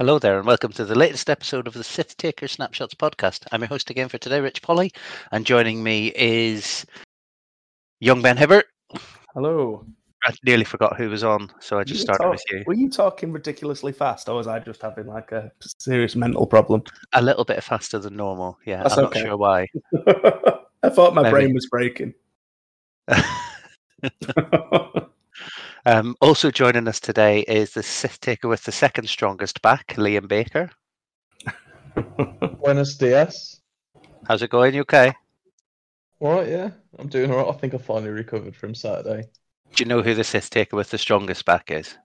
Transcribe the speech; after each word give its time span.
Hello 0.00 0.18
there, 0.18 0.38
and 0.38 0.46
welcome 0.46 0.72
to 0.72 0.86
the 0.86 0.94
latest 0.94 1.28
episode 1.28 1.66
of 1.66 1.74
the 1.74 1.84
Sith 1.84 2.16
Taker 2.16 2.48
Snapshots 2.48 2.94
podcast. 2.94 3.44
I'm 3.52 3.60
your 3.60 3.68
host 3.68 3.90
again 3.90 4.08
for 4.08 4.16
today, 4.16 4.40
Rich 4.40 4.62
Polly, 4.62 4.92
and 5.30 5.44
joining 5.44 5.82
me 5.82 6.06
is 6.16 6.86
young 8.00 8.22
Ben 8.22 8.38
Hibbert. 8.38 8.64
Hello. 9.34 9.84
I 10.24 10.32
nearly 10.42 10.64
forgot 10.64 10.96
who 10.96 11.10
was 11.10 11.22
on, 11.22 11.50
so 11.60 11.78
I 11.78 11.84
just 11.84 11.98
You 12.00 12.04
started 12.04 12.22
talk- 12.22 12.32
with 12.32 12.42
you. 12.50 12.64
Were 12.66 12.72
you 12.72 12.88
talking 12.88 13.30
ridiculously 13.30 13.92
fast, 13.92 14.30
or 14.30 14.36
was 14.36 14.46
I 14.46 14.58
just 14.60 14.80
having 14.80 15.06
like 15.06 15.32
a 15.32 15.52
serious 15.78 16.16
mental 16.16 16.46
problem? 16.46 16.82
A 17.12 17.20
little 17.20 17.44
bit 17.44 17.62
faster 17.62 17.98
than 17.98 18.16
normal. 18.16 18.58
Yeah, 18.64 18.82
That's 18.82 18.96
I'm 18.96 19.04
okay. 19.04 19.20
not 19.20 19.26
sure 19.28 19.36
why. 19.36 19.66
I 20.82 20.88
thought 20.88 21.14
my 21.14 21.24
Maybe. 21.24 21.30
brain 21.30 21.52
was 21.52 21.66
breaking. 21.66 22.14
um, 25.86 26.16
also 26.20 26.50
joining 26.50 26.88
us 26.88 27.00
today 27.00 27.40
is 27.40 27.72
the 27.74 27.82
Sith 27.82 28.20
Taker 28.20 28.48
with 28.48 28.64
the 28.64 28.72
second 28.72 29.08
strongest 29.08 29.62
back, 29.62 29.86
Liam 29.96 30.28
Baker. 30.28 30.70
Buenos 32.60 32.96
dias. 32.96 33.60
How's 34.26 34.42
it 34.42 34.50
going? 34.50 34.74
You 34.74 34.80
okay? 34.82 35.12
All 36.20 36.32
right, 36.34 36.48
yeah, 36.48 36.70
I'm 36.98 37.08
doing 37.08 37.30
all 37.32 37.38
right. 37.38 37.48
I 37.54 37.58
think 37.58 37.74
I 37.74 37.78
finally 37.78 38.10
recovered 38.10 38.54
from 38.56 38.74
Saturday. 38.74 39.28
Do 39.74 39.82
you 39.82 39.88
know 39.88 40.00
who 40.00 40.14
the 40.14 40.22
Sith 40.22 40.48
Taker 40.48 40.76
with 40.76 40.90
the 40.90 40.98
strongest 40.98 41.44
back 41.44 41.72
is? 41.72 41.96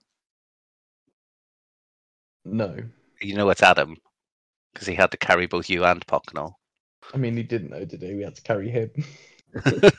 No, 2.44 2.88
You 3.20 3.34
know 3.34 3.50
it's 3.50 3.62
Adam, 3.62 3.98
because 4.72 4.86
he 4.88 4.94
had 4.94 5.10
to 5.12 5.18
carry 5.18 5.46
both 5.46 5.70
you 5.70 5.84
and 5.84 6.06
Pocknell. 6.06 6.54
I 7.12 7.16
mean 7.18 7.36
he 7.36 7.42
didn't 7.42 7.70
know 7.70 7.84
today. 7.84 8.14
We 8.14 8.22
had 8.22 8.36
to 8.36 8.42
carry 8.42 8.70
him. 8.70 8.90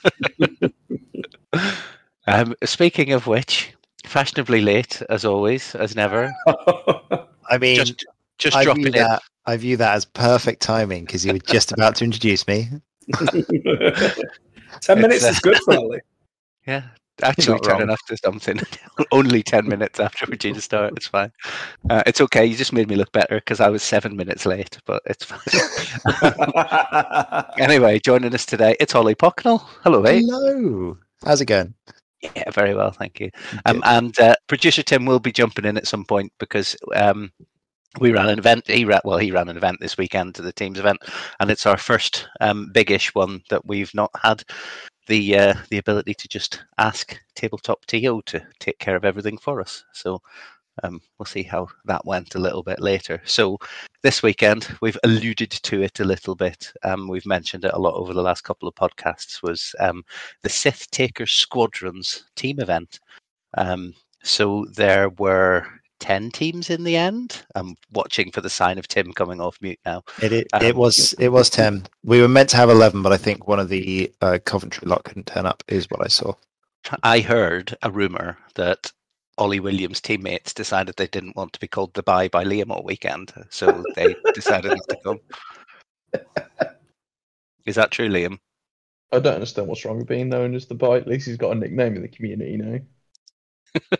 um, 2.27 2.55
speaking 2.63 3.13
of 3.13 3.27
which, 3.27 3.73
fashionably 4.05 4.61
late 4.61 5.01
as 5.09 5.25
always, 5.25 5.75
as 5.75 5.95
never. 5.95 6.31
I 7.49 7.57
mean, 7.59 7.77
Just, 7.77 8.05
just 8.37 8.55
I 8.57 8.63
dropping 8.63 8.83
view 8.83 8.91
in. 8.93 9.07
that. 9.07 9.21
I 9.45 9.55
view 9.57 9.77
that 9.77 9.95
as 9.95 10.03
perfect 10.05 10.61
timing 10.61 11.05
because 11.05 11.25
you 11.25 11.31
were 11.33 11.39
just 11.39 11.71
about 11.71 11.95
to 11.97 12.03
introduce 12.03 12.45
me. 12.47 12.67
Ten 14.81 15.01
minutes 15.01 15.23
uh, 15.23 15.29
is 15.29 15.39
good 15.39 15.57
for 15.65 15.75
Ollie. 15.77 16.01
Yeah, 16.67 16.83
actually 17.23 17.53
not 17.53 17.63
turning 17.63 17.87
wrong. 17.87 17.91
after 17.91 18.17
something. 18.17 18.59
Only 19.13 19.41
ten 19.41 19.69
minutes 19.69 20.01
after 20.01 20.25
we're 20.27 20.35
due 20.35 20.53
to 20.53 20.59
start. 20.59 20.93
It's 20.97 21.07
fine. 21.07 21.31
Uh, 21.89 22.03
it's 22.05 22.19
okay. 22.19 22.45
You 22.45 22.57
just 22.57 22.73
made 22.73 22.89
me 22.89 22.97
look 22.97 23.13
better 23.13 23.35
because 23.35 23.61
I 23.61 23.69
was 23.69 23.81
seven 23.83 24.17
minutes 24.17 24.45
late, 24.45 24.77
but 24.85 25.01
it's 25.05 25.23
fine. 25.23 25.39
anyway, 27.57 27.99
joining 27.99 28.33
us 28.33 28.45
today, 28.45 28.75
it's 28.81 28.93
Ollie 28.95 29.15
Pocknell. 29.15 29.59
Hello, 29.83 30.01
mate. 30.01 30.25
Hello. 30.27 30.97
How's 31.23 31.39
it 31.39 31.45
going? 31.45 31.73
Yeah, 32.21 32.49
very 32.51 32.73
well, 32.73 32.91
thank 32.91 33.19
you. 33.19 33.29
Um, 33.65 33.81
and 33.85 34.17
uh, 34.19 34.35
producer 34.47 34.81
Tim 34.81 35.05
will 35.05 35.19
be 35.19 35.31
jumping 35.31 35.65
in 35.65 35.77
at 35.77 35.87
some 35.87 36.03
point 36.03 36.31
because 36.39 36.75
um, 36.95 37.31
we 37.99 38.11
ran 38.11 38.29
an 38.29 38.39
event. 38.39 38.67
He 38.67 38.85
ran 38.85 39.01
well. 39.05 39.17
He 39.19 39.31
ran 39.31 39.49
an 39.49 39.57
event 39.57 39.77
this 39.81 39.97
weekend 39.97 40.35
to 40.35 40.41
the 40.41 40.53
team's 40.53 40.79
event, 40.79 40.99
and 41.39 41.51
it's 41.51 41.65
our 41.67 41.77
first 41.77 42.27
um, 42.41 42.69
big-ish 42.73 43.13
one 43.15 43.41
that 43.49 43.65
we've 43.67 43.93
not 43.93 44.11
had 44.21 44.43
the 45.07 45.37
uh, 45.37 45.53
the 45.69 45.77
ability 45.77 46.13
to 46.15 46.27
just 46.27 46.63
ask 46.79 47.17
tabletop 47.35 47.85
to 47.87 48.21
to 48.23 48.41
take 48.59 48.79
care 48.79 48.95
of 48.95 49.05
everything 49.05 49.37
for 49.37 49.61
us. 49.61 49.83
So. 49.93 50.21
Um, 50.83 51.01
we'll 51.17 51.25
see 51.25 51.43
how 51.43 51.67
that 51.85 52.05
went 52.05 52.35
a 52.35 52.39
little 52.39 52.63
bit 52.63 52.79
later. 52.79 53.21
So, 53.25 53.57
this 54.03 54.21
weekend 54.23 54.67
we've 54.81 54.97
alluded 55.03 55.51
to 55.51 55.81
it 55.81 55.99
a 55.99 56.05
little 56.05 56.35
bit. 56.35 56.71
Um, 56.83 57.07
we've 57.07 57.25
mentioned 57.25 57.65
it 57.65 57.73
a 57.73 57.79
lot 57.79 57.95
over 57.95 58.13
the 58.13 58.21
last 58.21 58.41
couple 58.41 58.67
of 58.67 58.75
podcasts. 58.75 59.41
Was 59.41 59.75
um, 59.79 60.03
the 60.43 60.49
Sith 60.49 60.89
Taker 60.91 61.25
Squadrons 61.25 62.25
team 62.35 62.59
event. 62.59 62.99
Um, 63.57 63.93
so 64.23 64.65
there 64.73 65.09
were 65.09 65.65
10 65.99 66.31
teams 66.31 66.69
in 66.69 66.83
the 66.83 66.95
end. 66.95 67.43
I'm 67.55 67.75
watching 67.91 68.31
for 68.31 68.41
the 68.41 68.49
sign 68.49 68.77
of 68.77 68.87
Tim 68.87 69.13
coming 69.13 69.41
off 69.41 69.57
mute 69.61 69.79
now. 69.85 70.03
It 70.21 70.33
it, 70.33 70.47
Um, 70.53 70.61
it 70.63 70.75
was 70.75 71.13
it 71.13 71.29
was 71.29 71.49
ten. 71.49 71.87
We 72.03 72.21
were 72.21 72.27
meant 72.27 72.49
to 72.49 72.57
have 72.57 72.69
eleven, 72.69 73.01
but 73.01 73.13
I 73.13 73.17
think 73.17 73.47
one 73.47 73.59
of 73.59 73.69
the 73.69 74.11
uh, 74.21 74.39
Coventry 74.45 74.87
lot 74.87 75.03
couldn't 75.03 75.27
turn 75.27 75.45
up. 75.45 75.63
Is 75.67 75.89
what 75.89 76.03
I 76.03 76.07
saw. 76.07 76.33
I 77.03 77.19
heard 77.19 77.75
a 77.81 77.91
rumor 77.91 78.37
that 78.55 78.91
Ollie 79.37 79.59
Williams' 79.59 80.01
teammates 80.01 80.53
decided 80.53 80.95
they 80.95 81.07
didn't 81.07 81.35
want 81.35 81.53
to 81.53 81.59
be 81.59 81.67
called 81.67 81.93
the 81.93 82.03
bye 82.03 82.27
by 82.27 82.43
Liam 82.43 82.71
all 82.71 82.83
weekend, 82.83 83.33
so 83.49 83.83
they 83.95 84.15
decided 84.33 84.71
not 84.71 84.89
to 84.89 84.97
come. 85.03 85.19
Is 87.65 87.75
that 87.75 87.91
true, 87.91 88.09
Liam? 88.09 88.39
I 89.11 89.19
don't 89.19 89.35
understand 89.35 89.67
what's 89.67 89.85
wrong 89.85 89.99
with 89.99 90.07
being 90.07 90.29
known 90.29 90.55
as 90.55 90.65
the 90.65 90.75
bye. 90.75 90.97
At 90.97 91.07
least 91.07 91.27
he's 91.27 91.37
got 91.37 91.51
a 91.51 91.55
nickname 91.55 91.95
in 91.95 92.01
the 92.01 92.07
community, 92.07 92.57
now. 92.57 92.79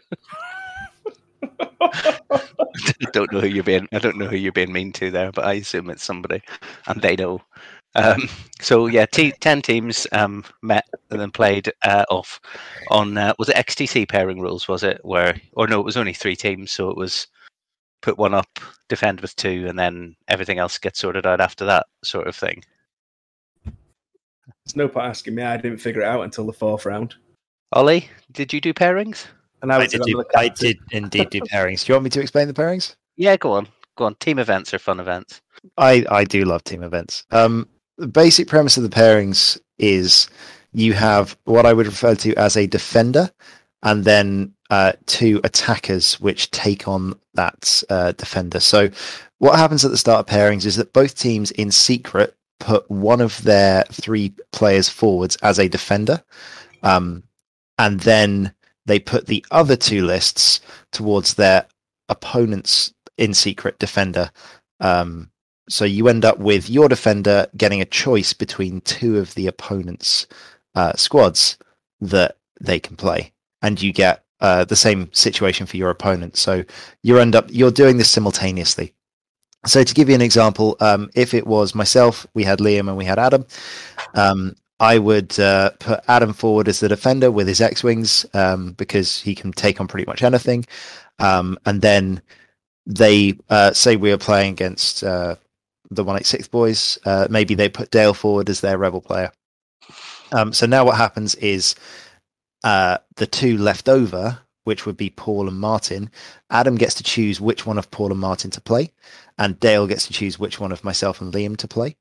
I 1.81 3.09
don't 3.13 3.31
know 3.31 3.39
who 3.39 3.47
you're 3.47 3.63
being. 3.63 3.87
I 3.93 3.99
don't 3.99 4.17
know 4.17 4.27
who 4.27 4.35
you're 4.35 4.51
being 4.51 4.73
mean 4.73 4.91
to 4.93 5.11
there, 5.11 5.31
but 5.31 5.45
I 5.45 5.53
assume 5.53 5.89
it's 5.89 6.03
somebody, 6.03 6.41
and 6.87 7.01
they 7.01 7.15
know. 7.15 7.41
Um, 7.97 8.29
so 8.61 8.85
yeah, 8.85 9.05
t- 9.07 9.33
ten 9.39 9.61
teams 9.61 10.07
um, 10.11 10.45
met 10.61 10.85
and 11.09 11.19
then 11.19 11.31
played 11.31 11.71
uh, 11.83 12.05
off 12.09 12.39
on 12.91 13.17
uh, 13.17 13.33
was 13.39 13.49
it 13.49 13.55
XTC 13.55 14.07
pairing 14.07 14.39
rules? 14.39 14.67
Was 14.67 14.83
it 14.83 14.99
where 15.03 15.39
or 15.53 15.67
no? 15.67 15.79
It 15.79 15.85
was 15.85 15.97
only 15.97 16.13
three 16.13 16.35
teams, 16.35 16.71
so 16.71 16.89
it 16.89 16.97
was 16.97 17.27
put 18.01 18.17
one 18.17 18.33
up, 18.33 18.59
defend 18.87 19.21
with 19.21 19.35
two, 19.35 19.65
and 19.67 19.77
then 19.77 20.15
everything 20.27 20.59
else 20.59 20.77
gets 20.77 20.99
sorted 20.99 21.25
out 21.25 21.41
after 21.41 21.65
that 21.65 21.87
sort 22.03 22.27
of 22.27 22.35
thing. 22.35 22.63
There's 23.65 24.75
no 24.75 24.87
point 24.87 25.07
asking 25.07 25.35
me. 25.35 25.43
I 25.43 25.57
didn't 25.57 25.79
figure 25.79 26.01
it 26.01 26.07
out 26.07 26.21
until 26.21 26.45
the 26.45 26.53
fourth 26.53 26.85
round. 26.85 27.15
Ollie, 27.73 28.09
did 28.31 28.53
you 28.53 28.61
do 28.61 28.73
pairings? 28.73 29.25
And 29.61 29.73
I, 29.73 29.79
I 29.79 29.87
did, 29.87 30.01
do. 30.03 30.23
I 30.35 30.49
did 30.49 30.77
indeed 30.91 31.31
do 31.31 31.41
pairings. 31.41 31.83
Do 31.83 31.91
you 31.91 31.95
want 31.95 32.03
me 32.03 32.09
to 32.11 32.21
explain 32.21 32.47
the 32.47 32.53
pairings? 32.53 32.95
Yeah, 33.15 33.35
go 33.37 33.53
on, 33.53 33.67
go 33.95 34.05
on. 34.05 34.15
Team 34.15 34.39
events 34.39 34.73
are 34.73 34.79
fun 34.79 34.99
events. 34.99 35.41
I, 35.77 36.05
I 36.11 36.23
do 36.23 36.45
love 36.45 36.63
team 36.63 36.83
events. 36.83 37.25
Um, 37.31 37.67
the 37.97 38.07
basic 38.07 38.47
premise 38.47 38.77
of 38.77 38.83
the 38.83 38.89
pairings 38.89 39.59
is 39.77 40.29
you 40.73 40.93
have 40.93 41.37
what 41.45 41.65
I 41.65 41.73
would 41.73 41.87
refer 41.87 42.15
to 42.15 42.35
as 42.35 42.55
a 42.55 42.67
defender, 42.67 43.31
and 43.83 44.03
then 44.03 44.53
uh, 44.69 44.93
two 45.05 45.39
attackers 45.43 46.19
which 46.19 46.51
take 46.51 46.87
on 46.87 47.19
that 47.33 47.83
uh, 47.89 48.11
defender. 48.13 48.59
So, 48.59 48.89
what 49.39 49.57
happens 49.57 49.85
at 49.85 49.91
the 49.91 49.97
start 49.97 50.19
of 50.19 50.25
pairings 50.25 50.65
is 50.65 50.75
that 50.75 50.93
both 50.93 51.15
teams 51.15 51.51
in 51.51 51.71
secret 51.71 52.35
put 52.59 52.89
one 52.89 53.21
of 53.21 53.41
their 53.43 53.83
three 53.91 54.33
players 54.51 54.89
forwards 54.89 55.35
as 55.37 55.59
a 55.59 55.69
defender, 55.69 56.23
um, 56.83 57.23
and 57.77 57.99
then 58.01 58.53
they 58.85 58.99
put 58.99 59.27
the 59.27 59.45
other 59.51 59.75
two 59.75 60.05
lists 60.05 60.61
towards 60.91 61.35
their 61.35 61.67
opponent's 62.09 62.93
in 63.17 63.33
secret 63.33 63.77
defender. 63.79 64.31
Um, 64.79 65.31
so 65.69 65.85
you 65.85 66.07
end 66.07 66.25
up 66.25 66.39
with 66.39 66.69
your 66.69 66.89
defender 66.89 67.47
getting 67.55 67.81
a 67.81 67.85
choice 67.85 68.33
between 68.33 68.81
two 68.81 69.17
of 69.17 69.33
the 69.35 69.47
opponent's 69.47 70.27
uh, 70.75 70.93
squads 70.93 71.57
that 72.01 72.37
they 72.61 72.79
can 72.79 72.95
play, 72.95 73.33
and 73.61 73.81
you 73.81 73.91
get 73.91 74.23
uh, 74.39 74.65
the 74.65 74.75
same 74.75 75.11
situation 75.13 75.65
for 75.65 75.77
your 75.77 75.89
opponent. 75.89 76.37
So 76.37 76.63
you 77.03 77.19
end 77.19 77.35
up 77.35 77.47
you're 77.49 77.71
doing 77.71 77.97
this 77.97 78.09
simultaneously. 78.09 78.93
So 79.65 79.83
to 79.83 79.93
give 79.93 80.07
you 80.07 80.15
an 80.15 80.21
example, 80.21 80.77
um, 80.79 81.09
if 81.15 81.33
it 81.33 81.47
was 81.47 81.75
myself, 81.75 82.25
we 82.33 82.43
had 82.43 82.59
Liam 82.59 82.87
and 82.87 82.95
we 82.95 83.05
had 83.05 83.19
Adam. 83.19 83.45
Um, 84.13 84.55
I 84.79 84.99
would 84.99 85.37
uh, 85.39 85.71
put 85.79 86.03
Adam 86.07 86.33
forward 86.33 86.67
as 86.67 86.79
the 86.79 86.87
defender 86.87 87.31
with 87.31 87.47
his 87.47 87.59
X-wings 87.61 88.25
um, 88.35 88.73
because 88.73 89.19
he 89.19 89.33
can 89.33 89.51
take 89.51 89.81
on 89.81 89.87
pretty 89.87 90.05
much 90.05 90.21
anything, 90.21 90.65
um, 91.19 91.57
and 91.65 91.81
then 91.81 92.21
they 92.85 93.37
uh, 93.49 93.73
say 93.73 93.95
we 93.95 94.11
are 94.11 94.17
playing 94.17 94.53
against 94.53 95.03
uh, 95.03 95.35
the 95.89 96.03
186 96.03 96.47
boys. 96.47 96.97
Uh, 97.05 97.27
maybe 97.29 97.55
they 97.55 97.69
put 97.69 97.91
Dale 97.91 98.13
forward 98.13 98.49
as 98.49 98.61
their 98.61 98.77
rebel 98.77 99.01
player. 99.01 99.31
Um, 100.31 100.53
so 100.53 100.65
now 100.65 100.85
what 100.85 100.97
happens 100.97 101.35
is 101.35 101.75
uh, 102.63 102.97
the 103.15 103.27
two 103.27 103.57
left 103.57 103.87
over, 103.87 104.39
which 104.65 104.85
would 104.85 104.97
be 104.97 105.09
Paul 105.09 105.47
and 105.47 105.59
Martin, 105.59 106.11
Adam 106.49 106.75
gets 106.75 106.95
to 106.95 107.03
choose 107.03 107.39
which 107.39 107.65
one 107.65 107.77
of 107.77 107.89
Paul 107.91 108.11
and 108.11 108.19
Martin 108.19 108.51
to 108.51 108.61
play, 108.61 108.91
and 109.37 109.59
Dale 109.59 109.87
gets 109.87 110.07
to 110.07 110.13
choose 110.13 110.37
which 110.37 110.59
one 110.59 110.71
of 110.71 110.83
myself 110.83 111.21
and 111.21 111.33
Liam 111.33 111.55
to 111.57 111.67
play. 111.67 111.95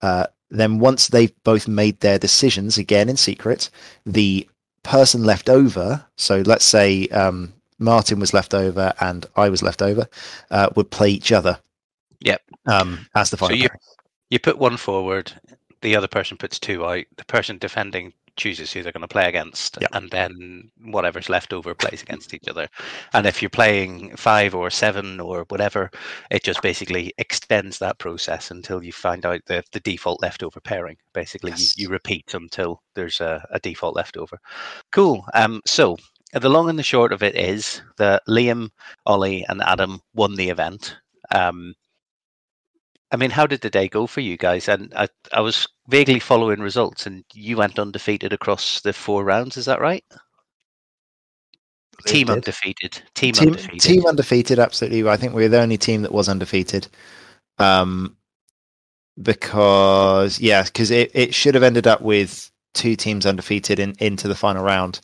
Uh, 0.00 0.26
then 0.50 0.78
once 0.78 1.08
they've 1.08 1.32
both 1.42 1.66
made 1.66 2.00
their 2.00 2.18
decisions, 2.18 2.78
again 2.78 3.08
in 3.08 3.16
secret, 3.16 3.70
the 4.04 4.48
person 4.84 5.24
left 5.24 5.48
over, 5.48 6.04
so 6.16 6.42
let's 6.46 6.64
say 6.64 7.08
um, 7.08 7.52
Martin 7.78 8.20
was 8.20 8.32
left 8.32 8.54
over 8.54 8.92
and 9.00 9.26
I 9.34 9.48
was 9.48 9.62
left 9.62 9.82
over, 9.82 10.08
uh, 10.50 10.68
would 10.76 10.90
play 10.90 11.10
each 11.10 11.32
other. 11.32 11.58
Yep. 12.20 12.42
Um, 12.66 13.06
as 13.14 13.30
the 13.30 13.36
So 13.36 13.50
you-. 13.50 13.68
You 14.30 14.38
put 14.40 14.58
one 14.58 14.76
forward, 14.76 15.32
the 15.82 15.94
other 15.94 16.08
person 16.08 16.36
puts 16.36 16.58
two 16.58 16.84
out. 16.84 17.04
The 17.16 17.24
person 17.26 17.58
defending 17.58 18.12
chooses 18.34 18.70
who 18.72 18.82
they're 18.82 18.92
going 18.92 19.00
to 19.02 19.08
play 19.08 19.28
against, 19.28 19.78
Yeah. 19.80 19.86
and 19.92 20.10
then 20.10 20.70
whatever's 20.84 21.28
left 21.30 21.52
over 21.54 21.74
plays 21.74 22.02
against 22.02 22.34
each 22.34 22.48
other. 22.48 22.68
And 23.14 23.24
if 23.24 23.40
you're 23.40 23.48
playing 23.48 24.14
five 24.16 24.54
or 24.54 24.68
seven 24.68 25.20
or 25.20 25.44
whatever, 25.48 25.90
it 26.30 26.42
just 26.42 26.60
basically 26.60 27.14
extends 27.18 27.78
that 27.78 27.98
process 27.98 28.50
until 28.50 28.82
you 28.84 28.92
find 28.92 29.24
out 29.24 29.40
the, 29.46 29.62
the 29.72 29.80
default 29.80 30.20
leftover 30.20 30.60
pairing. 30.60 30.96
Basically, 31.14 31.52
Yes. 31.52 31.78
you, 31.78 31.84
you 31.84 31.88
repeat 31.88 32.34
until 32.34 32.82
there's 32.94 33.20
a, 33.20 33.46
a 33.52 33.60
default 33.60 33.94
leftover. 33.96 34.38
Cool. 34.92 35.24
Um, 35.32 35.62
so 35.64 35.96
the 36.34 36.50
long 36.50 36.68
and 36.68 36.78
the 36.78 36.82
short 36.82 37.12
of 37.12 37.22
it 37.22 37.36
is 37.36 37.80
that 37.96 38.22
Liam, 38.28 38.70
Ollie, 39.06 39.46
and 39.48 39.62
Adam 39.62 40.02
won 40.14 40.34
the 40.34 40.50
event. 40.50 40.96
Um, 41.30 41.74
I 43.12 43.16
mean, 43.16 43.30
how 43.30 43.46
did 43.46 43.60
the 43.60 43.70
day 43.70 43.88
go 43.88 44.06
for 44.06 44.20
you 44.20 44.36
guys? 44.36 44.68
And 44.68 44.92
I, 44.96 45.08
I 45.32 45.40
was 45.40 45.68
vaguely 45.88 46.18
following 46.18 46.60
results, 46.60 47.06
and 47.06 47.24
you 47.32 47.56
went 47.56 47.78
undefeated 47.78 48.32
across 48.32 48.80
the 48.80 48.92
four 48.92 49.24
rounds. 49.24 49.56
Is 49.56 49.66
that 49.66 49.80
right? 49.80 50.04
Team 52.04 52.26
did. 52.26 52.34
undefeated. 52.34 53.02
Team, 53.14 53.32
team, 53.32 53.48
undefeated. 53.48 53.80
team 53.80 54.06
undefeated. 54.06 54.58
Absolutely, 54.58 55.08
I 55.08 55.16
think 55.16 55.34
we 55.34 55.42
were 55.42 55.48
the 55.48 55.60
only 55.60 55.78
team 55.78 56.02
that 56.02 56.12
was 56.12 56.28
undefeated. 56.28 56.88
Um, 57.58 58.16
because 59.20 60.38
yeah, 60.40 60.64
because 60.64 60.90
it, 60.90 61.10
it 61.14 61.34
should 61.34 61.54
have 61.54 61.64
ended 61.64 61.86
up 61.86 62.02
with 62.02 62.50
two 62.74 62.96
teams 62.96 63.24
undefeated 63.24 63.78
in 63.78 63.94
into 63.98 64.28
the 64.28 64.34
final 64.34 64.64
round, 64.64 65.00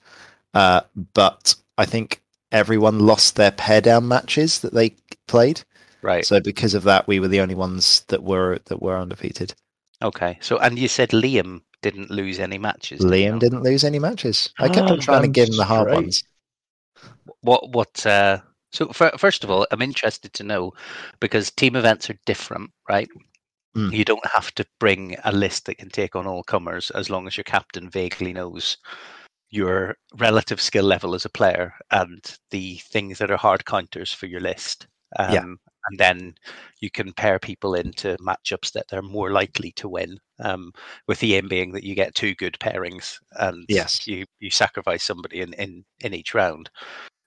uh, 0.54 0.82
but 1.14 1.54
I 1.78 1.86
think 1.86 2.20
everyone 2.50 2.98
lost 2.98 3.36
their 3.36 3.52
pair 3.52 3.80
down 3.80 4.08
matches 4.08 4.60
that 4.60 4.74
they 4.74 4.94
played. 5.26 5.62
Right. 6.02 6.24
So 6.24 6.40
because 6.40 6.74
of 6.74 6.82
that, 6.84 7.06
we 7.06 7.20
were 7.20 7.28
the 7.28 7.40
only 7.40 7.54
ones 7.54 8.04
that 8.08 8.22
were 8.22 8.58
that 8.66 8.82
were 8.82 8.96
undefeated. 8.98 9.54
Okay. 10.02 10.38
So, 10.40 10.58
and 10.58 10.78
you 10.78 10.88
said 10.88 11.10
Liam 11.10 11.60
didn't 11.82 12.10
lose 12.10 12.38
any 12.40 12.58
matches. 12.58 13.00
did 13.00 13.08
Liam 13.08 13.32
know? 13.32 13.38
didn't 13.38 13.62
lose 13.62 13.84
any 13.84 13.98
matches. 13.98 14.50
I 14.58 14.68
kept 14.68 14.88
Ah, 14.88 14.92
on 14.92 15.00
trying 15.00 15.22
to 15.22 15.26
damn 15.28 15.32
give 15.32 15.48
him 15.48 15.56
the 15.56 15.64
hard 15.64 15.88
straight. 15.88 15.94
ones. 16.02 16.24
What? 17.40 17.70
What? 17.72 18.06
Uh, 18.06 18.38
so, 18.72 18.88
fir- 18.88 19.16
first 19.18 19.44
of 19.44 19.50
all, 19.50 19.66
I'm 19.70 19.82
interested 19.82 20.32
to 20.34 20.44
know 20.44 20.72
because 21.20 21.50
team 21.50 21.76
events 21.76 22.08
are 22.10 22.18
different, 22.26 22.70
right? 22.88 23.08
Mm. 23.76 23.92
You 23.92 24.04
don't 24.04 24.26
have 24.26 24.52
to 24.56 24.66
bring 24.80 25.16
a 25.24 25.32
list 25.32 25.66
that 25.66 25.78
can 25.78 25.88
take 25.88 26.14
on 26.16 26.26
all 26.26 26.42
comers 26.42 26.90
as 26.90 27.08
long 27.10 27.26
as 27.26 27.36
your 27.36 27.44
captain 27.44 27.88
vaguely 27.88 28.32
knows 28.32 28.76
your 29.50 29.96
relative 30.18 30.60
skill 30.60 30.84
level 30.84 31.14
as 31.14 31.24
a 31.24 31.30
player 31.30 31.74
and 31.90 32.36
the 32.50 32.76
things 32.90 33.18
that 33.18 33.30
are 33.30 33.36
hard 33.36 33.64
counters 33.66 34.12
for 34.12 34.26
your 34.26 34.40
list. 34.40 34.86
Um, 35.18 35.32
Yeah. 35.32 35.44
And 35.88 35.98
then 35.98 36.34
you 36.80 36.90
can 36.90 37.12
pair 37.12 37.38
people 37.38 37.74
into 37.74 38.16
matchups 38.18 38.72
that 38.72 38.86
they're 38.88 39.02
more 39.02 39.30
likely 39.30 39.72
to 39.72 39.88
win. 39.88 40.18
Um, 40.38 40.72
with 41.06 41.20
the 41.20 41.36
aim 41.36 41.48
being 41.48 41.72
that 41.72 41.84
you 41.84 41.94
get 41.94 42.14
two 42.14 42.34
good 42.34 42.56
pairings 42.58 43.18
and 43.38 43.64
Yes. 43.68 44.06
you, 44.08 44.24
you 44.40 44.50
sacrifice 44.50 45.04
somebody 45.04 45.40
in, 45.40 45.52
in, 45.54 45.84
in 46.00 46.14
each 46.14 46.34
round. 46.34 46.68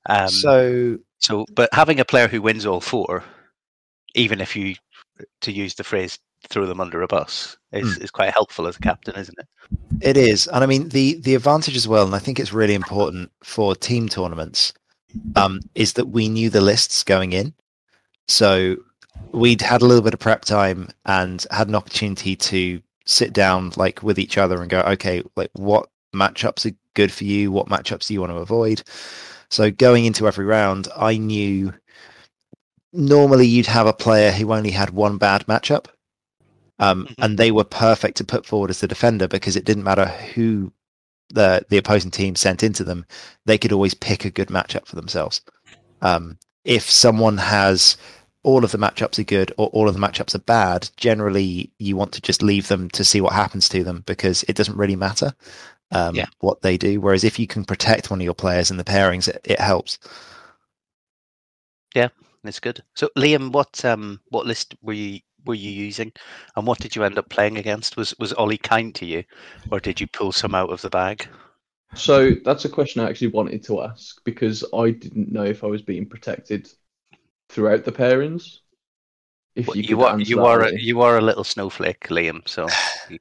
Um, 0.07 0.29
so 0.29 0.97
so, 1.19 1.45
but 1.53 1.69
having 1.73 1.99
a 1.99 2.05
player 2.05 2.27
who 2.27 2.41
wins 2.41 2.65
all 2.65 2.81
four, 2.81 3.23
even 4.15 4.41
if 4.41 4.55
you, 4.55 4.75
to 5.41 5.51
use 5.51 5.75
the 5.75 5.83
phrase, 5.83 6.19
throw 6.49 6.65
them 6.65 6.79
under 6.79 7.01
a 7.01 7.07
bus, 7.07 7.57
is, 7.71 7.97
is 7.97 8.11
quite 8.11 8.31
helpful 8.31 8.67
as 8.67 8.75
a 8.75 8.79
captain, 8.79 9.15
isn't 9.15 9.39
it? 9.39 9.47
It 10.01 10.17
is, 10.17 10.47
and 10.47 10.63
I 10.63 10.67
mean 10.67 10.89
the 10.89 11.15
the 11.21 11.33
advantage 11.33 11.75
as 11.75 11.87
well, 11.87 12.05
and 12.05 12.13
I 12.13 12.19
think 12.19 12.39
it's 12.39 12.53
really 12.53 12.75
important 12.75 13.31
for 13.43 13.75
team 13.75 14.07
tournaments, 14.09 14.73
um, 15.35 15.61
is 15.73 15.93
that 15.93 16.09
we 16.09 16.29
knew 16.29 16.49
the 16.49 16.61
lists 16.61 17.03
going 17.03 17.33
in, 17.33 17.53
so 18.27 18.75
we'd 19.31 19.61
had 19.61 19.81
a 19.81 19.85
little 19.85 20.03
bit 20.03 20.13
of 20.13 20.19
prep 20.19 20.43
time 20.45 20.89
and 21.05 21.45
had 21.51 21.67
an 21.67 21.75
opportunity 21.75 22.35
to 22.35 22.81
sit 23.05 23.33
down 23.33 23.71
like 23.75 24.01
with 24.03 24.17
each 24.19 24.37
other 24.37 24.61
and 24.61 24.69
go, 24.69 24.81
okay, 24.81 25.23
like 25.35 25.51
what 25.53 25.89
matchups 26.15 26.65
are 26.71 26.75
good 26.93 27.11
for 27.11 27.23
you, 27.25 27.51
what 27.51 27.67
matchups 27.67 28.07
do 28.07 28.13
you 28.13 28.21
want 28.21 28.31
to 28.31 28.37
avoid. 28.37 28.81
So 29.49 29.69
going 29.71 30.05
into 30.05 30.27
every 30.27 30.45
round, 30.45 30.87
I 30.97 31.17
knew 31.17 31.73
normally 32.93 33.45
you'd 33.47 33.65
have 33.67 33.87
a 33.87 33.93
player 33.93 34.31
who 34.31 34.53
only 34.53 34.71
had 34.71 34.89
one 34.91 35.17
bad 35.17 35.45
matchup 35.47 35.87
um, 36.79 37.05
Mhm. 37.07 37.15
and 37.19 37.37
they 37.37 37.51
were 37.51 37.63
perfect 37.63 38.17
to 38.17 38.23
put 38.23 38.45
forward 38.45 38.69
as 38.69 38.79
the 38.79 38.87
defender 38.87 39.27
because 39.27 39.55
it 39.55 39.65
didn't 39.65 39.83
matter 39.83 40.05
who 40.05 40.71
the 41.29 41.65
the 41.69 41.77
opposing 41.77 42.11
team 42.11 42.35
sent 42.35 42.63
into 42.63 42.83
them; 42.83 43.05
they 43.45 43.57
could 43.57 43.71
always 43.71 43.93
pick 43.93 44.25
a 44.25 44.29
good 44.29 44.49
matchup 44.49 44.85
for 44.85 44.95
themselves. 44.95 45.41
Um, 46.01 46.37
if 46.65 46.89
someone 46.89 47.37
has 47.37 47.95
all 48.43 48.63
of 48.63 48.71
the 48.71 48.77
matchups 48.77 49.17
are 49.17 49.23
good 49.23 49.51
or 49.57 49.67
all 49.67 49.87
of 49.87 49.93
the 49.95 49.99
matchups 49.99 50.35
are 50.35 50.39
bad, 50.39 50.89
generally 50.97 51.71
you 51.79 51.95
want 51.95 52.11
to 52.11 52.21
just 52.21 52.43
leave 52.43 52.67
them 52.67 52.89
to 52.91 53.03
see 53.03 53.21
what 53.21 53.33
happens 53.33 53.69
to 53.69 53.83
them 53.83 54.03
because 54.05 54.43
it 54.43 54.55
doesn't 54.55 54.77
really 54.77 54.95
matter 54.95 55.33
um, 55.91 56.15
Yeah. 56.15 56.25
what 56.39 56.61
they 56.61 56.77
do. 56.77 56.99
Whereas 56.99 57.23
if 57.23 57.39
you 57.39 57.47
can 57.47 57.65
protect 57.65 58.11
one 58.11 58.19
of 58.19 58.25
your 58.25 58.35
players 58.35 58.69
in 58.69 58.77
the 58.77 58.83
pairings, 58.83 59.27
it, 59.27 59.39
it 59.45 59.59
helps. 59.59 59.97
It's 62.47 62.59
good. 62.59 62.83
So, 62.95 63.09
Liam, 63.17 63.51
what 63.51 63.83
um, 63.83 64.19
what 64.29 64.45
list 64.45 64.75
were 64.81 64.93
you 64.93 65.19
were 65.45 65.55
you 65.55 65.71
using, 65.71 66.11
and 66.55 66.65
what 66.67 66.79
did 66.79 66.95
you 66.95 67.03
end 67.03 67.17
up 67.17 67.29
playing 67.29 67.57
against? 67.57 67.97
Was 67.97 68.15
was 68.19 68.33
Ollie 68.33 68.57
kind 68.57 68.93
to 68.95 69.05
you, 69.05 69.23
or 69.71 69.79
did 69.79 69.99
you 69.99 70.07
pull 70.07 70.31
some 70.31 70.55
out 70.55 70.69
of 70.69 70.81
the 70.81 70.89
bag? 70.89 71.27
So 71.95 72.31
that's 72.43 72.65
a 72.65 72.69
question 72.69 73.01
I 73.01 73.09
actually 73.09 73.27
wanted 73.29 73.63
to 73.65 73.81
ask 73.81 74.23
because 74.25 74.63
I 74.73 74.91
didn't 74.91 75.31
know 75.31 75.43
if 75.43 75.63
I 75.63 75.67
was 75.67 75.81
being 75.81 76.07
protected 76.07 76.69
throughout 77.49 77.85
the 77.85 77.91
pairings. 77.91 78.59
If 79.55 79.67
Well, 79.67 79.77
you, 79.77 79.83
you 79.83 80.01
are 80.03 80.19
you 80.19 80.45
are 80.45 80.61
a, 80.63 80.79
you 80.79 81.01
are 81.01 81.17
a 81.17 81.21
little 81.21 81.43
snowflake, 81.43 82.07
Liam. 82.09 82.47
So 82.47 82.67
you, 83.09 83.17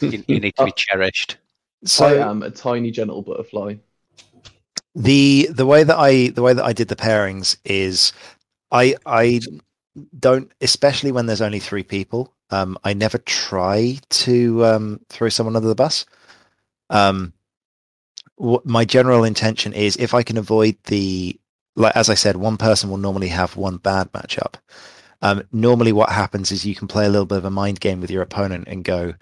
you, 0.00 0.24
you 0.26 0.40
need 0.40 0.56
to 0.56 0.64
be 0.64 0.72
cherished. 0.76 1.36
So 1.84 2.06
I 2.06 2.30
am 2.30 2.42
a 2.42 2.50
tiny 2.50 2.90
gentle 2.90 3.22
butterfly. 3.22 3.74
the 4.94 5.48
the 5.50 5.66
way 5.66 5.84
that 5.84 5.96
I 5.96 6.28
the 6.28 6.42
way 6.42 6.54
that 6.54 6.64
I 6.64 6.72
did 6.72 6.88
the 6.88 6.96
pairings 6.96 7.58
is 7.64 8.12
I 8.72 8.96
I 9.04 9.40
don't 10.18 10.50
especially 10.60 11.12
when 11.12 11.26
there's 11.26 11.42
only 11.42 11.60
three 11.60 11.82
people. 11.82 12.32
Um, 12.50 12.78
I 12.84 12.94
never 12.94 13.18
try 13.18 13.98
to 14.10 14.64
um, 14.64 15.00
throw 15.08 15.28
someone 15.28 15.56
under 15.56 15.68
the 15.68 15.74
bus. 15.74 16.06
Um, 16.90 17.32
what 18.36 18.66
my 18.66 18.84
general 18.84 19.24
intention 19.24 19.72
is 19.72 19.96
if 19.96 20.14
I 20.14 20.22
can 20.22 20.36
avoid 20.36 20.76
the 20.84 21.38
like 21.76 21.94
as 21.94 22.08
I 22.08 22.14
said, 22.14 22.36
one 22.36 22.56
person 22.56 22.88
will 22.90 22.96
normally 22.96 23.28
have 23.28 23.56
one 23.56 23.76
bad 23.76 24.10
matchup. 24.12 24.54
Um, 25.22 25.42
normally, 25.52 25.92
what 25.92 26.10
happens 26.10 26.50
is 26.50 26.64
you 26.64 26.74
can 26.74 26.88
play 26.88 27.06
a 27.06 27.10
little 27.10 27.26
bit 27.26 27.38
of 27.38 27.44
a 27.44 27.50
mind 27.50 27.80
game 27.80 28.00
with 28.00 28.10
your 28.10 28.22
opponent 28.22 28.66
and 28.68 28.84
go, 28.84 29.14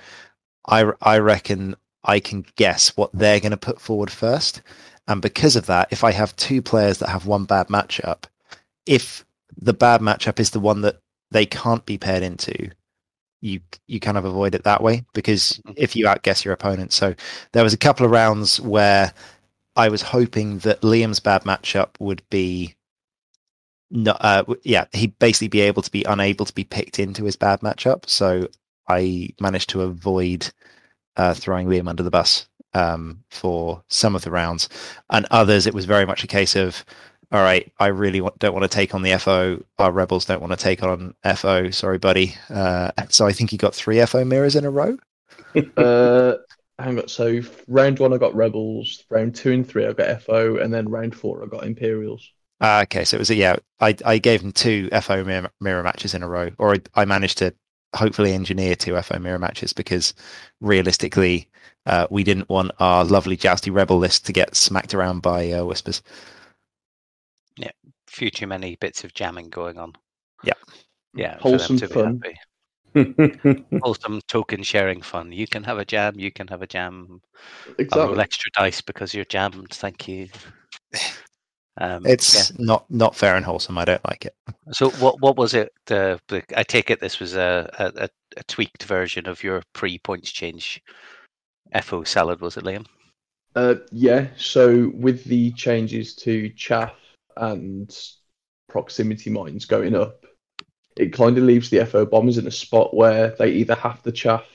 I 0.66 0.92
I 1.02 1.18
reckon 1.18 1.76
I 2.04 2.20
can 2.20 2.44
guess 2.56 2.96
what 2.96 3.10
they're 3.12 3.40
going 3.40 3.50
to 3.50 3.56
put 3.56 3.80
forward 3.80 4.10
first. 4.10 4.62
And 5.06 5.20
because 5.20 5.56
of 5.56 5.66
that, 5.66 5.88
if 5.90 6.04
I 6.04 6.12
have 6.12 6.34
two 6.36 6.62
players 6.62 6.98
that 6.98 7.08
have 7.08 7.26
one 7.26 7.44
bad 7.44 7.68
matchup, 7.68 8.24
if 8.86 9.24
the 9.56 9.74
bad 9.74 10.00
matchup 10.00 10.40
is 10.40 10.50
the 10.50 10.60
one 10.60 10.80
that 10.82 11.00
they 11.30 11.46
can't 11.46 11.84
be 11.84 11.98
paired 11.98 12.22
into, 12.22 12.70
you 13.44 13.60
you 13.86 14.00
kind 14.00 14.16
of 14.16 14.24
avoid 14.24 14.54
it 14.54 14.64
that 14.64 14.82
way 14.82 15.04
because 15.12 15.60
if 15.76 15.94
you 15.94 16.08
outguess 16.08 16.44
your 16.44 16.54
opponent. 16.54 16.92
So 16.92 17.14
there 17.52 17.62
was 17.62 17.74
a 17.74 17.78
couple 17.78 18.06
of 18.06 18.10
rounds 18.10 18.58
where 18.58 19.12
I 19.76 19.90
was 19.90 20.00
hoping 20.00 20.58
that 20.60 20.80
Liam's 20.80 21.20
bad 21.20 21.42
matchup 21.42 21.90
would 22.00 22.22
be 22.30 22.74
no, 23.90 24.12
uh, 24.12 24.44
yeah, 24.62 24.86
he'd 24.92 25.18
basically 25.18 25.48
be 25.48 25.60
able 25.60 25.82
to 25.82 25.90
be 25.90 26.04
unable 26.04 26.46
to 26.46 26.54
be 26.54 26.64
picked 26.64 26.98
into 26.98 27.24
his 27.24 27.36
bad 27.36 27.60
matchup. 27.60 28.08
So 28.08 28.48
I 28.88 29.28
managed 29.40 29.68
to 29.70 29.82
avoid 29.82 30.50
uh, 31.16 31.34
throwing 31.34 31.68
Liam 31.68 31.88
under 31.88 32.02
the 32.02 32.10
bus 32.10 32.48
um, 32.72 33.22
for 33.30 33.84
some 33.88 34.16
of 34.16 34.22
the 34.22 34.30
rounds, 34.30 34.68
and 35.10 35.26
others 35.30 35.66
it 35.66 35.74
was 35.74 35.84
very 35.84 36.06
much 36.06 36.24
a 36.24 36.28
case 36.28 36.56
of, 36.56 36.84
all 37.34 37.42
right, 37.42 37.70
I 37.80 37.88
really 37.88 38.20
don't 38.38 38.52
want 38.52 38.62
to 38.62 38.68
take 38.68 38.94
on 38.94 39.02
the 39.02 39.18
FO. 39.18 39.60
Our 39.80 39.90
rebels 39.90 40.24
don't 40.24 40.40
want 40.40 40.52
to 40.52 40.56
take 40.56 40.84
on 40.84 41.16
FO. 41.34 41.68
Sorry, 41.70 41.98
buddy. 41.98 42.36
Uh, 42.48 42.92
so 43.08 43.26
I 43.26 43.32
think 43.32 43.50
he 43.50 43.56
got 43.56 43.74
three 43.74 44.04
FO 44.06 44.24
mirrors 44.24 44.54
in 44.54 44.64
a 44.64 44.70
row. 44.70 44.96
Uh, 45.76 46.34
hang 46.80 46.98
on. 46.98 47.06
So 47.06 47.40
round 47.68 48.00
one 48.00 48.12
I 48.12 48.18
got 48.18 48.34
rebels. 48.34 49.04
Round 49.08 49.34
two 49.34 49.52
and 49.52 49.68
three 49.68 49.86
I 49.86 49.92
got 49.92 50.22
FO, 50.22 50.56
and 50.56 50.74
then 50.74 50.88
round 50.88 51.14
four 51.14 51.44
I 51.44 51.46
got 51.46 51.64
Imperials. 51.64 52.28
Ah, 52.60 52.82
okay, 52.82 53.04
so 53.04 53.16
it 53.16 53.20
was 53.20 53.30
a, 53.30 53.36
yeah. 53.36 53.56
I 53.80 53.96
I 54.04 54.18
gave 54.18 54.40
him 54.40 54.50
two 54.50 54.88
FO 55.00 55.22
mirror, 55.22 55.50
mirror 55.60 55.82
matches 55.84 56.12
in 56.14 56.24
a 56.24 56.28
row, 56.28 56.50
or 56.58 56.74
I, 56.74 56.80
I 56.94 57.04
managed 57.04 57.38
to 57.38 57.54
hopefully 57.94 58.32
engineer 58.32 58.74
two 58.74 59.00
FO 59.00 59.18
mirror 59.20 59.38
matches 59.38 59.72
because 59.72 60.12
realistically, 60.60 61.48
uh, 61.86 62.08
we 62.10 62.24
didn't 62.24 62.48
want 62.48 62.72
our 62.80 63.04
lovely 63.04 63.36
jousty 63.36 63.70
rebel 63.70 63.98
list 63.98 64.26
to 64.26 64.32
get 64.32 64.56
smacked 64.56 64.94
around 64.94 65.20
by 65.20 65.52
uh, 65.52 65.64
whispers. 65.64 66.02
Few 68.14 68.30
too 68.30 68.46
many 68.46 68.76
bits 68.76 69.02
of 69.02 69.12
jamming 69.12 69.48
going 69.48 69.76
on. 69.76 69.92
Yeah. 70.44 70.52
Yeah. 71.16 71.36
Wholesome 71.40 71.78
fun. 71.78 72.22
Wholesome 73.82 74.20
token 74.28 74.62
sharing 74.62 75.02
fun. 75.02 75.32
You 75.32 75.48
can 75.48 75.64
have 75.64 75.78
a 75.78 75.84
jam. 75.84 76.14
You 76.16 76.30
can 76.30 76.46
have 76.46 76.62
a 76.62 76.66
jam. 76.68 77.20
I'll 77.90 78.06
roll 78.06 78.20
extra 78.20 78.52
dice 78.54 78.80
because 78.80 79.12
you're 79.12 79.24
jammed. 79.24 79.70
Thank 79.72 80.06
you. 80.06 80.28
Um, 81.80 82.06
It's 82.06 82.56
not 82.56 82.88
not 82.88 83.16
fair 83.16 83.34
and 83.34 83.44
wholesome. 83.44 83.78
I 83.78 83.84
don't 83.84 84.04
like 84.04 84.26
it. 84.26 84.36
so. 84.70 84.90
What 84.90 85.20
what 85.20 85.36
was 85.36 85.54
it? 85.54 85.72
I 85.90 86.62
take 86.62 86.90
it 86.90 87.00
this 87.00 87.18
was 87.18 87.34
a, 87.34 87.68
a, 87.80 88.04
a- 88.04 88.08
a 88.36 88.42
tweaked 88.44 88.84
version 88.84 89.28
of 89.28 89.42
your 89.42 89.60
pre 89.72 89.98
points 89.98 90.30
change. 90.30 90.80
FO 91.82 92.04
salad 92.04 92.40
was 92.40 92.56
it, 92.56 92.62
Liam? 92.62 92.86
Uh, 93.56 93.74
yeah. 93.90 94.28
So 94.36 94.92
with 94.94 95.24
the 95.24 95.50
changes 95.52 96.14
to 96.16 96.48
chaff 96.50 96.94
and 97.36 97.96
proximity 98.68 99.30
mines 99.30 99.64
going 99.64 99.94
up, 99.94 100.24
it 100.96 101.12
kind 101.12 101.36
of 101.36 101.44
leaves 101.44 101.70
the 101.70 101.84
FO 101.86 102.06
bombers 102.06 102.38
in 102.38 102.46
a 102.46 102.52
spot 102.52 102.94
where 102.94 103.34
they 103.38 103.50
either 103.50 103.74
have 103.74 104.02
to 104.02 104.12
chaff 104.12 104.46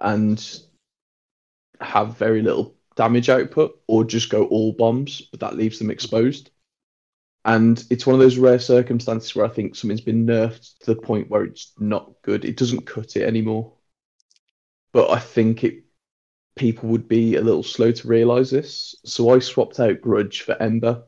and 0.00 0.60
have 1.80 2.18
very 2.18 2.42
little 2.42 2.74
damage 2.96 3.28
output, 3.28 3.80
or 3.88 4.04
just 4.04 4.30
go 4.30 4.46
all 4.46 4.72
bombs, 4.72 5.20
but 5.20 5.40
that 5.40 5.56
leaves 5.56 5.78
them 5.78 5.90
exposed. 5.90 6.50
And 7.44 7.84
it's 7.90 8.06
one 8.06 8.14
of 8.14 8.20
those 8.20 8.38
rare 8.38 8.58
circumstances 8.58 9.34
where 9.34 9.44
I 9.44 9.50
think 9.50 9.74
something's 9.74 10.00
been 10.00 10.26
nerfed 10.26 10.78
to 10.80 10.94
the 10.94 11.00
point 11.00 11.28
where 11.28 11.42
it's 11.42 11.72
not 11.78 12.12
good. 12.22 12.44
It 12.44 12.56
doesn't 12.56 12.86
cut 12.86 13.16
it 13.16 13.22
anymore. 13.22 13.74
But 14.92 15.10
I 15.10 15.18
think 15.18 15.64
it 15.64 15.84
people 16.56 16.88
would 16.90 17.08
be 17.08 17.34
a 17.34 17.42
little 17.42 17.62
slow 17.62 17.92
to 17.92 18.08
realise 18.08 18.50
this. 18.50 18.94
So 19.04 19.30
I 19.30 19.40
swapped 19.40 19.80
out 19.80 20.00
Grudge 20.00 20.42
for 20.42 20.60
Ember, 20.62 21.02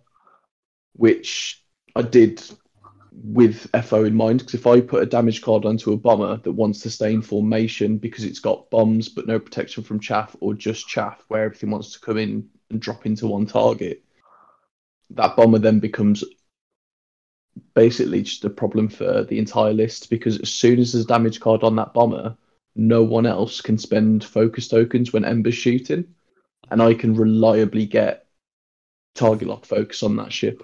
which 0.96 1.62
I 1.94 2.02
did 2.02 2.42
with 3.12 3.68
FO 3.84 4.04
in 4.04 4.14
mind. 4.14 4.40
Because 4.40 4.54
if 4.54 4.66
I 4.66 4.80
put 4.80 5.02
a 5.02 5.06
damage 5.06 5.42
card 5.42 5.64
onto 5.64 5.92
a 5.92 5.96
bomber 5.96 6.36
that 6.38 6.52
wants 6.52 6.80
to 6.80 6.90
stay 6.90 7.12
in 7.12 7.22
formation 7.22 7.98
because 7.98 8.24
it's 8.24 8.40
got 8.40 8.70
bombs 8.70 9.08
but 9.08 9.26
no 9.26 9.38
protection 9.38 9.82
from 9.82 10.00
chaff 10.00 10.36
or 10.40 10.54
just 10.54 10.88
chaff 10.88 11.24
where 11.28 11.44
everything 11.44 11.70
wants 11.70 11.92
to 11.92 12.00
come 12.00 12.18
in 12.18 12.48
and 12.70 12.80
drop 12.80 13.06
into 13.06 13.26
one 13.26 13.46
target, 13.46 14.02
that 15.10 15.36
bomber 15.36 15.58
then 15.58 15.78
becomes 15.78 16.24
basically 17.74 18.22
just 18.22 18.44
a 18.44 18.50
problem 18.50 18.88
for 18.88 19.24
the 19.24 19.38
entire 19.38 19.72
list 19.72 20.10
because 20.10 20.38
as 20.40 20.50
soon 20.50 20.78
as 20.78 20.92
there's 20.92 21.04
a 21.04 21.08
damage 21.08 21.40
card 21.40 21.62
on 21.62 21.76
that 21.76 21.94
bomber, 21.94 22.36
no 22.74 23.02
one 23.02 23.24
else 23.24 23.60
can 23.60 23.78
spend 23.78 24.22
focus 24.22 24.68
tokens 24.68 25.12
when 25.12 25.24
Ember's 25.24 25.54
shooting, 25.54 26.04
and 26.70 26.82
I 26.82 26.92
can 26.92 27.14
reliably 27.14 27.86
get 27.86 28.26
target 29.14 29.48
lock 29.48 29.64
focus 29.64 30.02
on 30.02 30.16
that 30.16 30.32
ship. 30.32 30.62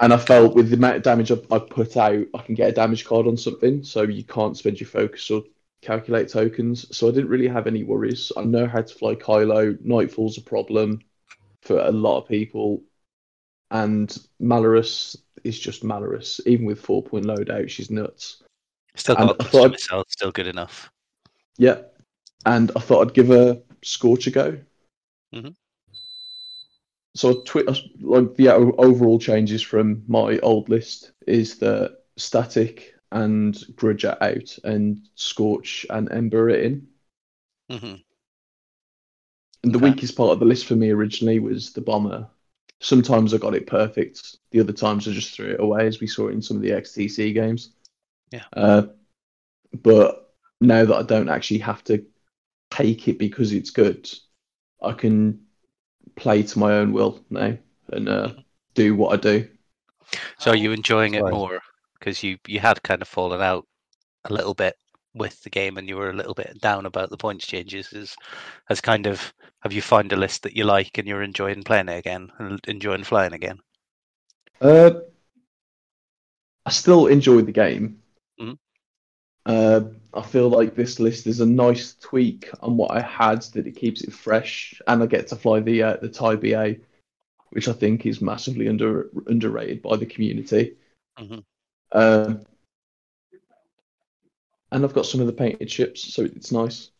And 0.00 0.14
I 0.14 0.16
felt 0.16 0.54
with 0.54 0.70
the 0.70 0.76
amount 0.76 0.96
of 0.96 1.02
damage 1.02 1.30
I, 1.30 1.36
I 1.50 1.58
put 1.58 1.96
out, 1.96 2.24
I 2.34 2.38
can 2.42 2.54
get 2.54 2.70
a 2.70 2.72
damage 2.72 3.04
card 3.04 3.26
on 3.26 3.36
something, 3.36 3.84
so 3.84 4.02
you 4.02 4.24
can't 4.24 4.56
spend 4.56 4.80
your 4.80 4.88
focus 4.88 5.30
or 5.30 5.42
calculate 5.82 6.28
tokens. 6.30 6.96
So 6.96 7.08
I 7.08 7.10
didn't 7.10 7.28
really 7.28 7.48
have 7.48 7.66
any 7.66 7.84
worries. 7.84 8.32
I 8.36 8.44
know 8.44 8.66
how 8.66 8.80
to 8.80 8.94
fly 8.94 9.14
Kylo. 9.14 9.78
Nightfall's 9.84 10.38
a 10.38 10.42
problem 10.42 11.00
for 11.62 11.78
a 11.78 11.92
lot 11.92 12.18
of 12.18 12.28
people, 12.28 12.82
and 13.70 14.16
Malarus 14.40 15.16
is 15.44 15.58
just 15.60 15.82
Malarus. 15.82 16.40
Even 16.46 16.64
with 16.64 16.80
four 16.80 17.02
point 17.02 17.26
loadout, 17.26 17.68
she's 17.68 17.90
nuts. 17.90 18.42
Still 18.96 19.16
got 19.16 19.40
I 19.40 19.44
thought- 19.44 19.70
myself, 19.72 20.06
still 20.08 20.32
good 20.32 20.46
enough. 20.46 20.90
Yeah, 21.58 21.82
and 22.46 22.72
I 22.74 22.80
thought 22.80 23.06
I'd 23.06 23.14
give 23.14 23.30
a 23.30 23.60
Scorch 23.82 24.26
a 24.26 24.30
go. 24.30 24.58
Mhm. 25.34 25.54
So, 27.14 27.44
like 28.00 28.34
the 28.34 28.48
overall 28.50 29.18
changes 29.20 29.62
from 29.62 30.02
my 30.08 30.38
old 30.40 30.68
list 30.68 31.12
is 31.26 31.58
that 31.58 31.98
Static 32.16 32.94
and 33.12 33.56
Grudge 33.76 34.04
are 34.04 34.18
out, 34.20 34.58
and 34.64 35.08
Scorch 35.14 35.86
and 35.90 36.10
Ember 36.10 36.46
are 36.46 36.50
in. 36.50 36.88
hmm 37.70 37.94
And 39.62 39.74
the 39.74 39.78
Okay. 39.78 39.94
weakest 39.94 40.16
part 40.16 40.30
of 40.32 40.38
the 40.38 40.44
list 40.46 40.66
for 40.66 40.76
me 40.76 40.90
originally 40.90 41.38
was 41.38 41.72
the 41.72 41.80
Bomber. 41.80 42.28
Sometimes 42.80 43.34
I 43.34 43.38
got 43.38 43.54
it 43.54 43.66
perfect. 43.66 44.38
The 44.52 44.60
other 44.60 44.72
times 44.72 45.06
I 45.06 45.12
just 45.12 45.32
threw 45.34 45.50
it 45.50 45.60
away, 45.60 45.86
as 45.86 46.00
we 46.00 46.06
saw 46.06 46.28
in 46.28 46.40
some 46.40 46.56
of 46.56 46.62
the 46.62 46.72
XTC 46.72 47.32
games. 47.32 47.70
Yeah. 48.30 48.44
Uh, 48.52 48.84
but 49.82 50.34
now 50.60 50.84
that 50.84 50.96
I 50.96 51.02
don't 51.04 51.30
actually 51.30 51.60
have 51.60 51.84
to 51.84 52.06
take 52.70 53.08
it 53.08 53.18
because 53.18 53.52
it's 53.52 53.70
good, 53.70 54.10
I 54.82 54.92
can 54.94 55.46
play 56.16 56.42
to 56.42 56.58
my 56.58 56.72
own 56.74 56.92
will 56.92 57.24
now 57.30 57.56
and 57.88 58.08
uh, 58.08 58.32
do 58.74 58.94
what 58.94 59.14
I 59.14 59.16
do. 59.16 59.48
So 60.38 60.50
are 60.50 60.56
you 60.56 60.72
enjoying 60.72 61.14
it 61.14 61.24
more 61.24 61.60
because 61.98 62.22
you 62.22 62.38
you 62.46 62.60
had 62.60 62.82
kind 62.82 63.02
of 63.02 63.08
fallen 63.08 63.40
out 63.40 63.66
a 64.24 64.32
little 64.32 64.54
bit 64.54 64.76
with 65.14 65.40
the 65.42 65.50
game 65.50 65.76
and 65.76 65.88
you 65.88 65.96
were 65.96 66.10
a 66.10 66.16
little 66.16 66.34
bit 66.34 66.60
down 66.60 66.86
about 66.86 67.10
the 67.10 67.16
points 67.16 67.46
changes? 67.46 67.92
Is 67.92 68.16
has 68.66 68.80
kind 68.80 69.06
of 69.06 69.32
have 69.60 69.72
you 69.72 69.82
found 69.82 70.12
a 70.12 70.16
list 70.16 70.42
that 70.42 70.56
you 70.56 70.64
like 70.64 70.98
and 70.98 71.06
you're 71.06 71.22
enjoying 71.22 71.62
playing 71.62 71.88
it 71.88 71.98
again 71.98 72.30
and 72.38 72.60
enjoying 72.66 73.04
flying 73.04 73.32
again? 73.32 73.60
Uh, 74.60 74.90
I 76.66 76.70
still 76.70 77.06
enjoy 77.06 77.42
the 77.42 77.52
game. 77.52 78.02
Uh, 79.46 79.80
I 80.12 80.22
feel 80.22 80.48
like 80.48 80.74
this 80.74 81.00
list 81.00 81.26
is 81.26 81.40
a 81.40 81.46
nice 81.46 81.94
tweak 81.94 82.50
on 82.60 82.76
what 82.76 82.90
I 82.90 83.00
had 83.00 83.42
that 83.54 83.66
it 83.66 83.76
keeps 83.76 84.02
it 84.02 84.12
fresh, 84.12 84.80
and 84.86 85.02
I 85.02 85.06
get 85.06 85.28
to 85.28 85.36
fly 85.36 85.60
the 85.60 85.82
uh, 85.82 85.96
the 85.96 86.08
TIE/ba, 86.08 86.76
which 87.50 87.68
I 87.68 87.72
think 87.72 88.06
is 88.06 88.20
massively 88.20 88.68
under 88.68 89.10
underrated 89.26 89.82
by 89.82 89.96
the 89.96 90.06
community. 90.06 90.76
Mhm. 91.18 91.44
Um, 91.92 92.44
and 94.72 94.84
I've 94.84 94.94
got 94.94 95.06
some 95.06 95.20
of 95.20 95.26
the 95.26 95.32
painted 95.32 95.70
ships, 95.70 96.14
so 96.14 96.22
it's 96.22 96.52
nice. 96.52 96.90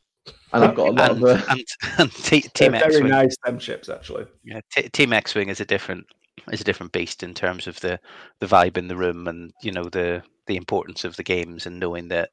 And 0.53 0.65
I've 0.65 0.75
got 0.75 0.89
a 0.89 0.93
lot 0.93 1.11
And, 1.13 1.23
of 1.23 1.25
uh, 1.25 1.43
and, 1.51 1.65
and 1.99 2.13
T- 2.13 2.51
They're 2.59 2.71
Team 2.71 2.73
very 2.73 2.85
X-Wing, 2.97 3.09
nice, 3.09 3.37
them 3.45 3.59
ships, 3.59 3.89
actually. 3.89 4.27
yeah, 4.45 4.61
T- 4.73 4.89
Team 4.89 5.13
X-Wing 5.13 5.49
is 5.49 5.61
a 5.61 5.65
different 5.65 6.07
is 6.53 6.61
a 6.61 6.65
different 6.65 6.93
beast 6.93 7.23
in 7.23 7.35
terms 7.35 7.67
of 7.67 7.79
the 7.81 8.01
the 8.41 8.47
vibe 8.47 8.77
in 8.79 8.89
the 8.89 8.97
room 8.97 9.29
and 9.29 9.53
you 9.63 9.71
know 9.73 9.85
the 9.85 10.23
the 10.51 10.57
importance 10.57 11.05
of 11.05 11.15
the 11.15 11.23
games 11.23 11.67
and 11.67 11.79
knowing 11.79 12.09
that 12.09 12.31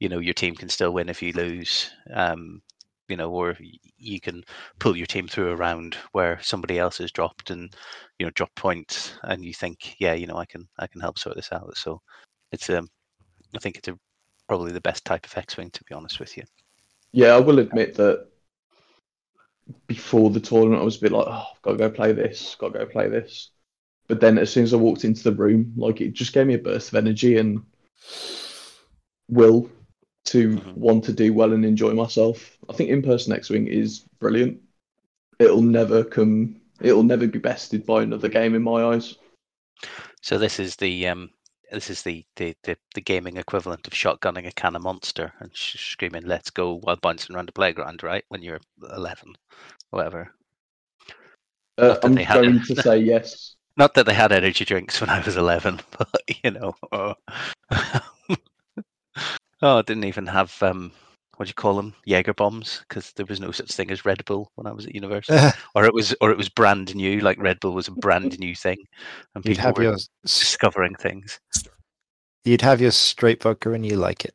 you 0.00 0.08
know 0.08 0.18
your 0.18 0.34
team 0.34 0.52
can 0.56 0.68
still 0.68 0.90
win 0.92 1.08
if 1.08 1.22
you 1.22 1.32
lose. 1.32 1.90
Um, 2.12 2.60
you 3.08 3.16
know, 3.16 3.30
or 3.30 3.56
you 3.98 4.20
can 4.20 4.42
pull 4.78 4.96
your 4.96 5.06
team 5.06 5.28
through 5.28 5.50
a 5.50 5.56
round 5.56 5.96
where 6.12 6.38
somebody 6.40 6.78
else 6.78 6.98
has 6.98 7.12
dropped 7.12 7.50
and 7.50 7.72
you 8.18 8.26
know 8.26 8.32
drop 8.34 8.50
points, 8.56 9.14
and 9.22 9.44
you 9.44 9.54
think, 9.54 9.94
yeah, 10.00 10.12
you 10.12 10.26
know, 10.26 10.36
I 10.36 10.44
can 10.44 10.66
I 10.78 10.88
can 10.88 11.00
help 11.00 11.18
sort 11.18 11.36
this 11.36 11.52
out. 11.52 11.76
So 11.76 12.00
it's 12.50 12.68
um, 12.68 12.88
I 13.54 13.60
think 13.60 13.76
it's 13.76 13.88
a, 13.88 13.98
probably 14.48 14.72
the 14.72 14.80
best 14.80 15.04
type 15.04 15.24
of 15.24 15.36
X-wing 15.36 15.70
to 15.70 15.84
be 15.84 15.94
honest 15.94 16.18
with 16.18 16.36
you. 16.36 16.42
Yeah, 17.12 17.36
I 17.36 17.40
will 17.40 17.60
admit 17.60 17.94
that 17.94 18.26
before 19.86 20.30
the 20.30 20.40
tournament, 20.40 20.82
I 20.82 20.84
was 20.84 20.96
a 20.96 21.00
bit 21.00 21.12
like, 21.12 21.26
oh, 21.28 21.44
I've 21.54 21.62
got 21.62 21.72
to 21.72 21.78
go 21.78 21.90
play 21.90 22.12
this, 22.12 22.56
got 22.58 22.72
to 22.72 22.80
go 22.80 22.86
play 22.86 23.08
this. 23.08 23.50
But 24.12 24.20
then 24.20 24.36
as 24.36 24.52
soon 24.52 24.64
as 24.64 24.74
I 24.74 24.76
walked 24.76 25.06
into 25.06 25.22
the 25.22 25.32
room, 25.32 25.72
like 25.74 26.02
it 26.02 26.12
just 26.12 26.34
gave 26.34 26.46
me 26.46 26.52
a 26.52 26.58
burst 26.58 26.88
of 26.88 26.96
energy 26.96 27.38
and 27.38 27.62
will 29.30 29.70
to 30.26 30.50
Mhm. 30.50 30.76
want 30.76 31.04
to 31.04 31.14
do 31.14 31.32
well 31.32 31.54
and 31.54 31.64
enjoy 31.64 31.94
myself. 31.94 32.58
I 32.68 32.74
think 32.74 32.90
in-person 32.90 33.32
X-Wing 33.32 33.68
is 33.68 34.00
brilliant. 34.20 34.60
It'll 35.38 35.62
never 35.62 36.04
come, 36.04 36.60
it'll 36.82 37.04
never 37.04 37.26
be 37.26 37.38
bested 37.38 37.86
by 37.86 38.02
another 38.02 38.28
game 38.28 38.54
in 38.54 38.62
my 38.62 38.84
eyes. 38.84 39.16
So 40.20 40.36
this 40.36 40.60
is 40.60 40.76
the 40.76 41.08
um, 41.08 41.30
this 41.70 41.88
is 41.88 42.02
the, 42.02 42.22
the, 42.36 42.54
the, 42.64 42.76
the 42.94 43.00
gaming 43.00 43.38
equivalent 43.38 43.86
of 43.86 43.94
shotgunning 43.94 44.46
a 44.46 44.52
can 44.52 44.76
of 44.76 44.82
monster 44.82 45.32
and 45.40 45.56
sh- 45.56 45.92
screaming 45.92 46.26
"Let's 46.26 46.50
go" 46.50 46.74
while 46.80 46.96
bouncing 46.96 47.34
around 47.34 47.48
the 47.48 47.52
playground, 47.52 48.02
right? 48.02 48.26
When 48.28 48.42
you're 48.42 48.60
eleven, 48.94 49.36
whatever. 49.88 50.34
Uh, 51.78 51.98
I'm 52.02 52.14
going 52.14 52.62
to 52.64 52.76
say 52.76 52.98
yes. 52.98 53.56
Not 53.76 53.94
that 53.94 54.06
they 54.06 54.14
had 54.14 54.32
energy 54.32 54.64
drinks 54.64 55.00
when 55.00 55.10
I 55.10 55.20
was 55.24 55.36
eleven, 55.36 55.80
but 55.98 56.10
you 56.44 56.50
know. 56.50 56.74
Uh, 56.90 57.14
oh, 59.62 59.78
I 59.78 59.82
didn't 59.82 60.04
even 60.04 60.26
have 60.26 60.62
um, 60.62 60.92
what 61.36 61.46
do 61.46 61.50
you 61.50 61.54
call 61.54 61.74
them? 61.74 61.94
Jaeger 62.04 62.34
bombs, 62.34 62.84
because 62.88 63.12
there 63.12 63.26
was 63.26 63.40
no 63.40 63.50
such 63.50 63.72
thing 63.72 63.90
as 63.90 64.04
Red 64.04 64.24
Bull 64.26 64.50
when 64.56 64.66
I 64.66 64.72
was 64.72 64.86
at 64.86 64.94
university, 64.94 65.38
or 65.74 65.84
it 65.84 65.94
was 65.94 66.14
or 66.20 66.30
it 66.30 66.36
was 66.36 66.48
brand 66.48 66.94
new. 66.94 67.20
Like 67.20 67.38
Red 67.40 67.60
Bull 67.60 67.72
was 67.72 67.88
a 67.88 67.92
brand 67.92 68.38
new 68.38 68.54
thing, 68.54 68.78
and 69.34 69.44
You'd 69.44 69.56
people 69.56 69.62
have 69.68 69.76
were 69.78 69.82
your 69.84 69.96
discovering 70.22 70.94
things. 70.96 71.40
you'd 72.44 72.62
have 72.62 72.80
your 72.80 72.90
straight 72.90 73.42
vodka 73.42 73.72
and 73.72 73.86
you 73.86 73.96
like 73.96 74.24
it. 74.24 74.34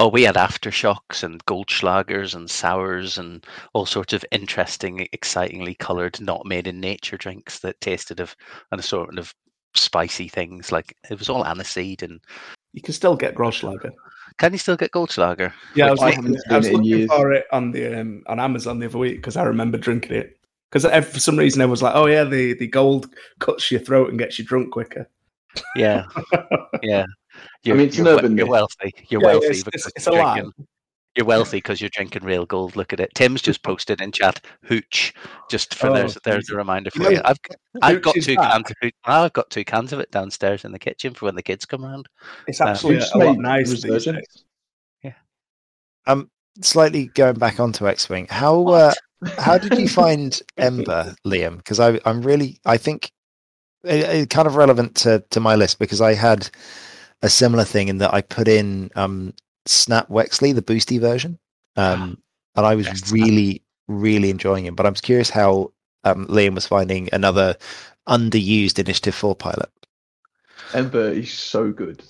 Oh, 0.00 0.06
we 0.06 0.22
had 0.22 0.36
aftershocks 0.36 1.24
and 1.24 1.44
Goldschlagers 1.46 2.36
and 2.36 2.48
sours 2.48 3.18
and 3.18 3.44
all 3.72 3.84
sorts 3.84 4.12
of 4.12 4.24
interesting, 4.30 5.08
excitingly 5.12 5.74
coloured, 5.74 6.20
not 6.20 6.46
made 6.46 6.68
in 6.68 6.78
nature 6.78 7.16
drinks 7.16 7.58
that 7.58 7.80
tasted 7.80 8.20
of 8.20 8.36
an 8.70 8.78
assortment 8.78 9.18
of 9.18 9.34
spicy 9.74 10.28
things. 10.28 10.70
Like 10.70 10.94
it 11.10 11.18
was 11.18 11.28
all 11.28 11.42
aniseed. 11.42 12.02
And 12.02 12.20
You 12.74 12.80
can 12.80 12.94
still 12.94 13.16
get 13.16 13.34
Goldschlager. 13.34 13.90
can 14.38 14.52
you 14.52 14.58
still 14.58 14.76
get 14.76 14.92
Goldschlager? 14.92 15.52
Yeah, 15.74 15.88
I 15.88 15.90
Which 15.90 16.00
was 16.00 16.00
I 16.00 16.04
ma- 16.04 16.10
looking, 16.10 16.34
haven't 16.34 16.52
I 16.52 16.56
was 16.58 16.66
seen 16.66 16.74
it 16.74 16.76
in 16.78 16.90
looking 16.92 17.08
for 17.08 17.32
it 17.32 17.46
on 17.50 17.72
the 17.72 18.00
um, 18.00 18.22
on 18.28 18.38
Amazon 18.38 18.78
the 18.78 18.86
other 18.86 18.98
week 18.98 19.16
because 19.16 19.36
I 19.36 19.42
remember 19.42 19.78
drinking 19.78 20.12
it. 20.16 20.38
Because 20.70 20.84
for 21.08 21.18
some 21.18 21.36
reason 21.36 21.60
I 21.60 21.66
was 21.66 21.82
like, 21.82 21.96
oh 21.96 22.06
yeah, 22.06 22.22
the, 22.22 22.52
the 22.52 22.68
gold 22.68 23.12
cuts 23.40 23.68
your 23.72 23.80
throat 23.80 24.10
and 24.10 24.18
gets 24.18 24.38
you 24.38 24.44
drunk 24.44 24.70
quicker. 24.70 25.10
yeah, 25.74 26.04
yeah. 26.84 27.04
You're, 27.62 27.76
mean, 27.76 27.88
it's 27.88 27.96
you're, 27.98 28.08
an 28.08 28.18
urban 28.18 28.36
you're 28.36 28.46
wealthy. 28.48 28.92
You're 29.08 29.20
Yeah, 29.22 29.26
wealthy 29.28 29.46
it's- 29.46 29.62
because 29.64 29.86
it's- 29.86 29.92
it's 29.96 30.06
you're 30.06 30.16
a 30.20 30.22
lie. 30.22 30.40
drinking. 30.40 30.66
You're 31.16 31.26
wealthy 31.26 31.56
because 31.56 31.80
you're 31.80 31.90
drinking 31.90 32.22
real 32.22 32.46
gold. 32.46 32.76
Look 32.76 32.92
at 32.92 33.00
it. 33.00 33.10
Tim's 33.16 33.42
just 33.42 33.64
posted 33.64 34.00
in 34.00 34.12
chat 34.12 34.40
hooch. 34.62 35.12
Just 35.50 35.74
for 35.74 35.88
Oh, 35.88 35.94
there's 35.94 36.16
there's 36.22 36.48
a 36.50 36.54
reminder 36.54 36.90
for 36.92 37.02
you. 37.02 37.16
know, 37.16 37.22
I've 37.24 37.38
I've 37.82 38.02
got 38.02 38.14
two 38.14 38.36
back. 38.36 38.52
cans 38.52 38.70
of 38.70 38.76
hooch. 38.80 38.94
I've 39.04 39.32
got 39.32 39.50
two 39.50 39.64
cans 39.64 39.92
of 39.92 39.98
it 39.98 40.12
downstairs 40.12 40.64
in 40.64 40.70
the 40.70 40.78
kitchen 40.78 41.14
for 41.14 41.24
when 41.26 41.34
the 41.34 41.42
kids 41.42 41.64
come 41.64 41.84
around. 41.84 42.08
It's 42.46 42.60
actually 42.60 42.96
Who's 42.96 43.10
a 43.12 43.18
lot 43.18 43.32
made 43.32 43.38
nicer 43.38 43.70
these 43.74 43.84
resurgence? 43.86 44.44
days. 45.02 45.14
Um, 46.06 46.30
slightly 46.62 47.06
going 47.14 47.34
back 47.34 47.60
onto 47.60 47.86
X-wing. 47.88 48.28
How 48.30 48.66
uh, 48.68 48.92
how 49.38 49.58
did 49.58 49.76
you 49.78 49.88
find 50.02 50.40
Ember, 50.56 51.14
Liam? 51.26 51.56
Because 51.58 51.80
I 51.80 51.98
I'm 52.04 52.22
really 52.22 52.60
I 52.64 52.76
think 52.76 53.10
it, 53.84 54.04
it 54.04 54.30
kind 54.30 54.46
of 54.46 54.56
relevant 54.56 54.94
to 54.98 55.24
to 55.30 55.40
my 55.40 55.54
list 55.56 55.78
because 55.78 56.00
I 56.00 56.14
had 56.14 56.48
a 57.22 57.28
similar 57.28 57.64
thing 57.64 57.88
in 57.88 57.98
that 57.98 58.14
I 58.14 58.22
put 58.22 58.48
in 58.48 58.90
um 58.94 59.34
Snap 59.66 60.08
Wexley, 60.08 60.54
the 60.54 60.62
boosty 60.62 61.00
version, 61.00 61.38
um, 61.76 62.18
and 62.56 62.66
I 62.66 62.74
was 62.74 63.12
really 63.12 63.62
really 63.88 64.30
enjoying 64.30 64.66
it. 64.66 64.76
But 64.76 64.86
I'm 64.86 64.94
curious 64.94 65.30
how 65.30 65.72
um, 66.04 66.26
Liam 66.26 66.54
was 66.54 66.66
finding 66.66 67.08
another 67.12 67.56
underused 68.08 68.78
Initiative 68.78 69.14
4 69.14 69.34
pilot. 69.36 69.70
Ember 70.74 71.10
is 71.10 71.32
so 71.32 71.72
good. 71.72 72.02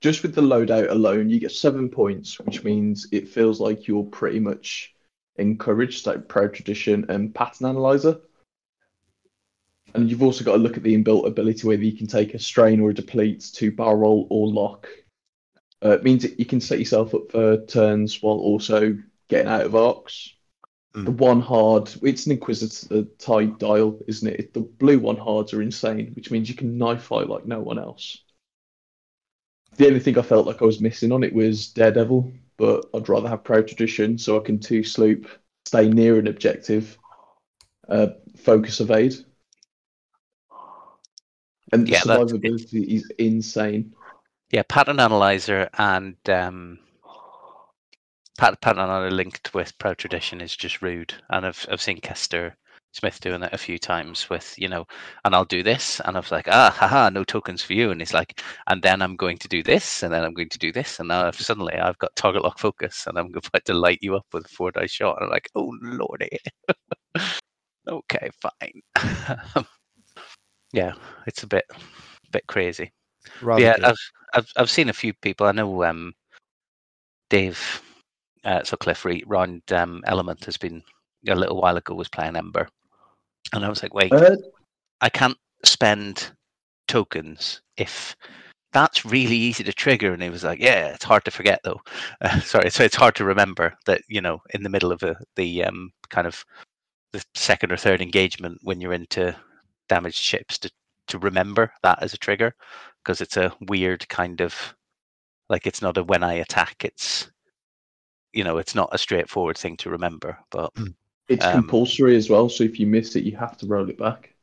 Just 0.00 0.22
with 0.22 0.34
the 0.34 0.42
loadout 0.42 0.90
alone, 0.90 1.30
you 1.30 1.40
get 1.40 1.52
seven 1.52 1.88
points, 1.88 2.38
which 2.40 2.62
means 2.62 3.06
it 3.10 3.28
feels 3.28 3.60
like 3.60 3.88
you're 3.88 4.04
pretty 4.04 4.38
much 4.38 4.94
encouraged, 5.36 6.06
like 6.06 6.28
Proud 6.28 6.52
Tradition 6.52 7.06
and 7.08 7.34
Pattern 7.34 7.68
Analyzer. 7.68 8.20
And 9.94 10.10
you've 10.10 10.22
also 10.22 10.44
got 10.44 10.52
to 10.52 10.58
look 10.58 10.76
at 10.76 10.82
the 10.82 10.96
inbuilt 10.96 11.26
ability 11.26 11.66
whether 11.66 11.82
you 11.82 11.96
can 11.96 12.08
take 12.08 12.34
a 12.34 12.38
strain 12.38 12.80
or 12.80 12.90
a 12.90 12.94
deplete 12.94 13.48
to 13.54 13.70
barrel 13.70 13.96
roll 13.96 14.26
or 14.30 14.48
lock. 14.48 14.88
Uh, 15.84 15.90
it 15.90 16.02
means 16.02 16.22
that 16.22 16.38
you 16.38 16.46
can 16.46 16.60
set 16.60 16.78
yourself 16.78 17.14
up 17.14 17.30
for 17.30 17.64
turns 17.66 18.22
while 18.22 18.36
also 18.36 18.96
getting 19.28 19.50
out 19.50 19.66
of 19.66 19.76
arcs. 19.76 20.34
Mm. 20.96 21.04
The 21.04 21.10
one 21.12 21.40
hard, 21.40 21.92
it's 22.02 22.26
an 22.26 22.32
Inquisitor 22.32 23.04
type 23.18 23.58
dial, 23.58 24.00
isn't 24.08 24.28
it? 24.28 24.54
The 24.54 24.60
blue 24.60 24.98
one 24.98 25.16
hards 25.16 25.52
are 25.52 25.62
insane, 25.62 26.12
which 26.14 26.30
means 26.30 26.48
you 26.48 26.54
can 26.54 26.78
knife 26.78 27.02
fight 27.02 27.28
like 27.28 27.46
no 27.46 27.60
one 27.60 27.78
else. 27.78 28.18
The 29.76 29.86
only 29.88 30.00
thing 30.00 30.18
I 30.18 30.22
felt 30.22 30.46
like 30.46 30.62
I 30.62 30.66
was 30.66 30.80
missing 30.80 31.12
on 31.12 31.24
it 31.24 31.34
was 31.34 31.68
Daredevil, 31.68 32.32
but 32.56 32.86
I'd 32.94 33.08
rather 33.08 33.28
have 33.28 33.44
Proud 33.44 33.66
Tradition 33.66 34.18
so 34.18 34.40
I 34.40 34.44
can 34.44 34.60
two 34.60 34.84
sloop, 34.84 35.26
stay 35.66 35.88
near 35.88 36.18
an 36.18 36.28
objective, 36.28 36.96
uh, 37.88 38.08
focus 38.36 38.80
evade. 38.80 39.14
And 41.74 41.86
the 41.86 41.92
Yeah, 41.92 42.00
survivability 42.00 42.86
is 42.86 43.10
insane. 43.18 43.92
Yeah, 44.52 44.62
pattern 44.68 45.00
analyzer 45.00 45.68
and 45.76 46.16
um, 46.28 46.78
pat- 48.38 48.60
pattern 48.60 48.82
analyzer 48.82 49.10
linked 49.10 49.52
with 49.54 49.76
Proud 49.78 49.98
Tradition 49.98 50.40
is 50.40 50.56
just 50.56 50.82
rude. 50.82 51.12
And 51.30 51.44
I've 51.44 51.66
I've 51.68 51.82
seen 51.82 52.00
Kester 52.00 52.56
Smith 52.92 53.18
doing 53.20 53.42
it 53.42 53.52
a 53.52 53.58
few 53.58 53.76
times 53.76 54.30
with 54.30 54.54
you 54.56 54.68
know, 54.68 54.84
and 55.24 55.34
I'll 55.34 55.44
do 55.44 55.64
this, 55.64 56.00
and 56.04 56.16
I 56.16 56.20
was 56.20 56.30
like, 56.30 56.46
ah, 56.48 56.70
haha, 56.70 57.10
no 57.10 57.24
tokens 57.24 57.60
for 57.62 57.72
you. 57.72 57.90
And 57.90 58.00
he's 58.00 58.14
like, 58.14 58.40
and 58.68 58.80
then 58.80 59.02
I'm 59.02 59.16
going 59.16 59.38
to 59.38 59.48
do 59.48 59.64
this, 59.64 60.04
and 60.04 60.14
then 60.14 60.22
I'm 60.22 60.34
going 60.34 60.50
to 60.50 60.58
do 60.60 60.70
this, 60.70 61.00
and 61.00 61.08
now 61.08 61.26
I've, 61.26 61.34
suddenly 61.34 61.74
I've 61.74 61.98
got 61.98 62.14
target 62.14 62.44
lock 62.44 62.60
focus, 62.60 63.08
and 63.08 63.18
I'm 63.18 63.26
about 63.34 63.64
to 63.64 63.74
light 63.74 63.98
you 64.00 64.14
up 64.14 64.26
with 64.32 64.44
a 64.44 64.48
four 64.48 64.70
dice 64.70 64.92
shot. 64.92 65.16
And 65.16 65.24
I'm 65.24 65.30
like, 65.32 65.50
oh 65.56 65.72
lordy. 65.82 66.38
okay, 67.88 68.30
fine. 68.40 69.64
yeah, 70.74 70.92
it's 71.26 71.42
a 71.44 71.46
bit 71.46 71.64
bit 72.32 72.46
crazy. 72.48 72.92
Yeah. 73.60 73.76
I've, 73.82 74.10
I've 74.34 74.52
I've 74.56 74.70
seen 74.70 74.88
a 74.88 74.92
few 74.92 75.14
people. 75.14 75.46
I 75.46 75.52
know 75.52 75.84
um, 75.84 76.12
Dave 77.30 77.80
uh, 78.44 78.62
Sutcliffe 78.64 79.06
round 79.26 79.62
um, 79.72 80.02
Element 80.06 80.44
has 80.44 80.56
been 80.56 80.82
a 81.28 81.34
little 81.34 81.60
while 81.60 81.76
ago 81.76 81.94
was 81.94 82.08
playing 82.08 82.36
Ember, 82.36 82.68
and 83.52 83.64
I 83.64 83.68
was 83.68 83.82
like, 83.82 83.94
wait, 83.94 84.12
Uh, 84.12 84.36
I 85.00 85.08
can't 85.08 85.38
spend 85.64 86.32
tokens 86.88 87.62
if 87.76 88.16
that's 88.72 89.06
really 89.06 89.36
easy 89.36 89.62
to 89.64 89.72
trigger. 89.72 90.12
And 90.12 90.22
he 90.22 90.28
was 90.28 90.42
like, 90.42 90.58
yeah, 90.58 90.88
it's 90.88 91.04
hard 91.04 91.24
to 91.24 91.30
forget 91.30 91.60
though. 91.64 91.80
Uh, 92.20 92.40
sorry, 92.40 92.70
so 92.70 92.82
it's 92.82 92.96
hard 92.96 93.14
to 93.16 93.24
remember 93.24 93.74
that 93.86 94.00
you 94.08 94.20
know 94.20 94.40
in 94.50 94.62
the 94.62 94.68
middle 94.68 94.90
of 94.90 95.02
a, 95.02 95.16
the 95.36 95.64
um, 95.64 95.90
kind 96.10 96.26
of 96.26 96.44
the 97.12 97.22
second 97.34 97.70
or 97.70 97.76
third 97.76 98.00
engagement 98.00 98.58
when 98.62 98.80
you're 98.80 98.92
into 98.92 99.34
damaged 99.88 100.16
ships 100.18 100.58
to 100.60 100.70
to 101.08 101.18
remember 101.18 101.72
that 101.82 102.02
as 102.02 102.14
a 102.14 102.18
trigger 102.18 102.54
because 103.02 103.20
it's 103.20 103.36
a 103.36 103.54
weird 103.68 104.08
kind 104.08 104.40
of 104.40 104.74
like 105.48 105.66
it's 105.66 105.82
not 105.82 105.98
a 105.98 106.04
when 106.04 106.22
I 106.24 106.34
attack. 106.34 106.84
It's 106.84 107.30
you 108.32 108.44
know 108.44 108.58
it's 108.58 108.74
not 108.74 108.90
a 108.92 108.98
straightforward 108.98 109.56
thing 109.58 109.76
to 109.78 109.90
remember, 109.90 110.38
but 110.50 110.72
it's 111.28 111.44
Um, 111.44 111.46
compulsory 111.46 112.16
as 112.16 112.30
well, 112.30 112.48
so 112.48 112.64
if 112.64 112.80
you 112.80 112.86
miss 112.86 113.14
it, 113.16 113.24
you 113.24 113.36
have 113.36 113.56
to 113.58 113.66
roll 113.66 113.88
it 113.90 113.98
back. 113.98 114.34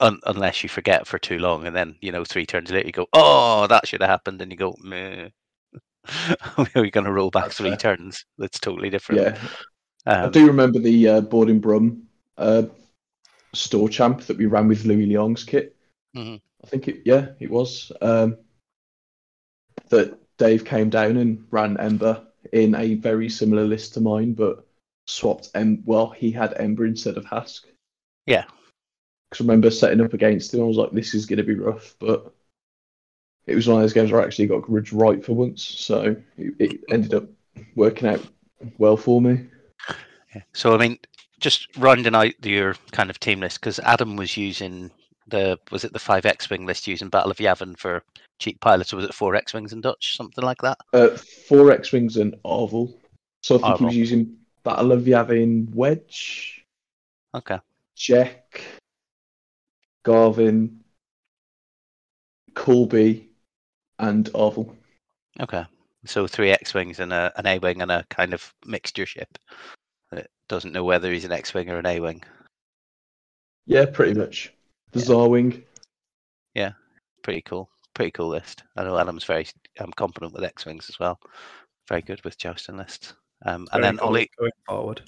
un- 0.00 0.20
unless 0.26 0.62
you 0.62 0.68
forget 0.68 1.06
for 1.06 1.18
too 1.18 1.38
long 1.38 1.66
and 1.66 1.74
then 1.76 1.96
you 2.00 2.12
know 2.12 2.24
three 2.24 2.46
turns 2.46 2.70
later 2.70 2.86
you 2.86 2.92
go 2.92 3.06
oh 3.12 3.66
that 3.66 3.86
should 3.86 4.00
have 4.00 4.10
happened 4.10 4.40
and 4.42 4.50
you 4.52 4.58
go 4.58 4.74
meh. 4.80 5.28
we're 6.76 6.90
going 6.90 7.04
to 7.06 7.12
roll 7.12 7.30
back 7.30 7.48
That's 7.48 7.54
three 7.54 7.76
fair. 7.76 7.78
turns 7.78 8.24
that's 8.38 8.58
totally 8.60 8.90
different 8.90 9.22
Yeah, 9.22 9.38
I 10.22 10.28
um, 10.28 10.30
do 10.30 10.46
remember 10.46 10.78
the 10.80 11.08
uh, 11.08 11.20
boarding 11.22 11.60
brum 11.60 12.08
uh, 12.38 12.64
store 13.54 13.88
champ 13.88 14.22
that 14.22 14.36
we 14.36 14.46
ran 14.46 14.68
with 14.68 14.84
Louis 14.84 15.06
Leong's 15.06 15.44
kit. 15.44 15.76
Mhm. 16.16 16.40
I 16.62 16.66
think 16.66 16.88
it, 16.88 17.02
yeah, 17.04 17.28
it 17.40 17.50
was. 17.50 17.92
Um, 18.00 18.38
that 19.88 20.18
Dave 20.38 20.64
came 20.64 20.90
down 20.90 21.16
and 21.16 21.46
ran 21.50 21.78
Ember 21.78 22.26
in 22.52 22.74
a 22.74 22.94
very 22.94 23.28
similar 23.28 23.64
list 23.64 23.94
to 23.94 24.00
mine, 24.00 24.32
but 24.32 24.66
swapped 25.06 25.50
em. 25.54 25.82
Well, 25.84 26.10
he 26.10 26.30
had 26.30 26.54
Ember 26.54 26.86
instead 26.86 27.16
of 27.16 27.24
Hask. 27.26 27.66
Yeah. 28.26 28.44
Because 29.30 29.44
I 29.44 29.48
remember 29.48 29.70
setting 29.70 30.00
up 30.00 30.14
against 30.14 30.54
him, 30.54 30.60
I 30.62 30.64
was 30.64 30.76
like, 30.76 30.92
"This 30.92 31.14
is 31.14 31.26
going 31.26 31.38
to 31.38 31.42
be 31.42 31.54
rough," 31.54 31.96
but 31.98 32.32
it 33.46 33.54
was 33.54 33.68
one 33.68 33.76
of 33.76 33.82
those 33.82 33.92
games 33.92 34.10
where 34.10 34.22
I 34.22 34.24
actually 34.24 34.46
got 34.46 34.64
courage 34.64 34.92
right 34.92 35.22
for 35.24 35.32
once, 35.34 35.62
so 35.62 36.16
it, 36.38 36.54
it 36.58 36.80
ended 36.88 37.14
up 37.14 37.24
working 37.74 38.08
out 38.08 38.26
well 38.78 38.96
for 38.96 39.20
me. 39.20 39.46
yeah. 40.34 40.42
so 40.52 40.74
i 40.74 40.78
mean 40.78 40.98
just 41.44 41.68
rounding 41.76 42.14
out 42.14 42.32
your 42.42 42.74
kind 42.90 43.10
of 43.10 43.20
team 43.20 43.40
list 43.40 43.60
because 43.60 43.78
adam 43.80 44.16
was 44.16 44.34
using 44.34 44.90
the 45.28 45.58
was 45.70 45.84
it 45.84 45.92
the 45.92 45.98
five 45.98 46.24
x-wing 46.24 46.64
list 46.64 46.86
using 46.86 47.10
battle 47.10 47.30
of 47.30 47.36
yavin 47.36 47.78
for 47.78 48.02
cheap 48.38 48.58
pilots 48.60 48.94
or 48.94 48.96
was 48.96 49.04
it 49.04 49.14
four 49.14 49.34
x-wings 49.34 49.74
in 49.74 49.82
dutch 49.82 50.16
something 50.16 50.42
like 50.42 50.62
that? 50.62 50.78
Uh, 50.94 51.10
four 51.48 51.70
X 51.70 51.92
Wings 51.92 52.16
and 52.16 52.34
Arvel. 52.44 52.94
So 53.42 53.56
I 53.56 53.58
think 53.58 53.78
he 53.78 53.84
was 53.84 53.96
using 53.96 54.36
Battle 54.62 54.92
of 54.92 55.02
Yavin 55.02 55.72
Wedge, 55.74 56.64
okay. 57.34 57.58
Jack, 57.94 58.62
Garven, 60.04 60.78
Colby, 62.54 63.28
and 63.98 64.24
Arvel. 64.32 64.74
okay. 65.40 65.64
So 66.06 66.26
three 66.26 66.50
x-wings 66.50 67.00
and 67.00 67.14
a, 67.14 67.32
an 67.36 67.46
a-wing 67.46 67.80
and 67.80 67.90
a 67.90 68.04
kind 68.10 68.34
of 68.34 68.52
mixture 68.66 69.06
ship 69.06 69.38
that 70.14 70.28
doesn't 70.48 70.72
know 70.72 70.84
whether 70.84 71.10
he's 71.12 71.24
an 71.24 71.32
x-wing 71.32 71.70
or 71.70 71.78
an 71.78 71.86
a-wing 71.86 72.22
Yeah, 73.66 73.86
pretty 73.86 74.14
much. 74.18 74.52
The 74.92 75.00
Yeah. 75.00 75.06
Zarwing. 75.06 75.62
Yeah, 76.54 76.72
pretty 77.22 77.42
cool. 77.42 77.68
Pretty 77.94 78.10
cool 78.10 78.28
list. 78.28 78.62
I 78.76 78.84
know 78.84 78.98
Adam's 78.98 79.24
very 79.24 79.46
um, 79.80 79.92
competent 79.96 80.32
with 80.32 80.44
X 80.44 80.66
wings 80.66 80.88
as 80.88 80.98
well. 80.98 81.18
Very 81.88 82.02
good 82.02 82.22
with 82.24 82.38
jousting 82.38 82.76
lists. 82.76 83.14
Um, 83.46 83.66
and 83.72 83.82
Very 83.82 83.82
then 83.82 83.96
good 83.96 84.04
Ollie, 84.04 84.30
going 84.38 84.52
forward. 84.66 85.02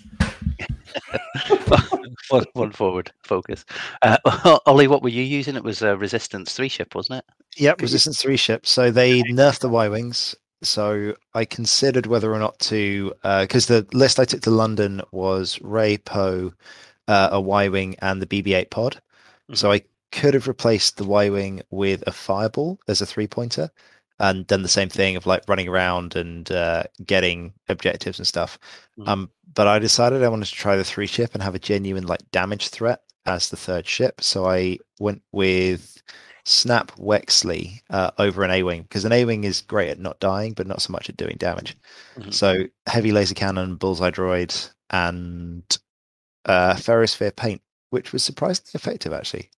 one, 2.29 2.45
one 2.53 2.73
forward 2.73 3.11
focus. 3.25 3.65
Uh, 4.03 4.17
Ollie, 4.67 4.89
what 4.89 5.03
were 5.03 5.09
you 5.09 5.23
using? 5.23 5.57
It 5.57 5.65
was 5.65 5.83
a 5.83 5.97
Resistance 5.97 6.53
three 6.55 6.69
ship, 6.69 6.95
wasn't 6.95 7.19
it? 7.19 7.25
Yep, 7.59 7.81
Resistance 7.81 8.21
3 8.21 8.37
ship. 8.37 8.67
So 8.67 8.91
they 8.91 9.23
nerfed 9.23 9.61
the 9.61 9.69
Y 9.69 9.89
Wings. 9.89 10.35
So 10.63 11.15
I 11.35 11.45
considered 11.45 12.07
whether 12.07 12.33
or 12.33 12.39
not 12.39 12.59
to, 12.61 13.13
because 13.23 13.67
the 13.67 13.87
list 13.93 14.19
I 14.19 14.25
took 14.25 14.41
to 14.43 14.51
London 14.51 15.03
was 15.13 15.61
Rey 15.63 15.99
Poe, 15.99 16.53
uh, 17.09 17.29
a 17.33 17.41
Y 17.41 17.69
Wing, 17.69 17.97
and 18.01 18.21
the 18.23 18.27
BB 18.27 18.55
8 18.55 18.71
pod. 18.71 19.01
So 19.55 19.71
I 19.73 19.83
could 20.13 20.35
have 20.35 20.49
replaced 20.49 20.97
the 20.97 21.05
Y 21.05 21.29
Wing 21.31 21.63
with 21.71 22.03
a 22.07 22.13
Fireball 22.13 22.79
as 22.89 23.01
a 23.01 23.07
three 23.07 23.27
pointer 23.27 23.71
and 24.19 24.47
done 24.47 24.63
the 24.63 24.69
same 24.69 24.89
thing 24.89 25.15
of 25.17 25.27
like 25.27 25.43
running 25.47 25.69
around 25.69 26.17
and 26.17 26.51
uh, 26.51 26.85
getting 27.05 27.53
objectives 27.69 28.19
and 28.19 28.27
stuff. 28.27 28.59
Mhm. 28.99 29.09
Um, 29.09 29.31
but 29.55 29.67
I 29.67 29.79
decided 29.79 30.23
I 30.23 30.29
wanted 30.29 30.47
to 30.47 30.55
try 30.55 30.75
the 30.77 30.85
three 30.85 31.07
ship 31.07 31.33
and 31.35 31.43
have 31.43 31.55
a 31.55 31.59
genuine 31.59 32.07
like 32.07 32.31
damage 32.31 32.69
threat 32.69 33.03
as 33.27 33.51
the 33.51 33.57
third 33.57 33.87
ship. 33.87 34.21
So 34.23 34.47
I 34.47 34.79
went 34.99 35.23
with 35.33 36.03
Snap 36.49 36.93
Wexley 36.93 37.81
uh, 37.91 38.13
over 38.19 38.45
an 38.45 38.53
A 38.53 38.63
Wing 38.63 38.83
because 38.83 39.05
an 39.05 39.11
A 39.13 39.25
Wing 39.25 39.43
is 39.43 39.63
great 39.63 39.91
at 39.91 39.99
not 39.99 40.21
dying, 40.21 40.53
but 40.53 40.69
not 40.69 40.81
so 40.81 40.93
much 40.93 41.09
at 41.09 41.17
doing 41.17 41.37
damage. 41.39 41.77
Mhm. 42.17 42.33
So 42.33 42.65
heavy 42.87 43.11
laser 43.11 43.35
cannon, 43.35 43.75
bullseye 43.75 44.13
droid, 44.13 44.71
and 44.91 45.65
uh, 46.45 46.75
ferrosphere 46.75 47.35
paint, 47.35 47.61
which 47.91 48.13
was 48.13 48.23
surprisingly 48.23 48.71
effective 48.75 49.13
actually. 49.13 49.51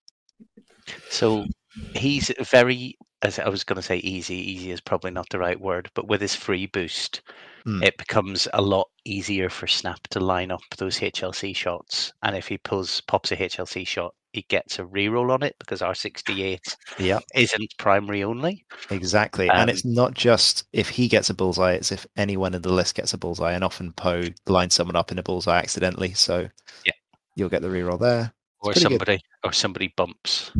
So 1.10 1.46
he's 1.94 2.32
very, 2.40 2.98
as 3.22 3.38
I 3.38 3.50
was 3.50 3.66
going 3.66 3.76
to 3.76 3.82
say, 3.82 3.98
easy. 3.98 4.36
Easy 4.36 4.72
is 4.72 4.80
probably 4.80 5.12
not 5.12 5.28
the 5.30 5.40
right 5.40 5.60
word, 5.60 5.90
but 5.94 6.08
with 6.08 6.22
his 6.22 6.36
free 6.36 6.68
boost, 6.68 7.22
Hmm. 7.66 7.84
it 7.84 7.98
becomes 7.98 8.48
a 8.54 8.62
lot 8.62 8.88
easier 9.04 9.50
for 9.50 9.68
Snap 9.68 10.00
to 10.12 10.22
line 10.22 10.52
up 10.52 10.62
those 10.78 11.00
HLC 11.02 11.54
shots. 11.54 12.14
And 12.24 12.34
if 12.38 12.48
he 12.48 12.58
pulls 12.58 13.02
pops 13.02 13.34
a 13.34 13.36
HLC 13.36 13.84
shot, 13.86 14.16
he 14.34 14.44
gets 14.50 14.78
a 14.80 14.84
reroll 14.84 15.32
on 15.32 15.42
it 15.44 15.56
because 15.60 15.82
R68 15.82 16.76
Yeah, 17.00 17.20
isn't 17.36 17.74
primary 17.80 18.24
only. 18.24 18.66
exactly. 18.90 19.50
and 19.50 19.70
it's 19.70 19.86
not 19.86 20.14
just 20.14 20.66
if 20.74 20.90
he 20.90 21.08
gets 21.08 21.30
a 21.30 21.34
bullseye; 21.34 21.74
it's 21.74 21.92
if 21.92 22.06
anyone 22.18 22.54
in 22.54 22.62
the 22.62 22.72
list 22.74 22.96
gets 22.96 23.14
a 23.14 23.18
bullseye. 23.18 23.54
And 23.54 23.64
often 23.64 23.94
Poe 23.94 24.24
lines 24.46 24.74
someone 24.74 24.96
up 24.96 25.12
in 25.12 25.20
a 25.20 25.24
bullseye 25.24 25.58
accidentally, 25.60 26.14
so 26.14 26.48
Yeah. 26.86 26.92
you'll 27.36 27.50
get 27.50 27.62
the 27.62 27.70
reroll 27.70 28.00
there. 28.00 28.34
or 28.60 28.72
pretty 28.74 28.80
good. 28.82 28.92
somebody 28.92 29.20
or 29.44 29.54
somebody 29.54 29.94
bumps 29.96 30.52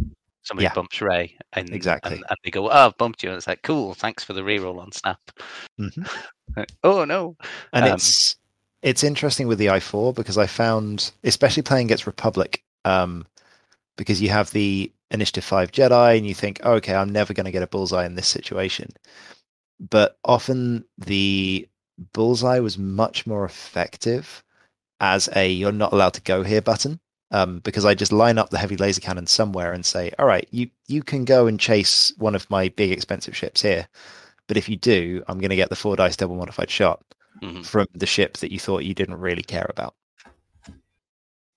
somebody 0.44 0.64
Yeah. 0.66 0.74
bumps 0.74 1.02
Rey 1.02 1.36
and 1.54 1.70
Exactly. 1.74 2.14
and, 2.14 2.24
and 2.30 2.38
they 2.44 2.52
go, 2.52 2.68
Oh, 2.70 2.86
I've 2.86 2.98
bumped 2.98 3.22
you 3.22 3.30
and 3.30 3.38
it's 3.38 3.48
like, 3.48 3.64
Cool, 3.64 3.94
thanks 3.96 4.24
for 4.24 4.32
the 4.34 4.42
reroll 4.42 4.80
on 4.80 4.92
Snap. 4.94 5.20
Mhm. 5.80 6.08
oh 6.84 7.04
no. 7.06 7.36
and 7.74 7.86
Um, 7.86 7.94
it's 7.96 8.36
it's 8.84 9.04
interesting 9.04 9.48
with 9.48 9.58
the 9.58 9.66
i4 9.66 10.14
because 10.16 10.38
I 10.38 10.46
found, 10.48 11.12
especially 11.24 11.64
playing 11.64 11.88
against 11.88 12.06
Republic, 12.08 12.64
um, 12.86 13.26
because 13.98 14.22
you 14.22 14.30
have 14.30 14.52
the 14.52 14.92
Initiative 15.12 15.44
5 15.44 15.72
Jedi 15.72 16.18
and 16.18 16.26
you 16.28 16.34
think, 16.34 16.60
oh, 16.64 16.74
okay, 16.74 16.94
I'm 16.96 17.10
never 17.10 17.34
going 17.34 17.46
to 17.46 17.52
get 17.52 17.64
a 17.64 17.68
bullseye 17.68 18.06
in 18.06 18.16
this 18.16 18.28
situation. 18.28 18.90
But 19.80 20.18
often 20.24 20.86
the 20.98 21.68
bullseye 22.14 22.60
was 22.60 22.78
much 22.78 23.28
more 23.28 23.46
effective 23.46 24.44
as 25.00 25.30
a 25.36 25.50
you're 25.52 25.72
not 25.72 25.94
allowed 25.94 26.14
to 26.16 26.22
go 26.22 26.44
here 26.44 26.62
button. 26.62 27.00
Um, 27.30 27.60
because 27.60 27.84
I 27.84 27.94
just 27.94 28.14
line 28.14 28.38
up 28.38 28.52
the 28.52 28.58
heavy 28.58 28.78
laser 28.78 29.02
cannon 29.02 29.28
somewhere 29.28 29.74
and 29.74 29.86
say, 29.86 30.14
all 30.18 30.26
right, 30.26 30.48
you, 30.52 30.70
you 30.88 31.04
can 31.04 31.26
go 31.26 31.46
and 31.48 31.60
chase 31.60 32.14
one 32.18 32.36
of 32.36 32.50
my 32.50 32.70
big 32.70 32.90
expensive 32.92 33.36
ships 33.36 33.62
here. 33.62 33.86
But 34.48 34.56
if 34.56 34.70
you 34.70 34.78
do, 34.78 35.22
I'm 35.28 35.38
going 35.40 35.50
to 35.50 35.58
get 35.58 35.70
the 35.70 35.76
four 35.76 35.98
dice 35.98 36.16
double 36.16 36.38
modified 36.38 36.70
shot 36.70 37.04
Mhm. 37.44 37.66
from 37.66 37.86
the 37.94 38.06
ship 38.06 38.38
that 38.38 38.52
you 38.52 38.60
thought 38.60 38.86
you 38.86 38.94
didn't 38.94 39.20
really 39.20 39.44
care 39.44 39.68
about. 39.70 39.94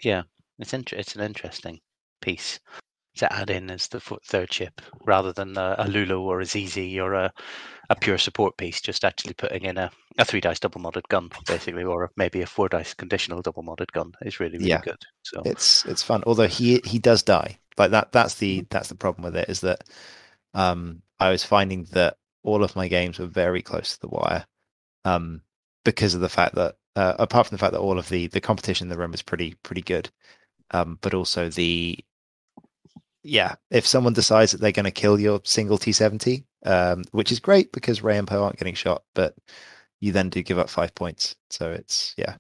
Yeah, 0.03 0.23
it's 0.59 0.75
inter- 0.75 0.97
it's 0.97 1.15
an 1.15 1.23
interesting 1.23 1.81
piece 2.21 2.61
to 3.17 3.33
add 3.33 3.51
in 3.51 3.71
as 3.71 3.89
the 3.89 4.01
third 4.01 4.51
chip 4.51 4.81
rather 5.07 5.33
than 5.33 5.57
a, 5.59 5.77
a 5.79 5.89
Lulu 5.89 6.21
or 6.21 6.41
a 6.41 6.47
ZZ 6.47 6.99
or 7.01 7.15
a, 7.15 7.33
a 7.91 7.97
pure 7.97 8.19
support 8.19 8.57
piece. 8.57 8.81
Just 8.81 9.05
actually 9.05 9.35
putting 9.35 9.65
in 9.65 9.79
a, 9.79 9.91
a 10.19 10.25
three 10.25 10.41
dice 10.41 10.61
double 10.61 10.81
modded 10.81 11.09
gun, 11.09 11.31
basically, 11.47 11.85
or 11.85 12.11
maybe 12.17 12.43
a 12.43 12.47
four 12.47 12.69
dice 12.69 12.95
conditional 12.95 13.43
double 13.43 13.65
modded 13.65 13.93
gun 13.93 14.13
is 14.23 14.41
really 14.41 14.59
really 14.59 14.79
Yeah. 14.79 14.83
good. 14.83 14.99
So 15.23 15.47
It's 15.47 15.85
it's 15.87 16.03
fun. 16.03 16.25
Although 16.27 16.49
he 16.49 16.81
he 16.85 16.99
does 16.99 17.23
die. 17.23 17.61
Like 17.79 17.93
that 17.93 18.13
that's 18.13 18.37
the 18.37 18.67
that's 18.71 18.89
the 18.91 18.97
problem 18.97 19.25
with 19.25 19.37
it 19.37 19.49
is 19.51 19.61
that 19.63 19.85
um 20.55 21.03
I 21.21 21.31
was 21.31 21.45
finding 21.45 21.85
that 21.93 22.19
all 22.45 22.65
of 22.65 22.77
my 22.77 22.89
games 22.89 23.19
were 23.19 23.27
very 23.27 23.63
close 23.63 23.95
to 23.95 24.01
the 24.01 24.09
wire. 24.09 24.47
Um 25.05 25.43
because 25.85 26.15
of 26.15 26.21
the 26.23 26.29
fact 26.31 26.57
that 26.57 26.77
uh, 26.97 27.15
apart 27.19 27.49
from 27.49 27.57
the 27.57 27.61
fact 27.61 27.73
that 27.75 27.81
all 27.81 27.99
of 27.99 28.09
the 28.11 28.29
the 28.29 28.41
competition 28.41 28.87
in 28.87 28.91
the 28.91 28.99
room 28.99 29.13
was 29.13 29.23
pretty 29.23 29.55
pretty 29.65 29.83
good. 29.83 30.11
Um 30.73 30.99
but 31.03 31.15
also 31.15 31.49
the 31.51 31.99
yeah, 33.23 33.55
if 33.71 33.87
someone 33.87 34.13
decides 34.13 34.53
that 34.53 34.61
they're 34.61 34.73
going 34.73 34.85
to 34.85 34.91
kill 34.91 35.19
your 35.19 35.41
single 35.45 35.79
T70, 35.79 36.45
um, 36.65 37.03
which 37.13 37.33
is 37.33 37.41
great 37.41 37.73
because 37.73 38.03
Rey 38.03 38.19
and 38.19 38.27
Poe 38.27 38.45
aren't 38.45 38.59
getting 38.59 38.75
shot, 38.75 39.03
but 39.15 39.35
you 40.01 40.13
then 40.13 40.31
do 40.31 40.43
give 40.43 40.59
up 40.59 40.71
five 40.71 40.95
points. 40.95 41.37
So 41.51 41.71
it's 41.71 42.15
yeah, 42.17 42.37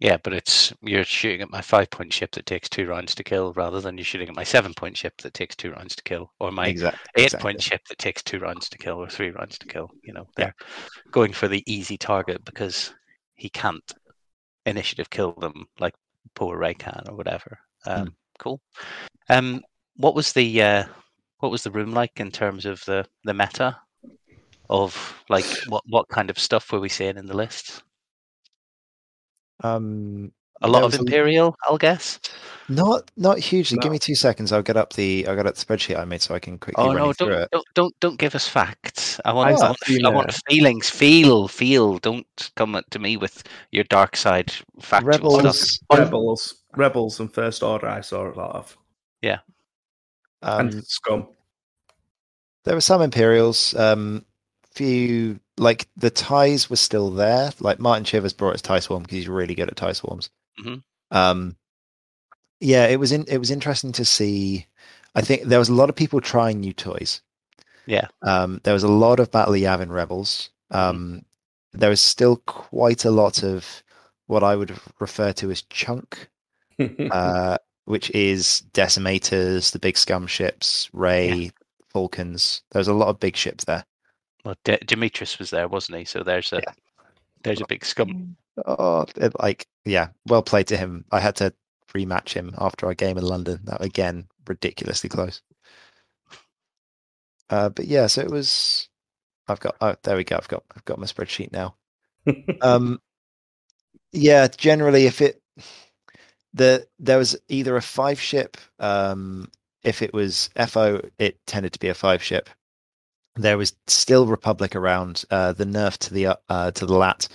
yeah, 0.00 0.16
but 0.22 0.32
it's 0.32 0.72
you're 0.82 1.04
shooting 1.04 1.42
at 1.42 1.50
my 1.50 1.60
five 1.60 1.90
point 1.90 2.12
ship 2.12 2.32
that 2.32 2.46
takes 2.46 2.68
two 2.68 2.86
rounds 2.86 3.14
to 3.14 3.24
kill 3.24 3.52
rather 3.52 3.80
than 3.80 3.96
you're 3.96 4.04
shooting 4.04 4.28
at 4.28 4.34
my 4.34 4.44
seven 4.44 4.74
point 4.74 4.96
ship 4.96 5.14
that 5.22 5.34
takes 5.34 5.54
two 5.54 5.70
rounds 5.70 5.94
to 5.96 6.02
kill, 6.02 6.32
or 6.40 6.50
my 6.50 6.68
exactly. 6.68 7.00
eight 7.16 7.24
exactly. 7.26 7.42
point 7.42 7.62
ship 7.62 7.80
that 7.88 7.98
takes 7.98 8.22
two 8.22 8.38
rounds 8.38 8.68
to 8.68 8.78
kill 8.78 8.96
or 8.96 9.08
three 9.08 9.30
rounds 9.30 9.58
to 9.58 9.66
kill. 9.66 9.90
You 10.02 10.12
know, 10.12 10.26
they're 10.36 10.54
going 11.12 11.32
for 11.32 11.48
the 11.48 11.62
easy 11.66 11.96
target 11.96 12.44
because 12.44 12.92
he 13.34 13.48
can't 13.48 13.92
initiative 14.64 15.08
kill 15.10 15.32
them 15.32 15.66
like 15.78 15.94
poor 16.34 16.58
Rey 16.58 16.74
can 16.74 17.04
or 17.08 17.16
whatever. 17.16 17.58
Um, 17.86 18.16
Cool. 18.38 18.60
Um, 19.28 19.62
what 19.96 20.14
was 20.14 20.32
the 20.32 20.62
uh, 20.62 20.84
what 21.38 21.50
was 21.52 21.62
the 21.62 21.70
room 21.70 21.92
like 21.92 22.20
in 22.20 22.30
terms 22.30 22.66
of 22.66 22.84
the 22.84 23.06
the 23.24 23.34
meta 23.34 23.76
of 24.68 25.22
like 25.28 25.44
what 25.68 25.82
what 25.88 26.08
kind 26.08 26.30
of 26.30 26.38
stuff 26.38 26.72
were 26.72 26.80
we 26.80 26.88
seeing 26.88 27.16
in 27.16 27.26
the 27.26 27.36
list? 27.36 27.82
Um, 29.62 30.32
A 30.62 30.68
lot 30.68 30.84
of 30.84 30.94
Imperial, 30.94 31.56
I'll 31.66 31.78
guess. 31.78 32.20
Not 32.68 33.10
not 33.16 33.38
hugely. 33.38 33.78
Give 33.78 33.92
me 33.92 33.98
two 33.98 34.16
seconds. 34.16 34.52
I'll 34.52 34.62
get 34.62 34.76
up 34.76 34.92
the 34.92 35.26
I'll 35.28 35.36
get 35.36 35.46
up 35.46 35.54
the 35.54 35.64
spreadsheet 35.64 35.98
I 35.98 36.04
made 36.04 36.20
so 36.20 36.34
I 36.34 36.40
can 36.40 36.58
quickly 36.58 36.84
Oh 36.84 36.88
run 36.88 36.96
no! 36.96 37.06
you 37.08 37.14
through 37.14 37.28
Don't, 37.28 37.42
it. 37.42 37.48
don't 37.52 37.66
don't 37.74 38.00
don't 38.00 38.18
give 38.18 38.34
us 38.34 38.48
facts. 38.48 39.20
I 39.24 39.32
want 39.32 39.50
I 39.50 39.52
I 39.52 39.68
want, 39.68 40.04
I 40.04 40.08
want 40.10 40.34
feelings. 40.48 40.90
Feel 40.90 41.46
feel. 41.48 41.98
Don't 41.98 42.50
come 42.56 42.80
to 42.90 42.98
me 42.98 43.16
with 43.16 43.44
your 43.70 43.84
dark 43.84 44.16
side 44.16 44.52
factual 44.80 45.38
stuff. 45.38 45.44
Rebels. 45.44 45.78
Rebels, 45.92 46.54
Rebels, 46.76 47.20
and 47.20 47.32
First 47.32 47.62
Order. 47.62 47.88
I 47.88 48.00
saw 48.00 48.28
a 48.28 48.34
lot 48.34 48.56
of, 48.56 48.76
Um, 50.42 50.60
and 50.68 50.86
Scum. 50.86 51.28
there 52.64 52.74
were 52.74 52.80
some 52.80 53.02
Imperials. 53.02 53.74
Um, 53.74 54.24
few 54.72 55.40
like 55.56 55.88
the 55.96 56.10
ties 56.10 56.68
were 56.68 56.76
still 56.76 57.10
there. 57.10 57.50
Like 57.60 57.78
Martin 57.80 58.04
Chivers 58.04 58.32
brought 58.34 58.52
his 58.52 58.62
tie 58.62 58.80
swarm 58.80 59.02
because 59.02 59.16
he's 59.16 59.28
really 59.28 59.54
good 59.54 59.68
at 59.68 59.76
tie 59.76 59.92
swarms. 59.92 60.30
Mhm. 60.60 60.82
Um, 61.10 61.56
yeah, 62.60 62.86
it 62.86 62.98
was 63.00 63.12
in 63.12 63.24
it 63.28 63.38
was 63.38 63.50
interesting 63.50 63.92
to 63.92 64.04
see. 64.04 64.66
I 65.14 65.22
think 65.22 65.44
there 65.44 65.58
was 65.58 65.70
a 65.70 65.74
lot 65.74 65.88
of 65.88 65.96
people 65.96 66.20
trying 66.20 66.60
new 66.60 66.74
toys. 66.74 67.22
Yeah. 67.86 68.08
Um, 68.22 68.60
there 68.64 68.74
was 68.74 68.82
a 68.82 68.88
lot 68.88 69.18
of 69.20 69.30
Battle 69.30 69.54
of 69.54 69.60
Yavin 69.60 69.90
rebels. 69.90 70.50
Um, 70.70 71.24
there 71.72 71.88
was 71.90 72.00
still 72.00 72.36
quite 72.46 73.04
a 73.04 73.10
lot 73.10 73.42
of 73.42 73.82
what 74.26 74.42
I 74.42 74.56
would 74.56 74.76
refer 74.98 75.32
to 75.34 75.50
as 75.50 75.62
chunk, 75.62 76.28
uh, 76.78 77.58
which 77.86 78.10
is 78.10 78.62
decimators, 78.72 79.72
the 79.72 79.78
big 79.78 79.96
scum 79.96 80.26
ships, 80.26 80.90
Rey, 80.92 81.50
Falcons. 81.88 82.62
There's 82.72 82.88
a 82.88 82.94
lot 82.94 83.08
of 83.08 83.18
big 83.18 83.36
ships 83.36 83.64
there. 83.64 83.84
Well, 84.44 84.56
D- 84.64 84.78
Demetrius 84.86 85.38
was 85.38 85.50
there, 85.50 85.66
wasn't 85.68 85.98
he? 85.98 86.04
So 86.04 86.22
there's 86.22 86.52
a 86.52 86.56
Yeah. 86.56 86.72
there's 87.42 87.60
a 87.60 87.66
big 87.66 87.84
scum. 87.84 88.36
Oh, 88.64 89.06
it, 89.16 89.32
like 89.40 89.66
yeah, 89.84 90.08
well 90.26 90.42
played 90.42 90.66
to 90.68 90.76
him. 90.76 91.04
I 91.10 91.20
had 91.20 91.36
to 91.36 91.52
rematch 91.94 92.32
him 92.34 92.54
after 92.58 92.86
our 92.86 92.94
game 92.94 93.18
in 93.18 93.24
London. 93.24 93.60
That 93.64 93.82
again, 93.82 94.28
ridiculously 94.46 95.08
close. 95.08 95.42
Uh, 97.48 97.68
but 97.68 97.86
yeah, 97.86 98.06
so 98.06 98.20
it 98.22 98.30
was. 98.30 98.88
I've 99.48 99.60
got. 99.60 99.76
Oh, 99.80 99.94
there 100.02 100.16
we 100.16 100.24
go. 100.24 100.36
I've 100.36 100.48
got. 100.48 100.64
I've 100.76 100.84
got 100.84 100.98
my 100.98 101.06
spreadsheet 101.06 101.52
now. 101.52 101.76
um 102.62 103.00
yeah 104.12 104.48
generally 104.48 105.06
if 105.06 105.20
it 105.20 105.40
the 106.56 106.86
there 106.98 107.18
was 107.18 107.36
either 107.48 107.76
a 107.76 107.82
five 107.82 108.20
ship 108.20 108.56
um 108.80 109.50
if 109.84 110.02
it 110.02 110.12
was 110.14 110.50
fo 110.68 111.00
it 111.18 111.38
tended 111.46 111.72
to 111.72 111.78
be 111.78 111.88
a 111.88 111.94
five 111.94 112.22
ship 112.22 112.50
there 113.36 113.58
was 113.58 113.74
still 113.86 114.26
republic 114.26 114.74
around 114.76 115.24
uh 115.30 115.52
the 115.52 115.66
nerf 115.66 115.98
to 115.98 116.14
the 116.14 116.38
uh, 116.48 116.70
to 116.72 116.86
the 116.86 116.94
lat 116.96 117.28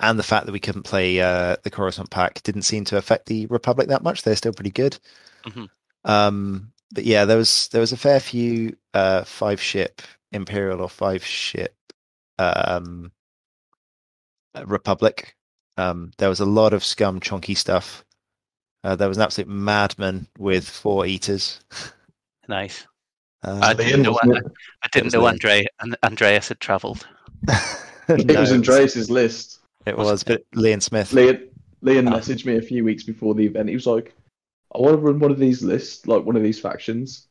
and 0.00 0.18
the 0.18 0.22
fact 0.22 0.46
that 0.46 0.52
we 0.52 0.60
couldn't 0.60 0.84
play 0.84 1.20
uh 1.20 1.56
the 1.64 1.70
coruscant 1.70 2.10
pack 2.10 2.42
didn't 2.44 2.62
seem 2.62 2.84
to 2.84 2.96
affect 2.96 3.26
the 3.26 3.46
republic 3.46 3.88
that 3.88 4.02
much 4.04 4.22
they're 4.22 4.36
still 4.36 4.52
pretty 4.52 4.70
good 4.70 4.98
Mhm. 5.46 5.68
um 6.04 6.72
but 6.92 7.04
yeah 7.04 7.24
there 7.26 7.36
was 7.38 7.68
there 7.68 7.80
was 7.82 7.92
a 7.92 7.96
fair 7.98 8.20
few 8.20 8.76
uh 8.94 9.24
five 9.24 9.60
ship 9.60 10.02
imperial 10.32 10.80
or 10.80 10.88
five 10.88 11.24
ship 11.24 11.74
um 12.38 13.12
Republic. 14.66 15.36
Um, 15.76 16.12
there 16.18 16.28
was 16.28 16.40
a 16.40 16.44
lot 16.46 16.72
of 16.72 16.84
scum 16.84 17.20
chunky 17.20 17.54
stuff. 17.54 18.04
Uh, 18.84 18.94
there 18.94 19.08
was 19.08 19.16
an 19.16 19.22
absolute 19.22 19.48
madman 19.48 20.28
with 20.38 20.68
four 20.68 21.06
eaters. 21.06 21.60
Nice. 22.48 22.86
Uh, 23.42 23.58
I 23.62 23.74
didn't 23.74 24.02
know. 24.02 24.12
wasn't? 24.12 24.52
I 24.82 24.88
didn't 24.92 25.12
know 25.12 25.26
Andre 25.26 25.66
and 25.80 25.96
Andreas 26.02 26.48
had 26.48 26.60
travelled. 26.60 27.06
It 28.06 28.26
no, 28.26 28.38
was 28.40 28.52
Andreas's 28.52 29.10
list. 29.10 29.60
It 29.86 29.96
Was 29.96 30.08
was, 30.10 30.24
but 30.24 30.44
Leon 30.54 30.82
Smith. 30.82 31.10
Leon, 31.14 31.48
Leon 31.80 32.06
Ah. 32.08 32.18
messaged 32.18 32.44
me 32.44 32.58
a 32.58 32.62
few 32.62 32.84
weeks 32.84 33.02
before 33.02 33.34
the 33.34 33.46
event. 33.46 33.70
He 33.70 33.74
was 33.74 33.86
like, 33.86 34.14
I 34.74 34.78
want 34.78 34.92
to 34.92 34.98
run 34.98 35.18
one 35.20 35.30
of 35.30 35.38
these 35.38 35.62
lists, 35.62 36.06
like 36.06 36.22
one 36.22 36.36
of 36.36 36.42
these 36.42 36.60
factions. 36.60 37.28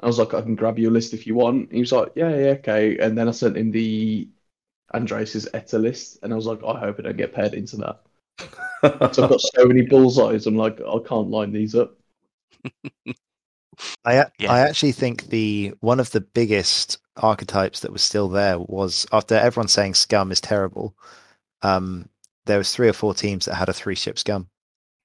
I 0.00 0.06
was 0.06 0.18
like, 0.18 0.34
I 0.34 0.42
can 0.42 0.56
grab 0.56 0.80
your 0.80 0.90
list 0.90 1.14
if 1.14 1.28
you 1.28 1.36
want. 1.36 1.70
He 1.70 1.78
was 1.78 1.92
like, 1.92 2.10
Yeah, 2.16 2.30
yeah, 2.30 2.50
okay. 2.58 2.98
And 2.98 3.16
then 3.16 3.28
I 3.28 3.30
sent 3.30 3.56
him 3.56 3.70
the 3.70 4.28
Andreas's 4.92 5.46
ETA 5.54 5.78
list, 5.78 6.18
and 6.24 6.32
I 6.32 6.36
was 6.36 6.46
like, 6.46 6.64
I 6.64 6.80
hope 6.80 6.98
I 6.98 7.02
don't 7.02 7.16
get 7.16 7.32
paired 7.32 7.54
into 7.54 7.76
that. 7.76 8.00
So 8.82 8.88
I've 9.24 9.30
got 9.30 9.40
so 9.40 9.66
many 9.66 9.82
bullseyes. 9.86 10.46
I'm 10.46 10.56
like, 10.56 10.80
I 10.80 10.98
can't 11.06 11.28
line 11.30 11.52
these 11.52 11.74
up. 11.74 11.94
I 14.04 14.14
a- 14.14 14.30
Yeah. 14.38 14.52
I 14.52 14.60
actually 14.60 14.92
think 14.92 15.26
the 15.28 15.72
one 15.80 16.00
of 16.00 16.10
the 16.10 16.20
biggest 16.20 16.98
archetypes 17.16 17.80
that 17.80 17.92
was 17.92 18.02
still 18.02 18.28
there 18.28 18.58
was 18.58 19.06
after 19.12 19.34
everyone 19.34 19.68
saying 19.68 19.94
scum 19.94 20.32
is 20.32 20.40
terrible. 20.40 20.94
Um, 21.62 22.08
there 22.46 22.58
was 22.58 22.74
three 22.74 22.88
or 22.88 22.92
four 22.94 23.14
teams 23.14 23.44
that 23.44 23.54
had 23.54 23.68
a 23.68 23.72
three 23.74 23.94
ship 23.94 24.18
scum. 24.18 24.48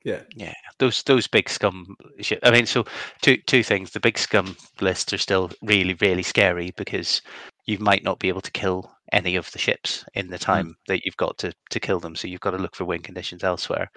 yeah. 0.03 0.21
Yeah, 0.35 0.53
those 0.79 1.03
those 1.03 1.27
big 1.27 1.49
scum 1.49 1.95
shit. 2.21 2.39
I 2.43 2.51
mean, 2.51 2.65
so 2.65 2.85
two 3.21 3.37
two 3.45 3.63
things. 3.63 3.91
The 3.91 3.99
big 3.99 4.17
scum 4.17 4.55
lists 4.81 5.13
are 5.13 5.17
still 5.17 5.51
really 5.61 5.93
really 5.95 6.23
scary 6.23 6.71
because 6.77 7.21
you 7.65 7.77
might 7.79 8.03
not 8.03 8.19
be 8.19 8.29
able 8.29 8.41
to 8.41 8.51
kill 8.51 8.91
any 9.15 9.37
of 9.37 9.49
the 9.51 9.59
ships 9.59 10.05
in 10.13 10.29
the 10.29 10.37
time 10.37 10.75
that 10.87 11.05
you've 11.05 11.17
got 11.17 11.37
to 11.39 11.53
to 11.69 11.79
kill 11.79 11.99
them. 11.99 12.15
So 12.15 12.27
you've 12.27 12.41
got 12.41 12.51
to 12.51 12.57
look 12.57 12.75
for 12.75 12.85
win 12.85 13.01
conditions 13.01 13.43
elsewhere. 13.43 13.89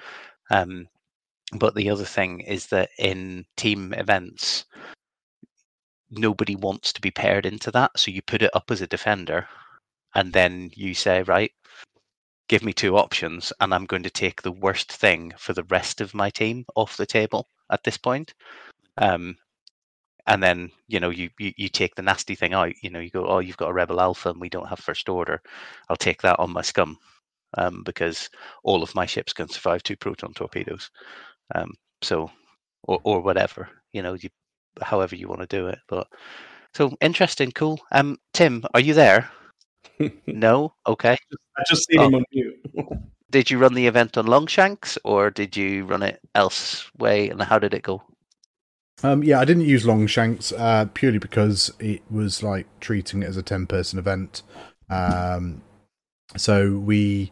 Um, 0.51 0.89
but 1.53 1.75
the 1.75 1.91
other 1.91 2.05
thing 2.05 2.41
is 2.41 2.69
that 2.69 2.91
in 2.99 3.45
team 3.57 3.93
events, 3.95 4.65
nobody 6.11 6.55
wants 6.55 6.93
to 6.93 7.01
be 7.01 7.11
paired 7.11 7.47
into 7.47 7.71
that. 7.73 7.91
So 7.97 8.11
you 8.11 8.23
put 8.23 8.43
it 8.43 8.55
up 8.55 8.71
as 8.71 8.81
a 8.81 8.87
defender, 8.87 9.49
and 10.15 10.33
then 10.33 10.71
you 10.75 10.95
say, 10.95 11.23
right, 11.23 11.51
give 12.49 12.63
me 12.63 12.73
two 12.73 12.97
options, 12.97 13.53
and 13.61 13.75
I'm 13.75 13.87
going 13.87 14.05
to 14.05 14.11
take 14.11 14.43
the 14.43 14.53
worst 14.53 14.93
thing 14.93 15.33
for 15.37 15.53
the 15.53 15.65
rest 15.65 16.01
of 16.01 16.15
my 16.15 16.31
team 16.31 16.65
off 16.77 16.97
the 16.97 17.07
table 17.07 17.49
at 17.71 17.83
this 17.83 17.99
point. 17.99 18.35
Um, 18.99 19.37
and 20.29 20.43
then 20.43 20.71
you 20.89 21.01
know 21.01 21.11
you, 21.11 21.31
you 21.41 21.53
you 21.57 21.69
take 21.71 21.97
the 21.97 22.03
nasty 22.03 22.37
thing 22.37 22.55
out. 22.55 22.73
You 22.83 22.91
know 22.91 23.01
you 23.01 23.11
go, 23.11 23.27
oh, 23.27 23.41
you've 23.41 23.59
got 23.59 23.71
a 23.71 23.75
rebel 23.75 24.01
alpha, 24.01 24.31
and 24.31 24.41
we 24.41 24.51
don't 24.51 24.69
have 24.69 24.81
first 24.81 25.09
order. 25.11 25.43
I'll 25.91 25.97
take 25.97 26.23
that 26.23 26.41
on 26.41 26.53
my 26.53 26.63
scum. 26.63 26.99
um, 27.59 27.83
because 27.85 28.31
all 28.65 28.83
of 28.83 28.95
my 28.95 29.07
ships 29.07 29.33
can 29.33 29.49
survive 29.49 29.83
two 29.83 29.97
proton 29.97 30.35
torpedoes. 30.35 30.91
Um, 31.55 31.73
so, 32.03 32.31
or 32.85 33.01
or 33.05 33.21
whatever, 33.23 33.69
you 33.93 34.03
know, 34.03 34.15
you, 34.15 34.31
however 34.83 35.17
you 35.17 35.29
want 35.29 35.43
to 35.43 35.49
do 35.59 35.69
it. 35.69 35.79
But 35.89 36.09
so 36.75 36.97
interesting, 37.03 37.53
cool. 37.53 37.81
Um, 37.93 38.19
Tim, 38.35 38.65
are 38.75 38.81
you 38.81 38.95
there? 38.95 39.31
no. 40.27 40.75
Okay. 40.87 41.17
I 41.59 41.63
just 41.69 41.87
seen 41.89 42.03
him 42.03 42.15
on 42.15 42.25
mute. 42.33 42.57
Did 43.31 43.51
you 43.51 43.59
run 43.59 43.75
the 43.75 43.87
event 43.87 44.19
on 44.19 44.27
Longshanks 44.27 44.99
or 45.05 45.31
did 45.31 45.57
you 45.57 45.85
run 45.87 46.03
it 46.03 46.21
elsewhere? 46.35 47.31
And 47.31 47.41
how 47.43 47.59
did 47.59 47.75
it 47.75 47.83
go? 47.83 48.03
Um, 49.03 49.23
yeah, 49.23 49.39
I 49.39 49.45
didn't 49.45 49.65
use 49.65 49.87
Longshanks 49.87 50.53
uh, 50.53 50.87
purely 50.93 51.19
because 51.19 51.73
it 51.79 52.03
was 52.11 52.43
like 52.43 52.67
treating 52.81 53.23
it 53.23 53.27
as 53.27 53.37
a 53.37 53.43
ten-person 53.43 53.99
event. 53.99 54.43
Um, 54.91 55.63
so 56.37 56.79
we 56.79 57.31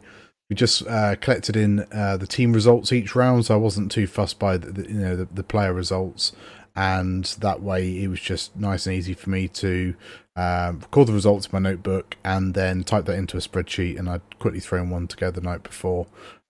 we 0.49 0.55
just 0.55 0.87
uh, 0.87 1.15
collected 1.17 1.57
in 1.57 1.85
uh, 1.91 2.17
the 2.17 2.27
team 2.27 2.53
results 2.53 2.93
each 2.93 3.15
round. 3.15 3.45
So 3.45 3.55
I 3.55 3.57
wasn't 3.57 3.91
too 3.91 4.07
fussed 4.07 4.39
by 4.39 4.57
the, 4.57 4.71
the 4.71 4.87
you 4.87 4.99
know 4.99 5.15
the, 5.15 5.25
the 5.25 5.43
player 5.43 5.73
results, 5.73 6.31
and 6.75 7.25
that 7.39 7.61
way 7.61 8.01
it 8.01 8.07
was 8.07 8.21
just 8.21 8.55
nice 8.55 8.87
and 8.87 8.95
easy 8.95 9.13
for 9.13 9.29
me 9.29 9.49
to 9.49 9.93
um, 10.37 10.79
record 10.79 11.09
the 11.09 11.13
results 11.13 11.47
in 11.47 11.51
my 11.51 11.69
notebook 11.69 12.15
and 12.23 12.53
then 12.53 12.83
type 12.83 13.05
that 13.05 13.17
into 13.17 13.35
a 13.35 13.41
spreadsheet. 13.41 13.99
And 13.99 14.09
I'd 14.09 14.39
quickly 14.39 14.61
thrown 14.61 14.89
one 14.89 15.07
together 15.07 15.41
the 15.41 15.47
night 15.47 15.63
before 15.63 16.07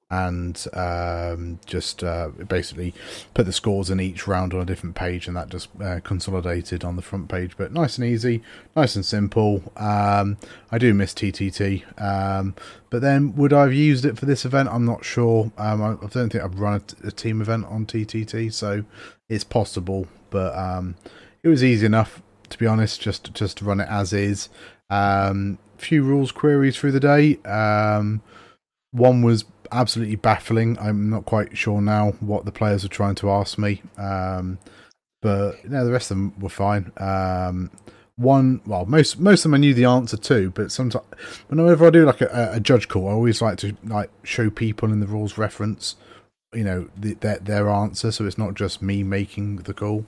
and 0.10 0.66
um, 0.74 1.60
just 1.66 2.02
uh, 2.02 2.30
basically 2.48 2.94
put 3.34 3.46
the 3.46 3.52
scores 3.52 3.90
in 3.90 4.00
each 4.00 4.26
round 4.26 4.54
on 4.54 4.62
a 4.62 4.66
different 4.66 4.96
page, 4.96 5.28
and 5.28 5.36
that 5.36 5.50
just 5.50 5.70
uh, 5.82 6.00
consolidated 6.02 6.86
on 6.86 6.96
the 6.96 7.02
front 7.02 7.28
page. 7.28 7.58
But 7.58 7.74
nice 7.74 7.98
and 7.98 8.08
easy, 8.08 8.42
nice 8.76 8.96
and 8.96 9.06
simple. 9.06 9.62
Um, 9.76 10.38
I 10.72 10.78
do 10.78 10.94
miss 10.94 11.14
TTT, 11.14 12.02
um, 12.02 12.56
but 12.90 13.02
then 13.02 13.36
would 13.36 13.52
I 13.52 13.64
have 13.64 13.74
used 13.74 14.06
it 14.06 14.18
for 14.18 14.26
this 14.26 14.46
event? 14.46 14.70
I'm 14.70 14.86
not 14.86 15.04
sure. 15.04 15.52
Um, 15.58 15.82
I, 15.82 16.08
don't 16.08 16.30
think 16.30 16.44
I've 16.44 16.60
run 16.60 16.82
a, 17.04 17.08
a, 17.08 17.12
team 17.12 17.42
event 17.42 17.66
on 17.66 17.86
TTT, 17.86 18.54
so 18.54 18.86
it's 19.28 19.44
possible, 19.44 20.08
but 20.30 20.58
um, 20.58 20.96
it 21.44 21.50
was 21.50 21.64
easy 21.64 21.86
enough 21.86 22.22
to 22.50 22.58
be 22.58 22.66
honest. 22.66 23.02
Just 23.02 23.34
just 23.34 23.58
to 23.58 23.66
run 23.66 23.82
it 23.82 23.90
as 23.90 24.14
is. 24.14 24.48
Um, 24.90 25.60
few 25.78 26.02
rules 26.02 26.32
queries 26.32 26.78
through 26.78 26.94
the 26.94 27.00
day. 27.02 27.40
one 28.92 29.22
was 29.22 29.44
absolutely 29.72 30.16
baffling. 30.16 30.78
I'm 30.80 31.10
not 31.10 31.26
quite 31.26 31.58
sure 31.58 31.82
now 31.82 32.12
what 32.20 32.46
the 32.46 32.52
players 32.52 32.84
are 32.86 32.90
trying 32.90 33.16
to 33.16 33.30
ask 33.32 33.58
me. 33.58 33.82
Um, 33.98 34.60
but 35.22 35.64
you 35.64 35.70
know, 35.70 35.86
the 35.86 35.92
rest 35.92 36.12
of 36.12 36.18
them 36.18 36.40
were 36.40 36.50
fine. 36.50 36.92
Um, 36.98 37.72
one, 38.16 38.62
well, 38.66 38.86
most 38.86 39.20
most 39.20 39.40
of 39.40 39.52
them 39.52 39.56
I 39.56 39.58
knew 39.58 39.74
the 39.74 39.86
answer 39.86 40.18
to, 40.18 40.50
but 40.52 40.72
sometimes 40.72 41.06
whenever 41.48 41.86
I 41.86 41.90
do 41.92 42.06
like 42.06 42.22
a, 42.22 42.52
a, 42.54 42.60
judge 42.60 42.88
call, 42.88 43.08
I 43.08 43.12
always 43.12 43.42
like 43.42 43.58
to 43.60 43.76
like 43.84 44.10
show 44.24 44.50
people 44.50 44.92
in 44.92 45.00
the 45.00 45.08
rules 45.08 45.38
reference, 45.38 45.96
you 46.54 46.64
know, 46.64 46.90
the, 46.98 47.14
their 47.16 47.38
their 47.38 47.70
answer, 47.70 48.12
so 48.12 48.26
it's 48.26 48.38
not 48.38 48.56
just 48.56 48.82
me 48.82 49.04
making 49.04 49.58
the 49.58 49.74
call. 49.74 50.06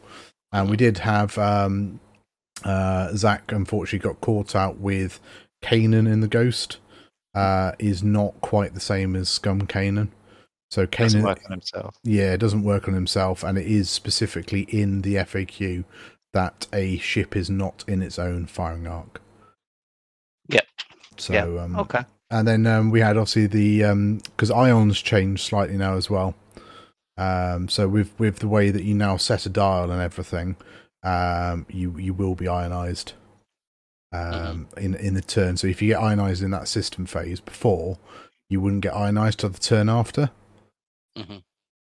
And 0.52 0.70
we 0.70 0.78
did 0.78 1.00
have 1.00 1.38
um, 1.38 2.00
uh, 2.64 3.14
Zach, 3.16 3.52
unfortunately, 3.52 4.00
got 4.00 4.22
caught 4.22 4.56
out 4.56 4.80
with 4.80 5.20
Kanan 5.64 6.12
in 6.12 6.22
the 6.22 6.28
Ghost 6.28 6.78
uh, 7.40 7.72
is 7.80 8.04
not 8.04 8.40
quite 8.42 8.74
the 8.74 8.80
same 8.80 9.16
as 9.16 9.30
Scum 9.30 9.62
Kanan. 9.62 10.10
So 10.72 10.86
Kanan 10.86 11.06
doesn't 11.06 11.24
work 11.24 11.42
on 11.46 11.52
himself. 11.52 11.96
Yeah, 12.04 12.34
it 12.34 12.38
doesn't 12.40 12.64
work 12.64 12.88
on 12.88 12.94
himself, 12.94 13.44
and 13.44 13.58
it 13.58 13.66
is 13.66 13.90
specifically 13.90 14.62
in 14.64 15.02
the 15.02 15.16
FAQ 15.16 15.86
that 16.34 16.68
a 16.74 16.98
ship 16.98 17.36
is 17.36 17.50
not 17.50 17.84
in 17.88 18.02
its 18.02 18.20
own 18.20 18.46
firing 18.46 18.88
arc. 18.88 19.22
Yep. 20.50 20.68
So 21.18 21.34
yep. 21.34 21.46
Um, 21.46 21.80
okay. 21.80 22.04
And 22.30 22.48
then 22.48 22.68
um, 22.68 22.92
we 22.92 23.00
had 23.00 23.18
obviously 23.18 23.48
the 23.48 24.22
because 24.26 24.52
um, 24.52 24.60
ions 24.60 25.02
change 25.02 25.42
slightly 25.42 25.78
now 25.78 25.96
as 25.96 26.10
well. 26.10 26.36
Um, 27.18 27.68
so 27.70 27.88
with 27.88 28.12
with 28.20 28.40
the 28.40 28.48
way 28.48 28.70
that 28.70 28.84
you 28.84 28.94
now 28.94 29.18
set 29.18 29.46
a 29.46 29.50
dial 29.50 29.92
and 29.92 30.02
everything, 30.02 30.56
um, 31.04 31.66
you 31.70 31.98
you 31.98 32.14
will 32.14 32.36
be 32.36 32.48
ionized 32.48 33.14
um, 34.12 34.68
mm-hmm. 34.72 34.80
in 34.80 34.96
in 34.96 35.14
the 35.14 35.22
turn. 35.22 35.58
So 35.58 35.68
if 35.68 35.82
you 35.82 35.90
get 35.90 36.02
ionized 36.02 36.44
in 36.44 36.52
that 36.52 36.68
system 36.68 37.06
phase 37.06 37.40
before, 37.40 37.98
you 38.50 38.62
wouldn't 38.62 38.82
get 38.82 38.96
ionized 38.96 39.40
to 39.40 39.50
the 39.50 39.60
turn 39.60 39.90
after. 39.90 40.32
Mm-hmm. 41.18 41.38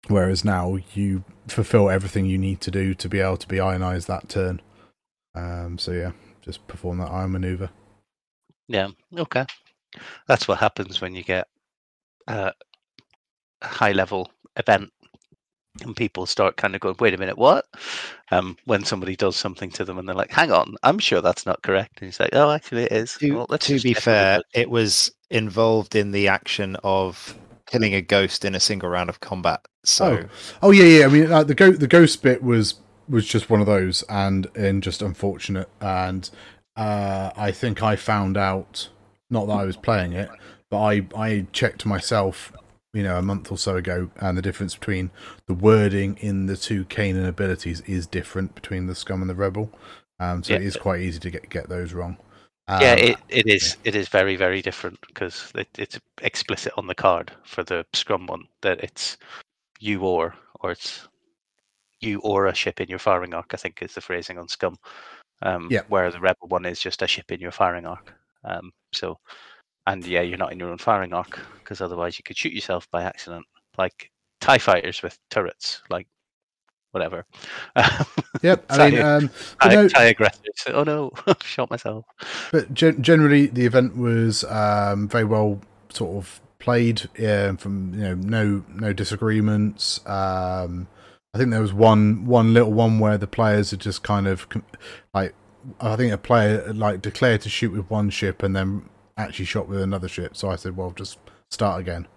Whereas 0.08 0.44
now 0.44 0.80
you 0.94 1.24
fulfill 1.48 1.90
everything 1.90 2.26
you 2.26 2.38
need 2.38 2.60
to 2.62 2.72
do 2.72 2.94
to 2.96 3.08
be 3.08 3.20
able 3.20 3.38
to 3.38 3.48
be 3.48 3.60
ionized 3.60 4.08
that 4.08 4.30
turn. 4.30 4.62
Um, 5.36 5.78
so 5.78 5.92
yeah, 5.92 6.12
just 6.42 6.68
perform 6.68 6.98
that 6.98 7.12
ion 7.12 7.32
maneuver. 7.32 7.70
Yeah. 8.68 8.90
Okay. 9.18 9.46
That's 10.28 10.48
what 10.48 10.60
happens 10.60 11.02
when 11.02 11.14
you 11.14 11.24
get 11.24 11.48
uh, 12.28 12.52
a 13.62 13.68
high 13.68 13.92
level 13.92 14.32
event 14.58 14.92
and 15.84 15.96
people 15.96 16.26
start 16.26 16.58
kind 16.58 16.76
of 16.76 16.82
going, 16.82 16.96
wait 17.00 17.14
a 17.14 17.18
minute, 17.18 17.38
what? 17.38 17.66
Um, 18.32 18.58
when 18.66 18.84
somebody 18.84 19.16
does 19.16 19.36
something 19.36 19.70
to 19.72 19.86
them 19.86 19.98
and 19.98 20.08
they're 20.08 20.16
like, 20.16 20.32
hang 20.32 20.52
on, 20.52 20.76
I'm 20.84 21.00
sure 21.00 21.22
that's 21.22 21.46
not 21.46 21.62
correct. 21.64 22.00
And 22.00 22.08
he's 22.08 22.20
like, 22.20 22.32
oh, 22.34 22.52
actually, 22.52 22.84
it 22.84 22.92
is. 22.92 23.16
To, 23.16 23.32
well, 23.36 23.48
to 23.48 23.80
be 23.80 23.94
fair, 23.94 24.42
it 24.54 24.70
was 24.70 25.12
involved 25.30 25.96
in 25.96 26.12
the 26.12 26.28
action 26.28 26.78
of 26.84 27.38
killing 27.66 27.94
a 27.94 28.02
ghost 28.02 28.46
in 28.46 28.54
a 28.56 28.60
single 28.60 28.90
round 28.90 29.10
of 29.10 29.20
combat. 29.20 29.66
So, 29.84 30.26
oh, 30.62 30.68
oh 30.68 30.72
yeah, 30.72 31.00
yeah. 31.00 31.06
I 31.06 31.10
mean, 31.10 31.32
uh, 31.32 31.44
the 31.44 31.56
ghost, 31.56 31.80
the 31.80 31.88
ghost 31.88 32.22
bit 32.22 32.44
was 32.44 32.76
was 33.10 33.28
just 33.28 33.50
one 33.50 33.62
of 33.62 33.66
those, 33.66 34.04
and 34.04 34.48
and 34.56 34.84
just 34.84 35.02
unfortunate. 35.02 35.70
And 35.80 36.30
uh, 36.76 37.32
I 37.36 37.52
think 37.52 37.82
I 37.82 37.96
found 37.96 38.38
out, 38.38 38.90
not 39.30 39.48
that 39.48 39.54
I 39.54 39.66
was 39.66 39.78
playing 39.78 40.14
it, 40.14 40.30
but 40.70 40.82
I 40.82 41.08
I 41.16 41.48
checked 41.52 41.86
myself 41.86 42.54
you 42.94 43.04
know 43.04 43.18
a 43.18 43.22
month 43.22 43.52
or 43.52 43.58
so 43.58 43.76
ago, 43.76 44.12
and 44.18 44.38
the 44.38 44.42
difference 44.42 44.76
between 44.76 45.12
the 45.48 45.54
wording 45.54 46.18
in 46.18 46.48
the 46.48 46.58
two 46.58 46.86
Kanan 46.86 47.28
abilities 47.28 47.82
is 47.82 48.08
different 48.08 48.56
between 48.56 48.88
the 48.88 48.96
Scum 48.96 49.22
and 49.22 49.30
the 49.30 49.36
Rebel. 49.36 49.72
Um, 50.20 50.44
so 50.44 50.54
yeah. 50.54 50.60
it 50.60 50.66
is 50.66 50.76
quite 50.76 51.02
easy 51.02 51.20
to 51.20 51.32
get 51.32 51.50
get 51.50 51.70
those 51.70 51.94
wrong. 51.94 52.18
Um, 52.68 52.82
yeah, 52.82 52.94
it, 52.94 53.18
it 53.30 53.48
is. 53.48 53.78
It 53.84 53.96
is 53.96 54.08
very 54.10 54.36
very 54.36 54.62
different 54.62 55.00
because 55.08 55.52
it, 55.56 55.68
it's 55.78 56.00
explicit 56.22 56.74
on 56.78 56.88
the 56.88 56.96
card 56.96 57.32
for 57.44 57.64
the 57.64 57.86
Scum 57.94 58.28
one 58.28 58.44
that 58.62 58.82
it's 58.82 59.18
you 59.80 60.02
or 60.02 60.36
or 60.60 60.72
it's 60.72 61.08
you 62.02 62.20
or 62.20 62.48
a 62.48 62.56
ship 62.56 62.82
in 62.82 62.90
your 62.90 63.00
firing 63.00 63.34
arc. 63.34 63.54
I 63.54 63.58
think 63.58 63.82
is 63.82 63.96
the 63.96 64.02
phrasing 64.02 64.38
on 64.38 64.48
Scum. 64.48 64.78
Um, 65.42 65.68
yeah. 65.72 65.82
Where 65.88 66.12
the 66.12 66.20
Rebel 66.20 66.48
one 66.50 66.66
is 66.66 66.80
just 66.80 67.02
a 67.02 67.08
ship 67.08 67.32
in 67.32 67.40
your 67.40 67.52
firing 67.52 67.86
arc. 67.86 68.14
Um, 68.44 68.72
so 68.94 69.18
and 69.88 70.06
yeah, 70.06 70.22
you're 70.22 70.38
not 70.38 70.52
in 70.52 70.60
your 70.60 70.70
own 70.70 70.78
firing 70.78 71.14
arc 71.14 71.40
because 71.60 71.82
otherwise 71.82 72.18
you 72.18 72.24
could 72.24 72.38
shoot 72.38 72.54
yourself 72.54 72.90
by 72.92 73.04
accident, 73.04 73.46
like 73.78 74.12
Tie 74.42 74.58
fighters 74.58 75.04
with 75.04 75.20
turrets, 75.30 75.84
like 75.90 76.08
whatever. 76.92 77.26
Yep, 78.44 78.66
I 78.72 78.90
mean, 78.90 79.00
um, 79.00 79.30
tie, 79.62 79.76
no, 79.76 79.88
tie 79.88 80.06
aggressors. 80.06 80.42
Oh 80.66 80.84
no, 80.84 81.12
shot 81.44 81.70
myself. 81.70 82.06
But 82.52 82.74
gen- 82.74 83.04
generally, 83.04 83.46
the 83.46 83.68
event 83.68 83.96
was 83.96 84.44
um, 84.46 85.08
very 85.08 85.26
well 85.26 85.62
sort 85.90 86.16
of 86.16 86.42
played. 86.58 87.08
Yeah, 87.20 87.56
from 87.58 87.94
you 87.94 88.00
know, 88.00 88.16
no 88.16 88.64
no 88.68 88.94
disagreements. 88.94 90.00
Um, 90.08 90.88
I 91.36 91.38
think 91.38 91.52
there 91.52 91.62
was 91.62 91.72
one 91.72 92.26
one 92.26 92.56
little 92.56 92.74
one 92.74 92.98
where 92.98 93.20
the 93.20 93.28
players 93.28 93.70
had 93.70 93.80
just 93.80 94.02
kind 94.02 94.26
of 94.26 94.48
like 95.14 95.36
I 95.80 95.96
think 95.96 96.12
a 96.12 96.18
player 96.18 96.74
like 96.74 97.04
declared 97.04 97.42
to 97.42 97.50
shoot 97.50 97.74
with 97.74 97.92
one 97.92 98.10
ship 98.10 98.42
and 98.42 98.56
then 98.56 98.90
actually 99.18 99.46
shot 99.46 99.68
with 99.68 99.82
another 99.82 100.08
ship. 100.08 100.36
So 100.36 100.50
I 100.50 100.56
said, 100.56 100.76
well, 100.76 100.92
just 100.92 101.20
start 101.50 101.82
again. 101.82 102.08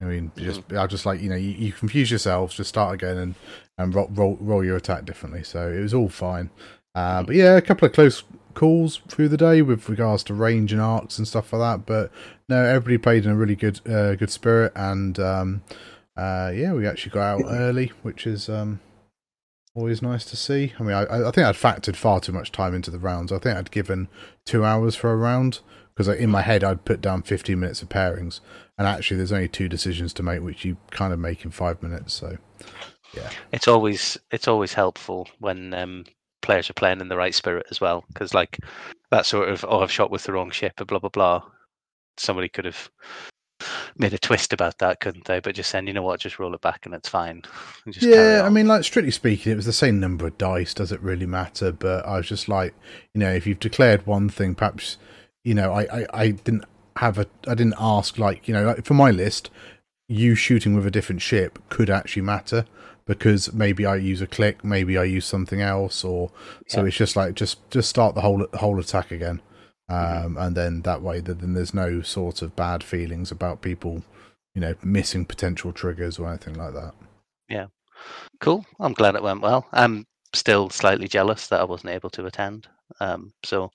I 0.00 0.04
mean, 0.04 0.30
mm-hmm. 0.36 0.44
just 0.44 0.72
I 0.72 0.86
just 0.86 1.06
like 1.06 1.22
you 1.22 1.30
know 1.30 1.36
you, 1.36 1.50
you, 1.50 1.72
confuse 1.72 2.10
yourselves, 2.10 2.54
just 2.54 2.68
start 2.68 2.94
again 2.94 3.16
and 3.16 3.34
and 3.78 3.94
roll, 3.94 4.08
roll, 4.12 4.36
roll 4.40 4.64
your 4.64 4.76
attack 4.76 5.04
differently. 5.04 5.42
So 5.42 5.70
it 5.70 5.80
was 5.80 5.94
all 5.94 6.08
fine. 6.08 6.50
Uh, 6.94 7.18
mm-hmm. 7.18 7.26
but 7.26 7.36
yeah, 7.36 7.56
a 7.56 7.62
couple 7.62 7.86
of 7.86 7.94
close 7.94 8.22
calls 8.54 9.00
through 9.08 9.28
the 9.28 9.36
day 9.36 9.62
with 9.62 9.88
regards 9.88 10.22
to 10.24 10.34
range 10.34 10.72
and 10.72 10.80
arcs 10.80 11.18
and 11.18 11.26
stuff 11.28 11.52
like 11.52 11.60
that. 11.60 11.86
But 11.86 12.10
no, 12.48 12.62
everybody 12.62 12.98
played 12.98 13.24
in 13.24 13.30
a 13.30 13.36
really 13.36 13.56
good 13.56 13.80
uh, 13.88 14.16
good 14.16 14.30
spirit, 14.30 14.72
and 14.76 15.18
um, 15.18 15.62
uh, 16.16 16.52
yeah, 16.54 16.72
we 16.72 16.86
actually 16.86 17.12
got 17.12 17.40
out 17.40 17.42
early, 17.46 17.92
which 18.02 18.26
is 18.26 18.50
um, 18.50 18.80
always 19.74 20.02
nice 20.02 20.24
to 20.26 20.36
see. 20.36 20.74
I 20.78 20.82
mean, 20.82 20.94
I, 20.94 21.28
I 21.28 21.30
think 21.30 21.46
I'd 21.46 21.54
factored 21.54 21.96
far 21.96 22.20
too 22.20 22.32
much 22.32 22.52
time 22.52 22.74
into 22.74 22.90
the 22.90 22.98
rounds. 22.98 23.32
I 23.32 23.38
think 23.38 23.56
I'd 23.56 23.70
given 23.70 24.08
two 24.44 24.64
hours 24.64 24.94
for 24.94 25.12
a 25.12 25.16
round 25.16 25.60
because 25.96 26.08
in 26.08 26.30
my 26.30 26.42
head 26.42 26.62
I'd 26.62 26.84
put 26.84 27.00
down 27.00 27.22
15 27.22 27.58
minutes 27.58 27.82
of 27.82 27.88
pairings, 27.88 28.40
and 28.76 28.86
actually 28.86 29.16
there's 29.16 29.32
only 29.32 29.48
two 29.48 29.68
decisions 29.68 30.12
to 30.14 30.22
make, 30.22 30.42
which 30.42 30.64
you 30.64 30.76
kind 30.90 31.12
of 31.12 31.18
make 31.18 31.44
in 31.44 31.50
five 31.50 31.82
minutes. 31.82 32.12
So, 32.12 32.36
yeah, 33.14 33.30
it's 33.52 33.68
always 33.68 34.18
it's 34.30 34.48
always 34.48 34.74
helpful 34.74 35.28
when 35.38 35.72
um, 35.72 36.04
players 36.42 36.68
are 36.68 36.74
playing 36.74 37.00
in 37.00 37.08
the 37.08 37.16
right 37.16 37.34
spirit 37.34 37.66
as 37.70 37.80
well, 37.80 38.04
because 38.08 38.34
like 38.34 38.58
that 39.10 39.26
sort 39.26 39.48
of 39.48 39.64
oh 39.66 39.80
I've 39.80 39.90
shot 39.90 40.10
with 40.10 40.24
the 40.24 40.32
wrong 40.32 40.50
ship, 40.50 40.80
or 40.80 40.84
blah 40.84 40.98
blah 40.98 41.10
blah. 41.10 41.42
Somebody 42.18 42.48
could 42.48 42.64
have 42.64 42.90
made 43.96 44.12
a 44.12 44.18
twist 44.18 44.52
about 44.52 44.78
that, 44.78 45.00
couldn't 45.00 45.24
they? 45.24 45.40
But 45.40 45.54
just 45.54 45.70
saying, 45.70 45.86
you 45.86 45.92
know 45.92 46.02
what, 46.02 46.20
just 46.20 46.38
roll 46.38 46.54
it 46.54 46.60
back 46.60 46.84
and 46.84 46.94
it's 46.94 47.08
fine. 47.08 47.42
yeah, 47.86 48.42
I 48.44 48.50
mean, 48.50 48.66
like 48.66 48.84
strictly 48.84 49.10
speaking, 49.10 49.52
it 49.52 49.56
was 49.56 49.66
the 49.66 49.72
same 49.72 50.00
number 50.00 50.26
of 50.26 50.36
dice. 50.38 50.74
Does 50.74 50.92
it 50.92 51.00
really 51.00 51.26
matter? 51.26 51.72
But 51.72 52.06
I 52.06 52.18
was 52.18 52.28
just 52.28 52.48
like, 52.48 52.74
you 53.14 53.20
know, 53.20 53.32
if 53.32 53.46
you've 53.46 53.60
declared 53.60 54.06
one 54.06 54.28
thing, 54.28 54.54
perhaps 54.54 54.98
you 55.46 55.54
know, 55.54 55.72
I, 55.72 55.82
I, 56.00 56.06
I 56.24 56.30
didn't 56.30 56.64
have 56.96 57.18
a. 57.18 57.26
I 57.46 57.54
didn't 57.54 57.74
ask 57.78 58.18
like 58.18 58.48
you 58.48 58.54
know 58.54 58.74
for 58.84 58.94
my 58.94 59.10
list, 59.10 59.50
you 60.08 60.34
shooting 60.34 60.74
with 60.74 60.86
a 60.86 60.90
different 60.90 61.22
ship 61.22 61.58
could 61.68 61.90
actually 61.90 62.22
matter 62.22 62.64
because 63.06 63.52
maybe 63.52 63.86
I 63.86 63.96
use 63.96 64.20
a 64.20 64.26
click, 64.26 64.64
maybe 64.64 64.98
I 64.98 65.04
use 65.04 65.24
something 65.26 65.60
else, 65.60 66.04
or 66.04 66.30
so 66.66 66.80
Yeah. 66.80 66.86
it's 66.88 66.96
just 66.96 67.16
like 67.16 67.34
just 67.34 67.58
just 67.70 67.88
start 67.88 68.14
the 68.14 68.22
whole 68.22 68.46
whole 68.54 68.80
attack 68.80 69.10
again, 69.12 69.40
Mm-hmm. 69.90 70.26
um, 70.26 70.36
and 70.36 70.56
then 70.56 70.82
that 70.82 71.00
way 71.02 71.20
then 71.20 71.54
there's 71.54 71.72
no 71.74 72.02
sort 72.02 72.42
of 72.42 72.56
bad 72.56 72.82
feelings 72.82 73.30
about 73.30 73.62
people, 73.62 74.02
you 74.54 74.60
know, 74.60 74.74
missing 74.82 75.24
potential 75.24 75.72
triggers 75.72 76.18
or 76.18 76.28
anything 76.28 76.54
like 76.54 76.74
that. 76.74 76.94
Yeah, 77.48 77.66
cool. 78.40 78.66
I'm 78.80 78.94
glad 78.94 79.14
it 79.14 79.22
went 79.22 79.42
well. 79.42 79.66
I'm 79.72 80.04
still 80.34 80.70
slightly 80.70 81.06
jealous 81.08 81.46
that 81.48 81.60
I 81.60 81.64
wasn't 81.64 81.92
able 81.94 82.10
to 82.10 82.26
attend. 82.26 82.66
Um, 83.00 83.32
so, 83.44 83.70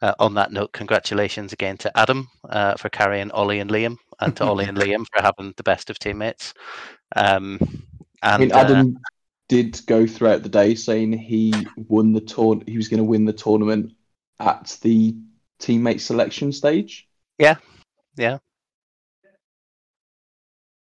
uh, 0.00 0.14
on 0.18 0.34
that 0.34 0.52
note, 0.52 0.72
congratulations 0.72 1.52
again 1.52 1.76
to 1.78 1.98
Adam 1.98 2.28
uh, 2.48 2.74
for 2.76 2.88
carrying 2.88 3.30
Ollie 3.30 3.60
and 3.60 3.70
Liam, 3.70 3.96
and 4.20 4.36
to 4.36 4.44
Ollie 4.44 4.66
and 4.66 4.78
Liam 4.82 5.04
for 5.12 5.22
having 5.22 5.52
the 5.56 5.62
best 5.62 5.90
of 5.90 5.98
teammates. 5.98 6.54
Um, 7.14 7.58
and 8.22 8.34
I 8.34 8.38
mean, 8.38 8.52
uh, 8.52 8.58
Adam 8.58 8.98
did 9.48 9.80
go 9.86 10.06
throughout 10.06 10.42
the 10.42 10.48
day 10.48 10.74
saying 10.74 11.12
he 11.12 11.52
won 11.76 12.12
the 12.12 12.20
tour. 12.20 12.60
He 12.66 12.76
was 12.76 12.88
going 12.88 12.98
to 12.98 13.04
win 13.04 13.24
the 13.24 13.32
tournament 13.32 13.92
at 14.38 14.78
the 14.82 15.14
teammate 15.60 16.00
selection 16.00 16.52
stage. 16.52 17.08
Yeah, 17.38 17.56
yeah. 18.16 18.38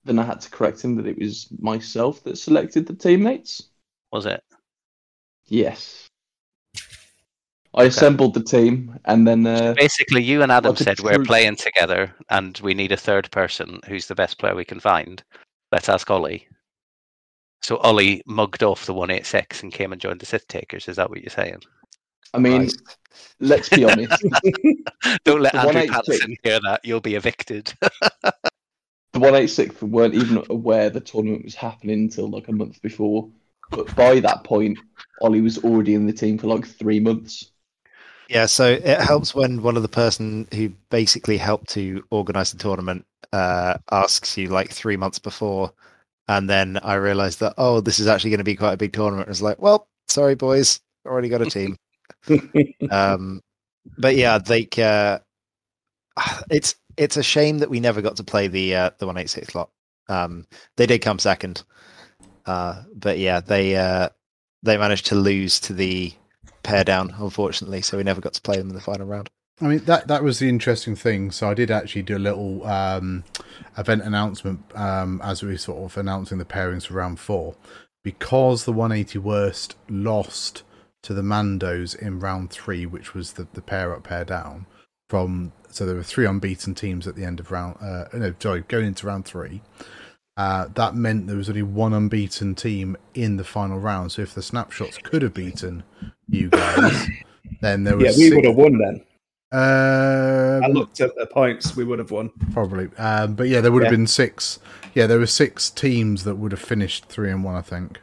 Then 0.04 0.18
I 0.18 0.24
had 0.24 0.40
to 0.40 0.50
correct 0.50 0.82
him 0.82 0.96
that 0.96 1.06
it 1.06 1.18
was 1.18 1.48
myself 1.60 2.24
that 2.24 2.36
selected 2.36 2.86
the 2.86 2.94
teammates. 2.94 3.68
was 4.10 4.26
it? 4.26 4.42
Yes. 5.46 6.08
I 7.74 7.84
assembled 7.84 8.34
the 8.34 8.42
team 8.42 8.98
and 9.06 9.26
then 9.26 9.46
uh, 9.46 9.74
Basically, 9.76 10.22
you 10.22 10.42
and 10.42 10.52
Adam 10.52 10.76
said 10.76 11.00
we're 11.00 11.24
playing 11.24 11.56
together, 11.56 12.14
and 12.28 12.58
we 12.62 12.74
need 12.74 12.92
a 12.92 12.96
third 12.96 13.30
person 13.30 13.80
who's 13.86 14.06
the 14.06 14.14
best 14.14 14.38
player 14.38 14.54
we 14.54 14.64
can 14.64 14.78
find. 14.80 15.22
Let's 15.70 15.88
ask 15.88 16.10
Ollie. 16.10 16.46
So 17.62 17.78
Ollie 17.78 18.22
mugged 18.26 18.62
off 18.62 18.86
the 18.86 18.92
186 18.92 19.62
and 19.62 19.72
came 19.72 19.92
and 19.92 20.00
joined 20.00 20.20
the 20.20 20.26
Sith 20.26 20.46
Takers. 20.48 20.88
Is 20.88 20.96
that 20.96 21.08
what 21.08 21.22
you're 21.22 21.30
saying? 21.30 21.60
I 22.34 22.38
mean, 22.38 22.62
Right. 22.62 22.72
let's 23.40 23.68
be 23.68 23.84
honest. 23.84 24.22
Don't 25.24 25.40
let 25.40 25.52
The 25.52 25.60
Andrew 25.60 25.74
186 25.74 25.90
Patterson 25.90 26.36
hear 26.42 26.60
that. 26.60 26.80
You'll 26.84 27.00
be 27.00 27.14
evicted. 27.14 27.72
the 27.82 28.32
186 29.20 29.80
weren't 29.82 30.14
even 30.14 30.44
aware 30.50 30.90
the 30.90 31.00
tournament 31.00 31.44
was 31.44 31.54
happening 31.54 32.00
until 32.00 32.28
like 32.28 32.48
a 32.48 32.52
month 32.52 32.82
before. 32.82 33.30
But 33.70 33.94
by 33.94 34.20
that 34.20 34.44
point, 34.44 34.78
Ollie 35.22 35.40
was 35.40 35.58
already 35.58 35.94
in 35.94 36.06
the 36.06 36.12
team 36.12 36.36
for 36.36 36.48
like 36.48 36.66
three 36.66 37.00
months. 37.00 37.51
Yeah, 38.28 38.46
so 38.46 38.66
it 38.66 39.00
helps 39.00 39.34
when 39.34 39.62
one 39.62 39.76
of 39.76 39.82
the 39.82 39.88
person 39.88 40.48
who 40.54 40.70
basically 40.90 41.36
helped 41.36 41.68
to 41.70 42.04
organize 42.10 42.52
the 42.52 42.58
tournament 42.58 43.04
uh, 43.32 43.78
asks 43.90 44.36
you 44.38 44.48
like 44.48 44.70
three 44.70 44.96
months 44.96 45.18
before, 45.18 45.72
and 46.28 46.48
then 46.48 46.78
I 46.82 46.94
realized 46.94 47.40
that 47.40 47.54
oh, 47.58 47.80
this 47.80 47.98
is 47.98 48.06
actually 48.06 48.30
going 48.30 48.38
to 48.38 48.44
be 48.44 48.56
quite 48.56 48.72
a 48.72 48.78
big 48.78 48.92
tournament. 48.92 49.28
It's 49.28 49.42
like, 49.42 49.60
well, 49.60 49.88
sorry, 50.08 50.34
boys, 50.34 50.80
already 51.06 51.28
got 51.28 51.42
a 51.42 51.46
team. 51.46 51.76
um, 52.90 53.40
but 53.98 54.16
yeah, 54.16 54.38
like 54.48 54.78
uh, 54.78 55.18
it's 56.50 56.74
it's 56.96 57.16
a 57.16 57.22
shame 57.22 57.58
that 57.58 57.70
we 57.70 57.80
never 57.80 58.02
got 58.02 58.16
to 58.16 58.24
play 58.24 58.48
the 58.48 58.74
uh, 58.74 58.90
the 58.98 59.06
one 59.06 59.18
eight 59.18 59.30
six 59.30 59.54
lot. 59.54 59.70
Um, 60.08 60.46
they 60.76 60.86
did 60.86 61.00
come 61.02 61.18
second, 61.18 61.64
uh, 62.46 62.82
but 62.94 63.18
yeah, 63.18 63.40
they 63.40 63.76
uh, 63.76 64.08
they 64.62 64.76
managed 64.76 65.06
to 65.06 65.14
lose 65.14 65.60
to 65.60 65.72
the 65.72 66.12
pair 66.62 66.84
down, 66.84 67.14
unfortunately. 67.18 67.82
So 67.82 67.96
we 67.96 68.04
never 68.04 68.20
got 68.20 68.34
to 68.34 68.42
play 68.42 68.56
them 68.56 68.68
in 68.68 68.74
the 68.74 68.80
final 68.80 69.06
round. 69.06 69.30
I 69.60 69.66
mean 69.66 69.84
that 69.84 70.08
that 70.08 70.24
was 70.24 70.38
the 70.38 70.48
interesting 70.48 70.96
thing. 70.96 71.30
So 71.30 71.48
I 71.48 71.54
did 71.54 71.70
actually 71.70 72.02
do 72.02 72.16
a 72.16 72.18
little 72.18 72.66
um, 72.66 73.24
event 73.78 74.02
announcement 74.02 74.60
um, 74.74 75.20
as 75.22 75.42
we 75.42 75.50
were 75.50 75.58
sort 75.58 75.84
of 75.84 75.96
announcing 75.96 76.38
the 76.38 76.44
pairings 76.44 76.86
for 76.86 76.94
round 76.94 77.20
four, 77.20 77.54
because 78.02 78.64
the 78.64 78.72
180 78.72 79.18
worst 79.18 79.76
lost 79.88 80.62
to 81.02 81.14
the 81.14 81.22
Mandos 81.22 81.96
in 81.96 82.20
round 82.20 82.50
three, 82.50 82.86
which 82.86 83.14
was 83.14 83.34
the, 83.34 83.46
the 83.52 83.62
pair 83.62 83.94
up, 83.94 84.04
pair 84.04 84.24
down. 84.24 84.66
From 85.08 85.52
so 85.68 85.86
there 85.86 85.96
were 85.96 86.02
three 86.02 86.26
unbeaten 86.26 86.74
teams 86.74 87.06
at 87.06 87.16
the 87.16 87.24
end 87.24 87.38
of 87.38 87.50
round. 87.50 87.76
Uh, 87.80 88.04
no, 88.14 88.34
sorry, 88.38 88.62
going 88.62 88.86
into 88.86 89.06
round 89.06 89.24
three. 89.24 89.62
Uh, 90.36 90.66
that 90.74 90.94
meant 90.94 91.26
there 91.26 91.36
was 91.36 91.48
only 91.50 91.62
one 91.62 91.92
unbeaten 91.92 92.54
team 92.54 92.96
in 93.14 93.36
the 93.36 93.44
final 93.44 93.78
round. 93.78 94.12
So 94.12 94.22
if 94.22 94.34
the 94.34 94.42
snapshots 94.42 94.96
could 94.98 95.22
have 95.22 95.34
beaten 95.34 95.82
you 96.28 96.48
guys, 96.48 97.06
then 97.60 97.84
there 97.84 97.96
was 97.96 98.04
yeah, 98.04 98.10
we 98.10 98.30
six- 98.30 98.36
would 98.36 98.44
have 98.46 98.56
won 98.56 98.78
then. 98.78 99.04
uh, 99.52 100.60
I 100.64 100.68
looked 100.68 101.00
at 101.02 101.14
the 101.16 101.26
points. 101.26 101.76
We 101.76 101.84
would 101.84 101.98
have 101.98 102.10
won. 102.10 102.30
probably. 102.52 102.88
Um, 102.96 103.34
but 103.34 103.48
yeah, 103.48 103.60
there 103.60 103.70
would 103.72 103.82
have 103.82 103.92
Yeah. 103.92 103.98
been 103.98 104.06
six. 104.06 104.58
Yeah, 104.94 105.06
there 105.06 105.18
were 105.18 105.26
six 105.26 105.68
teams 105.68 106.24
that 106.24 106.36
would 106.36 106.52
have 106.52 106.60
finished 106.60 107.06
three 107.06 107.30
and 107.30 107.44
one. 107.44 107.54
I 107.56 107.60
think. 107.62 108.00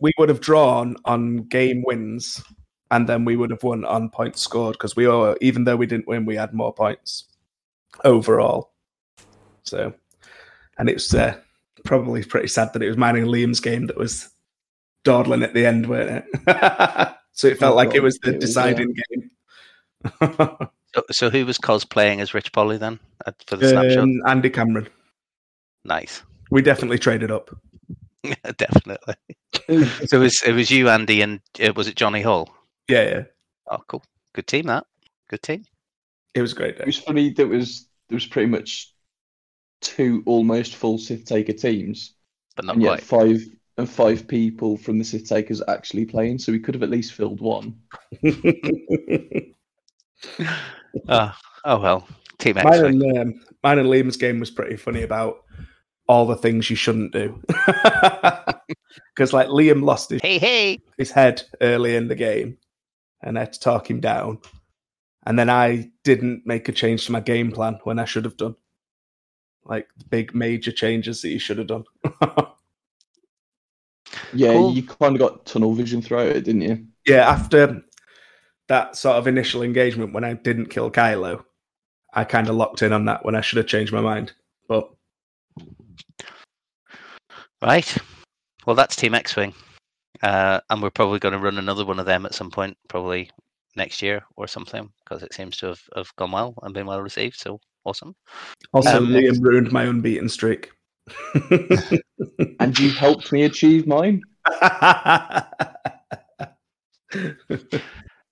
We 0.00 0.12
would 0.18 0.28
have 0.30 0.40
drawn 0.40 0.96
on 1.04 1.38
game 1.48 1.82
wins, 1.86 2.42
and 2.90 3.06
then 3.06 3.24
we 3.26 3.36
would 3.36 3.50
have 3.50 3.62
won 3.62 3.84
on 3.84 4.08
points 4.10 4.40
scored 4.40 4.72
because 4.74 4.96
we 4.96 5.04
are 5.06 5.36
even 5.42 5.64
though 5.64 5.76
we 5.76 5.86
didn't 5.86 6.06
win, 6.08 6.24
we 6.24 6.36
had 6.36 6.54
more 6.54 6.72
points 6.72 7.24
overall. 8.04 8.72
So, 9.64 9.92
and 10.78 10.88
it's 10.88 11.12
uh, 11.14 11.36
probably 11.84 12.24
pretty 12.24 12.48
sad 12.48 12.72
that 12.72 12.82
it 12.82 12.88
was 12.88 12.96
mine 12.96 13.16
and 13.16 13.28
Liam's 13.28 13.60
game 13.60 13.86
that 13.86 13.96
was 13.96 14.28
dawdling 15.04 15.42
at 15.42 15.54
the 15.54 15.66
end, 15.66 15.86
weren't 15.88 16.24
it? 16.46 17.14
so 17.32 17.48
it 17.48 17.58
felt 17.58 17.74
Oh, 17.74 17.76
like 17.76 17.94
it 17.94 18.02
was 18.02 18.18
the 18.18 18.32
it 18.32 18.36
was, 18.36 18.44
deciding 18.44 18.94
game. 19.10 19.30
So, 20.94 21.02
so 21.10 21.30
who 21.30 21.44
was 21.44 21.58
cosplaying 21.58 22.20
as 22.20 22.32
Rich 22.32 22.52
Polly 22.52 22.78
then 22.78 22.98
for 23.46 23.56
the 23.56 23.66
snapshot? 23.66 24.04
um, 24.04 24.20
Andy 24.26 24.48
Cameron. 24.50 24.88
Nice, 25.84 26.22
We 26.50 26.62
definitely 26.62 26.98
traded 26.98 27.30
up. 27.30 27.50
definitely. 28.56 29.14
So 30.06 30.16
it 30.18 30.20
was 30.20 30.42
it 30.42 30.52
was 30.52 30.70
you, 30.70 30.88
Andy, 30.88 31.22
and 31.22 31.40
uh, 31.62 31.72
was 31.74 31.86
it 31.88 31.96
Johnny 31.96 32.22
Hall? 32.22 32.48
Yeah, 32.88 33.02
yeah. 33.02 33.22
Oh, 33.70 33.78
cool. 33.88 34.02
Good 34.32 34.46
team. 34.46 34.66
That 34.66 34.86
good 35.28 35.42
team. 35.42 35.64
It 36.34 36.42
was 36.42 36.52
a 36.52 36.56
great 36.56 36.78
It 36.78 36.86
was 36.86 36.98
funny. 36.98 37.30
There 37.30 37.46
was 37.48 37.88
there 38.08 38.16
was 38.16 38.26
pretty 38.26 38.48
much 38.48 38.92
two 39.80 40.22
almost 40.26 40.74
full 40.76 40.98
Sith 40.98 41.24
Taker 41.24 41.52
teams, 41.52 42.14
But 42.56 42.64
not 42.66 42.74
and 42.76 42.82
yet 42.82 42.88
quite. 42.88 43.02
five 43.02 43.40
and 43.78 43.88
five 43.88 44.26
people 44.26 44.76
from 44.76 44.98
the 44.98 45.04
Sith 45.04 45.28
Takers 45.28 45.62
actually 45.68 46.04
playing. 46.06 46.38
So 46.38 46.50
we 46.52 46.58
could 46.60 46.74
have 46.74 46.82
at 46.82 46.90
least 46.90 47.12
filled 47.12 47.40
one. 47.40 47.76
Oh, 51.08 51.32
oh 51.64 51.78
well. 51.80 52.08
Team 52.38 52.56
mine 52.62 52.84
and 52.84 53.16
um, 53.18 53.40
mine 53.62 53.78
and 53.78 53.88
Liam's 53.88 54.16
game 54.18 54.40
was 54.40 54.50
pretty 54.50 54.76
funny 54.76 55.02
about 55.02 55.38
all 56.06 56.26
the 56.26 56.36
things 56.36 56.68
you 56.70 56.76
shouldn't 56.76 57.12
do. 57.12 57.40
Because 59.14 59.32
like 59.32 59.48
Liam 59.48 59.82
lost 59.82 60.10
his, 60.10 60.20
Hey, 60.20 60.38
hey. 60.38 60.78
his 60.98 61.10
head 61.10 61.42
early 61.62 61.96
in 61.96 62.06
the 62.08 62.14
game, 62.14 62.58
and 63.22 63.38
I 63.38 63.42
had 63.42 63.52
to 63.54 63.60
talk 63.60 63.90
him 63.90 64.00
down. 64.00 64.40
And 65.26 65.38
then 65.38 65.48
I 65.48 65.90
didn't 66.04 66.42
make 66.46 66.68
a 66.68 66.72
change 66.72 67.06
to 67.06 67.12
my 67.12 67.20
game 67.20 67.50
plan 67.50 67.78
when 67.84 67.98
I 67.98 68.04
should 68.04 68.24
have 68.26 68.36
done, 68.36 68.56
like 69.68 69.88
the 69.98 70.04
big 70.06 70.34
major 70.34 70.72
changes 70.72 71.22
that 71.22 71.28
you 71.30 71.38
should 71.38 71.58
have 71.58 71.66
done. 71.68 71.84
Yeah, 74.32 74.52
Cool. 74.52 74.72
you 74.72 74.82
kind 74.82 75.14
of 75.14 75.18
got 75.20 75.46
tunnel 75.46 75.72
vision 75.74 76.00
throughout 76.00 76.28
it, 76.28 76.44
didn't 76.44 76.60
you? 76.62 76.86
yeah, 77.06 77.28
after 77.28 77.82
that 78.68 78.96
sort 78.96 79.16
of 79.16 79.26
initial 79.26 79.62
engagement 79.62 80.12
when 80.12 80.24
I 80.24 80.34
didn't 80.34 80.66
kill 80.66 80.90
Kylo, 80.90 81.44
I 82.14 82.24
kind 82.24 82.48
of 82.48 82.54
locked 82.56 82.82
in 82.82 82.92
on 82.92 83.04
that 83.06 83.24
when 83.24 83.34
I 83.34 83.40
should 83.40 83.58
have 83.58 83.66
changed 83.66 83.92
my 83.92 84.00
mind. 84.00 84.32
But 84.68 84.90
Right. 87.62 87.96
Well, 88.66 88.76
that's 88.76 88.96
Team 88.96 89.14
X-Wing, 89.14 89.54
uh, 90.22 90.60
and 90.70 90.82
we're 90.82 90.90
probably 90.90 91.18
going 91.18 91.32
to 91.34 91.38
run 91.38 91.58
another 91.58 91.84
one 91.84 91.98
of 92.00 92.06
them 92.06 92.26
at 92.26 92.34
some 92.34 92.50
point, 92.50 92.76
probably 92.88 93.30
next 93.76 94.02
year 94.02 94.22
or 94.36 94.46
something, 94.46 94.90
because 95.04 95.22
it 95.22 95.34
seems 95.34 95.56
to 95.58 95.66
have, 95.66 95.80
have 95.94 96.16
gone 96.16 96.32
well 96.32 96.54
and 96.62 96.74
been 96.74 96.86
well 96.86 97.00
received. 97.02 97.36
So 97.38 97.60
awesome. 97.86 98.14
also, 98.72 98.98
Um, 98.98 99.08
Liam 99.08 99.40
ruined 99.40 99.72
my 99.72 99.84
unbeaten 99.84 100.28
streak. 100.28 100.70
And 102.58 102.78
you 102.78 102.90
helped 102.90 103.32
me 103.32 103.44
achieve 103.44 103.86
mine. 103.86 104.22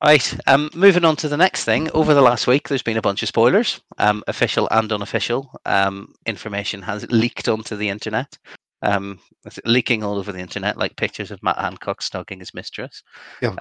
Right. 0.05 0.37
Um, 0.47 0.69
moving 0.75 1.05
on 1.07 1.17
to 1.17 1.29
the 1.29 1.37
next 1.37 1.65
thing. 1.65 1.91
Over 1.93 2.13
the 2.13 2.21
last 2.21 2.47
week, 2.47 2.69
there's 2.69 2.83
been 2.83 2.99
a 2.99 3.03
bunch 3.03 3.23
of 3.23 3.29
spoilers, 3.29 3.81
um, 3.97 4.23
official 4.27 4.69
and 4.71 4.93
unofficial. 4.93 5.51
Um, 5.65 6.13
information 6.27 6.83
has 6.83 7.11
leaked 7.11 7.49
onto 7.49 7.75
the 7.75 7.89
internet. 7.89 8.37
Um, 8.83 9.19
leaking 9.65 10.03
all 10.03 10.19
over 10.19 10.31
the 10.31 10.41
internet, 10.41 10.77
like 10.77 10.97
pictures 10.97 11.31
of 11.31 11.43
Matt 11.43 11.57
Hancock 11.57 12.03
snogging 12.03 12.41
his 12.41 12.53
mistress. 12.53 13.03
God. 13.41 13.57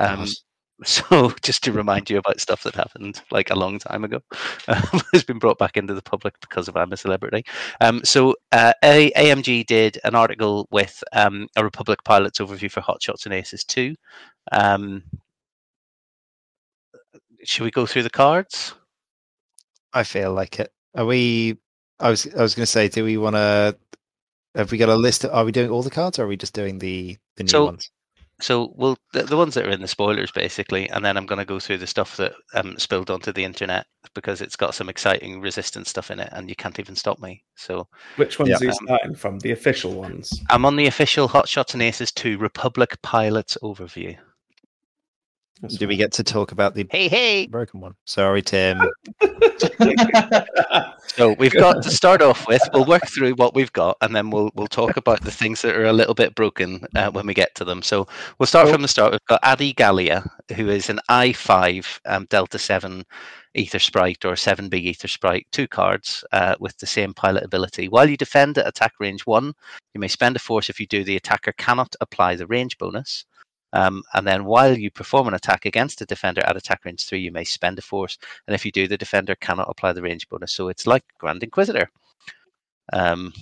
So, 0.84 1.32
just 1.42 1.64
to 1.64 1.72
remind 1.72 2.10
you 2.10 2.18
about 2.18 2.40
stuff 2.40 2.64
that 2.64 2.76
happened 2.76 3.22
like 3.32 3.50
a 3.50 3.56
long 3.56 3.80
time 3.80 4.04
ago, 4.04 4.22
um, 4.68 5.02
has 5.14 5.24
been 5.24 5.40
brought 5.40 5.58
back 5.58 5.78
into 5.78 5.94
the 5.94 6.02
public 6.02 6.40
because 6.42 6.68
of 6.68 6.76
I'm 6.78 6.92
a 6.94 6.98
Celebrity. 6.98 7.44
Um, 7.82 8.04
so, 8.04 8.36
uh, 8.52 8.74
a- 8.84 9.12
AMG 9.16 9.66
did 9.66 10.00
an 10.04 10.16
article 10.16 10.68
with 10.72 11.04
um, 11.14 11.48
a 11.56 11.64
Republic 11.64 12.04
Pilots 12.04 12.40
overview 12.40 12.72
for 12.72 12.82
Hot 12.82 13.02
Shots 13.02 13.26
and 13.26 13.34
Aces 13.34 13.64
2. 13.64 13.96
Um, 14.52 15.04
should 17.44 17.64
we 17.64 17.72
go 17.72 17.86
through 17.86 18.04
the 18.04 18.10
cards? 18.10 18.74
I 19.94 20.04
feel 20.04 20.34
like 20.34 20.60
it. 20.60 20.72
Are 20.96 21.06
we? 21.06 21.58
I 22.00 22.10
was 22.10 22.28
I 22.36 22.42
was 22.42 22.56
going 22.56 22.64
to 22.64 22.72
say, 22.72 22.88
do 22.88 23.04
we 23.04 23.18
want 23.18 23.36
to? 23.36 23.78
Have 24.56 24.72
we 24.72 24.78
got 24.78 24.90
a 24.90 24.96
list? 24.96 25.24
Of, 25.24 25.32
are 25.32 25.46
we 25.46 25.52
doing 25.52 25.70
all 25.70 25.84
the 25.84 25.90
cards, 25.90 26.20
or 26.20 26.24
are 26.24 26.28
we 26.28 26.38
just 26.38 26.54
doing 26.54 26.80
the 26.80 27.18
the 27.38 27.44
new 27.44 27.50
So- 27.50 27.66
ones? 27.66 27.90
So 28.42 28.74
we'll 28.76 28.98
the, 29.14 29.24
the 29.24 29.38
ones 29.38 29.54
that 29.54 29.66
are 29.66 29.70
in 29.72 29.82
the 29.82 29.88
spoilers 29.88 30.32
basically, 30.32 30.90
and 30.90 31.04
then 31.06 31.18
I'm 31.18 31.26
going 31.26 31.40
to 31.40 31.46
go 31.46 31.60
through 31.60 31.78
the 31.78 31.88
stuff 31.88 32.18
that 32.18 32.34
um, 32.56 32.78
spilled 32.78 33.10
onto 33.10 33.32
the 33.32 33.44
internet 33.44 33.86
because 34.16 34.42
it's 34.42 34.56
got 34.56 34.76
some 34.76 34.90
exciting 34.90 35.40
resistance 35.40 35.90
stuff 35.90 36.12
in 36.12 36.20
it, 36.20 36.30
and 36.32 36.50
you 36.50 36.56
can't 36.56 36.80
even 36.80 36.96
stop 36.96 37.20
me. 37.20 37.44
So 37.56 37.88
Which 38.18 38.40
ones 38.40 38.50
Yeah. 38.50 38.58
are 38.60 38.66
you 38.66 38.74
starting 38.74 39.16
from? 39.16 39.40
The 39.40 39.52
official 39.52 39.94
ones. 39.94 40.42
I'm 40.50 40.66
on 40.66 40.76
the 40.76 40.88
official 40.88 41.28
Hot 41.30 41.48
Shots 41.48 41.74
and 41.74 41.84
Aces 41.84 42.12
2 42.12 42.38
Republic 42.38 42.98
Pilots 43.02 43.58
overview. 43.64 44.18
That's 45.64 45.78
Do 45.78 45.88
we 45.88 45.96
get 45.96 46.12
to 46.14 46.26
talk 46.26 46.52
about 46.52 46.76
the 46.76 46.86
Hey, 46.92 47.08
hey! 47.08 47.48
broken 47.48 47.80
one? 47.80 47.96
Sorry, 48.04 48.42
Tim. 48.42 48.82
So 51.16 51.34
we've 51.34 51.54
got 51.54 51.84
to 51.84 51.92
start 51.92 52.24
off 52.24 52.48
with. 52.48 52.62
We'll 52.74 52.86
work 52.86 53.08
through 53.08 53.34
what 53.34 53.54
we've 53.54 53.72
got, 53.72 53.98
and 54.02 54.16
then 54.16 54.32
we'll 54.32 54.50
we'll 54.56 54.66
talk 54.66 54.98
about 54.98 55.22
the 55.22 55.30
things 55.30 55.62
that 55.62 55.76
are 55.76 55.86
a 55.86 55.94
little 55.94 56.16
bit 56.16 56.34
broken 56.34 56.84
uh, 56.96 57.12
when 57.12 57.28
we 57.28 57.36
get 57.36 57.54
to 57.56 57.66
them. 57.66 57.84
So 57.84 58.08
we'll 58.40 58.48
start 58.48 58.70
from 58.70 58.82
the 58.82 58.88
start. 58.88 59.12
We've 59.12 59.26
got 59.28 59.40
Adi 59.44 59.74
Gallia, 59.74 60.26
who 60.56 60.70
is 60.70 60.90
an 60.90 61.00
i5 61.12 62.00
um, 62.06 62.26
Delta 62.32 62.58
7 62.58 63.04
Aethersprite 63.56 64.26
or 64.26 64.34
7B 64.34 64.88
Aethersprite, 64.88 65.46
two 65.52 65.68
cards 65.68 66.24
uh, 66.32 66.56
with 66.60 66.76
the 66.80 66.88
same 66.88 67.14
pilot 67.14 67.44
ability. 67.44 67.90
While 67.90 68.10
you 68.10 68.18
defend 68.18 68.58
at 68.58 68.68
attack 68.68 68.94
range 69.00 69.22
one, 69.28 69.54
you 69.94 70.02
may 70.02 70.08
spend 70.08 70.36
a 70.36 70.40
force 70.40 70.68
if 70.70 70.80
you 70.80 70.88
do. 70.88 71.04
The 71.04 71.18
attacker 71.18 71.52
cannot 71.52 71.96
apply 72.02 72.38
the 72.38 72.48
range 72.48 72.80
bonus. 72.80 73.26
Um, 73.74 74.04
and 74.14 74.26
then 74.26 74.46
while 74.46 74.78
you 74.78 74.92
perform 74.92 75.28
an 75.28 75.34
attack 75.34 75.66
against 75.66 76.02
a 76.02 76.06
defender 76.06 76.42
at 76.46 76.56
attack 76.56 76.86
range 76.86 77.06
three, 77.06 77.20
you 77.20 77.32
may 77.32 77.44
spend 77.44 77.78
a 77.80 77.82
force 77.82 78.18
and 78.48 78.54
if 78.56 78.66
you 78.66 78.72
do, 78.72 78.88
the 78.88 78.98
defender 78.98 79.36
cannot 79.36 79.68
apply 79.70 79.94
the 79.94 80.02
range 80.02 80.30
bonus. 80.30 80.54
So 80.54 80.70
it's 80.70 80.86
like 80.88 81.04
Grand 81.18 81.42
Inquisitor. 81.44 81.90
Um, 82.94 83.34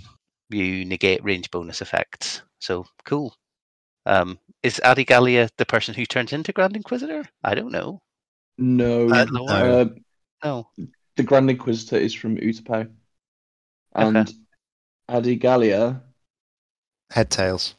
you 0.50 0.86
negate 0.86 1.24
range 1.24 1.52
bonus 1.52 1.82
effects. 1.82 2.42
So 2.60 2.86
cool. 3.04 3.36
Um, 4.06 4.40
is 4.64 4.82
Adi 4.84 5.04
Gallia 5.04 5.50
the 5.58 5.66
person 5.66 5.94
who 5.94 6.06
turns 6.06 6.34
into 6.34 6.54
Grand 6.54 6.76
Inquisitor? 6.76 7.24
I 7.44 7.54
don't 7.54 7.72
know. 7.72 8.02
no, 8.58 9.10
Uh, 9.10 9.26
no. 9.32 9.46
uh, 9.48 9.86
No. 10.44 10.68
the 11.18 11.24
Grand 11.24 11.50
Inquisitor 11.50 11.98
is 11.98 12.14
from 12.14 12.38
Utapau. 12.38 12.90
And 13.94 14.34
Adi 15.10 15.36
Gallia, 15.36 16.02
Head 17.12 17.30
tails. 17.30 17.76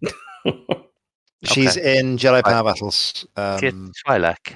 She's 1.44 1.76
in 1.76 2.16
Jedi 2.16 2.42
Power 2.42 2.64
Battles. 2.64 3.26
Kid 3.58 3.72
Um, 3.74 3.92
Twi'lek. 4.06 4.54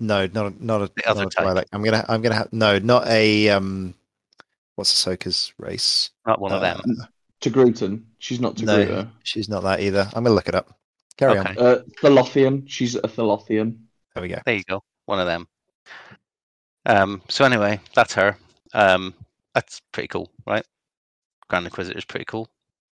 no, 0.00 0.26
not 0.26 0.46
a, 0.52 0.64
not 0.64 0.82
a, 0.82 0.90
The 0.96 1.08
other 1.08 1.22
not 1.24 1.34
a. 1.34 1.40
Twi'lek. 1.42 1.64
I'm 1.72 1.82
gonna 1.82 2.04
I'm 2.08 2.22
gonna 2.22 2.34
have 2.36 2.52
no, 2.52 2.78
not 2.78 3.06
a 3.08 3.48
um. 3.50 3.94
What's 4.76 4.92
Ahsoka's 4.92 5.52
race? 5.58 6.10
Not 6.26 6.40
one 6.40 6.52
of 6.52 6.60
them. 6.60 6.80
Uh, 7.00 7.04
Togrutan. 7.40 8.02
She's 8.18 8.40
not 8.40 8.60
No. 8.62 9.08
She's 9.22 9.48
not 9.48 9.62
that 9.64 9.80
either. 9.80 10.08
I'm 10.14 10.24
gonna 10.24 10.34
look 10.34 10.48
it 10.48 10.54
up. 10.54 10.76
Carry 11.16 11.38
Okay. 11.38 11.50
on. 11.50 11.58
Uh, 11.58 11.78
Tholothian. 12.02 12.68
She's 12.68 12.94
a 12.96 13.02
Tholothian. 13.02 13.78
There 14.14 14.22
we 14.22 14.28
go. 14.28 14.38
There 14.44 14.54
you 14.56 14.64
go. 14.64 14.82
One 15.06 15.20
of 15.20 15.26
them. 15.26 15.46
Um, 16.86 17.22
so 17.28 17.44
anyway, 17.44 17.80
that's 17.94 18.14
her. 18.14 18.36
Um, 18.72 19.14
that's 19.54 19.80
pretty 19.92 20.08
cool, 20.08 20.30
right? 20.46 20.64
Grand 21.48 21.66
Inquisitor 21.66 21.98
is 21.98 22.04
pretty 22.04 22.24
cool. 22.24 22.48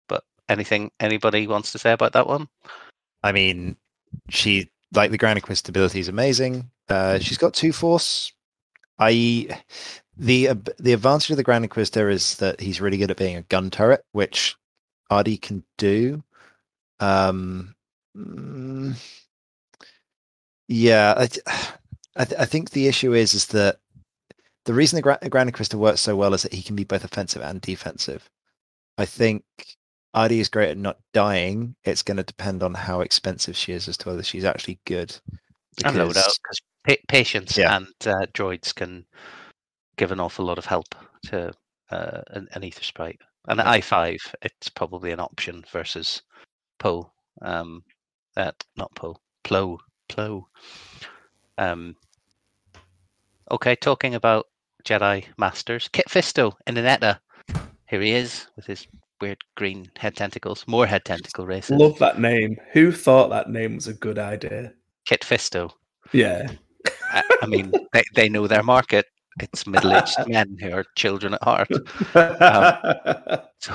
But 0.07 0.23
anything 0.49 0.91
anybody 0.99 1.45
wants 1.47 1.71
to 1.73 1.79
say 1.79 1.91
about 1.91 2.13
that 2.13 2.27
one? 2.27 2.47
I 3.23 3.31
mean, 3.31 3.77
she 4.29 4.69
like 4.93 5.11
the 5.11 5.17
Grand 5.17 5.37
Inquisitor 5.37 5.71
ability 5.71 5.99
is 5.99 6.07
amazing. 6.07 6.69
Uh, 6.89 7.19
she's 7.19 7.37
got 7.37 7.53
two 7.53 7.73
force. 7.73 8.31
I 8.99 9.61
the 10.17 10.49
ab- 10.49 10.69
the 10.79 10.93
advantage 10.93 11.29
of 11.31 11.37
the 11.37 11.43
Grand 11.43 11.65
Inquisitor 11.65 12.09
is 12.09 12.35
that 12.37 12.59
he's 12.59 12.81
really 12.81 12.97
good 12.97 13.11
at 13.11 13.17
being 13.17 13.35
a 13.35 13.43
gun 13.43 13.69
turret, 13.69 14.03
which 14.11 14.55
Adi 15.09 15.37
can 15.37 15.63
do. 15.77 16.23
Um, 16.99 17.75
mm, 18.15 18.95
yeah, 20.67 21.13
I, 21.17 21.23
I, 22.15 22.25
th- 22.25 22.39
I 22.41 22.45
think 22.45 22.71
the 22.71 22.87
issue 22.87 23.13
is 23.13 23.33
is 23.33 23.47
that 23.47 23.77
the 24.65 24.73
reason 24.73 24.97
the 24.97 25.01
Gra- 25.01 25.19
Grand 25.29 25.49
Inquisitor 25.49 25.77
works 25.77 26.01
so 26.01 26.15
well 26.15 26.33
is 26.33 26.43
that 26.43 26.53
he 26.53 26.63
can 26.63 26.75
be 26.75 26.83
both 26.83 27.03
offensive 27.03 27.41
and 27.41 27.61
defensive. 27.61 28.29
I 28.97 29.05
think 29.05 29.43
Adi 30.17 30.39
is 30.39 30.49
great 30.49 30.69
at 30.71 30.77
not 30.77 30.97
dying. 31.13 31.75
It's 31.83 32.01
going 32.01 32.17
to 32.17 32.23
depend 32.23 32.63
on 32.63 32.73
how 32.73 33.01
expensive 33.01 33.55
she 33.55 33.71
is 33.71 33.87
as 33.87 33.97
to 33.97 34.09
whether 34.09 34.23
she's 34.23 34.45
actually 34.45 34.79
good. 34.85 35.15
And 35.85 35.95
load 35.95 36.17
out 36.17 36.25
Because- 36.25 36.39
because 36.43 36.61
pa- 36.87 37.03
patience 37.07 37.55
Yeah. 37.55 37.75
and 37.77 37.87
uh, 38.05 38.25
droids 38.33 38.73
can 38.73 39.05
give 39.95 40.11
an 40.11 40.19
awful 40.19 40.43
lot 40.45 40.57
of 40.57 40.65
help 40.65 40.95
to 41.27 41.53
uh, 41.91 42.21
an, 42.31 42.47
an 42.53 42.61
aethersprite. 42.63 43.19
And 43.47 43.59
at 43.61 43.67
i5, 43.67 44.17
it's 44.41 44.69
probably 44.69 45.11
an 45.11 45.19
option 45.19 45.63
versus 45.71 46.23
Poe. 46.79 47.11
Um, 47.43 47.83
uh, 48.35 48.51
not 48.75 48.93
Poe, 48.95 49.17
Plo, 49.43 49.77
Plo. 50.09 50.45
Um, 51.59 51.95
okay, 53.51 53.75
talking 53.75 54.15
about 54.15 54.47
Jedi 54.83 55.25
Masters, 55.37 55.87
Kit 55.89 56.07
Fisto 56.09 56.53
in 56.65 56.73
the 56.73 56.81
netta. 56.81 57.19
Here 57.87 58.01
he 58.01 58.11
is 58.13 58.47
with 58.55 58.65
his 58.65 58.87
weird 59.21 59.43
green 59.55 59.89
head 59.97 60.15
tentacles. 60.15 60.63
More 60.67 60.85
head 60.85 61.05
tentacle 61.05 61.45
races. 61.45 61.77
Love 61.77 61.97
that 61.99 62.19
name. 62.19 62.57
Who 62.73 62.91
thought 62.91 63.29
that 63.29 63.49
name 63.49 63.75
was 63.75 63.87
a 63.87 63.93
good 63.93 64.19
idea? 64.19 64.73
Kit 65.05 65.21
Fisto. 65.21 65.71
Yeah. 66.11 66.47
I, 67.11 67.23
I 67.41 67.45
mean, 67.45 67.71
they, 67.93 68.03
they 68.15 68.29
know 68.29 68.47
their 68.47 68.63
market. 68.63 69.05
It's 69.39 69.67
middle-aged 69.67 70.15
men 70.27 70.57
who 70.59 70.71
are 70.71 70.85
children 70.95 71.35
at 71.35 71.43
heart. 71.43 71.69
So, 73.59 73.73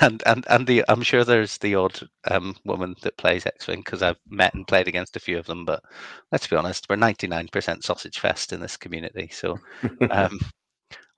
and 0.00 0.22
and 0.24 0.46
and 0.48 0.66
the 0.66 0.82
I'm 0.88 1.02
sure 1.02 1.24
there's 1.24 1.58
the 1.58 1.74
odd 1.74 2.00
um, 2.30 2.56
woman 2.64 2.94
that 3.02 3.18
plays 3.18 3.44
X-wing 3.44 3.80
because 3.80 4.02
I've 4.02 4.18
met 4.28 4.54
and 4.54 4.66
played 4.66 4.88
against 4.88 5.16
a 5.16 5.20
few 5.20 5.38
of 5.38 5.44
them. 5.44 5.66
But 5.66 5.82
let's 6.30 6.46
be 6.46 6.56
honest, 6.56 6.86
we're 6.88 6.96
99% 6.96 7.82
sausage 7.82 8.18
fest 8.18 8.52
in 8.52 8.60
this 8.60 8.78
community. 8.78 9.28
So, 9.30 9.58
um, 10.10 10.40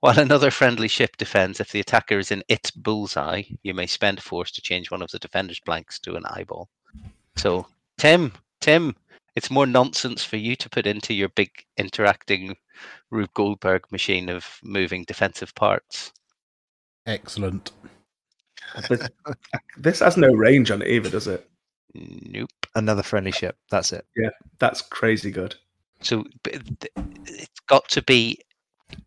while 0.05 0.19
another 0.19 0.51
friendly 0.51 0.87
ship 0.87 1.17
defends, 1.17 1.59
if 1.59 1.71
the 1.71 1.79
attacker 1.79 2.19
is 2.19 2.29
in 2.29 2.43
its 2.47 2.69
bullseye, 2.69 3.41
you 3.63 3.73
may 3.73 3.87
spend 3.87 4.21
force 4.21 4.51
to 4.51 4.61
change 4.61 4.91
one 4.91 5.01
of 5.01 5.09
the 5.09 5.17
defender's 5.17 5.59
blanks 5.59 5.97
to 5.97 6.15
an 6.15 6.23
eyeball. 6.27 6.69
So, 7.37 7.65
Tim, 7.97 8.31
Tim, 8.61 8.95
it's 9.35 9.49
more 9.49 9.65
nonsense 9.65 10.23
for 10.23 10.37
you 10.37 10.55
to 10.57 10.69
put 10.69 10.85
into 10.85 11.15
your 11.15 11.29
big 11.29 11.49
interacting 11.77 12.55
Rube 13.09 13.33
Goldberg 13.33 13.91
machine 13.91 14.29
of 14.29 14.45
moving 14.61 15.05
defensive 15.05 15.55
parts. 15.55 16.13
Excellent. 17.07 17.71
This- 18.87 19.09
this 19.77 19.99
has 20.01 20.17
no 20.17 20.27
range 20.27 20.69
on 20.69 20.83
it 20.83 20.87
either, 20.87 21.09
does 21.09 21.25
it? 21.25 21.49
Nope. 21.95 22.51
Another 22.75 23.01
friendly 23.01 23.31
ship. 23.31 23.57
That's 23.71 23.91
it. 23.91 24.05
Yeah, 24.15 24.29
that's 24.59 24.83
crazy 24.83 25.31
good. 25.31 25.55
So 26.01 26.25
it's 26.45 27.59
got 27.67 27.89
to 27.89 28.03
be 28.03 28.37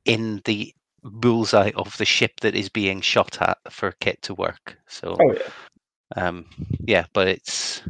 in 0.04 0.42
the 0.44 0.74
bullseye 1.02 1.72
of 1.76 1.96
the 1.98 2.04
ship 2.04 2.40
that 2.40 2.54
is 2.54 2.68
being 2.68 3.00
shot 3.00 3.40
at 3.40 3.58
for 3.70 3.92
Kit 4.00 4.20
to 4.22 4.34
work. 4.34 4.78
So 4.88 5.16
Oh 5.20 5.32
yeah. 5.32 5.48
um, 6.16 6.46
yeah, 6.80 7.06
but 7.12 7.28
it's 7.28 7.82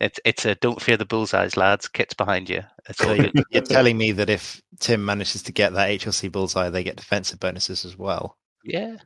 it's 0.00 0.20
it's 0.24 0.44
a 0.44 0.54
don't 0.56 0.80
fear 0.80 0.96
the 0.96 1.06
bullseyes, 1.06 1.56
lads. 1.56 1.88
Kit's 1.88 2.14
behind 2.14 2.48
you. 2.48 2.62
So 2.92 3.12
you're, 3.14 3.30
you're 3.50 3.62
telling 3.62 3.96
me 3.96 4.12
that 4.12 4.30
if 4.30 4.60
Tim 4.80 5.04
manages 5.04 5.42
to 5.44 5.52
get 5.52 5.72
that 5.72 5.88
HLC 5.88 6.30
bullseye, 6.30 6.70
they 6.70 6.84
get 6.84 6.96
defensive 6.96 7.40
bonuses 7.40 7.84
as 7.84 7.96
well. 7.96 8.36
yeah, 8.64 8.96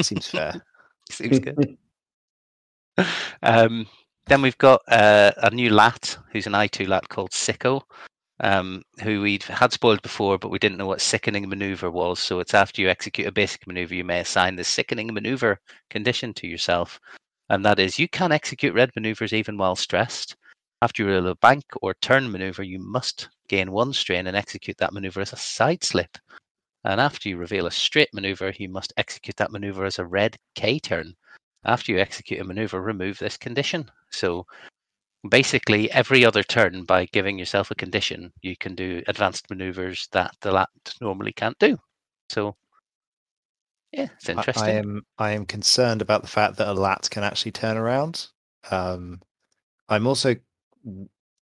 Seems 0.00 0.28
fair. 0.28 0.54
seems 1.10 1.38
good. 1.38 1.76
um, 3.42 3.86
then 4.26 4.42
we've 4.42 4.58
got 4.58 4.80
uh, 4.88 5.32
a 5.38 5.50
new 5.50 5.70
lat 5.70 6.16
who's 6.30 6.46
an 6.46 6.52
I2 6.52 6.86
lat 6.86 7.08
called 7.08 7.30
Sicko, 7.30 7.82
um, 8.42 8.82
who 9.02 9.22
we'd 9.22 9.44
had 9.44 9.72
spoiled 9.72 10.02
before, 10.02 10.36
but 10.36 10.50
we 10.50 10.58
didn't 10.58 10.78
know 10.78 10.86
what 10.86 11.00
sickening 11.00 11.48
maneuver 11.48 11.90
was. 11.90 12.18
So 12.18 12.40
it's 12.40 12.54
after 12.54 12.82
you 12.82 12.88
execute 12.88 13.28
a 13.28 13.32
basic 13.32 13.66
maneuver, 13.66 13.94
you 13.94 14.04
may 14.04 14.20
assign 14.20 14.56
the 14.56 14.64
sickening 14.64 15.14
maneuver 15.14 15.58
condition 15.90 16.34
to 16.34 16.46
yourself. 16.48 17.00
And 17.48 17.64
that 17.64 17.78
is 17.78 17.98
you 17.98 18.08
can 18.08 18.32
execute 18.32 18.74
red 18.74 18.90
maneuvers 18.96 19.32
even 19.32 19.56
while 19.56 19.76
stressed. 19.76 20.36
After 20.82 21.02
you 21.02 21.10
roll 21.10 21.28
a 21.28 21.36
bank 21.36 21.62
or 21.80 21.94
turn 21.94 22.30
maneuver, 22.30 22.64
you 22.64 22.80
must 22.80 23.28
gain 23.48 23.70
one 23.70 23.92
strain 23.92 24.26
and 24.26 24.36
execute 24.36 24.76
that 24.78 24.92
maneuver 24.92 25.20
as 25.20 25.32
a 25.32 25.36
side 25.36 25.84
slip. 25.84 26.18
And 26.84 27.00
after 27.00 27.28
you 27.28 27.36
reveal 27.36 27.66
a 27.66 27.70
straight 27.70 28.08
maneuver, 28.12 28.52
you 28.58 28.68
must 28.68 28.92
execute 28.96 29.36
that 29.36 29.52
maneuver 29.52 29.84
as 29.84 30.00
a 30.00 30.06
red 30.06 30.36
K 30.56 30.80
turn. 30.80 31.14
After 31.64 31.92
you 31.92 32.00
execute 32.00 32.40
a 32.40 32.44
maneuver, 32.44 32.82
remove 32.82 33.20
this 33.20 33.36
condition. 33.36 33.88
So 34.10 34.46
basically, 35.28 35.90
every 35.90 36.24
other 36.24 36.42
turn, 36.42 36.84
by 36.84 37.06
giving 37.06 37.38
yourself 37.38 37.70
a 37.70 37.74
condition, 37.74 38.32
you 38.42 38.56
can 38.56 38.74
do 38.74 39.02
advanced 39.06 39.48
maneuvers 39.50 40.08
that 40.12 40.34
the 40.40 40.52
lat 40.52 40.68
normally 41.00 41.32
can't 41.32 41.58
do. 41.58 41.78
So, 42.28 42.56
yeah, 43.92 44.08
it's 44.16 44.28
interesting. 44.28 44.64
I, 44.64 44.70
am 44.70 45.02
I 45.18 45.30
am 45.32 45.46
concerned 45.46 46.02
about 46.02 46.22
the 46.22 46.28
fact 46.28 46.56
that 46.56 46.68
a 46.68 46.72
lat 46.72 47.08
can 47.10 47.22
actually 47.22 47.52
turn 47.52 47.76
around. 47.76 48.28
Um, 48.70 49.20
I'm 49.88 50.06
also 50.06 50.36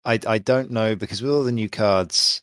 I 0.05 0.19
I 0.27 0.39
don't 0.39 0.71
know 0.71 0.97
because 0.97 1.23
with 1.23 1.31
all 1.31 1.45
the 1.45 1.53
new 1.53 1.69
cards, 1.69 2.43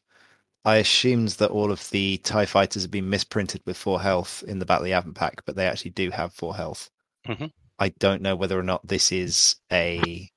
I 0.64 0.78
assumed 0.78 1.30
that 1.30 1.52
all 1.52 1.72
of 1.72 1.90
the 1.90 2.18
TIE 2.18 2.46
fighters 2.46 2.84
have 2.84 2.92
been 2.92 3.10
misprinted 3.10 3.62
with 3.66 3.78
four 3.78 4.02
health 4.02 4.44
in 4.48 4.60
the 4.60 4.66
Battle 4.66 4.86
of 4.86 4.90
the 4.90 4.94
Yavin 4.94 5.16
pack, 5.16 5.44
but 5.46 5.56
they 5.56 5.68
actually 5.68 5.92
do 5.92 6.12
have 6.12 6.34
four 6.34 6.56
health. 6.56 6.90
Mhm. 7.28 7.52
I 7.80 7.90
don't 7.90 8.22
know 8.22 8.36
whether 8.36 8.58
or 8.58 8.64
not 8.64 8.88
this 8.88 9.12
is 9.12 9.56
a 9.72 10.30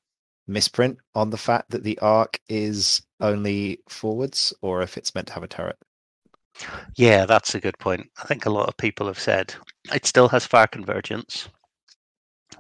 misprint 0.49 0.99
on 1.14 1.30
the 1.30 1.36
fact 1.36 1.70
that 1.70 1.84
the 1.84 1.99
arc 1.99 2.40
is 2.49 3.03
only 3.20 3.80
forwards 3.88 4.53
or 4.62 4.82
if 4.82 4.96
it's 4.96 5.14
meant 5.14 5.28
to 5.28 5.34
have 5.34 5.42
a 5.42 5.49
turret. 5.49 5.78
Yeah, 6.96 7.26
that's 7.26 7.55
a 7.55 7.61
good 7.61 7.78
point. 7.78 8.11
I 8.22 8.26
think 8.26 8.46
a 8.46 8.51
lot 8.51 8.68
of 8.68 8.76
people 8.76 9.07
have 9.07 9.18
said 9.18 9.55
it 9.94 10.07
still 10.07 10.28
has 10.28 10.46
fire 10.46 10.66
convergence, 10.66 11.49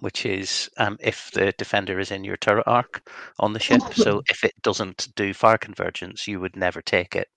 which 0.00 0.24
is 0.24 0.70
um, 0.76 0.96
if 1.00 1.30
the 1.32 1.52
defender 1.58 1.98
is 1.98 2.12
in 2.12 2.22
your 2.22 2.36
turret 2.36 2.64
arc 2.66 3.08
on 3.40 3.52
the 3.52 3.60
ship. 3.60 3.80
So 3.94 4.22
if 4.30 4.44
it 4.44 4.54
doesn't 4.62 5.08
do 5.16 5.34
fire 5.34 5.58
convergence, 5.58 6.28
you 6.28 6.38
would 6.40 6.54
never 6.54 6.80
take 6.80 7.16
it. 7.16 7.28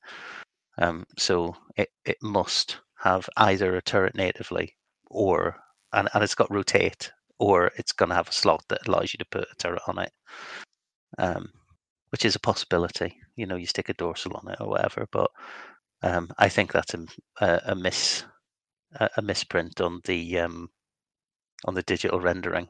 Um, 0.78 1.06
so 1.18 1.56
it, 1.78 1.90
it 2.06 2.18
must 2.22 2.78
have 3.00 3.28
either 3.38 3.76
a 3.76 3.82
turret 3.82 4.16
natively 4.16 4.76
or 5.10 5.56
and, 5.94 6.08
and 6.14 6.24
it's 6.24 6.36
got 6.36 6.52
rotate 6.52 7.12
or 7.42 7.72
it's 7.76 7.92
going 7.92 8.10
to 8.10 8.16
have 8.16 8.30
a 8.30 8.32
slot 8.32 8.64
that 8.70 8.88
allows 8.88 9.12
you 9.14 9.18
to 9.18 9.26
put 9.32 9.48
a 9.52 9.56
turret 9.58 9.82
on 9.88 9.98
it, 9.98 10.12
um, 11.18 11.50
which 12.12 12.24
is 12.24 12.36
a 12.36 12.40
possibility. 12.40 13.18
You 13.36 13.48
know, 13.48 13.56
you 13.56 13.66
stick 13.66 13.90
a 13.90 13.96
dorsal 13.96 14.38
on 14.38 14.52
it 14.52 14.62
or 14.62 14.70
whatever, 14.70 15.08
but 15.12 15.32
um, 16.04 16.30
I 16.38 16.50
think 16.50 16.72
that's 16.72 16.94
a, 16.94 17.04
a, 17.42 17.62
a 17.66 17.76
miss 17.76 18.24
a, 19.00 19.10
a 19.18 19.22
misprint 19.24 19.82
on 19.82 20.02
the 20.06 20.38
um, 20.38 20.70
on 21.66 21.74
the 21.74 21.82
digital 21.82 22.20
rendering. 22.20 22.68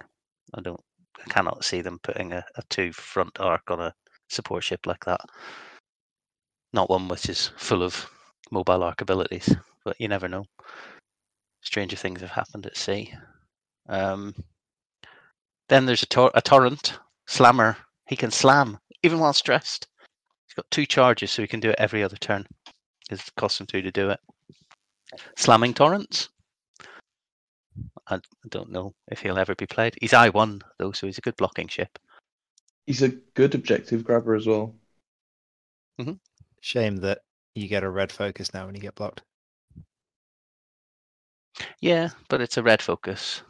I 0.53 0.61
don't 0.61 0.79
I 1.19 1.29
cannot 1.29 1.65
see 1.65 1.81
them 1.81 1.99
putting 2.01 2.31
a, 2.31 2.45
a 2.55 2.63
two 2.69 2.93
front 2.93 3.41
arc 3.41 3.69
on 3.69 3.81
a 3.81 3.93
support 4.29 4.63
ship 4.63 4.85
like 4.85 5.03
that. 5.03 5.19
Not 6.71 6.89
one 6.89 7.09
which 7.09 7.27
is 7.27 7.51
full 7.57 7.83
of 7.83 8.09
mobile 8.51 8.83
arc 8.83 9.01
abilities, 9.01 9.53
but 9.83 9.99
you 9.99 10.07
never 10.07 10.29
know. 10.29 10.45
Stranger 11.61 11.97
things 11.97 12.21
have 12.21 12.31
happened 12.31 12.65
at 12.65 12.77
sea. 12.77 13.13
Um, 13.89 14.33
then 15.71 15.85
there's 15.85 16.03
a, 16.03 16.07
tor- 16.07 16.31
a 16.35 16.41
torrent 16.41 16.99
slammer. 17.27 17.77
He 18.07 18.17
can 18.17 18.29
slam 18.29 18.77
even 19.03 19.19
while 19.19 19.31
stressed. 19.31 19.87
He's 20.45 20.53
got 20.53 20.69
two 20.69 20.85
charges, 20.85 21.31
so 21.31 21.41
he 21.41 21.47
can 21.47 21.61
do 21.61 21.69
it 21.69 21.77
every 21.79 22.03
other 22.03 22.17
turn. 22.17 22.45
It 23.09 23.23
costs 23.37 23.61
him 23.61 23.67
two 23.67 23.81
to 23.81 23.89
do 23.89 24.09
it. 24.09 24.19
Slamming 25.37 25.73
torrents. 25.73 26.27
I 28.07 28.19
don't 28.49 28.69
know 28.69 28.93
if 29.09 29.21
he'll 29.21 29.39
ever 29.39 29.55
be 29.55 29.65
played. 29.65 29.95
He's 30.01 30.11
I 30.13 30.27
one 30.27 30.61
though, 30.77 30.91
so 30.91 31.07
he's 31.07 31.17
a 31.17 31.21
good 31.21 31.37
blocking 31.37 31.69
ship. 31.69 31.97
He's 32.85 33.01
a 33.01 33.09
good 33.33 33.55
objective 33.55 34.03
grabber 34.03 34.35
as 34.35 34.47
well. 34.47 34.75
Mm-hmm. 36.01 36.13
Shame 36.59 36.97
that 36.97 37.19
you 37.55 37.69
get 37.69 37.83
a 37.83 37.89
red 37.89 38.11
focus 38.11 38.53
now 38.53 38.65
when 38.65 38.75
you 38.75 38.81
get 38.81 38.95
blocked. 38.95 39.21
Yeah, 41.79 42.09
but 42.27 42.41
it's 42.41 42.57
a 42.57 42.63
red 42.63 42.81
focus, 42.81 43.41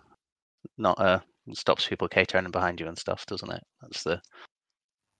not 0.77 0.99
a 0.99 1.23
stops 1.53 1.87
people 1.87 2.07
catering 2.07 2.49
behind 2.51 2.79
you 2.79 2.87
and 2.87 2.97
stuff, 2.97 3.25
doesn't 3.25 3.51
it? 3.51 3.63
That's 3.81 4.03
the 4.03 4.21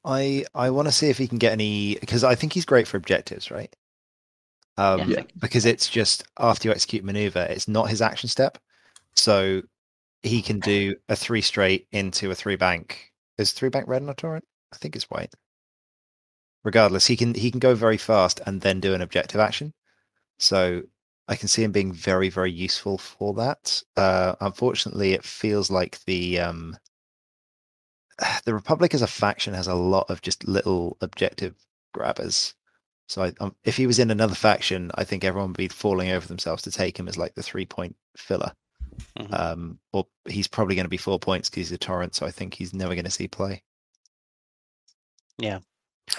I 0.03 0.45
I 0.55 0.69
want 0.71 0.87
to 0.87 0.91
see 0.91 1.09
if 1.09 1.17
he 1.17 1.27
can 1.27 1.37
get 1.37 1.51
any 1.53 1.95
because 1.95 2.23
I 2.23 2.35
think 2.35 2.53
he's 2.53 2.65
great 2.65 2.87
for 2.87 2.97
objectives, 2.97 3.51
right? 3.51 3.73
Um, 4.77 4.99
Yeah, 4.99 5.03
I 5.05 5.07
Yeah. 5.07 5.15
think- 5.17 5.39
because 5.39 5.65
it's 5.65 5.89
just 5.89 6.23
after 6.37 6.67
you 6.67 6.71
execute 6.73 7.03
maneuver, 7.03 7.45
it's 7.49 7.67
not 7.67 7.89
his 7.89 8.01
action 8.01 8.29
step, 8.29 8.57
so 9.15 9.61
he 10.23 10.41
can 10.41 10.59
do 10.59 10.95
a 11.09 11.15
three 11.15 11.41
straight 11.41 11.87
into 11.91 12.31
a 12.31 12.35
three 12.35 12.55
bank. 12.55 13.11
Is 13.37 13.51
three 13.53 13.69
bank 13.69 13.87
red 13.87 14.01
on 14.03 14.09
a 14.09 14.13
torrent? 14.13 14.45
I 14.73 14.77
think 14.77 14.95
it's 14.95 15.09
white. 15.09 15.33
Regardless, 16.63 17.07
he 17.07 17.17
can 17.17 17.33
he 17.33 17.51
can 17.51 17.59
go 17.59 17.73
very 17.75 17.97
fast 17.97 18.39
and 18.45 18.61
then 18.61 18.79
do 18.79 18.93
an 18.93 19.01
objective 19.01 19.39
action. 19.39 19.73
So 20.39 20.83
I 21.31 21.37
can 21.37 21.47
see 21.47 21.63
him 21.63 21.71
being 21.71 21.93
very 21.93 22.29
very 22.29 22.51
useful 22.51 22.97
for 22.97 23.33
that. 23.35 23.81
Uh, 23.95 24.35
unfortunately, 24.41 25.13
it 25.13 25.23
feels 25.23 25.71
like 25.71 26.03
the 26.03 26.39
um, 26.39 26.77
the 28.45 28.53
Republic 28.53 28.93
as 28.93 29.01
a 29.01 29.07
faction 29.07 29.53
has 29.53 29.67
a 29.67 29.73
lot 29.73 30.09
of 30.09 30.21
just 30.21 30.45
little 30.45 30.97
objective 30.99 31.55
grabbers. 31.93 32.53
So 33.07 33.23
I, 33.23 33.33
um, 33.39 33.55
if 33.63 33.77
he 33.77 33.87
was 33.87 33.97
in 33.97 34.11
another 34.11 34.35
faction, 34.35 34.91
I 34.95 35.05
think 35.05 35.23
everyone 35.23 35.51
would 35.51 35.57
be 35.57 35.69
falling 35.69 36.11
over 36.11 36.27
themselves 36.27 36.63
to 36.63 36.71
take 36.71 36.99
him 36.99 37.07
as 37.07 37.17
like 37.17 37.33
the 37.35 37.43
three 37.43 37.65
point 37.65 37.95
filler. 38.17 38.51
Mhm. 39.17 39.33
Um, 39.33 39.79
or 39.93 40.07
he's 40.27 40.49
probably 40.49 40.75
going 40.75 40.85
to 40.85 40.89
be 40.89 40.97
four 40.97 41.17
points 41.17 41.49
because 41.49 41.69
he's 41.69 41.71
a 41.71 41.77
torrent. 41.77 42.13
So 42.13 42.25
I 42.25 42.31
think 42.31 42.53
he's 42.53 42.73
never 42.73 42.93
going 42.93 43.05
to 43.05 43.11
see 43.11 43.29
play. 43.29 43.63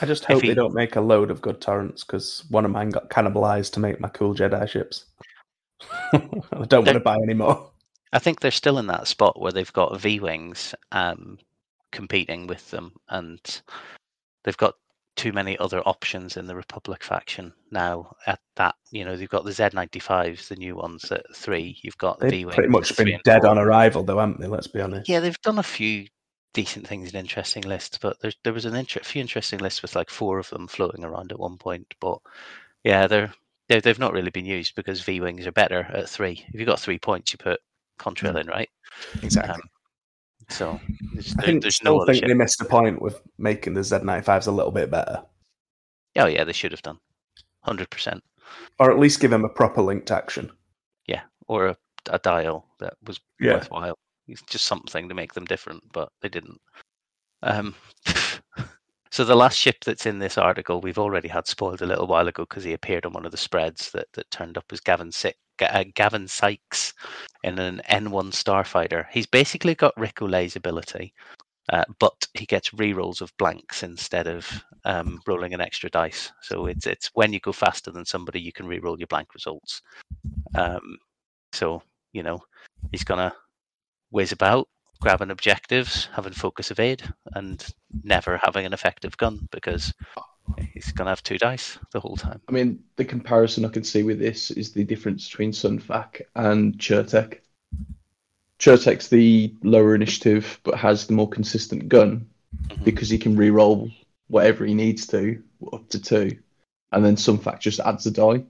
I 0.01 0.07
just 0.07 0.25
hope 0.25 0.43
he- 0.43 0.49
they 0.49 0.55
don't 0.55 0.75
make 0.75 0.97
a 0.97 1.01
load 1.01 1.31
of 1.31 1.43
good 1.43 1.61
torrents 1.61 2.03
because 2.05 2.45
one 2.49 2.65
of 2.65 2.71
mine 2.71 2.91
got 2.91 3.11
cannibalized 3.11 3.73
to 3.75 3.81
make 3.81 4.01
my 4.01 4.09
cool 4.09 4.35
Jedi 4.35 4.69
ships. 4.69 5.05
I 6.13 6.65
don't 6.67 6.85
want 6.85 6.95
to 6.97 7.01
buy 7.01 7.17
any 7.23 7.35
more. 7.35 7.71
I 8.13 8.19
think 8.19 8.41
they're 8.41 8.51
still 8.51 8.79
in 8.79 8.87
that 8.89 9.07
spot 9.09 9.41
where 9.41 9.53
they've 9.53 9.73
got 9.73 9.99
V 10.01 10.21
wings 10.21 10.75
um, 10.93 11.39
competing 11.93 12.47
with 12.47 12.71
them, 12.71 12.93
and 13.09 13.41
they've 14.45 14.57
got 14.57 14.75
too 15.17 15.33
many 15.33 15.59
other 15.59 15.81
options 15.81 16.37
in 16.37 16.47
the 16.47 16.55
Republic 16.55 17.03
faction 17.03 17.53
now. 17.71 18.15
At 18.27 18.41
that, 18.57 18.75
you 18.91 19.05
know, 19.05 19.17
they've 19.17 19.29
got 19.29 19.45
the 19.45 19.51
Z95s, 19.51 20.49
the 20.49 20.57
new 20.57 20.77
ones 20.77 21.11
at 21.11 21.25
three. 21.35 21.79
You've 21.83 21.99
got 21.99 22.19
They've 22.21 22.31
V 22.31 22.45
wings. 22.47 22.55
pretty 22.55 22.71
much 22.71 22.97
been 22.97 23.19
dead 23.25 23.45
on 23.45 23.59
arrival, 23.59 24.03
though, 24.03 24.19
haven't 24.19 24.41
they? 24.41 24.47
Let's 24.47 24.67
be 24.69 24.81
honest. 24.81 25.09
Yeah, 25.09 25.21
they've 25.21 25.41
done 25.43 25.59
a 25.59 25.63
few 25.63 26.07
decent 26.53 26.87
things 26.87 27.11
in 27.13 27.19
interesting 27.19 27.63
lists, 27.63 27.99
but 27.99 28.21
there's 28.21 28.37
there 28.45 28.53
was 28.53 28.65
an 28.65 28.75
inter- 28.77 29.01
few 29.03 29.21
interesting 29.21 29.59
lists 29.59 29.83
with 29.83 29.97
like 29.97 30.11
four 30.11 30.39
of 30.39 30.49
them 30.51 30.67
floating 30.69 31.05
around 31.05 31.33
at 31.33 31.39
one 31.41 31.57
point. 31.59 31.95
But 32.01 32.19
yeah, 32.85 33.07
they're, 33.07 33.33
they're 33.69 33.81
they've 33.81 33.99
not 33.99 34.13
really 34.13 34.31
been 34.31 34.47
used 34.47 34.75
because 34.75 35.03
V 35.03 35.21
wings 35.21 35.47
are 35.47 35.53
better 35.53 35.87
at 35.93 36.09
three. 36.09 36.45
If 36.53 36.55
you've 36.61 36.67
got 36.69 36.81
three 36.81 36.99
points, 36.99 37.33
you 37.33 37.39
put 37.39 37.61
Contrail 37.99 38.41
in, 38.41 38.47
right? 38.49 38.69
Exactly. 39.23 39.55
Um, 39.55 39.61
so 40.49 40.81
there's, 41.15 41.35
I 41.39 41.43
think, 41.45 41.63
there's 41.63 41.77
still 41.77 41.99
no 41.99 42.05
think 42.05 42.19
ship. 42.19 42.29
they 42.29 42.35
missed 42.35 42.59
the 42.59 42.65
point 42.65 43.01
with 43.01 43.23
making 43.39 43.75
the 43.75 43.81
Z95s 43.81 44.47
a 44.49 44.51
little 44.51 44.73
bit 44.73 44.91
better, 44.91 45.23
Oh 46.17 46.27
yeah, 46.27 46.45
they 46.45 46.53
should 46.53 46.73
have 46.73 46.83
done, 46.83 46.99
hundred 47.63 47.89
percent. 47.91 48.23
or 48.79 48.91
at 48.91 48.99
least 48.99 49.21
give 49.21 49.31
them 49.31 49.45
a 49.45 49.49
proper 49.49 49.81
linked 49.81 50.11
action. 50.11 50.51
Yeah, 51.07 51.23
or 51.49 51.69
a, 51.69 51.77
a 52.11 52.19
dial 52.19 52.67
that 52.81 52.95
was 53.05 53.21
Yeah. 53.41 53.55
worthwhile. 53.55 53.97
It's 54.29 54.43
just 54.43 54.67
something 54.67 55.09
to 55.09 55.15
make 55.15 55.35
them 55.35 55.45
different, 55.45 55.83
but 55.93 56.11
they 56.21 56.29
didn't. 56.29 56.61
Um, 57.43 57.75
so 59.11 59.25
the 59.25 59.35
last 59.35 59.59
ship 59.59 59.77
that's 59.85 60.07
in 60.07 60.19
this 60.19 60.39
article, 60.39 60.81
we've 60.81 60.99
already 60.99 61.29
had 61.29 61.47
spoiled 61.47 61.83
a 61.83 61.87
little 61.87 62.07
while 62.07 62.29
ago 62.29 62.45
because 62.49 62.65
he 62.65 62.73
appeared 62.73 63.05
on 63.05 63.13
one 63.13 63.27
of 63.27 63.33
the 63.33 63.37
spreads 63.37 63.91
that, 63.93 64.07
that 64.15 64.31
turned 64.31 64.57
up 64.57 64.65
as 64.71 64.81
Gavin 64.81 65.13
Si- 65.13 65.35
uh, 65.61 65.85
Gavin 65.95 66.29
Sykes 66.29 66.95
in 67.45 67.59
an 67.59 67.81
N1 67.91 68.33
Starfighter. 68.33 69.07
He's 69.11 69.27
basically 69.27 69.75
got 69.75 69.99
Ric 69.99 70.17
Olié's 70.17 70.57
ability, 70.57 71.13
uh, 71.73 71.85
but 71.99 72.27
he 72.35 72.47
gets 72.47 72.71
rerolls 72.71 73.21
of 73.21 73.37
blanks 73.39 73.83
instead 73.83 74.27
of 74.27 74.49
um, 74.85 75.21
rolling 75.27 75.55
an 75.55 75.61
extra 75.61 75.91
dice. 75.91 76.31
So 76.41 76.67
it's 76.67 76.87
it's 76.87 77.11
when 77.15 77.33
you 77.33 77.41
go 77.41 77.53
faster 77.53 77.91
than 77.91 78.05
somebody, 78.05 78.41
you 78.41 78.53
can 78.53 78.67
reroll 78.67 78.99
your 78.99 79.07
blank 79.09 79.35
results. 79.35 79.83
Um, 80.55 80.99
so 81.53 81.83
you 82.13 82.23
know 82.23 82.41
he's 82.91 83.05
gonna 83.05 83.33
whiz 84.13 84.31
about, 84.31 84.69
grabbing 85.01 85.31
objectives, 85.31 86.09
having 86.13 86.33
focus 86.33 86.71
evade, 86.71 87.03
and 87.35 87.67
never 88.05 88.39
having 88.43 88.65
an 88.65 88.73
effective 88.73 89.17
gun 89.17 89.49
because 89.51 89.93
he's 90.73 90.93
gonna 90.93 91.11
have 91.11 91.23
two 91.23 91.39
dice 91.39 91.79
the 91.93 92.01
whole 92.01 92.17
time. 92.17 92.41
I 92.49 92.53
mean, 92.53 92.85
the 92.97 93.05
comparison 93.05 93.65
I 93.65 93.69
can 93.69 93.85
see 93.85 94.03
with 94.03 94.19
this 94.21 94.51
is 94.51 94.73
the 94.73 94.85
difference 94.85 95.29
between 95.29 95.53
Sun 95.53 95.81
Fac 95.81 96.23
and 96.37 96.79
Chertek. 96.79 97.41
Chertek's 98.59 99.09
the 99.09 99.55
lower 99.65 99.95
initiative, 99.95 100.61
but 100.63 100.79
has 100.79 101.07
the 101.07 101.15
more 101.15 101.29
consistent 101.29 101.89
gun 101.89 102.29
Mhm. 102.69 102.85
because 102.85 103.09
he 103.09 103.19
can 103.19 103.35
re-roll 103.35 103.91
whatever 104.29 104.65
he 104.65 104.75
needs 104.75 105.07
to, 105.09 105.43
up 105.73 105.89
to 105.89 105.99
two, 106.01 106.39
and 106.93 107.05
then 107.05 107.17
Sun 107.17 107.39
Fac 107.39 107.61
just 107.61 107.81
adds 107.81 108.07
a 108.07 108.11
die. 108.11 108.45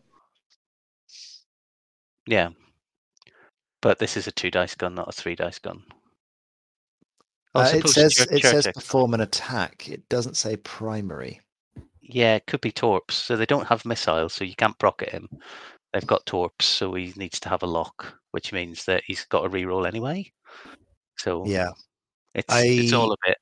Yeah, 2.26 2.50
but 3.82 3.98
this 3.98 4.16
is 4.16 4.26
a 4.26 4.32
two 4.32 4.50
dice 4.50 4.74
gun, 4.74 4.94
not 4.94 5.08
a 5.08 5.12
three 5.12 5.34
dice 5.34 5.58
gun. 5.58 5.82
Uh, 7.54 7.70
it 7.74 7.86
says 7.88 8.18
it 8.30 8.42
says 8.42 8.66
perform 8.74 9.12
an 9.12 9.20
attack. 9.20 9.88
It 9.90 10.08
doesn't 10.08 10.38
say 10.38 10.56
primary. 10.56 11.40
Yeah, 12.00 12.36
it 12.36 12.46
could 12.46 12.62
be 12.62 12.72
torps. 12.72 13.14
So 13.14 13.36
they 13.36 13.44
don't 13.46 13.66
have 13.66 13.84
missiles, 13.84 14.32
so 14.32 14.44
you 14.44 14.54
can't 14.54 14.78
proc 14.78 15.02
at 15.02 15.10
him. 15.10 15.28
They've 15.92 16.06
got 16.06 16.24
torps, 16.24 16.64
so 16.64 16.94
he 16.94 17.12
needs 17.16 17.38
to 17.40 17.50
have 17.50 17.62
a 17.62 17.66
lock, 17.66 18.14
which 18.30 18.52
means 18.52 18.86
that 18.86 19.02
he's 19.06 19.26
got 19.26 19.44
a 19.44 19.50
reroll 19.50 19.86
anyway. 19.86 20.32
So 21.18 21.44
Yeah. 21.46 21.70
it's 22.34 22.52
it's 22.54 22.92
all 22.94 23.10
I- 23.10 23.14
a 23.14 23.28
bit. 23.28 23.38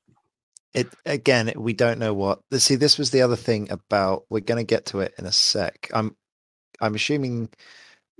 It 0.73 0.93
again, 1.05 1.51
we 1.57 1.73
don't 1.73 1.99
know 1.99 2.13
what. 2.13 2.39
See, 2.53 2.75
this 2.75 2.97
was 2.97 3.11
the 3.11 3.21
other 3.21 3.35
thing 3.35 3.69
about. 3.71 4.23
We're 4.29 4.39
going 4.39 4.57
to 4.59 4.63
get 4.69 4.85
to 4.87 5.01
it 5.01 5.13
in 5.17 5.25
a 5.25 5.31
sec. 5.31 5.89
I'm, 5.93 6.15
I'm 6.79 6.95
assuming 6.95 7.49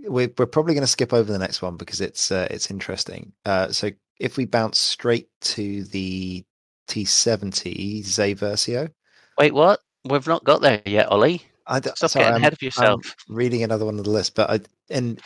we're 0.04 0.32
we're 0.38 0.46
probably 0.46 0.74
going 0.74 0.84
to 0.84 0.88
skip 0.88 1.14
over 1.14 1.32
the 1.32 1.40
next 1.40 1.62
one 1.62 1.78
because 1.78 2.02
it's 2.02 2.32
uh, 2.32 2.48
it's 2.52 2.70
interesting. 2.72 3.32
Uh, 3.46 3.70
so 3.72 3.90
if 4.20 4.38
we 4.38 4.46
bounce 4.46 4.80
straight 4.80 5.28
to 5.42 5.84
the 5.86 6.44
T70 6.88 8.04
Zay 8.04 8.36
Versio, 8.36 8.90
Wait, 9.38 9.54
what? 9.54 9.80
We've 10.06 10.28
not 10.28 10.44
got 10.44 10.62
there 10.62 10.82
yet, 10.86 11.08
Ollie. 11.10 11.44
I, 11.68 11.80
d- 11.80 11.92
Stop 11.96 12.10
sorry, 12.12 12.24
getting 12.24 12.34
I'm- 12.34 12.42
ahead 12.42 12.54
of 12.54 12.62
yourself. 12.62 13.16
I'm 13.30 13.36
reading 13.36 13.64
another 13.64 13.86
one 13.86 13.98
on 13.98 14.04
the 14.04 14.10
list, 14.10 14.36
but 14.36 14.50
I, 14.50 14.60
in 14.90 15.18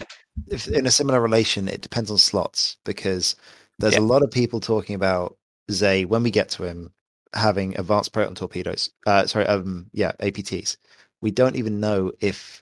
if, 0.47 0.67
in 0.67 0.86
a 0.86 0.91
similar 0.91 1.21
relation, 1.21 1.67
it 1.67 1.82
depends 1.82 2.11
on 2.11 2.17
slots 2.17 2.78
because 2.86 3.36
there's 3.80 3.93
Yeah. 3.93 4.01
a 4.01 4.01
lot 4.01 4.21
of 4.23 4.32
people 4.32 4.59
talking 4.59 4.95
about 4.95 5.38
Zay 5.71 6.05
when 6.05 6.23
we 6.23 6.32
get 6.32 6.49
to 6.49 6.63
him 6.63 6.91
having 7.34 7.78
advanced 7.80 8.13
proton 8.13 8.36
torpedoes. 8.36 8.89
Uh, 9.07 9.26
sorry, 9.28 9.47
um, 9.47 9.88
yeah, 9.93 10.11
APTs. 10.21 10.78
We 11.21 11.32
don't 11.32 11.55
even 11.55 11.80
know 11.80 12.11
if 12.19 12.61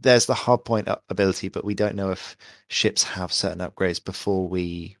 there's 0.00 0.26
the 0.26 0.34
hard 0.34 0.64
point 0.64 0.88
ability, 1.08 1.48
but 1.48 1.64
we 1.64 1.74
don't 1.74 1.96
know 1.96 2.10
if 2.10 2.36
ships 2.68 3.02
have 3.02 3.32
certain 3.32 3.58
upgrades 3.58 4.02
before 4.04 4.48
we 4.48 4.96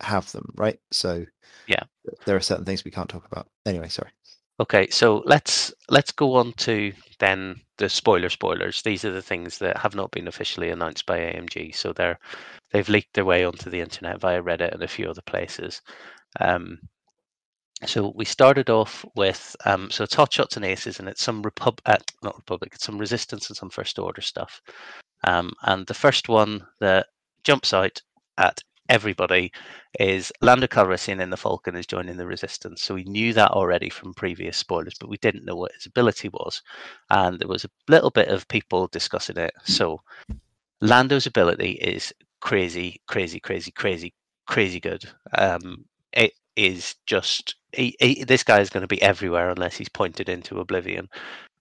have 0.00 0.30
them, 0.32 0.52
right? 0.56 0.78
So 0.90 1.24
Yeah. 1.66 1.82
there 2.24 2.36
are 2.36 2.40
certain 2.40 2.64
things 2.64 2.84
we 2.84 2.90
can't 2.90 3.08
talk 3.08 3.26
about. 3.26 3.48
Anyway, 3.66 3.88
sorry. 3.88 4.10
Okay, 4.60 4.88
so 4.90 5.22
let's 5.24 5.72
let's 5.88 6.10
go 6.10 6.34
on 6.34 6.52
to 6.54 6.92
then 7.20 7.60
the 7.76 7.88
spoiler 7.88 8.28
spoilers. 8.28 8.82
These 8.82 9.04
are 9.04 9.12
the 9.12 9.22
things 9.22 9.58
that 9.58 9.76
have 9.76 9.94
not 9.94 10.10
been 10.10 10.26
officially 10.26 10.70
announced 10.70 11.06
by 11.06 11.18
AMG, 11.18 11.74
so 11.74 11.92
they're 11.92 12.18
they've 12.72 12.88
leaked 12.88 13.14
their 13.14 13.24
way 13.24 13.44
onto 13.44 13.70
the 13.70 13.80
internet 13.80 14.20
via 14.20 14.42
Reddit 14.42 14.72
and 14.72 14.82
a 14.82 14.88
few 14.88 15.08
other 15.08 15.22
places. 15.22 15.80
Um, 16.40 16.80
so 17.86 18.12
we 18.16 18.24
started 18.24 18.70
off 18.70 19.04
with 19.14 19.54
um, 19.64 19.90
so 19.90 20.04
it's 20.04 20.14
hot 20.14 20.32
shots 20.32 20.56
and 20.56 20.64
aces, 20.64 20.98
and 20.98 21.08
it's 21.08 21.22
some 21.22 21.42
repub 21.42 21.80
uh, 21.86 21.96
not 22.22 22.36
republic, 22.36 22.72
it's 22.74 22.84
some 22.84 22.98
resistance 22.98 23.48
and 23.48 23.56
some 23.56 23.70
first 23.70 23.98
order 23.98 24.20
stuff. 24.20 24.60
Um, 25.24 25.52
and 25.62 25.86
the 25.86 25.94
first 25.94 26.28
one 26.28 26.66
that 26.80 27.06
jumps 27.44 27.72
out 27.72 28.00
at 28.36 28.60
everybody 28.88 29.52
is 30.00 30.32
Lando 30.40 30.66
Calrissian 30.66 31.20
in 31.20 31.30
the 31.30 31.36
Falcon 31.36 31.76
is 31.76 31.86
joining 31.86 32.16
the 32.16 32.26
Resistance. 32.26 32.82
So 32.82 32.94
we 32.94 33.04
knew 33.04 33.32
that 33.34 33.50
already 33.50 33.90
from 33.90 34.14
previous 34.14 34.56
spoilers, 34.56 34.94
but 34.98 35.08
we 35.08 35.18
didn't 35.18 35.44
know 35.44 35.56
what 35.56 35.72
his 35.74 35.86
ability 35.86 36.30
was. 36.30 36.62
And 37.10 37.38
there 37.38 37.48
was 37.48 37.64
a 37.64 37.70
little 37.88 38.10
bit 38.10 38.28
of 38.28 38.48
people 38.48 38.86
discussing 38.88 39.36
it. 39.36 39.52
So 39.64 40.00
Lando's 40.80 41.26
ability 41.26 41.72
is 41.72 42.12
crazy, 42.40 43.00
crazy, 43.06 43.40
crazy, 43.40 43.70
crazy, 43.70 44.14
crazy 44.46 44.80
good. 44.80 45.04
Um, 45.36 45.84
is 46.58 46.96
just 47.06 47.54
he, 47.72 47.96
he, 48.00 48.24
this 48.24 48.42
guy 48.42 48.60
is 48.60 48.68
going 48.68 48.82
to 48.82 48.88
be 48.88 49.00
everywhere 49.00 49.50
unless 49.50 49.76
he's 49.76 49.88
pointed 49.88 50.28
into 50.28 50.58
oblivion. 50.58 51.08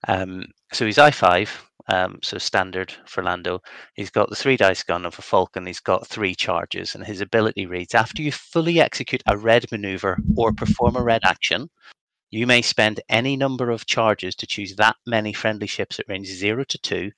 Um, 0.08 0.46
so 0.74 0.86
he's 0.86 0.98
I 0.98 1.12
five, 1.12 1.64
um, 1.90 2.18
so 2.24 2.38
standard 2.38 2.94
for 3.06 3.24
Lando. 3.24 3.62
He's 3.94 4.10
got 4.10 4.30
the 4.30 4.36
three 4.36 4.58
dice 4.58 4.84
gun 4.84 5.06
of 5.06 5.18
a 5.20 5.22
Falcon. 5.22 5.66
He's 5.68 5.80
got 5.80 6.08
three 6.08 6.34
charges, 6.34 6.96
and 6.96 7.06
his 7.06 7.22
ability 7.22 7.68
reads: 7.68 7.94
After 7.94 8.22
you 8.24 8.32
fully 8.32 8.80
execute 8.80 9.22
a 9.28 9.38
red 9.38 9.72
maneuver 9.72 10.18
or 10.36 10.52
perform 10.52 10.96
a 10.96 11.04
red 11.04 11.22
action, 11.24 11.70
you 12.32 12.48
may 12.48 12.64
spend 12.64 13.00
any 13.08 13.38
number 13.38 13.70
of 13.70 13.86
charges 13.86 14.36
to 14.36 14.48
choose 14.48 14.76
that 14.76 14.96
many 15.06 15.32
friendly 15.32 15.68
ships 15.68 16.00
at 16.00 16.10
range 16.10 16.28
zero 16.28 16.64
to 16.64 16.78
two, 16.80 17.12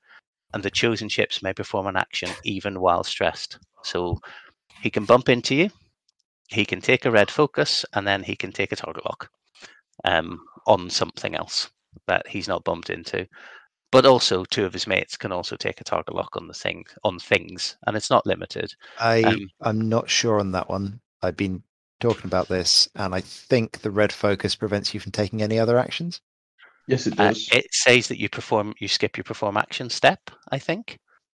and 0.53 0.63
the 0.63 0.71
chosen 0.71 1.07
ships 1.07 1.41
may 1.41 1.53
perform 1.53 1.87
an 1.87 1.95
action 1.95 2.29
even 2.43 2.81
while 2.81 3.03
stressed. 3.05 3.57
So 3.83 4.19
he 4.81 4.89
can 4.89 5.05
bump 5.05 5.29
into 5.29 5.55
you. 5.55 5.69
He 6.49 6.65
can 6.65 6.81
take 6.81 7.05
a 7.05 7.11
red 7.11 7.31
focus, 7.31 7.85
and 7.93 8.05
then 8.05 8.23
he 8.23 8.35
can 8.35 8.51
take 8.51 8.71
a 8.71 8.75
target 8.75 9.05
lock 9.05 9.29
um, 10.05 10.39
on 10.67 10.89
something 10.89 11.35
else 11.35 11.69
that 12.07 12.27
he's 12.27 12.47
not 12.47 12.63
bumped 12.63 12.89
into 12.89 13.27
but 13.91 14.05
also 14.05 14.43
two 14.45 14.65
of 14.65 14.73
his 14.73 14.87
mates 14.87 15.17
can 15.17 15.31
also 15.31 15.55
take 15.55 15.81
a 15.81 15.83
target 15.83 16.13
lock 16.13 16.35
on 16.37 16.47
the 16.47 16.53
thing 16.53 16.85
on 17.03 17.19
things, 17.19 17.75
and 17.87 17.97
it's 17.97 18.09
not 18.09 18.25
limited. 18.25 18.73
I 18.99 19.23
Um, 19.25 19.49
I'm 19.61 19.89
not 19.89 20.09
sure 20.09 20.39
on 20.39 20.51
that 20.51 20.69
one. 20.69 20.99
I've 21.21 21.37
been 21.37 21.63
talking 21.99 22.25
about 22.25 22.47
this, 22.47 22.87
and 22.95 23.13
I 23.15 23.21
think 23.21 23.79
the 23.79 23.91
red 23.91 24.13
focus 24.13 24.55
prevents 24.55 24.93
you 24.93 24.99
from 24.99 25.11
taking 25.11 25.41
any 25.41 25.59
other 25.59 25.77
actions. 25.77 26.21
Yes, 26.87 27.07
it 27.07 27.17
Uh, 27.17 27.29
does. 27.29 27.49
it 27.51 27.73
says 27.73 28.07
that 28.07 28.19
you 28.19 28.29
perform, 28.29 28.73
you 28.79 28.87
skip 28.87 29.17
your 29.17 29.23
perform 29.23 29.57
action 29.57 29.89
step. 29.89 30.19
I 30.51 30.59
think. 30.59 30.97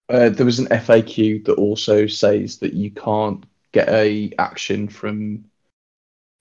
Uh, 0.09 0.30
there 0.30 0.45
was 0.45 0.59
an 0.59 0.68
FAQ 0.72 1.39
that 1.45 1.53
also 1.53 2.05
says 2.05 2.57
that 2.57 2.74
you 2.74 2.91
can't 2.91 3.45
get 3.74 3.89
a 3.89 4.32
action 4.39 4.88
from 4.88 5.45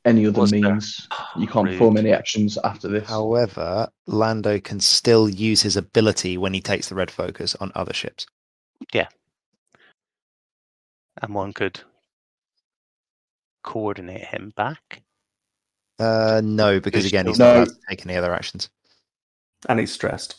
any 0.05 0.27
other 0.27 0.41
Was 0.41 0.51
there? 0.51 0.61
means. 0.61 1.09
You 1.37 1.47
can't 1.47 1.69
perform 1.69 1.97
any 1.99 2.13
actions 2.13 2.57
after 2.65 2.89
this. 2.89 3.09
However, 3.09 3.89
Lando 4.07 4.59
can 4.59 4.81
still 4.81 5.29
use 5.29 5.63
his 5.63 5.77
ability 5.77 6.39
when 6.39 6.55
he 6.55 6.61
takes 6.61 6.89
the 6.89 6.95
red 6.95 7.11
focus 7.11 7.55
on 7.57 7.71
other 7.75 7.93
ships. 7.93 8.27
Yeah. 8.95 9.09
And 11.23 11.35
one 11.35 11.53
could 11.53 11.81
coordinate 13.63 14.25
him 14.25 14.53
back. 14.57 15.03
Uh, 15.99 16.41
no, 16.43 16.81
because 16.81 17.05
again, 17.05 17.27
he's 17.27 17.39
no- 17.39 17.45
not 17.47 17.57
allowed 17.57 17.65
to 17.69 17.75
take 17.91 18.07
any 18.07 18.17
other 18.17 18.33
actions. 18.33 18.71
and 19.69 19.79
he's 19.79 19.93
stressed. 19.93 20.37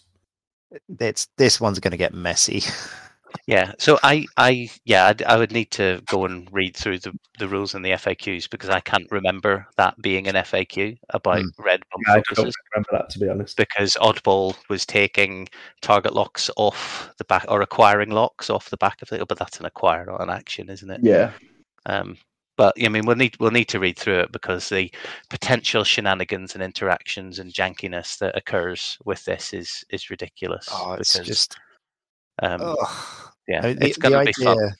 It's 0.99 1.27
this 1.37 1.61
one's 1.61 1.79
going 1.79 1.91
to 1.91 1.97
get 1.97 2.13
messy. 2.15 2.63
Yeah. 3.47 3.73
So 3.79 3.99
I, 4.03 4.25
I, 4.37 4.69
yeah, 4.85 5.07
I'd, 5.07 5.23
I 5.23 5.37
would 5.37 5.51
need 5.51 5.71
to 5.71 6.01
go 6.07 6.25
and 6.25 6.47
read 6.51 6.75
through 6.75 6.99
the, 6.99 7.11
the 7.39 7.47
rules 7.47 7.75
and 7.75 7.83
the 7.83 7.91
FAQs 7.91 8.49
because 8.49 8.69
I 8.69 8.79
can't 8.79 9.07
remember 9.11 9.67
that 9.77 9.99
being 10.01 10.27
an 10.27 10.35
FAQ 10.35 10.97
about 11.09 11.41
Hmm. 11.41 11.63
red 11.63 11.81
bump 11.91 12.03
Yeah, 12.07 12.13
I 12.15 12.33
don't 12.33 12.55
remember 12.73 12.89
that 12.91 13.09
to 13.11 13.19
be 13.19 13.29
honest. 13.29 13.57
because 13.57 13.97
Oddball 13.99 14.55
was 14.69 14.85
taking 14.85 15.47
target 15.81 16.13
locks 16.13 16.49
off 16.57 17.11
the 17.17 17.25
back 17.25 17.45
or 17.47 17.61
acquiring 17.61 18.11
locks 18.11 18.49
off 18.49 18.69
the 18.69 18.77
back 18.77 19.01
of 19.01 19.09
the 19.09 19.25
but 19.25 19.37
that's 19.37 19.59
an 19.59 19.65
acquire, 19.65 20.05
not 20.05 20.21
an 20.21 20.29
action, 20.29 20.69
isn't 20.69 20.89
it? 20.89 21.01
Yeah, 21.03 21.31
Um, 21.85 22.17
but 22.57 22.75
I 22.83 22.89
mean, 22.89 23.05
we'll 23.05 23.15
need 23.15 23.35
we'll 23.39 23.51
need 23.51 23.69
to 23.69 23.79
read 23.79 23.97
through 23.97 24.19
it 24.19 24.31
because 24.31 24.69
the 24.69 24.91
potential 25.29 25.83
shenanigans 25.83 26.53
and 26.53 26.63
interactions 26.63 27.39
and 27.39 27.51
jankiness 27.51 28.17
that 28.19 28.37
occurs 28.37 28.97
with 29.05 29.23
this 29.25 29.53
is 29.53 29.83
is 29.89 30.09
ridiculous. 30.09 30.67
Oh, 30.71 30.93
it's 30.93 31.13
because, 31.13 31.27
just 31.27 31.57
um, 32.41 32.75
yeah, 33.47 33.61
I 33.63 33.67
mean, 33.67 33.79
the, 33.79 33.87
it's 33.87 33.97
going 33.97 34.13
to 34.13 34.19
be 34.19 34.33
idea, 34.37 34.55
fun. 34.55 34.73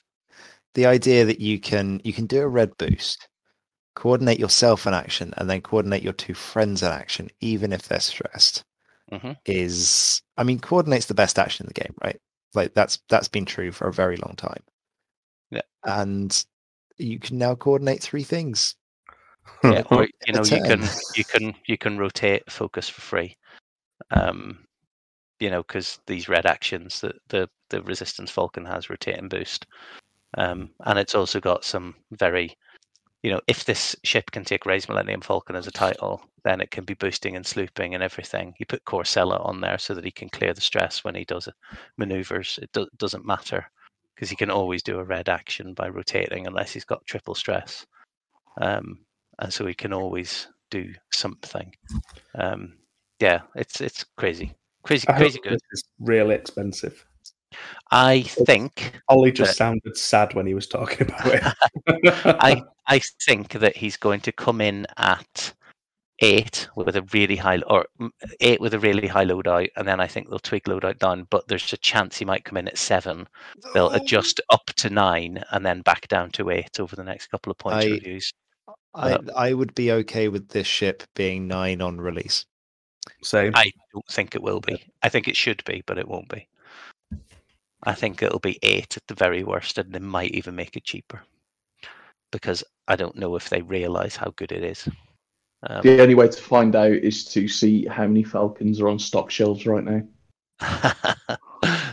the 0.73 0.85
idea 0.85 1.25
that 1.25 1.39
you 1.39 1.59
can 1.59 2.01
you 2.03 2.13
can 2.13 2.25
do 2.25 2.41
a 2.41 2.47
red 2.47 2.75
boost, 2.77 3.27
coordinate 3.95 4.39
yourself 4.39 4.87
in 4.87 4.93
action, 4.93 5.33
and 5.37 5.49
then 5.49 5.61
coordinate 5.61 6.03
your 6.03 6.13
two 6.13 6.33
friends 6.33 6.81
in 6.83 6.89
action, 6.91 7.29
even 7.39 7.71
if 7.73 7.87
they're 7.87 7.99
stressed, 7.99 8.63
Mhm. 9.11 9.37
is 9.45 10.21
I 10.37 10.43
mean, 10.43 10.59
coordinate's 10.59 11.05
the 11.07 11.13
best 11.13 11.37
action 11.39 11.65
in 11.65 11.67
the 11.73 11.81
game, 11.81 11.95
right? 12.03 12.19
Like 12.53 12.73
that's 12.73 12.99
that's 13.09 13.27
been 13.27 13.45
true 13.45 13.71
for 13.71 13.87
a 13.87 13.93
very 13.93 14.17
long 14.17 14.35
time. 14.35 14.63
Yeah. 15.51 15.61
and 15.83 16.45
you 16.97 17.19
can 17.19 17.37
now 17.37 17.55
coordinate 17.55 18.01
three 18.01 18.23
things. 18.23 18.75
Yeah, 19.63 19.83
or 19.91 20.07
you 20.25 20.33
know, 20.33 20.43
you 20.43 20.61
can 20.61 20.89
you 21.15 21.25
can 21.25 21.53
you 21.67 21.77
can 21.77 21.97
rotate 21.97 22.49
focus 22.51 22.87
for 22.87 23.01
free. 23.01 23.37
Um, 24.11 24.65
you 25.41 25.49
know, 25.49 25.63
because 25.63 25.99
these 26.07 26.29
red 26.29 26.45
actions 26.45 27.01
that 27.01 27.15
the 27.29 27.49
the 27.71 27.81
resistance 27.83 28.29
falcon 28.31 28.65
has 28.65 28.89
rotate 28.89 29.17
and 29.17 29.29
boost, 29.29 29.65
um, 30.37 30.69
and 30.85 30.99
it's 30.99 31.15
also 31.15 31.39
got 31.39 31.65
some 31.65 31.95
very, 32.11 32.55
you 33.23 33.31
know, 33.31 33.41
if 33.47 33.65
this 33.65 33.95
ship 34.03 34.29
can 34.31 34.45
take 34.45 34.65
Rey's 34.65 34.87
Millennium 34.87 35.21
Falcon 35.21 35.55
as 35.55 35.67
a 35.67 35.71
title, 35.71 36.21
then 36.43 36.61
it 36.61 36.71
can 36.71 36.85
be 36.85 36.93
boosting 36.93 37.35
and 37.35 37.43
slooping 37.43 37.95
and 37.95 38.03
everything. 38.03 38.53
You 38.59 38.67
put 38.67 38.85
Korr 38.85 39.05
Sella 39.05 39.37
on 39.39 39.61
there 39.61 39.79
so 39.79 39.95
that 39.95 40.05
he 40.05 40.11
can 40.11 40.29
clear 40.29 40.53
the 40.53 40.61
stress 40.61 41.03
when 41.03 41.15
he 41.15 41.25
does 41.25 41.49
maneuvers. 41.97 42.59
It 42.61 42.69
do- 42.71 42.87
doesn't 42.97 43.25
matter 43.25 43.65
because 44.15 44.29
he 44.29 44.35
can 44.35 44.51
always 44.51 44.83
do 44.83 44.99
a 44.99 45.03
red 45.03 45.27
action 45.27 45.73
by 45.73 45.89
rotating 45.89 46.45
unless 46.45 46.71
he's 46.71 46.85
got 46.85 47.05
triple 47.05 47.35
stress. 47.35 47.85
Um, 48.61 48.99
and 49.39 49.51
so 49.51 49.65
he 49.65 49.73
can 49.73 49.91
always 49.93 50.47
do 50.69 50.93
something. 51.11 51.73
Um, 52.35 52.77
yeah, 53.19 53.41
it's 53.55 53.81
it's 53.81 54.05
crazy, 54.17 54.53
crazy, 54.83 55.07
I 55.07 55.13
hope 55.13 55.21
crazy 55.21 55.39
good. 55.43 55.53
this 55.53 55.61
is 55.71 55.83
really 55.99 56.35
expensive. 56.35 57.05
I 57.91 58.21
think 58.21 58.99
Ollie 59.09 59.31
just 59.31 59.51
But- 59.51 59.55
sounded 59.57 59.97
sad 59.97 60.33
when 60.33 60.47
he 60.47 60.53
was 60.53 60.67
talking 60.67 61.07
about 61.07 61.25
it. 61.27 61.43
I 62.25 62.63
I 62.87 62.99
think 63.25 63.49
that 63.53 63.75
he's 63.75 63.97
going 63.97 64.21
to 64.21 64.31
come 64.31 64.61
in 64.61 64.85
at 64.97 65.53
eight 66.23 66.69
with 66.75 66.95
a 66.95 67.01
really 67.13 67.35
high 67.35 67.59
or 67.67 67.85
mm, 67.99 68.09
eight 68.39 68.61
with 68.61 68.73
a 68.73 68.79
really 68.79 69.07
high 69.07 69.25
loadout, 69.25 69.69
and 69.75 69.87
then 69.87 69.99
I 69.99 70.07
think 70.07 70.29
they'll 70.29 70.39
tweak 70.39 70.65
loadout 70.65 70.99
down. 70.99 71.27
But 71.29 71.47
there's 71.47 71.71
a 71.73 71.77
chance 71.77 72.17
he 72.17 72.25
might 72.25 72.45
come 72.45 72.57
in 72.57 72.67
at 72.67 72.77
seven. 72.77 73.27
They'll 73.73 73.89
adjust 73.91 74.39
up 74.49 74.65
to 74.77 74.89
nine 74.89 75.43
and 75.51 75.65
then 75.65 75.81
back 75.81 76.07
down 76.07 76.31
to 76.31 76.49
eight 76.51 76.79
over 76.79 76.95
the 76.95 77.03
next 77.03 77.27
couple 77.27 77.51
of 77.51 77.57
points 77.57 77.85
I- 77.85 77.89
reviews. 77.89 78.33
I, 78.93 79.13
Uh, 79.13 79.19
I 79.35 79.53
would 79.53 79.73
be 79.75 79.91
okay 79.91 80.27
with 80.27 80.49
this 80.49 80.67
ship 80.67 81.03
being 81.15 81.47
nine 81.47 81.81
on 81.81 81.99
release. 81.99 82.45
Same. 83.23 83.51
I 83.55 83.71
don't 83.93 84.07
think 84.07 84.35
it 84.35 84.43
will 84.43 84.61
be. 84.61 84.83
I 85.01 85.09
think 85.09 85.27
it 85.27 85.35
should 85.35 85.63
be, 85.65 85.83
but 85.85 85.97
it 85.97 86.07
won't 86.07 86.29
be. 86.29 86.47
I 87.83 87.93
think 87.93 88.21
it'll 88.21 88.39
be 88.39 88.59
eight 88.61 88.95
at 88.95 89.07
the 89.07 89.15
very 89.15 89.43
worst, 89.43 89.77
and 89.77 89.93
they 89.93 89.99
might 89.99 90.31
even 90.31 90.55
make 90.55 90.77
it 90.77 90.83
cheaper 90.83 91.21
because 92.31 92.63
I 92.87 92.95
don't 92.95 93.17
know 93.17 93.35
if 93.35 93.49
they 93.49 93.61
realize 93.61 94.15
how 94.15 94.33
good 94.35 94.51
it 94.51 94.63
is. 94.63 94.87
Um, 95.63 95.81
the 95.83 96.01
only 96.01 96.15
way 96.15 96.27
to 96.27 96.41
find 96.41 96.75
out 96.75 96.91
is 96.91 97.25
to 97.25 97.47
see 97.47 97.85
how 97.85 98.07
many 98.07 98.23
Falcons 98.23 98.81
are 98.81 98.87
on 98.87 98.99
stock 98.99 99.29
shelves 99.29 99.65
right 99.65 99.83
now. 99.83 100.01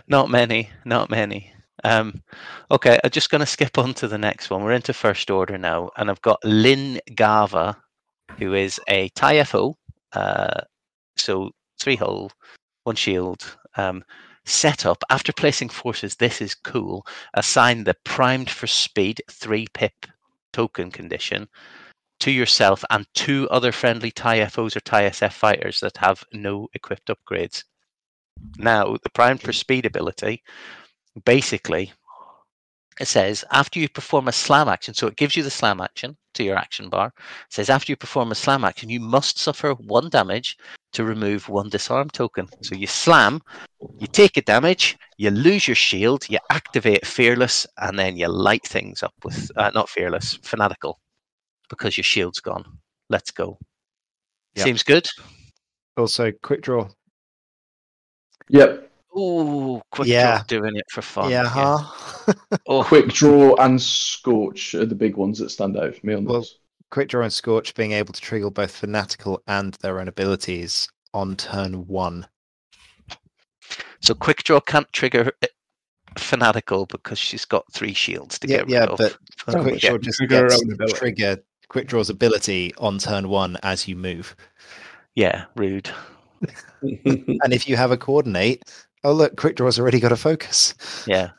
not 0.08 0.30
many, 0.30 0.70
not 0.84 1.10
many. 1.10 1.52
Um, 1.84 2.22
okay, 2.70 2.98
I'm 3.04 3.10
just 3.10 3.30
going 3.30 3.40
to 3.40 3.46
skip 3.46 3.78
on 3.78 3.94
to 3.94 4.08
the 4.08 4.18
next 4.18 4.50
one. 4.50 4.64
We're 4.64 4.72
into 4.72 4.92
first 4.92 5.30
order 5.30 5.58
now, 5.58 5.90
and 5.96 6.10
I've 6.10 6.22
got 6.22 6.42
Lin 6.44 7.00
Gaava, 7.10 7.76
who 8.38 8.54
is 8.54 8.80
a 8.88 9.08
TIE 9.10 9.44
FO. 9.44 9.76
Uh, 10.12 10.62
so 11.20 11.50
three 11.78 11.96
hull, 11.96 12.32
one 12.84 12.96
shield. 12.96 13.56
Um, 13.76 14.04
set 14.44 14.86
up 14.86 15.04
after 15.10 15.32
placing 15.32 15.68
forces. 15.68 16.16
This 16.16 16.40
is 16.40 16.54
cool. 16.54 17.06
Assign 17.34 17.84
the 17.84 17.96
primed 18.04 18.50
for 18.50 18.66
speed 18.66 19.20
three 19.30 19.66
pip 19.74 20.06
token 20.52 20.90
condition 20.90 21.48
to 22.20 22.30
yourself 22.30 22.84
and 22.90 23.06
two 23.14 23.48
other 23.50 23.70
friendly 23.72 24.10
TIE 24.10 24.44
FOs 24.46 24.74
or 24.76 24.80
TIE 24.80 25.10
SF 25.10 25.32
fighters 25.32 25.80
that 25.80 25.96
have 25.98 26.24
no 26.32 26.68
equipped 26.74 27.08
upgrades. 27.08 27.64
Now, 28.56 28.96
the 29.02 29.10
primed 29.10 29.42
for 29.42 29.52
speed 29.52 29.86
ability 29.86 30.42
basically 31.24 31.92
it 33.00 33.06
says 33.06 33.44
after 33.52 33.78
you 33.78 33.88
perform 33.88 34.26
a 34.26 34.32
slam 34.32 34.68
action, 34.68 34.92
so 34.94 35.06
it 35.06 35.16
gives 35.16 35.36
you 35.36 35.42
the 35.42 35.50
slam 35.50 35.80
action 35.80 36.16
to 36.34 36.42
your 36.42 36.56
action 36.56 36.88
bar. 36.88 37.12
It 37.16 37.52
says 37.52 37.70
after 37.70 37.92
you 37.92 37.96
perform 37.96 38.32
a 38.32 38.34
slam 38.34 38.64
action, 38.64 38.88
you 38.88 38.98
must 38.98 39.38
suffer 39.38 39.72
one 39.74 40.08
damage 40.08 40.56
to 40.92 41.04
remove 41.04 41.48
one 41.48 41.68
disarm 41.68 42.08
token. 42.10 42.48
So 42.62 42.74
you 42.74 42.86
slam, 42.86 43.40
you 43.98 44.06
take 44.06 44.36
a 44.36 44.42
damage, 44.42 44.96
you 45.16 45.30
lose 45.30 45.68
your 45.68 45.74
shield, 45.74 46.28
you 46.28 46.38
activate 46.50 47.06
fearless, 47.06 47.66
and 47.78 47.98
then 47.98 48.16
you 48.16 48.28
light 48.28 48.64
things 48.66 49.02
up 49.02 49.14
with 49.24 49.50
uh, 49.56 49.70
not 49.74 49.88
fearless, 49.88 50.38
fanatical, 50.42 50.98
because 51.68 51.96
your 51.96 52.04
shield's 52.04 52.40
gone. 52.40 52.64
Let's 53.10 53.30
go. 53.30 53.58
Yep. 54.56 54.64
Seems 54.64 54.82
good. 54.82 55.06
Also, 55.96 56.32
quick 56.42 56.62
draw. 56.62 56.88
Yep. 58.48 58.90
Ooh, 59.18 59.80
quick 59.90 60.08
Yeah. 60.08 60.38
draw 60.38 60.44
doing 60.60 60.76
it 60.76 60.84
for 60.90 61.02
fun. 61.02 61.30
yeah, 61.30 61.48
huh? 61.48 61.78
Oh, 62.66 62.82
Quick 62.84 63.08
draw 63.08 63.54
and 63.56 63.80
scorch 63.80 64.74
are 64.74 64.84
the 64.84 64.94
big 64.94 65.16
ones 65.16 65.38
that 65.38 65.50
stand 65.50 65.76
out 65.78 65.94
for 65.94 66.06
me 66.06 66.14
on 66.14 66.24
Well, 66.24 66.40
this. 66.40 66.58
Quick 66.90 67.08
draw 67.08 67.22
and 67.22 67.32
scorch 67.32 67.74
being 67.74 67.92
able 67.92 68.12
to 68.12 68.20
trigger 68.20 68.50
both 68.50 68.70
fanatical 68.74 69.42
and 69.46 69.74
their 69.74 70.00
own 70.00 70.08
abilities 70.08 70.88
on 71.14 71.36
turn 71.36 71.86
one. 71.86 72.26
So 74.00 74.14
quick 74.14 74.42
draw 74.44 74.60
can't 74.60 74.90
trigger 74.92 75.32
uh, 75.42 75.46
fanatical 76.16 76.86
because 76.86 77.18
she's 77.18 77.44
got 77.44 77.70
three 77.72 77.92
shields 77.94 78.38
to 78.40 78.48
Yeah, 78.48 78.58
get 78.58 78.66
rid 78.66 78.72
yeah, 78.72 78.84
of. 78.84 78.98
but 78.98 79.16
Oh, 79.48 79.62
quick 79.62 79.82
yeah, 79.82 79.90
draw 79.90 79.98
just 79.98 80.18
trigger 80.18 80.48
gets 80.48 80.92
trigger 80.98 81.36
quick 81.68 81.86
draw's 81.88 82.10
ability 82.10 82.72
on 82.78 82.98
turn 82.98 83.28
one 83.28 83.56
as 83.62 83.86
you 83.86 83.96
move. 83.96 84.34
yeah, 85.14 85.44
rude. 85.56 85.90
And 86.82 87.52
if 87.52 87.68
you 87.68 87.76
have 87.76 87.90
a 87.90 87.96
coordinate, 87.96 88.62
oh 89.02 89.12
look, 89.12 89.36
quick 89.36 89.56
draw's 89.56 89.78
already 89.80 89.98
got 90.00 90.12
a 90.12 90.16
focus. 90.16 90.74
Yeah, 91.08 91.30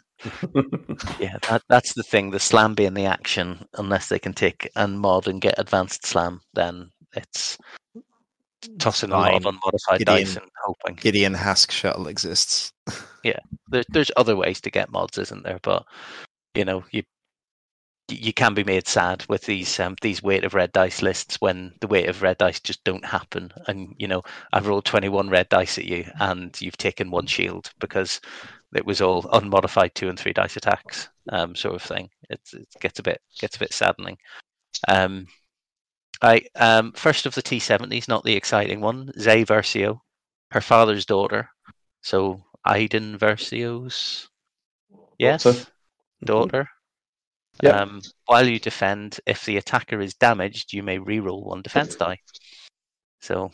yeah. 1.20 1.38
That, 1.50 1.62
that's 1.70 1.94
the 1.94 2.04
thing. 2.04 2.32
The 2.32 2.40
slam 2.40 2.76
being 2.76 2.94
the 2.94 3.06
action, 3.06 3.66
unless 3.76 4.10
they 4.10 4.20
can 4.20 4.34
take 4.34 4.70
and 4.76 5.00
mod 5.00 5.28
and 5.28 5.42
get 5.42 5.56
advanced 5.58 6.06
slam, 6.06 6.42
then 6.54 6.92
it's 7.16 7.58
tossing 8.78 9.12
a 9.12 9.14
lot 9.14 9.34
of 9.34 9.46
unmodified 9.46 10.00
Gideon. 10.00 10.18
dice 10.18 10.36
and 10.36 10.50
hoping. 10.64 10.96
Gideon 10.96 11.34
Hask 11.34 11.72
shuttle 11.72 12.08
exists. 12.08 12.72
Yeah, 13.22 13.40
there, 13.68 13.84
there's 13.90 14.12
other 14.16 14.38
ways 14.38 14.62
to 14.62 14.72
get 14.72 14.94
mods, 14.94 15.18
isn't 15.18 15.44
there? 15.44 15.60
But 15.62 15.84
you 16.56 16.64
know, 16.64 16.86
you 16.92 17.04
you 18.10 18.34
can 18.34 18.54
be 18.54 18.64
made 18.64 18.88
sad 18.88 19.26
with 19.28 19.44
these 19.44 19.80
um, 19.80 19.96
these 20.02 20.24
weight 20.24 20.44
of 20.44 20.54
red 20.54 20.72
dice 20.72 21.02
lists 21.02 21.36
when 21.42 21.74
the 21.82 21.88
weight 21.88 22.08
of 22.08 22.22
red 22.22 22.38
dice 22.38 22.60
just 22.60 22.84
don't 22.86 23.06
happen. 23.06 23.52
And 23.68 23.94
you 23.98 24.08
know, 24.08 24.24
I've 24.54 24.68
rolled 24.68 24.86
21 24.86 25.30
red 25.30 25.50
dice 25.50 25.78
at 25.78 25.84
you, 25.84 26.06
and 26.20 26.60
you've 26.62 26.78
taken 26.78 27.12
one 27.12 27.28
shield 27.28 27.72
because 27.80 28.22
it 28.74 28.86
was 28.86 29.02
all 29.02 29.28
unmodified 29.34 29.96
two 29.96 30.10
and 30.10 30.20
three 30.20 30.34
dice 30.34 30.58
attacks, 30.58 31.10
um, 31.30 31.56
sort 31.56 31.76
of 31.76 31.82
thing. 31.82 32.10
It's, 32.30 32.54
it 32.54 32.68
gets 32.80 33.00
a 33.00 33.04
bit 33.04 33.22
gets 33.40 33.56
a 33.56 33.60
bit 33.60 33.74
saddening. 33.74 34.18
Um, 34.88 35.28
I 36.22 36.42
um, 36.56 36.92
first 36.94 37.26
of 37.26 37.36
the 37.36 37.42
T70s, 37.42 38.08
not 38.08 38.24
the 38.24 38.36
exciting 38.36 38.82
one, 38.82 39.12
Zay 39.20 39.46
Versio, 39.46 40.00
her 40.52 40.62
father's 40.62 41.06
daughter. 41.06 41.50
So 42.02 42.44
Iden 42.66 43.18
Versio's 43.18 44.30
yes 45.18 45.44
Daughter. 45.44 45.66
daughter. 46.24 46.70
Yep. 47.62 47.76
Um, 47.76 48.02
while 48.26 48.48
you 48.48 48.60
defend, 48.60 49.20
if 49.26 49.46
the 49.46 49.58
attacker 49.58 50.00
is 50.00 50.14
damaged, 50.14 50.72
you 50.72 50.82
may 50.82 50.98
reroll 50.98 51.46
one 51.46 51.62
defense 51.62 51.96
die. 51.96 52.20
So 53.20 53.52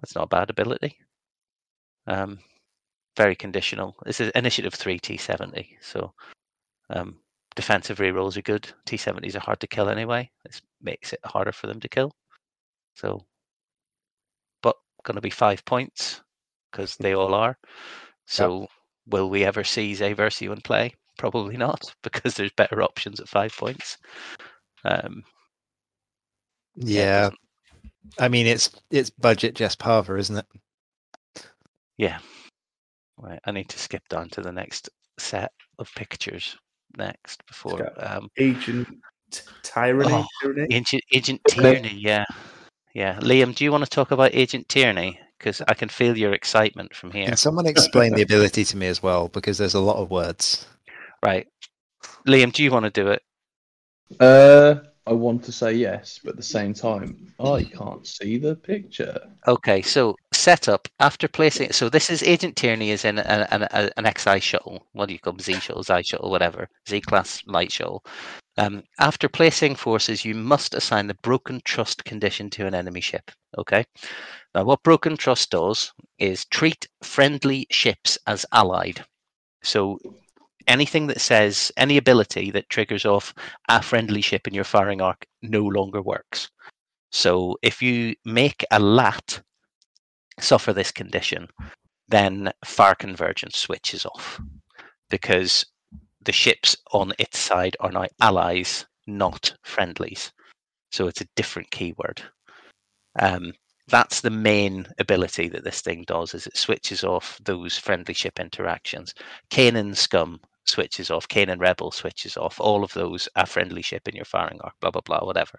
that's 0.00 0.14
not 0.14 0.24
a 0.24 0.28
bad 0.28 0.50
ability. 0.50 0.96
Um, 2.06 2.38
very 3.16 3.36
conditional. 3.36 3.96
This 4.04 4.20
is 4.20 4.30
initiative 4.34 4.74
three 4.74 4.98
T 4.98 5.16
seventy. 5.16 5.76
So 5.80 6.12
um, 6.90 7.16
defensive 7.54 7.98
rerolls 7.98 8.36
are 8.36 8.42
good. 8.42 8.70
T 8.86 8.96
seventies 8.96 9.36
are 9.36 9.40
hard 9.40 9.60
to 9.60 9.66
kill 9.66 9.88
anyway. 9.88 10.30
This 10.44 10.62
makes 10.80 11.12
it 11.12 11.20
harder 11.24 11.52
for 11.52 11.66
them 11.66 11.80
to 11.80 11.88
kill. 11.88 12.12
So, 12.94 13.24
but 14.62 14.76
going 15.04 15.16
to 15.16 15.20
be 15.20 15.30
five 15.30 15.64
points 15.64 16.22
because 16.70 16.96
they 16.96 17.14
all 17.14 17.34
are. 17.34 17.58
So, 18.24 18.68
will 19.06 19.28
we 19.28 19.44
ever 19.44 19.64
see 19.64 19.94
Zay 19.94 20.14
Versio 20.14 20.52
in 20.52 20.60
play? 20.62 20.94
Probably 21.18 21.56
not, 21.56 21.92
because 22.02 22.34
there's 22.34 22.52
better 22.52 22.82
options 22.82 23.20
at 23.20 23.28
five 23.28 23.54
points. 23.54 23.98
Um, 24.84 25.24
it 26.94 27.10
Yeah, 27.10 27.30
I 28.18 28.28
mean 28.28 28.46
it's 28.46 28.70
it's 28.90 29.10
budget 29.10 29.54
Jess 29.54 29.76
Pava, 29.76 30.18
isn't 30.18 30.38
it? 30.38 30.46
yeah. 31.98 32.18
Right, 33.18 33.40
I 33.44 33.52
need 33.52 33.68
to 33.68 33.78
skip 33.78 34.02
down 34.08 34.28
to 34.30 34.40
the 34.40 34.52
next 34.52 34.88
set 35.18 35.52
of 35.78 35.92
pictures 35.94 36.56
next 36.96 37.44
before 37.46 37.92
um, 37.98 38.28
Agent 38.38 38.88
Tyranny. 39.62 40.12
Oh, 40.12 40.26
Tyranny? 40.40 40.74
Agent 40.74 41.02
Agent 41.12 41.40
Tierney. 41.48 41.94
Yeah, 41.96 42.24
yeah. 42.94 43.18
Liam, 43.20 43.54
do 43.54 43.64
you 43.64 43.72
want 43.72 43.84
to 43.84 43.90
talk 43.90 44.10
about 44.10 44.34
Agent 44.34 44.68
Tierney? 44.68 45.18
Because 45.38 45.60
I 45.66 45.74
can 45.74 45.88
feel 45.88 46.16
your 46.16 46.32
excitement 46.32 46.94
from 46.94 47.10
here. 47.10 47.26
Can 47.26 47.36
someone 47.36 47.66
explain 47.66 48.14
the 48.14 48.22
ability 48.22 48.64
to 48.64 48.76
me 48.76 48.86
as 48.86 49.02
well? 49.02 49.28
Because 49.28 49.58
there's 49.58 49.74
a 49.74 49.80
lot 49.80 49.96
of 49.96 50.10
words. 50.10 50.66
Right, 51.24 51.46
Liam, 52.26 52.52
do 52.52 52.62
you 52.62 52.70
want 52.70 52.84
to 52.84 52.90
do 52.90 53.08
it? 53.08 53.22
Uh, 54.20 54.80
I 55.06 55.12
want 55.12 55.42
to 55.44 55.52
say 55.52 55.72
yes, 55.72 56.20
but 56.22 56.30
at 56.30 56.36
the 56.36 56.42
same 56.42 56.74
time, 56.74 57.32
I 57.40 57.64
can't 57.64 58.06
see 58.06 58.38
the 58.38 58.54
picture. 58.54 59.18
Okay, 59.48 59.82
so 59.82 60.14
setup 60.32 60.86
after 61.00 61.26
placing. 61.26 61.72
So 61.72 61.88
this 61.88 62.08
is 62.08 62.22
Agent 62.22 62.56
Tierney 62.56 62.90
is 62.90 63.04
in 63.04 63.18
an, 63.18 63.46
an, 63.50 63.90
an 63.96 64.12
XI 64.16 64.38
shuttle. 64.38 64.86
What 64.92 65.06
do 65.06 65.14
you 65.14 65.18
call 65.18 65.32
them? 65.32 65.40
Z 65.40 65.54
shuttle, 65.54 65.82
Z 65.82 66.02
shuttle, 66.04 66.30
whatever. 66.30 66.68
Z 66.88 67.00
class 67.00 67.42
light 67.46 67.72
shuttle. 67.72 68.04
Um, 68.58 68.84
after 69.00 69.28
placing 69.28 69.74
forces, 69.74 70.24
you 70.24 70.34
must 70.34 70.74
assign 70.74 71.08
the 71.08 71.14
broken 71.22 71.60
trust 71.64 72.04
condition 72.04 72.48
to 72.50 72.66
an 72.66 72.74
enemy 72.74 73.00
ship. 73.00 73.30
Okay. 73.58 73.84
Now, 74.54 74.64
what 74.64 74.82
broken 74.82 75.16
trust 75.16 75.50
does 75.50 75.92
is 76.18 76.44
treat 76.44 76.86
friendly 77.02 77.66
ships 77.70 78.18
as 78.26 78.46
allied. 78.52 79.04
So 79.64 79.98
anything 80.66 81.06
that 81.08 81.20
says 81.20 81.72
any 81.76 81.96
ability 81.96 82.50
that 82.52 82.68
triggers 82.68 83.04
off 83.04 83.34
a 83.68 83.82
friendly 83.82 84.20
ship 84.20 84.46
in 84.46 84.54
your 84.54 84.64
firing 84.64 85.00
arc 85.00 85.24
no 85.42 85.62
longer 85.62 86.02
works. 86.02 86.50
So 87.10 87.56
if 87.62 87.82
you 87.82 88.14
make 88.24 88.64
a 88.70 88.80
lat 88.80 89.42
suffer 90.40 90.72
this 90.72 90.90
condition, 90.90 91.48
then 92.08 92.50
fire 92.64 92.94
convergence 92.94 93.58
switches 93.58 94.06
off 94.06 94.40
because 95.10 95.64
the 96.24 96.32
ships 96.32 96.76
on 96.92 97.12
its 97.18 97.38
side 97.38 97.76
are 97.80 97.92
now 97.92 98.06
allies, 98.20 98.86
not 99.06 99.54
friendlies. 99.62 100.32
So 100.90 101.06
it's 101.06 101.20
a 101.20 101.28
different 101.36 101.70
keyword. 101.70 102.22
Um, 103.18 103.52
that's 103.88 104.20
the 104.20 104.30
main 104.30 104.86
ability 104.98 105.48
that 105.48 105.64
this 105.64 105.80
thing 105.80 106.04
does 106.06 106.34
is 106.34 106.46
it 106.46 106.56
switches 106.56 107.04
off 107.04 107.38
those 107.44 107.76
friendly 107.76 108.14
ship 108.14 108.38
interactions. 108.38 109.14
Kanan 109.50 109.96
scum 109.96 110.40
switches 110.64 111.10
off, 111.10 111.28
Kanan 111.28 111.60
rebel 111.60 111.90
switches 111.90 112.36
off, 112.36 112.60
all 112.60 112.84
of 112.84 112.92
those 112.92 113.28
a 113.36 113.46
friendly 113.46 113.82
ship 113.82 114.08
in 114.08 114.16
your 114.16 114.24
firing 114.24 114.60
arc, 114.62 114.74
blah 114.80 114.90
blah 114.90 115.02
blah, 115.02 115.20
whatever. 115.20 115.58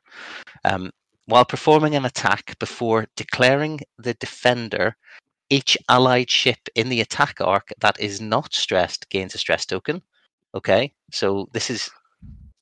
Um, 0.64 0.92
while 1.26 1.46
performing 1.46 1.96
an 1.96 2.06
attack 2.06 2.58
before 2.60 3.08
declaring 3.16 3.80
the 3.98 4.14
defender, 4.16 4.96
each 5.50 5.78
allied 5.90 6.30
ship 6.30 6.60
in 6.76 6.90
the 6.90 7.02
attack 7.02 7.40
arc 7.40 7.70
that 7.80 8.00
is 8.00 8.20
not 8.20 8.54
stressed 8.54 9.10
gains 9.10 9.36
a 9.36 9.38
stress 9.38 9.66
token. 9.66 10.02
Okay, 10.56 10.94
so 11.12 11.48
this 11.54 11.70
is 11.70 11.90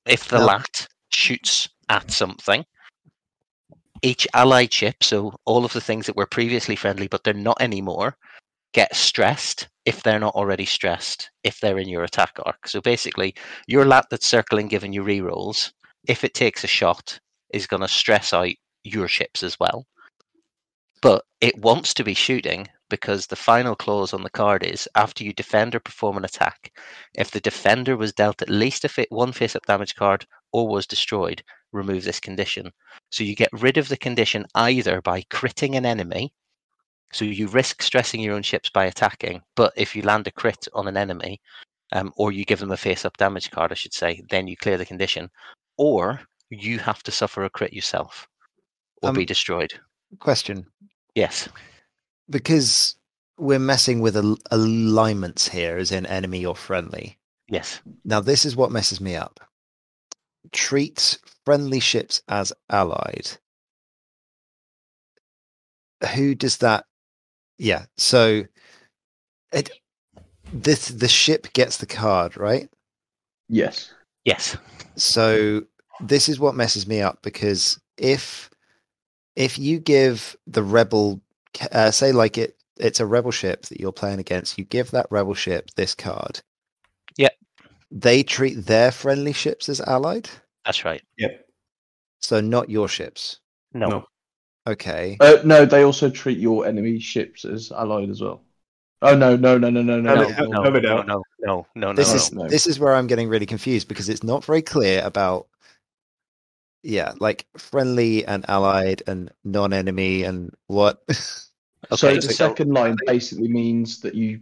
if 0.05 0.27
the 0.27 0.39
lat 0.39 0.87
shoots 1.09 1.69
at 1.89 2.11
something, 2.11 2.65
each 4.01 4.27
allied 4.33 4.73
ship, 4.73 5.03
so 5.03 5.33
all 5.45 5.65
of 5.65 5.73
the 5.73 5.81
things 5.81 6.05
that 6.05 6.15
were 6.15 6.25
previously 6.25 6.75
friendly 6.75 7.07
but 7.07 7.23
they're 7.23 7.33
not 7.33 7.61
anymore, 7.61 8.17
get 8.73 8.95
stressed 8.95 9.67
if 9.85 10.03
they're 10.03 10.19
not 10.19 10.35
already 10.35 10.65
stressed, 10.65 11.31
if 11.43 11.59
they're 11.59 11.79
in 11.79 11.89
your 11.89 12.03
attack 12.03 12.37
arc. 12.45 12.67
So 12.67 12.81
basically, 12.81 13.35
your 13.67 13.85
lat 13.85 14.05
that's 14.09 14.27
circling 14.27 14.67
giving 14.67 14.93
you 14.93 15.03
rerolls, 15.03 15.71
if 16.07 16.23
it 16.23 16.33
takes 16.33 16.63
a 16.63 16.67
shot, 16.67 17.19
is 17.53 17.67
going 17.67 17.81
to 17.81 17.87
stress 17.87 18.33
out 18.33 18.49
your 18.83 19.07
ships 19.07 19.43
as 19.43 19.59
well. 19.59 19.85
But 21.01 21.25
it 21.39 21.57
wants 21.57 21.93
to 21.95 22.03
be 22.03 22.13
shooting 22.13 22.67
because 22.89 23.25
the 23.25 23.35
final 23.35 23.75
clause 23.75 24.13
on 24.13 24.21
the 24.21 24.29
card 24.29 24.63
is 24.63 24.87
after 24.95 25.23
you 25.23 25.33
defend 25.33 25.73
or 25.73 25.79
perform 25.79 26.17
an 26.17 26.25
attack, 26.25 26.71
if 27.15 27.31
the 27.31 27.39
defender 27.39 27.97
was 27.97 28.13
dealt 28.13 28.41
at 28.41 28.49
least 28.49 28.85
a 28.85 29.05
one 29.09 29.31
face 29.31 29.55
up 29.55 29.65
damage 29.65 29.95
card 29.95 30.27
or 30.51 30.67
was 30.67 30.85
destroyed, 30.85 31.41
remove 31.71 32.03
this 32.03 32.19
condition. 32.19 32.71
So 33.09 33.23
you 33.23 33.35
get 33.35 33.49
rid 33.51 33.77
of 33.77 33.87
the 33.87 33.97
condition 33.97 34.45
either 34.53 35.01
by 35.01 35.23
critting 35.23 35.75
an 35.75 35.85
enemy 35.85 36.33
So 37.13 37.25
you 37.25 37.47
risk 37.47 37.81
stressing 37.81 38.21
your 38.21 38.35
own 38.35 38.43
ships 38.43 38.69
by 38.69 38.85
attacking, 38.85 39.41
but 39.55 39.73
if 39.75 39.95
you 39.95 40.01
land 40.01 40.27
a 40.27 40.31
crit 40.31 40.67
on 40.73 40.87
an 40.87 40.97
enemy, 40.97 41.41
um, 41.91 42.13
or 42.15 42.31
you 42.31 42.45
give 42.45 42.59
them 42.59 42.71
a 42.71 42.77
face-up 42.77 43.17
damage 43.17 43.51
card, 43.51 43.71
I 43.71 43.75
should 43.75 43.93
say, 43.93 44.21
then 44.29 44.47
you 44.47 44.55
clear 44.55 44.77
the 44.77 44.85
condition, 44.85 45.29
or 45.77 46.21
you 46.49 46.79
have 46.79 47.03
to 47.03 47.11
suffer 47.11 47.43
a 47.43 47.49
crit 47.49 47.73
yourself 47.73 48.27
or 49.01 49.11
be 49.11 49.21
Um, 49.21 49.25
destroyed. 49.25 49.73
Question: 50.19 50.65
Yes. 51.15 51.49
Because 52.29 52.95
we're 53.37 53.59
messing 53.59 53.99
with 53.99 54.15
al- 54.15 54.37
alignments 54.51 55.49
here, 55.49 55.77
as 55.77 55.91
in 55.91 56.05
enemy 56.05 56.45
or 56.45 56.55
friendly. 56.55 57.17
Yes. 57.49 57.81
Now, 58.05 58.21
this 58.21 58.45
is 58.45 58.55
what 58.55 58.71
messes 58.71 59.01
me 59.01 59.15
up. 59.15 59.39
Treat 60.53 61.17
friendly 61.45 61.79
ships 61.79 62.21
as 62.27 62.53
allied. 62.69 63.31
Who 66.15 66.35
does 66.35 66.57
that? 66.57 66.85
Yeah. 67.61 67.85
So, 67.95 68.43
it 69.53 69.69
this 70.51 70.87
the 70.87 71.07
ship 71.07 71.53
gets 71.53 71.77
the 71.77 71.85
card, 71.85 72.35
right? 72.35 72.67
Yes. 73.49 73.93
Yes. 74.25 74.57
So 74.95 75.61
this 75.99 76.27
is 76.27 76.39
what 76.39 76.55
messes 76.55 76.87
me 76.87 77.01
up 77.01 77.21
because 77.21 77.79
if 77.97 78.49
if 79.35 79.59
you 79.59 79.79
give 79.79 80.35
the 80.47 80.63
rebel, 80.63 81.21
uh, 81.71 81.91
say 81.91 82.11
like 82.11 82.39
it 82.39 82.57
it's 82.77 82.99
a 82.99 83.05
rebel 83.05 83.29
ship 83.31 83.67
that 83.67 83.79
you're 83.79 83.91
playing 83.91 84.19
against, 84.19 84.57
you 84.57 84.63
give 84.65 84.89
that 84.91 85.05
rebel 85.11 85.35
ship 85.35 85.69
this 85.75 85.93
card. 85.93 86.41
Yep. 87.17 87.33
They 87.91 88.23
treat 88.23 88.65
their 88.65 88.91
friendly 88.91 89.33
ships 89.33 89.69
as 89.69 89.81
allied, 89.81 90.29
That's 90.65 90.83
right. 90.83 91.03
Yep. 91.19 91.45
so 92.21 92.41
not 92.41 92.71
your 92.71 92.87
ships. 92.87 93.39
No. 93.73 93.87
No. 93.87 94.05
Okay. 94.67 95.17
Uh, 95.19 95.37
no, 95.43 95.65
they 95.65 95.83
also 95.83 96.09
treat 96.09 96.37
your 96.37 96.65
enemy 96.65 96.99
ships 96.99 97.45
as 97.45 97.71
allied 97.71 98.09
as 98.09 98.21
well. 98.21 98.43
Oh 99.01 99.15
no, 99.15 99.35
no, 99.35 99.57
no, 99.57 99.71
no, 99.71 99.81
no, 99.81 99.99
no, 99.99 100.13
No, 100.13 100.29
no, 100.29 100.29
no. 100.29 100.45
No, 100.45 100.69
No, 100.69 100.69
no, 100.69 100.79
no, 100.79 101.01
no, 101.03 101.23
no, 101.39 101.67
no, 101.73 101.93
this 101.93 102.09
no. 102.09 102.15
is 102.15 102.31
no. 102.31 102.47
this 102.47 102.67
is 102.67 102.79
where 102.79 102.93
I'm 102.93 103.07
getting 103.07 103.29
really 103.29 103.47
confused 103.47 103.87
because 103.87 104.09
it's 104.09 104.23
not 104.23 104.45
very 104.45 104.61
clear 104.61 105.01
about 105.03 105.47
yeah, 106.83 107.13
like 107.19 107.45
friendly 107.57 108.25
and 108.25 108.45
allied 108.47 109.03
and 109.07 109.31
non-enemy 109.43 110.23
and 110.23 110.53
what. 110.67 111.01
so 111.09 112.15
the 112.15 112.21
so- 112.21 112.29
second 112.29 112.73
line 112.73 112.95
basically 113.05 113.47
means 113.47 114.01
that 114.01 114.15
you 114.15 114.41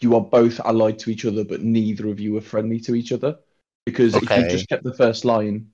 you 0.00 0.14
are 0.14 0.20
both 0.20 0.58
allied 0.60 0.98
to 1.00 1.10
each 1.10 1.26
other, 1.26 1.44
but 1.44 1.62
neither 1.62 2.08
of 2.08 2.20
you 2.20 2.36
are 2.38 2.42
friendly 2.42 2.80
to 2.80 2.94
each 2.94 3.12
other. 3.12 3.38
Because 3.84 4.14
if 4.14 4.22
you 4.22 4.48
just 4.48 4.68
kept 4.68 4.84
the 4.84 4.94
first 4.94 5.24
line, 5.24 5.68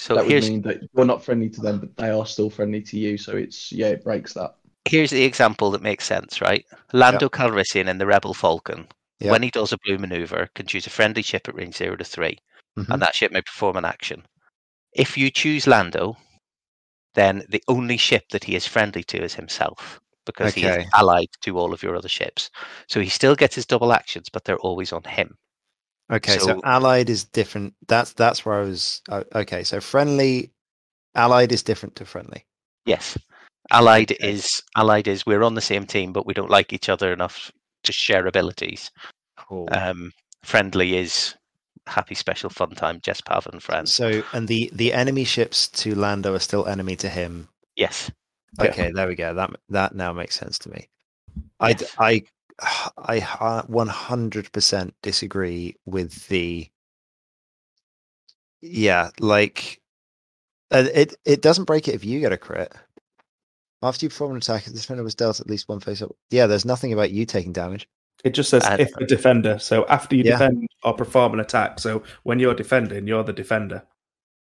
So 0.00 0.14
that 0.14 0.24
would 0.24 0.42
mean 0.42 0.62
that 0.62 0.80
you're 0.96 1.04
not 1.04 1.22
friendly 1.22 1.50
to 1.50 1.60
them, 1.60 1.78
but 1.78 1.94
they 1.96 2.08
are 2.08 2.24
still 2.24 2.48
friendly 2.48 2.80
to 2.80 2.98
you. 2.98 3.18
So 3.18 3.36
it's 3.36 3.70
yeah, 3.70 3.88
it 3.88 4.02
breaks 4.02 4.32
that. 4.32 4.56
here's 4.86 5.10
the 5.10 5.24
example 5.24 5.70
that 5.70 5.82
makes 5.82 6.06
sense, 6.06 6.40
right? 6.40 6.64
Lando 6.94 7.28
Calrissian 7.28 7.86
in 7.86 7.98
the 7.98 8.06
Rebel 8.06 8.32
Falcon, 8.32 8.88
when 9.18 9.42
he 9.42 9.50
does 9.50 9.74
a 9.74 9.78
blue 9.84 9.98
maneuver, 9.98 10.48
can 10.54 10.66
choose 10.66 10.86
a 10.86 10.90
friendly 10.90 11.20
ship 11.20 11.48
at 11.48 11.54
range 11.54 11.76
zero 11.76 11.96
to 11.96 12.04
3 12.04 12.38
Mhm. 12.78 12.94
and 12.94 13.02
that 13.02 13.14
ship 13.14 13.30
may 13.30 13.42
perform 13.42 13.76
an 13.76 13.84
action. 13.84 14.26
If 14.92 15.18
you 15.18 15.30
choose 15.30 15.66
Lando, 15.66 16.16
then 17.14 17.44
the 17.50 17.62
only 17.68 17.98
ship 17.98 18.24
that 18.30 18.44
he 18.44 18.56
is 18.56 18.66
friendly 18.66 19.04
to 19.04 19.22
is 19.22 19.34
himself 19.34 20.00
because 20.24 20.54
he 20.54 20.64
is 20.66 20.86
allied 20.94 21.28
to 21.42 21.58
all 21.58 21.74
of 21.74 21.82
your 21.82 21.94
other 21.94 22.08
ships. 22.08 22.50
So 22.88 23.00
he 23.00 23.10
still 23.10 23.34
gets 23.36 23.54
his 23.54 23.66
double 23.66 23.92
actions, 23.92 24.30
but 24.32 24.44
they're 24.44 24.58
always 24.58 24.94
on 24.94 25.04
him. 25.04 25.36
Okay, 26.10 26.38
so, 26.38 26.46
So- 26.46 26.60
allied 26.64 27.08
is 27.10 27.24
different. 27.24 27.74
That's 27.86 28.12
that's 28.14 28.44
where 28.44 28.60
I 28.60 28.62
was. 28.64 29.02
uh, 29.08 29.24
Okay, 29.34 29.62
so 29.64 29.80
friendly, 29.80 30.50
allied 31.14 31.52
is 31.52 31.62
different 31.62 31.96
to 31.96 32.04
friendly. 32.04 32.44
Yes. 32.86 33.16
Allied 33.70 34.10
Okay. 34.12 34.28
is 34.32 34.60
allied 34.76 35.06
is 35.06 35.24
we're 35.26 35.44
on 35.44 35.54
the 35.54 35.60
same 35.60 35.86
team, 35.86 36.12
but 36.12 36.26
we 36.26 36.34
don't 36.34 36.50
like 36.50 36.72
each 36.72 36.88
other 36.88 37.12
enough 37.12 37.52
to 37.84 37.92
share 37.92 38.26
abilities. 38.26 38.90
Cool. 39.36 39.68
Um, 39.72 40.12
friendly 40.42 40.96
is 40.96 41.34
happy 41.86 42.14
special 42.14 42.50
fun 42.50 42.70
time, 42.70 43.00
Jess 43.02 43.20
Pav 43.20 43.46
and 43.46 43.62
friends. 43.62 43.94
so 43.94 44.22
and 44.32 44.48
the 44.48 44.70
the 44.72 44.92
enemy 44.92 45.24
ships 45.24 45.68
to 45.68 45.94
Lando 45.94 46.34
are 46.34 46.38
still 46.40 46.66
enemy 46.66 46.96
to 46.96 47.08
him. 47.08 47.48
Yes. 47.76 48.10
Yeah. 48.58 48.70
Okay, 48.70 48.90
there 48.92 49.06
we 49.06 49.14
go. 49.14 49.32
That 49.34 49.50
that 49.68 49.94
now 49.94 50.12
makes 50.12 50.34
sense 50.34 50.58
to 50.60 50.70
me. 50.70 50.88
Yes. 51.62 51.94
I 52.00 52.06
I 52.08 52.22
one 53.66 53.88
hundred 53.88 54.50
percent 54.52 54.94
disagree 55.02 55.76
with 55.86 56.26
the. 56.28 56.68
Yeah, 58.62 59.10
like 59.18 59.80
uh, 60.70 60.84
it. 60.94 61.16
It 61.24 61.42
doesn't 61.42 61.64
break 61.64 61.88
it 61.88 61.94
if 61.94 62.04
you 62.04 62.20
get 62.20 62.32
a 62.32 62.36
crit. 62.38 62.72
After 63.82 64.04
you 64.04 64.10
perform 64.10 64.32
an 64.32 64.36
attack, 64.38 64.64
the 64.64 64.72
defender 64.72 65.02
was 65.02 65.14
dealt 65.14 65.40
at 65.40 65.48
least 65.48 65.68
one 65.68 65.80
face 65.80 66.02
up. 66.02 66.10
Yeah, 66.30 66.46
there's 66.46 66.66
nothing 66.66 66.92
about 66.92 67.10
you 67.12 67.24
taking 67.24 67.52
damage. 67.52 67.88
It 68.24 68.34
just 68.34 68.50
says 68.50 68.62
Uh, 68.66 68.76
if 68.78 68.94
a 68.96 69.06
defender. 69.06 69.58
So 69.58 69.86
after 69.88 70.14
you 70.14 70.24
Yeah. 70.24 70.32
defend 70.32 70.68
or 70.84 70.92
perform 70.92 71.32
an 71.32 71.40
attack. 71.40 71.78
So 71.78 72.02
when 72.24 72.38
you're 72.38 72.54
defending, 72.54 73.06
you're 73.06 73.24
the 73.24 73.32
defender. 73.32 73.82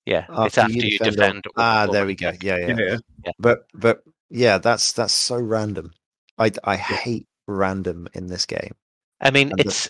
Yeah. 0.06 0.26
it's 0.46 0.58
after 0.58 0.74
you 0.74 0.98
defend 0.98 1.08
or- 1.08 1.12
defend. 1.16 1.46
or 1.48 1.52
ah, 1.56 1.82
perform 1.84 1.94
there 1.94 2.06
we 2.06 2.16
go. 2.16 2.28
attack. 2.28 2.44
Yeah, 2.44 2.58
yeah. 2.58 2.98
Yeah. 3.24 3.32
But 3.40 3.68
but 3.74 4.04
yeah, 4.30 4.58
that's 4.58 4.92
that's 4.92 5.14
so 5.14 5.38
random. 5.40 5.94
I 6.38 6.52
I 6.66 6.76
hate 6.76 7.26
random 7.48 8.08
in 8.14 8.28
this 8.28 8.46
game. 8.46 8.74
I 9.22 9.32
mean, 9.32 9.52
And 9.52 9.60
the- 9.60 9.64
it's 9.66 9.90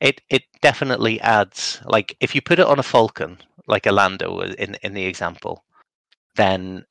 it 0.00 0.20
it 0.30 0.42
definitely 0.62 1.20
adds 1.20 1.80
like 1.84 2.16
if 2.20 2.34
you 2.34 2.40
put 2.42 2.58
it 2.58 2.66
on 2.66 2.78
a 2.78 2.82
Falcon, 2.82 3.38
like 3.66 3.86
a 3.86 3.92
Lando 3.92 4.40
in 4.40 4.76
in 4.82 4.94
the 4.94 5.04
example, 5.04 5.64
then 6.36 6.84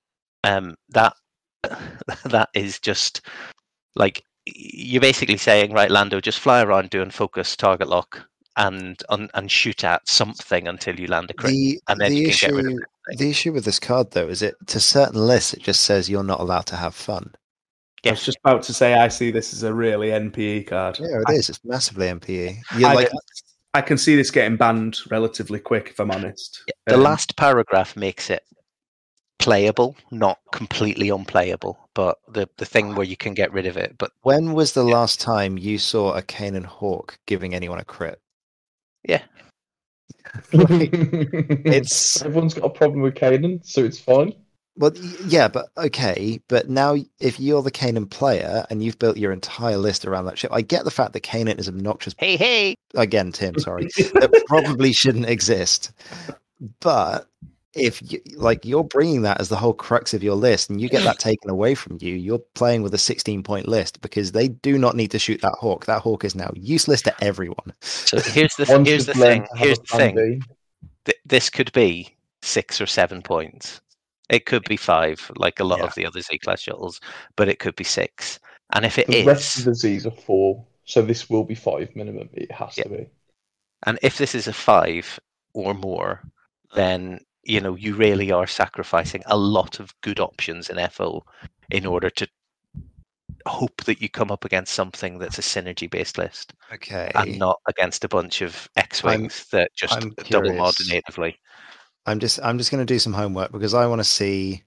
um 0.44 0.76
that 0.90 1.14
that 2.26 2.50
is 2.54 2.80
just 2.80 3.22
like 3.96 4.24
you're 4.46 5.02
basically 5.02 5.38
saying, 5.38 5.74
right, 5.74 5.92
Lando, 5.92 6.20
just 6.20 6.40
fly 6.40 6.64
around 6.64 6.90
doing 6.90 7.12
focus 7.12 7.56
target 7.56 7.88
lock 7.88 8.28
and 8.58 8.98
and, 9.10 9.30
and 9.34 9.52
shoot 9.52 9.84
at 9.84 10.08
something 10.08 10.68
until 10.68 11.00
you 11.00 11.08
land 11.08 11.30
a 11.30 11.34
crit, 11.34 11.52
The 11.52 11.80
and 11.88 12.00
then 12.00 12.12
the 12.12 12.18
you 12.18 12.28
issue 12.30 12.48
can 12.48 12.56
get 12.56 12.64
rid 12.64 12.66
of 12.68 12.80
it. 13.12 13.20
the 13.20 13.30
issue 13.30 13.52
with 13.54 13.66
this 13.66 13.80
card 13.80 14.12
though 14.12 14.28
is 14.28 14.42
it 14.42 14.56
to 14.68 14.80
certain 14.80 15.26
lists 15.28 15.54
it 15.54 15.62
just 15.64 15.82
says 15.82 16.10
you're 16.10 16.24
not 16.24 16.40
allowed 16.40 16.66
to 16.68 16.76
have 16.78 16.96
fun. 16.96 17.34
I 18.06 18.12
was 18.12 18.24
just 18.24 18.38
about 18.44 18.64
to 18.64 18.74
say 18.74 18.94
I 18.94 19.08
see 19.10 19.32
this 19.32 19.54
as 19.54 19.64
a 19.64 19.74
really 19.74 20.10
NPE 20.10 20.68
card. 20.68 21.00
Yeah, 21.00 21.20
it 21.20 21.24
I, 21.28 21.34
is. 21.34 21.50
It's 21.50 21.64
massively 21.66 22.08
NPE. 22.08 22.58
You're 22.78 22.90
I, 22.90 22.94
like 22.94 23.10
I 23.74 23.82
can 23.82 23.98
see 23.98 24.16
this 24.16 24.32
getting 24.32 24.58
banned 24.58 24.98
relatively 25.12 25.60
quick, 25.60 25.90
if 25.90 26.00
I'm 26.00 26.12
honest. 26.12 26.64
The 26.88 26.96
Um, 26.96 27.04
last 27.04 27.36
paragraph 27.36 27.96
makes 27.96 28.30
it 28.30 28.44
playable, 29.38 29.96
not 30.12 30.40
completely 30.52 31.10
unplayable, 31.10 31.78
but 31.94 32.18
the 32.28 32.48
the 32.58 32.66
thing 32.66 32.96
where 32.96 33.06
you 33.06 33.18
can 33.18 33.34
get 33.34 33.52
rid 33.52 33.66
of 33.66 33.78
it. 33.78 33.98
But 33.98 34.12
when 34.22 34.54
was 34.54 34.74
the 34.74 34.84
last 34.84 35.20
time 35.20 35.58
you 35.58 35.78
saw 35.78 36.14
a 36.14 36.22
Kanan 36.22 36.66
Hawk 36.66 37.18
giving 37.26 37.54
anyone 37.54 37.80
a 37.80 37.86
crit? 37.86 38.20
Yeah. 39.08 39.24
It's- 40.54 42.22
everyone's 42.24 42.54
got 42.54 42.66
a 42.66 42.70
problem 42.70 43.02
with 43.02 43.16
Caden, 43.16 43.66
so 43.66 43.84
it's 43.84 44.00
fine. 44.00 44.34
Well, 44.78 44.92
yeah, 45.26 45.48
but 45.50 45.68
okay. 45.78 46.40
But 46.48 46.70
now, 46.70 46.96
if 47.20 47.40
you're 47.40 47.62
the 47.62 47.72
Kanan 47.72 48.10
player 48.10 48.66
and 48.70 48.82
you've 48.82 49.00
built 49.00 49.18
your 49.18 49.32
entire 49.32 49.78
list 49.78 50.06
around 50.06 50.26
that 50.26 50.38
ship, 50.38 50.52
I 50.54 50.62
get 50.62 50.86
the 50.86 50.92
fact 50.92 51.14
that 51.14 51.24
Kanan 51.24 51.60
is 51.60 51.68
obnoxious. 51.68 52.16
hey, 52.18 52.38
hey, 52.38 52.76
Again, 52.96 53.32
Tim, 53.32 53.60
sorry, 53.60 53.84
that 53.98 54.44
probably 54.48 54.94
shouldn't 54.94 55.28
exist. 55.28 55.92
But 56.80 57.28
if 57.74 58.02
you, 58.12 58.20
like 58.36 58.66
you're 58.66 58.84
bringing 58.84 59.22
that 59.24 59.40
as 59.40 59.50
the 59.50 59.56
whole 59.56 59.74
crux 59.74 60.14
of 60.14 60.24
your 60.24 60.36
list, 60.36 60.70
and 60.70 60.82
you 60.82 60.90
get 60.90 61.04
that 61.04 61.20
taken 61.20 61.50
away 61.50 61.76
from 61.76 61.98
you, 62.02 62.16
you're 62.16 62.42
playing 62.56 62.82
with 62.82 62.94
a 62.94 62.98
16 62.98 63.44
point 63.44 63.68
list 63.68 64.02
because 64.02 64.32
they 64.32 64.48
do 64.48 64.78
not 64.78 64.96
need 64.96 65.12
to 65.12 65.20
shoot 65.20 65.42
that 65.42 65.56
hawk. 65.60 65.86
That 65.86 66.02
hawk 66.02 66.24
is 66.24 66.36
now 66.36 66.52
useless 66.56 67.02
to 67.04 67.24
everyone. 67.24 67.74
So 67.82 68.20
here's 68.20 68.56
the 68.56 68.66
One 68.70 68.86
here's 68.86 69.06
the 69.06 69.14
thing. 69.14 69.46
Here's 69.56 69.80
the 69.80 69.98
thing. 69.98 70.42
Th- 71.06 71.18
this 71.26 71.50
could 71.50 71.72
be 71.74 72.16
six 72.42 72.82
or 72.82 72.86
seven 72.88 73.22
points. 73.22 73.82
It 74.30 74.46
could 74.46 74.64
be 74.68 74.78
five, 74.78 75.32
like 75.36 75.60
a 75.60 75.64
lot 75.64 75.80
Yeah. 75.80 75.86
of 75.86 75.96
the 75.96 76.06
other 76.06 76.22
Z 76.22 76.38
class 76.40 76.62
shuttles, 76.62 77.00
but 77.36 77.50
it 77.50 77.60
could 77.60 77.76
be 77.76 77.84
six. 77.84 78.40
And 78.74 78.86
if 78.86 79.00
it 79.00 79.08
The 79.08 79.26
rest 79.26 79.58
of 79.58 79.66
the 79.66 79.74
Z's 79.76 80.06
are 80.06 80.12
four, 80.12 80.66
so 80.86 81.02
this 81.02 81.30
will 81.30 81.44
be 81.44 81.56
five 81.56 81.96
minimum. 81.96 82.30
It 82.34 82.52
has 82.52 82.78
Yeah. 82.78 82.84
to 82.84 82.90
be. 82.90 83.08
and 83.84 83.98
if 84.02 84.18
this 84.18 84.36
is 84.36 84.48
a 84.48 84.54
five 84.54 85.20
or 85.54 85.74
more, 85.74 86.22
then 86.76 87.20
you 87.44 87.62
know 87.62 87.76
you 87.76 87.96
really 87.96 88.32
are 88.32 88.46
sacrificing 88.48 89.24
a 89.26 89.38
lot 89.38 89.80
of 89.80 89.94
good 90.02 90.20
options 90.20 90.70
in 90.70 90.78
FO 90.78 91.24
in 91.72 91.86
order 91.86 92.10
to 92.12 92.28
hope 93.48 93.84
that 93.86 94.02
you 94.02 94.10
come 94.10 94.32
up 94.32 94.46
against 94.46 94.74
something 94.74 95.18
that's 95.18 95.40
a 95.40 95.42
synergy 95.42 95.90
based 95.90 96.18
list 96.18 96.54
Okay. 96.74 97.10
and 97.16 97.40
not 97.40 97.60
against 97.68 98.04
a 98.04 98.08
bunch 98.10 98.42
of 98.42 98.70
X 98.76 99.04
wings 99.04 99.46
that 99.52 99.72
just 99.76 99.94
I'm 99.94 100.10
double 100.30 100.54
mod 100.54 100.76
natively. 100.88 101.40
I'm 102.10 102.20
just 102.20 102.40
I'm 102.44 102.58
just 102.58 102.72
going 102.72 102.86
to 102.86 102.94
do 102.94 103.00
some 103.00 103.14
homework 103.14 103.52
because 103.52 103.74
I 103.74 103.86
want 103.88 104.00
to 104.00 104.04
see 104.06 104.64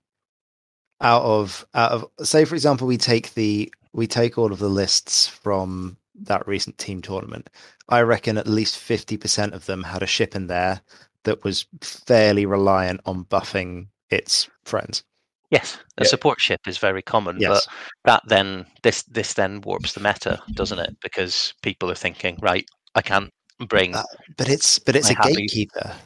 out 1.01 1.23
of 1.23 1.67
out 1.75 1.91
of 1.93 2.07
say 2.27 2.45
for 2.45 2.55
example 2.55 2.87
we 2.87 2.97
take 2.97 3.35
the 3.35 3.73
we 3.93 4.07
take 4.07 4.39
all 4.39 4.53
of 4.53 4.59
the 4.61 4.69
lists 4.69 5.27
from 5.27 5.97
that 6.23 6.47
recent 6.47 6.79
team 6.79 7.03
tournament. 7.03 7.51
I 7.89 8.01
reckon 8.03 8.39
at 8.39 8.47
least 8.47 8.77
50% 8.79 9.53
of 9.53 9.67
them 9.67 9.83
had 9.83 10.03
a 10.03 10.07
ship 10.07 10.37
in 10.37 10.47
there 10.47 10.81
that 11.25 11.43
was 11.45 11.67
fairly 11.81 12.47
reliant 12.47 13.01
on 13.07 13.25
buffing 13.25 13.89
its 14.11 14.49
friends. 14.65 15.03
Yes, 15.51 15.77
a 15.99 16.05
Yeah. 16.05 16.09
support 16.09 16.41
ship 16.41 16.61
is 16.67 16.79
very 16.79 17.03
common, 17.03 17.39
Yes. 17.41 17.67
but 17.67 17.67
that 18.05 18.23
then 18.29 18.67
this 18.83 19.03
this 19.05 19.35
then 19.35 19.61
warps 19.63 19.93
the 19.95 20.01
meta, 20.01 20.41
doesn't 20.55 20.79
it? 20.79 20.97
Because 21.03 21.53
people 21.63 21.91
are 21.91 21.95
thinking, 21.97 22.39
right, 22.41 22.67
I 22.95 23.03
can't 23.03 23.31
bring, 23.69 23.95
Uh, 23.95 24.05
But 24.39 24.49
it's 24.49 24.79
but 24.79 24.95
it's 24.97 25.09
I 25.09 25.13
a 25.13 25.17
have 25.17 25.27
these- 25.27 25.37
gatekeeper. 25.37 25.97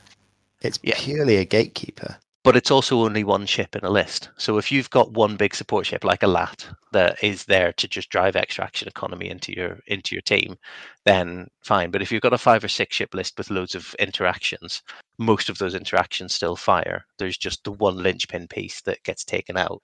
It's 0.62 0.78
Yeah. 0.82 0.94
purely 0.98 1.36
a 1.36 1.44
gatekeeper. 1.44 2.18
but 2.44 2.56
it's 2.56 2.70
also 2.70 3.00
only 3.00 3.24
one 3.24 3.44
ship 3.44 3.74
in 3.74 3.84
a 3.84 3.90
list. 3.90 4.28
So 4.36 4.56
if 4.56 4.70
you've 4.70 4.88
got 4.90 5.10
one 5.10 5.36
big 5.36 5.52
support 5.52 5.84
ship 5.84 6.04
like 6.04 6.22
a 6.22 6.28
LAT 6.28 6.68
that 6.92 7.20
is 7.22 7.44
there 7.46 7.72
to 7.72 7.88
just 7.88 8.08
drive 8.08 8.36
extraction 8.36 8.86
economy 8.86 9.28
into 9.28 9.52
your 9.52 9.80
into 9.88 10.14
your 10.14 10.22
team, 10.22 10.56
then 11.04 11.48
fine. 11.64 11.90
But 11.90 12.02
if 12.02 12.12
you've 12.12 12.22
got 12.22 12.32
a 12.32 12.38
five 12.38 12.62
or 12.62 12.68
six 12.68 12.94
ship 12.94 13.14
list 13.14 13.36
with 13.36 13.50
loads 13.50 13.74
of 13.74 13.94
interactions, 13.98 14.80
most 15.18 15.48
of 15.48 15.58
those 15.58 15.74
interactions 15.74 16.34
still 16.34 16.54
fire. 16.54 17.04
There's 17.18 17.36
just 17.36 17.64
the 17.64 17.72
one 17.72 17.96
linchpin 17.96 18.46
piece 18.46 18.80
that 18.82 19.02
gets 19.02 19.24
taken 19.24 19.56
out. 19.56 19.82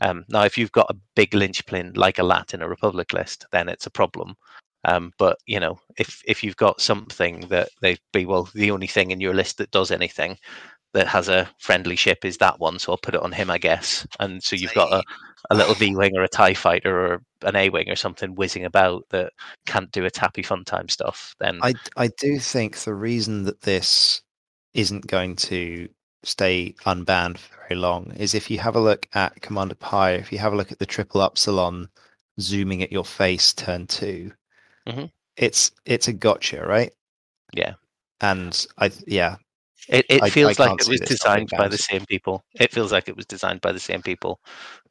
Um, 0.00 0.24
now, 0.28 0.42
if 0.42 0.58
you've 0.58 0.72
got 0.72 0.90
a 0.90 0.98
big 1.14 1.32
linchpin 1.34 1.92
like 1.94 2.18
a 2.18 2.24
LAT 2.24 2.54
in 2.54 2.62
a 2.62 2.68
Republic 2.68 3.12
list, 3.12 3.46
then 3.52 3.68
it's 3.68 3.86
a 3.86 3.90
problem. 3.90 4.34
Um, 4.84 5.12
but 5.18 5.38
you 5.46 5.60
know, 5.60 5.78
if 5.98 6.22
if 6.26 6.42
you've 6.42 6.56
got 6.56 6.80
something 6.80 7.40
that 7.48 7.68
they'd 7.82 8.00
be 8.12 8.26
well, 8.26 8.48
the 8.54 8.70
only 8.70 8.86
thing 8.86 9.10
in 9.10 9.20
your 9.20 9.34
list 9.34 9.58
that 9.58 9.70
does 9.70 9.90
anything 9.90 10.38
that 10.92 11.06
has 11.06 11.28
a 11.28 11.48
friendly 11.58 11.96
ship 11.96 12.24
is 12.24 12.38
that 12.38 12.58
one, 12.58 12.78
so 12.78 12.92
I'll 12.92 12.98
put 12.98 13.14
it 13.14 13.22
on 13.22 13.32
him, 13.32 13.50
I 13.50 13.58
guess. 13.58 14.06
And 14.18 14.42
so 14.42 14.56
you've 14.56 14.74
got 14.74 14.92
a, 14.92 15.02
a 15.50 15.54
little 15.54 15.74
V 15.74 15.94
wing 15.94 16.16
or 16.16 16.22
a 16.22 16.28
Tie 16.28 16.54
fighter 16.54 16.98
or 16.98 17.22
an 17.42 17.56
A 17.56 17.68
wing 17.68 17.88
or 17.88 17.96
something 17.96 18.34
whizzing 18.34 18.64
about 18.64 19.04
that 19.10 19.32
can't 19.66 19.92
do 19.92 20.04
a 20.04 20.10
tappy 20.10 20.42
fun 20.42 20.64
time 20.64 20.88
stuff. 20.88 21.34
Then 21.38 21.60
I 21.62 21.74
I 21.96 22.08
do 22.18 22.38
think 22.38 22.78
the 22.78 22.94
reason 22.94 23.44
that 23.44 23.60
this 23.60 24.22
isn't 24.74 25.06
going 25.06 25.36
to 25.36 25.88
stay 26.22 26.74
unbanned 26.84 27.38
for 27.38 27.56
very 27.68 27.80
long 27.80 28.12
is 28.16 28.34
if 28.34 28.50
you 28.50 28.58
have 28.58 28.76
a 28.76 28.80
look 28.80 29.06
at 29.14 29.40
Commander 29.40 29.74
Pyre, 29.74 30.16
if 30.16 30.32
you 30.32 30.38
have 30.38 30.52
a 30.52 30.56
look 30.56 30.72
at 30.72 30.78
the 30.78 30.86
triple 30.86 31.22
upsilon 31.22 31.88
zooming 32.40 32.82
at 32.82 32.92
your 32.92 33.04
face 33.04 33.52
turn 33.52 33.86
2 33.86 34.32
Mhm. 34.88 35.10
it's 35.36 35.72
it's 35.84 36.08
a 36.08 36.12
gotcha, 36.12 36.64
right? 36.64 36.92
Yeah. 37.54 37.74
And 38.20 38.66
I 38.78 38.90
yeah, 39.06 39.36
it, 39.88 40.04
it 40.08 40.22
I- 40.22 40.26
I 40.26 40.30
feels 40.30 40.58
like 40.58 40.80
it 40.80 40.88
was 40.88 41.00
this 41.00 41.22
not 41.24 41.36
being 41.36 41.46
designed 41.46 41.50
by 41.56 41.68
the 41.68 41.78
same 41.78 42.04
people. 42.06 42.44
It 42.54 42.72
feels 42.72 42.92
like 42.92 43.08
it 43.08 43.16
was 43.16 43.26
designed 43.26 43.60
by 43.60 43.72
the 43.72 43.80
same 43.80 44.02
people. 44.02 44.40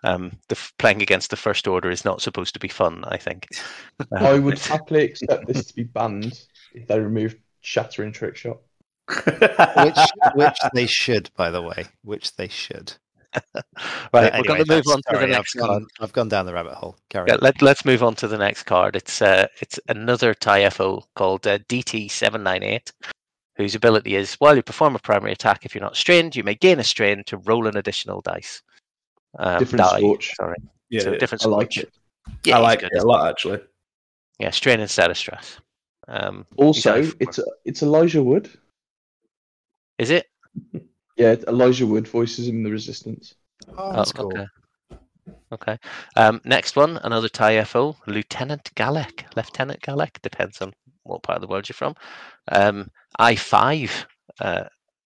Um, 0.04 0.32
the 0.48 0.58
playing 0.80 1.02
against 1.02 1.30
the 1.30 1.36
First 1.36 1.68
Order 1.68 1.90
is 1.90 2.06
not 2.06 2.22
supposed 2.22 2.54
to 2.54 2.60
be 2.60 2.68
fun. 2.68 3.04
I 3.06 3.18
think. 3.18 3.48
Uh, 4.12 4.26
I 4.26 4.40
would 4.40 4.58
happily 4.74 5.04
accept 5.04 5.46
this 5.46 5.66
to 5.66 5.76
be 5.76 5.84
banned 5.84 6.42
if 6.74 6.88
they 6.88 7.00
removed 7.00 7.38
shattering 7.62 8.12
trick 8.12 8.36
shot. 8.36 8.58
which 9.76 10.00
which 10.36 10.58
they 10.74 10.86
should, 10.88 11.30
by 11.36 11.52
the 11.52 11.62
way, 11.62 11.86
which 12.04 12.36
they 12.36 12.48
should. 12.48 12.94
right, 13.54 13.62
But 14.12 14.34
we're 14.34 14.44
going 14.44 14.64
to 14.66 14.74
move 14.74 14.84
that's- 14.86 14.88
on 14.88 15.02
to 15.14 15.20
the 15.20 15.28
next 15.28 15.56
I've 15.56 15.62
one. 15.62 15.70
gone, 15.70 15.88
I've 16.02 16.14
gone 16.14 16.30
down 16.30 16.46
the 16.46 16.54
rabbit 16.54 16.74
hole. 16.74 16.96
Carry 17.10 17.28
Yeah, 17.28 17.36
on. 17.36 17.40
let, 17.42 17.62
let's 17.62 17.86
move 17.86 18.02
on 18.04 18.16
to 18.16 18.28
the 18.28 18.38
next 18.38 18.64
card. 18.64 18.96
It's 18.96 19.22
uh, 19.22 19.48
it's 19.62 19.80
another 19.88 20.34
TIE 20.34 20.70
FO 20.70 21.04
called 21.16 21.46
uh, 21.46 21.60
DT798, 21.70 22.92
whose 23.56 23.76
ability 23.76 24.16
is 24.16 24.34
while 24.36 24.56
you 24.56 24.64
perform 24.64 24.96
a 24.96 25.00
primary 25.00 25.32
attack, 25.34 25.66
if 25.66 25.76
you're 25.76 25.84
not 25.84 25.96
strained, 25.96 26.36
you 26.36 26.44
may 26.44 26.56
gain 26.56 26.80
a 26.80 26.84
strain 26.84 27.24
to 27.26 27.38
roll 27.38 27.68
an 27.68 27.78
additional 27.78 28.22
dice. 28.22 28.62
Um, 29.38 29.60
Different 29.60 29.84
die, 29.86 29.98
scorch. 30.00 30.34
Sorry, 30.36 30.56
yeah, 30.90 31.02
so 31.02 31.16
different 31.18 31.46
I 31.46 31.50
like 31.50 31.78
it. 31.78 31.94
Yeah, 32.44 32.58
I 32.58 32.62
like 32.62 32.80
good. 32.80 32.90
it 32.94 33.04
a 33.04 33.06
lot 33.06 33.30
actually. 33.30 33.60
Yeah, 34.40 34.50
strain 34.52 34.80
instead 34.80 35.12
of 35.12 35.18
stress. 35.18 35.58
Um, 36.08 36.48
Also, 36.58 36.94
only 36.96 37.06
four. 37.08 37.16
it's 37.20 37.40
it's 37.66 37.84
Elijah 37.84 38.24
Wood. 38.24 38.50
is 40.00 40.10
it? 40.10 40.26
Yeah, 41.20 41.36
Elijah 41.50 41.86
Wood 41.86 42.08
voices 42.08 42.48
him 42.48 42.56
in 42.56 42.64
the 42.64 42.72
Resistance. 42.72 43.36
Oh, 43.78 43.92
that's 43.92 44.14
oh, 44.18 44.22
cool. 44.22 44.32
okay. 44.38 44.48
Okay. 45.52 45.78
Um, 46.16 46.40
next 46.46 46.78
one, 46.78 46.96
another 47.04 47.28
TIE 47.28 47.62
FO, 47.66 47.98
Lieutenant 48.08 48.72
Galek. 48.76 49.26
Lieutenant 49.36 49.82
Galek, 49.82 50.22
depends 50.22 50.62
on 50.62 50.72
what 51.04 51.22
part 51.24 51.36
of 51.36 51.42
the 51.42 51.48
world 51.48 51.68
you're 51.68 51.74
from. 51.74 51.94
Um, 52.54 52.90
I5, 53.20 54.06
uh, 54.40 54.64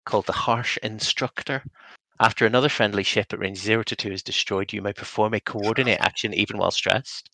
called 0.04 0.26
the 0.26 0.32
Harsh 0.32 0.78
Instructor. 0.84 1.60
After 2.20 2.46
another 2.46 2.68
friendly 2.68 3.02
ship 3.02 3.32
at 3.32 3.40
range 3.40 3.58
0 3.58 3.82
to 3.82 3.96
2 3.96 4.12
is 4.12 4.22
destroyed, 4.22 4.72
you 4.72 4.82
may 4.82 4.92
perform 4.92 5.34
a 5.34 5.40
coordinate 5.40 5.98
action 6.00 6.32
even 6.34 6.56
while 6.56 6.70
stressed. 6.70 7.30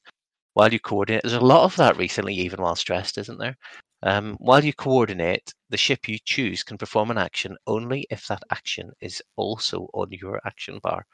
While 0.55 0.73
you 0.73 0.81
coordinate, 0.81 1.23
there's 1.23 1.33
a 1.35 1.41
lot 1.41 1.65
of 1.65 1.77
that 1.77 1.97
recently, 1.97 2.35
even 2.35 2.61
while 2.63 2.77
stressed, 2.77 3.19
isn't 3.19 3.39
there? 3.39 3.57
Um, 4.03 4.37
while 4.39 4.65
you 4.65 4.73
coordinate, 4.73 5.53
the 5.71 5.77
ship 5.77 6.09
you 6.09 6.19
choose 6.25 6.63
can 6.63 6.77
perform 6.77 7.11
an 7.11 7.19
action 7.19 7.57
only 7.67 8.07
if 8.11 8.27
that 8.27 8.43
action 8.51 8.91
is 9.01 9.23
also 9.37 9.89
on 9.95 10.09
your 10.11 10.41
action 10.45 10.81
bar. 10.83 11.07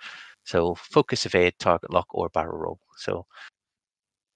So 0.44 0.74
focus 0.76 1.26
evade, 1.26 1.54
target 1.58 1.92
lock, 1.92 2.06
or 2.10 2.30
barrel 2.30 2.58
roll. 2.58 2.80
So 2.96 3.26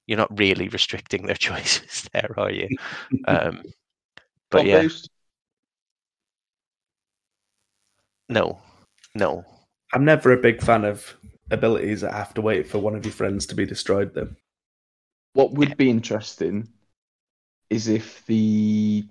you're 0.07 0.18
not 0.18 0.38
really 0.38 0.68
restricting 0.68 1.26
their 1.26 1.34
choices 1.48 2.09
there, 2.12 2.34
are 2.36 2.50
you? 2.50 2.68
Um, 3.26 3.62
but 4.50 4.66
yeah, 4.66 4.86
no, 8.28 8.59
no. 9.14 9.44
I'm 9.94 10.05
never 10.05 10.32
a 10.32 10.36
big 10.40 10.62
fan 10.62 10.84
of 10.84 11.16
abilities 11.50 12.00
that 12.03 12.12
have 12.14 12.34
to 12.34 12.40
wait 12.40 12.66
for 12.66 12.78
one 12.78 12.94
of 12.94 13.05
your 13.05 13.12
friends 13.12 13.46
to 13.46 13.55
be 13.55 13.66
destroyed. 13.66 14.14
Them. 14.14 14.36
What 15.35 15.53
would 15.53 15.76
be 15.76 15.91
interesting 15.91 16.68
is 17.70 17.89
if 17.89 18.24
the 18.26 19.05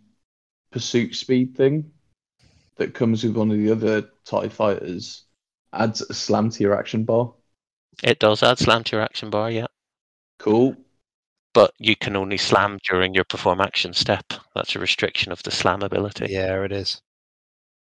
pursuit 0.72 1.16
speed 1.16 1.56
thing 1.58 1.92
that 2.78 2.94
comes 2.96 3.24
with 3.24 3.38
one 3.38 3.52
of 3.52 3.58
the 3.58 3.72
other 3.72 4.10
TIE 4.26 4.50
fighters 4.50 5.26
adds 5.74 6.02
a 6.02 6.14
slam 6.14 6.50
to 6.52 6.64
your 6.64 6.78
action 6.78 7.06
bar. 7.06 7.34
It 8.04 8.20
does 8.20 8.44
add 8.44 8.60
slam 8.60 8.84
to 8.84 8.98
your 8.98 9.02
action 9.04 9.32
bar, 9.32 9.50
yeah. 9.50 9.66
Cool. 10.40 10.76
But 11.54 11.74
you 11.78 11.96
can 11.96 12.18
only 12.18 12.36
slam 12.38 12.78
during 12.86 13.14
your 13.14 13.24
perform 13.24 13.62
action 13.62 13.94
step. 13.94 14.34
That's 14.54 14.76
a 14.76 14.80
restriction 14.80 15.32
of 15.32 15.42
the 15.44 15.52
slam 15.52 15.82
ability. 15.82 16.28
Yeah, 16.28 16.64
it 16.64 16.72
is. 16.72 17.02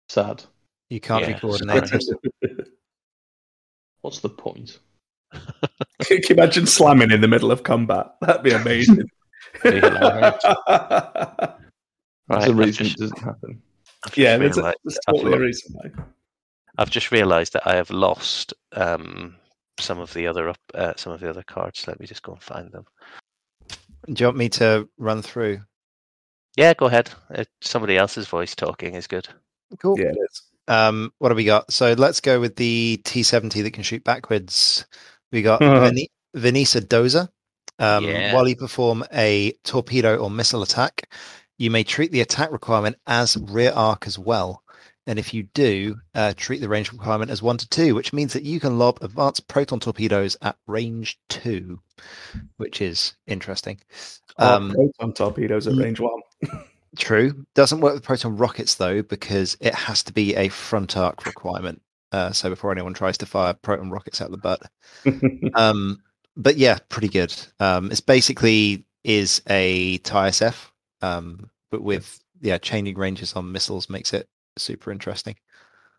Sad. 0.08 0.44
You 0.90 1.00
can't 1.00 1.22
Yeah, 1.22 1.26
be 1.26 1.34
coordinated. 1.34 2.02
What's 4.02 4.20
the 4.20 4.28
point? 4.28 4.78
Can 6.10 6.20
you 6.28 6.34
imagine 6.42 6.66
slamming 6.66 7.10
in 7.10 7.20
the 7.20 7.28
middle 7.28 7.50
of 7.52 7.62
combat? 7.62 8.14
That'd 8.20 8.42
be 8.42 8.50
amazing. 8.52 9.08
Be. 9.62 9.80
That's 9.80 10.44
Right, 12.28 12.44
the 12.44 12.50
I've 12.52 12.58
reason 12.58 12.86
just- 12.86 12.96
it 12.96 13.02
doesn't 13.02 13.18
happen. 13.22 13.62
I've 14.06 14.16
yeah, 14.16 14.38
there's, 14.38 14.56
a, 14.56 14.60
realised- 14.60 14.78
there's 14.84 14.98
I've 15.08 15.14
totally 15.16 15.34
a 15.36 15.40
reason 15.40 15.74
why. 15.74 15.90
I've 16.78 16.90
just 16.90 17.10
realised 17.12 17.52
that 17.52 17.66
I 17.66 17.74
have 17.76 17.90
lost 17.90 18.54
um, 18.72 19.36
some 19.78 19.98
of 19.98 20.12
the 20.14 20.26
other 20.26 20.48
up, 20.48 20.58
uh, 20.74 20.94
some 20.96 21.12
of 21.12 21.20
the 21.20 21.28
other 21.28 21.42
cards. 21.42 21.86
Let 21.86 22.00
me 22.00 22.06
just 22.06 22.22
go 22.22 22.32
and 22.32 22.42
find 22.42 22.72
them. 22.72 22.86
Do 24.06 24.14
you 24.22 24.26
want 24.26 24.38
me 24.38 24.48
to 24.50 24.88
run 24.96 25.20
through? 25.22 25.60
Yeah, 26.56 26.72
go 26.74 26.86
ahead. 26.86 27.10
Uh, 27.34 27.44
somebody 27.60 27.96
else's 27.98 28.26
voice 28.26 28.54
talking 28.54 28.94
is 28.94 29.06
good. 29.06 29.28
Cool. 29.78 29.98
Yeah, 29.98 30.06
it 30.06 30.16
is. 30.30 30.42
Um, 30.68 31.12
what 31.18 31.30
have 31.30 31.36
we 31.36 31.44
got? 31.44 31.70
So 31.72 31.92
let's 31.92 32.20
go 32.20 32.40
with 32.40 32.56
the 32.56 33.00
T70 33.04 33.62
that 33.64 33.72
can 33.72 33.82
shoot 33.82 34.02
backwards. 34.04 34.86
We 35.32 35.42
got 35.42 35.62
Uh-huh. 35.62 35.90
Venisa 36.36 36.80
Doza. 36.80 37.28
Um, 37.78 38.04
Yeah. 38.04 38.34
While 38.34 38.48
you 38.48 38.56
perform 38.56 39.04
a 39.12 39.52
torpedo 39.64 40.16
or 40.16 40.30
missile 40.30 40.62
attack, 40.62 41.10
you 41.58 41.70
may 41.70 41.84
treat 41.84 42.12
the 42.12 42.20
attack 42.20 42.50
requirement 42.52 42.96
as 43.06 43.36
rear 43.36 43.72
arc 43.74 44.06
as 44.06 44.18
well. 44.18 44.62
And 45.06 45.18
if 45.18 45.32
you 45.34 45.44
do, 45.54 45.96
uh, 46.14 46.34
treat 46.36 46.60
the 46.60 46.68
range 46.68 46.92
requirement 46.92 47.30
as 47.30 47.42
one 47.42 47.56
to 47.56 47.68
two, 47.68 47.94
which 47.94 48.12
means 48.12 48.32
that 48.34 48.44
you 48.44 48.60
can 48.60 48.78
lob 48.78 48.98
advanced 49.02 49.48
proton 49.48 49.80
torpedoes 49.80 50.36
at 50.42 50.56
range 50.66 51.18
two, 51.28 51.80
which 52.58 52.80
is 52.80 53.14
interesting. 53.26 53.80
Oh, 54.38 54.56
Um, 54.56 54.70
proton 54.72 55.12
torpedoes 55.14 55.66
at 55.66 55.74
range 55.76 56.00
one. 56.00 56.20
True. 56.98 57.46
Doesn't 57.54 57.80
work 57.80 57.94
with 57.94 58.02
proton 58.04 58.36
rockets 58.36 58.74
though, 58.76 59.02
because 59.02 59.56
it 59.60 59.74
has 59.74 60.02
to 60.04 60.12
be 60.12 60.34
a 60.36 60.48
front 60.48 60.96
arc 60.96 61.24
requirement. 61.26 61.80
Uh, 62.12 62.32
so 62.32 62.50
before 62.50 62.72
anyone 62.72 62.94
tries 62.94 63.16
to 63.18 63.26
fire 63.26 63.54
proton 63.54 63.90
rockets 63.90 64.20
out 64.20 64.30
the 64.30 64.36
butt. 64.38 64.60
Um, 65.54 66.02
but 66.36 66.56
yeah, 66.56 66.78
pretty 66.88 67.08
good. 67.08 67.34
Um, 67.58 67.90
it's 67.90 68.00
basically 68.00 68.84
is 69.04 69.42
a 69.48 69.98
TISF, 69.98 70.70
um, 71.02 71.50
but 71.70 71.82
with 71.82 72.22
yeah, 72.40 72.58
changing 72.58 72.96
ranges 72.96 73.34
on 73.34 73.50
missiles 73.50 73.88
makes 73.90 74.12
it 74.12 74.28
super 74.56 74.90
interesting. 74.92 75.36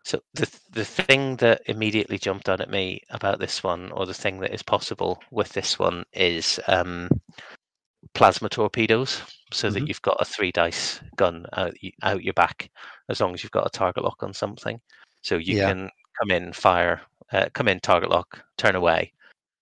So 0.04 0.20
the 0.34 0.50
the 0.72 0.84
thing 0.84 1.36
that 1.36 1.62
immediately 1.66 2.18
jumped 2.18 2.48
out 2.48 2.60
at 2.60 2.70
me 2.70 3.02
about 3.10 3.38
this 3.38 3.62
one, 3.62 3.92
or 3.92 4.06
the 4.06 4.14
thing 4.14 4.40
that 4.40 4.52
is 4.54 4.62
possible 4.62 5.22
with 5.30 5.52
this 5.52 5.78
one, 5.78 6.04
is 6.12 6.58
um, 6.66 7.08
plasma 8.14 8.48
torpedoes. 8.48 9.22
So 9.52 9.70
that 9.70 9.82
Mhm. 9.82 9.88
you've 9.88 10.02
got 10.02 10.16
a 10.20 10.24
three 10.24 10.50
dice 10.50 11.00
gun 11.16 11.44
out 11.56 11.74
out 12.02 12.24
your 12.24 12.32
back, 12.34 12.70
as 13.10 13.20
long 13.20 13.34
as 13.34 13.42
you've 13.42 13.52
got 13.52 13.66
a 13.66 13.70
target 13.70 14.02
lock 14.02 14.22
on 14.22 14.32
something. 14.32 14.80
So 15.22 15.36
you 15.36 15.54
Yeah. 15.56 15.68
can 15.68 15.90
come 16.18 16.30
in, 16.30 16.52
fire, 16.52 17.00
uh, 17.32 17.48
come 17.54 17.68
in, 17.68 17.80
target 17.80 18.10
lock, 18.10 18.42
turn 18.58 18.74
away, 18.76 19.12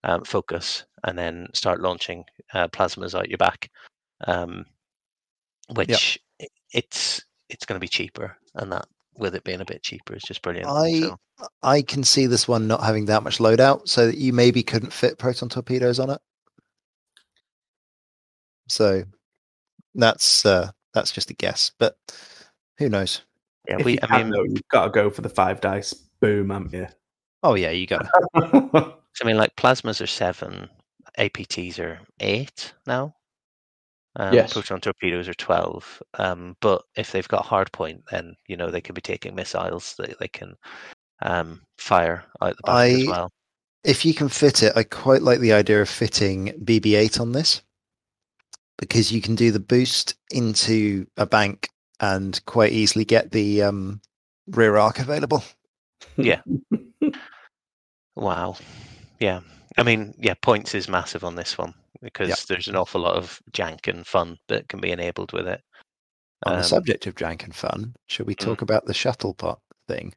um, 0.05 0.25
focus, 0.25 0.85
and 1.05 1.17
then 1.19 1.49
start 1.55 1.81
launching 1.81 2.25
uh, 2.55 2.69
plasmas 2.69 3.19
out 3.19 3.29
your 3.29 3.39
back. 3.39 3.71
Um, 4.27 4.67
which 5.75 6.19
i- 6.43 6.47
it's 6.73 7.25
it's 7.49 7.65
going 7.65 7.77
to 7.77 7.85
be 7.85 7.89
cheaper, 7.89 8.37
and 8.55 8.71
that 8.73 8.87
with 9.17 9.35
it 9.35 9.45
being 9.45 9.61
a 9.61 9.65
bit 9.65 9.83
cheaper 9.83 10.15
is 10.15 10.23
just 10.23 10.43
brilliant. 10.43 10.69
I 10.69 11.01
so, 11.01 11.17
I 11.63 11.83
can 11.83 12.03
see 12.05 12.27
this 12.27 12.47
one 12.49 12.67
not 12.67 12.83
having 12.83 13.07
that 13.07 13.23
much 13.23 13.39
loadout, 13.39 13.89
so 13.89 14.07
that 14.07 14.19
you 14.19 14.33
maybe 14.33 14.63
couldn't 14.63 14.93
fit 14.93 15.19
proton 15.19 15.49
torpedoes 15.49 15.99
on 15.99 16.11
it. 16.11 16.21
So 18.69 19.05
that's 19.95 20.45
uh, 20.47 20.71
that's 20.95 21.13
just 21.13 21.31
a 21.31 21.35
guess, 21.35 21.73
but 21.79 21.97
who 22.79 22.89
knows? 22.89 23.23
yeah, 23.69 23.77
If 23.79 23.85
we 23.85 23.93
you 23.95 23.99
I 24.03 24.19
mean, 24.23 24.31
though, 24.31 24.45
you've 24.45 24.69
got 24.69 24.85
to 24.85 24.91
go 24.91 25.11
for 25.11 25.23
the 25.23 25.29
five 25.29 25.61
dice. 25.61 25.95
Boom, 26.21 26.51
haven't 26.51 26.73
you? 26.73 26.87
Oh 27.43 27.55
yeah, 27.55 27.71
you 27.71 27.87
got. 27.87 28.07
I 28.35 29.25
mean, 29.25 29.37
like 29.37 29.57
plasmas 29.57 30.01
are 30.03 30.07
seven, 30.07 30.69
APTs 31.19 31.79
are 31.79 31.99
eight 32.21 32.73
now. 32.87 33.15
Um, 34.17 34.35
Yes. 34.35 34.53
Proton 34.53 34.81
torpedoes 34.81 35.29
are 35.29 35.35
twelve. 35.35 36.03
Um, 36.19 36.57
but 36.61 36.83
if 36.97 37.13
they've 37.13 37.29
got 37.29 37.47
hard 37.47 37.71
point, 37.73 38.03
then 38.11 38.35
you 38.49 38.57
know 38.57 38.71
they 38.71 38.81
could 38.81 38.95
be 38.95 39.01
taking 39.01 39.35
missiles 39.35 39.95
that 39.99 40.19
they 40.19 40.29
can 40.29 40.55
um, 41.23 41.63
fire 41.79 42.25
out 42.43 42.57
the 42.57 42.63
back 42.65 42.91
as 42.91 43.03
I- 43.09 43.11
well. 43.11 43.31
If 43.83 44.05
you 44.05 44.13
can 44.13 44.29
fit 44.29 44.63
it, 44.63 44.75
I 44.77 44.83
quite 44.83 45.23
like 45.23 45.41
the 45.41 45.55
idea 45.55 45.81
of 45.81 45.89
fitting 45.89 46.49
BB-8 46.65 47.19
on 47.19 47.33
this 47.33 47.63
because 48.79 49.11
you 49.11 49.23
can 49.23 49.35
do 49.35 49.51
the 49.51 49.59
boost 49.59 50.17
into 50.31 51.07
a 51.17 51.25
bank 51.25 51.71
and 51.99 52.39
quite 52.45 52.73
easily 52.73 53.07
get 53.07 53.31
the 53.31 53.63
um, 53.63 54.03
rear 54.49 54.77
arc 54.77 54.99
available. 54.99 55.43
Wow. 58.17 58.57
Yeah. 59.19 59.41
I 59.79 59.83
mean, 59.83 60.15
yeah, 60.19 60.35
points 60.43 60.75
is 60.75 60.89
massive 60.89 61.25
on 61.25 61.37
this 61.37 61.57
one 61.57 61.73
because 62.03 62.45
there's 62.47 62.69
an 62.69 62.77
awful 62.77 63.01
lot 63.01 63.17
of 63.17 63.41
jank 63.53 63.89
and 63.89 64.07
fun 64.07 64.37
that 64.49 64.69
can 64.69 64.81
be 64.81 64.91
enabled 64.91 65.33
with 65.33 65.47
it. 65.47 65.63
On 66.45 66.55
Um, 66.55 66.59
the 66.59 66.65
subject 66.65 67.07
of 67.07 67.15
jank 67.15 67.45
and 67.45 67.55
fun, 67.55 67.95
should 68.09 68.27
we 68.27 68.35
talk 68.35 68.63
about 68.63 68.87
the 68.87 68.95
shuttle 68.95 69.35
pot 69.35 69.61
thing? 69.89 70.13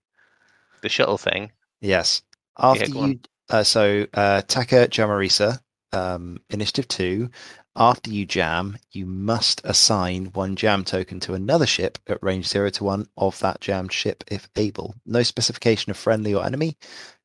The 0.81 0.89
shuttle 0.89 1.17
thing. 1.17 1.51
Yes. 1.81 2.23
After 2.57 2.97
on. 2.97 3.11
you, 3.11 3.19
uh, 3.49 3.63
so 3.63 4.05
uh, 4.13 4.41
Taka 4.41 4.88
Jamoreesa, 4.88 5.59
um, 5.91 6.39
Initiative 6.49 6.88
2, 6.88 7.29
after 7.76 8.11
you 8.11 8.26
jam, 8.26 8.78
you 8.91 9.05
must 9.05 9.61
assign 9.63 10.26
one 10.34 10.55
jam 10.55 10.84
token 10.84 11.19
to 11.21 11.34
another 11.34 11.65
ship 11.65 11.97
at 12.07 12.21
range 12.24 12.47
0 12.47 12.69
to 12.71 12.84
1 12.84 13.07
of 13.17 13.39
that 13.39 13.61
jammed 13.61 13.91
ship 13.91 14.24
if 14.28 14.49
able. 14.55 14.95
No 15.05 15.24
specification 15.24 15.89
of 15.89 15.97
friendly 15.97 16.34
or 16.34 16.45
enemy, 16.45 16.78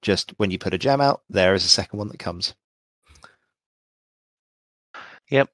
just 0.02 0.32
when 0.38 0.50
you 0.50 0.58
put 0.58 0.74
a 0.74 0.78
jam 0.78 1.00
out, 1.00 1.22
there 1.28 1.54
is 1.54 1.64
a 1.64 1.68
second 1.68 1.98
one 1.98 2.08
that 2.08 2.18
comes. 2.18 2.54
Yep. 5.30 5.50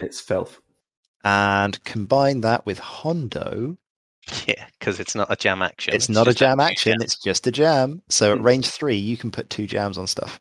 it's 0.00 0.20
filth. 0.20 0.60
And 1.24 1.82
combine 1.84 2.42
that 2.42 2.64
with 2.64 2.78
Hondo, 2.78 3.76
Yeah, 4.46 4.66
because 4.78 5.00
it's 5.00 5.14
not 5.14 5.32
a 5.32 5.36
jam 5.36 5.62
action. 5.62 5.94
it's, 5.94 6.08
not 6.08 6.28
a 6.28 6.34
jam 6.34 6.60
actually 6.60 6.92
action, 6.92 7.02
it's 7.02 7.16
just 7.16 7.46
a 7.46 7.50
jam. 7.52 8.02
So 8.08 8.32
at 8.32 8.38
Hmm. 8.38 8.44
range 8.44 8.68
3, 8.68 8.96
you 8.96 9.16
can 9.16 9.30
put 9.30 9.50
two 9.50 9.66
jams 9.66 9.98
on 9.98 10.06
stuff. 10.06 10.40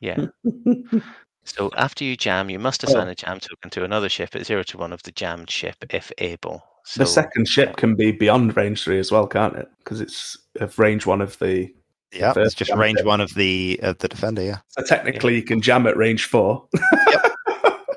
Yeah. 0.00 0.20
So 1.44 1.70
after 1.76 2.04
you 2.04 2.16
jam, 2.16 2.50
you 2.50 2.58
must 2.58 2.84
assign 2.84 3.08
oh. 3.08 3.10
a 3.10 3.14
jam 3.14 3.40
token 3.40 3.70
to 3.70 3.84
another 3.84 4.08
ship 4.08 4.36
at 4.36 4.46
zero 4.46 4.62
to 4.64 4.78
one 4.78 4.92
of 4.92 5.02
the 5.02 5.12
jammed 5.12 5.50
ship 5.50 5.76
if 5.90 6.12
able. 6.18 6.62
So 6.84 7.00
the 7.00 7.06
second 7.06 7.48
ship 7.48 7.70
uh, 7.70 7.74
can 7.74 7.94
be 7.94 8.12
beyond 8.12 8.56
range 8.56 8.84
three 8.84 8.98
as 8.98 9.12
well, 9.12 9.26
can't 9.26 9.56
it? 9.56 9.68
Because 9.78 10.00
it's 10.00 10.36
of 10.56 10.78
range 10.78 11.06
one 11.06 11.20
of 11.20 11.38
the. 11.38 11.72
Yeah, 12.12 12.32
it's 12.36 12.54
just 12.54 12.74
range 12.74 12.98
ship. 12.98 13.06
one 13.06 13.20
of 13.20 13.32
the 13.34 13.78
of 13.82 13.98
the 13.98 14.08
defender. 14.08 14.42
Yeah, 14.42 14.58
So 14.68 14.82
technically, 14.82 15.36
you 15.36 15.42
can 15.42 15.60
jam 15.60 15.86
at 15.86 15.96
range 15.96 16.26
four. 16.26 16.66
yep. 17.06 17.32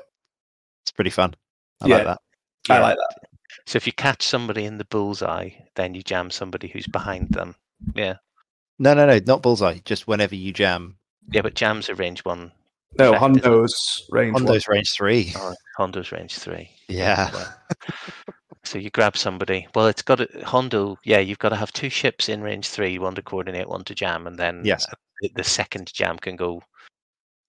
it's 0.82 0.92
pretty 0.94 1.10
fun. 1.10 1.34
I 1.80 1.88
Yeah. 1.88 1.96
like 1.96 2.04
that. 2.06 2.20
I 2.70 2.78
like 2.78 2.96
that. 2.96 3.28
So 3.66 3.76
if 3.76 3.86
you 3.86 3.92
catch 3.92 4.22
somebody 4.22 4.64
in 4.64 4.78
the 4.78 4.84
bullseye, 4.84 5.50
then 5.74 5.94
you 5.94 6.02
jam 6.02 6.30
somebody 6.30 6.68
who's 6.68 6.86
behind 6.86 7.30
them. 7.30 7.56
Yeah. 7.94 8.16
No, 8.78 8.94
no, 8.94 9.06
no, 9.06 9.18
not 9.26 9.42
bullseye. 9.42 9.78
Just 9.84 10.06
whenever 10.06 10.34
you 10.34 10.52
jam. 10.52 10.96
Yeah, 11.30 11.42
but 11.42 11.54
jams 11.54 11.88
are 11.88 11.94
range 11.94 12.24
one. 12.24 12.52
No, 12.98 13.14
Effect, 13.14 13.36
isn't? 13.36 13.44
Hondo's 13.44 14.06
range 14.10 14.32
one. 14.34 14.42
Hondo's 14.42 14.68
range 14.68 14.90
three. 14.92 15.32
Or 15.40 15.54
Hondo's 15.76 16.12
range 16.12 16.34
three. 16.38 16.70
Yeah. 16.88 17.30
So 18.64 18.78
you 18.78 18.90
grab 18.90 19.16
somebody. 19.16 19.66
Well, 19.74 19.86
it's 19.88 20.02
got 20.02 20.20
a 20.20 20.28
Hondo. 20.44 20.96
Yeah, 21.04 21.18
you've 21.18 21.38
got 21.38 21.50
to 21.50 21.56
have 21.56 21.72
two 21.72 21.90
ships 21.90 22.28
in 22.28 22.40
range 22.42 22.68
three, 22.68 22.98
one 22.98 23.14
to 23.14 23.22
coordinate, 23.22 23.68
one 23.68 23.84
to 23.84 23.94
jam, 23.94 24.26
and 24.26 24.38
then 24.38 24.62
Yes. 24.64 24.86
the, 25.20 25.30
the 25.36 25.44
second 25.44 25.92
jam 25.92 26.18
can 26.18 26.36
go. 26.36 26.62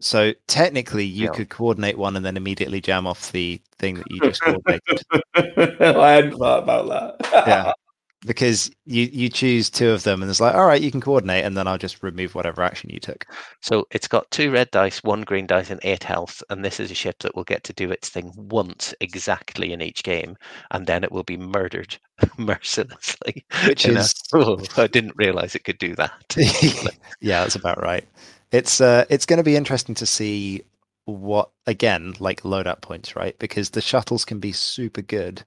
So 0.02 0.34
technically, 0.48 1.06
you 1.06 1.26
Yeah. 1.26 1.32
could 1.32 1.50
coordinate 1.50 1.98
one 1.98 2.18
and 2.18 2.26
then 2.26 2.36
immediately 2.36 2.82
jam 2.82 3.08
off 3.08 3.32
the 3.32 3.62
thing 3.78 3.96
that 3.96 4.12
you 4.12 4.20
just 4.22 4.42
coordinated. 4.42 5.02
I 5.36 6.12
hadn't 6.12 6.38
thought 6.38 6.64
about 6.64 6.88
that. 6.90 7.46
yeah, 7.48 7.72
because 8.26 8.72
you 8.86 9.10
you 9.12 9.30
choose 9.30 9.70
two 9.70 9.92
of 9.92 10.04
them, 10.04 10.22
and 10.22 10.30
it's 10.30 10.42
like, 10.42 10.56
all 10.56 10.66
right, 10.66 10.82
you 10.82 10.92
can 10.92 11.02
coordinate, 11.02 11.46
and 11.46 11.56
then 11.56 11.68
I'll 11.68 11.78
just 11.78 12.04
remove 12.04 12.36
whatever 12.36 12.62
action 12.64 12.90
you 12.92 13.00
took. 13.00 13.26
So 13.62 13.86
it's 13.92 14.08
got 14.08 14.30
two 14.32 14.52
red 14.52 14.72
dice, 14.72 15.04
one 15.04 15.22
green 15.22 15.46
dice, 15.48 15.70
and 15.70 15.80
eight 15.84 16.04
health. 16.04 16.42
And 16.50 16.64
this 16.66 16.80
is 16.80 16.92
a 16.92 16.96
ship 16.96 17.18
that 17.20 17.36
will 17.36 17.44
get 17.44 17.64
to 17.66 17.74
do 17.74 17.92
its 17.92 18.10
thing 18.10 18.32
once 18.36 18.94
exactly 19.00 19.72
in 19.74 19.82
each 19.82 20.04
game, 20.04 20.36
and 20.72 20.88
then 20.88 21.04
it 21.04 21.12
will 21.12 21.24
be 21.24 21.38
murdered 21.38 21.98
mercilessly. 22.38 23.46
Which 23.68 23.86
in 23.86 23.98
a- 23.98 24.00
is- 24.02 24.14
oh, 24.34 24.64
I 24.78 24.88
didn't 24.88 25.16
realize 25.16 25.56
it 25.56 25.64
could 25.64 25.78
do 25.78 25.96
that. 25.96 26.36
yeah, 27.22 27.42
that's 27.42 27.56
about 27.56 27.82
right. 27.82 28.06
It's 28.52 28.82
uh, 28.82 29.06
it's 29.10 29.26
going 29.26 29.38
to 29.38 29.44
be 29.44 29.56
interesting 29.56 29.96
to 29.96 30.06
see 30.06 30.64
what 31.06 31.50
again, 31.68 32.14
like 32.20 32.42
loadout 32.42 32.82
points, 32.82 33.16
right? 33.16 33.38
Because 33.40 33.70
the 33.70 33.82
shuttles 33.82 34.26
can 34.26 34.40
be 34.40 34.52
super 34.52 35.02
good 35.02 35.44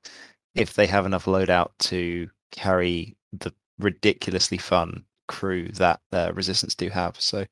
if 0.55 0.75
they 0.75 0.87
have 0.87 1.07
enough 1.07 1.25
loadout 1.27 1.71
to 1.79 2.29
carry 2.51 3.17
the 3.33 3.53
ridiculously 3.79 4.59
fun 4.59 5.05
crew 5.27 5.69
that 5.75 6.01
uh, 6.13 6.33
Resistance 6.35 6.75
do 6.75 6.89
have. 6.89 7.21
So 7.21 7.47